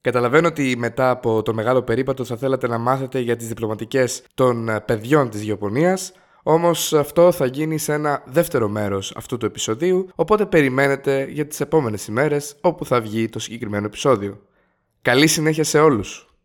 Καταλαβαίνω 0.00 0.48
ότι 0.48 0.74
μετά 0.78 1.10
από 1.10 1.42
το 1.42 1.54
μεγάλο 1.54 1.82
περίπατο 1.82 2.24
θα 2.24 2.36
θέλατε 2.36 2.68
να 2.68 2.78
μάθετε 2.78 3.18
για 3.18 3.36
τις 3.36 3.48
διπλωματικές 3.48 4.22
των 4.34 4.68
ε, 4.68 4.80
παιδιών 4.80 5.30
της 5.30 5.42
γεωπονίας, 5.42 6.12
όμως 6.42 6.92
αυτό 6.92 7.32
θα 7.32 7.46
γίνει 7.46 7.78
σε 7.78 7.92
ένα 7.92 8.22
δεύτερο 8.26 8.68
μέρος 8.68 9.12
αυτού 9.16 9.36
του 9.36 9.46
επεισοδίου, 9.46 10.08
οπότε 10.14 10.46
περιμένετε 10.46 11.26
για 11.30 11.46
τις 11.46 11.60
επόμενες 11.60 12.06
ημέρες 12.06 12.56
όπου 12.60 12.84
θα 12.84 13.00
βγει 13.00 13.28
το 13.28 13.38
συγκεκριμένο 13.38 13.86
επεισόδιο. 13.86 14.40
Καλή 15.02 15.26
συνέχεια 15.26 15.64
σε 15.64 15.78
όλους! 15.80 16.25